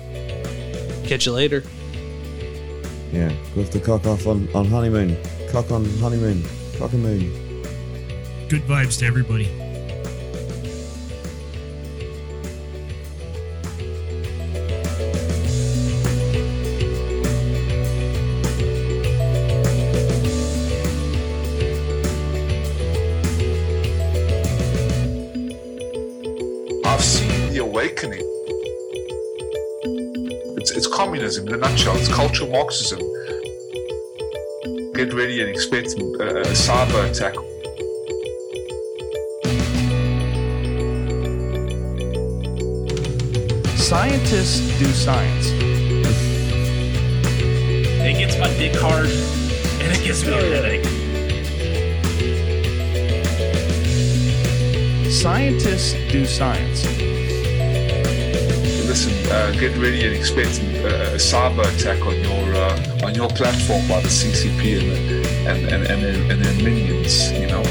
Catch 1.06 1.26
you 1.26 1.32
later. 1.32 1.62
Yeah, 3.15 3.33
with 3.55 3.70
the 3.70 3.78
cock 3.78 4.07
off 4.07 4.26
on, 4.26 4.49
on 4.57 4.67
honeymoon, 4.67 5.17
cock 5.52 5.70
on 5.70 5.84
honeymoon, 6.01 6.43
cock 6.76 6.93
and 6.94 7.02
moon. 7.05 7.62
Good 8.49 8.62
vibes 8.62 8.99
to 8.99 9.07
everybody. 9.07 9.64
It's 32.07 32.15
cultural 32.15 32.50
Marxism. 32.50 32.99
Get 34.92 35.15
ready 35.15 35.41
and 35.41 35.49
expect 35.49 35.94
a, 35.94 36.41
a 36.41 36.52
cyber 36.52 37.08
attack. 37.08 37.34
Scientists 43.78 44.78
do 44.78 44.84
science. 44.84 45.47
It 48.02 48.18
gets 48.18 48.36
my 48.36 48.49
dick 48.58 48.74
hard, 48.78 49.07
and 49.07 49.97
it 49.97 50.05
gives 50.05 50.26
me 50.26 50.34
a 50.34 50.42
headache. 50.42 50.84
Scientists 55.10 55.94
do 56.12 56.26
science. 56.26 56.93
Listen, 58.94 59.32
uh, 59.32 59.50
get 59.58 59.76
ready 59.76 60.06
and 60.06 60.14
expect 60.14 60.60
a, 60.60 61.14
a 61.14 61.16
cyber 61.16 61.64
attack 61.74 62.00
on 62.06 62.14
your 62.14 62.55
uh, 62.55 63.05
on 63.05 63.12
your 63.12 63.28
platform 63.28 63.82
by 63.89 64.00
the 64.00 64.06
CCP 64.06 64.78
and 64.78 65.26
and, 65.48 65.66
and, 65.66 65.84
and, 65.90 66.00
their, 66.05 66.31
and 66.31 66.40
their 66.40 66.55
minions. 66.62 67.32
You 67.32 67.48
know, 67.48 67.62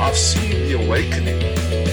I've 0.00 0.16
seen 0.16 0.52
the 0.68 0.74
awakening. 0.86 1.85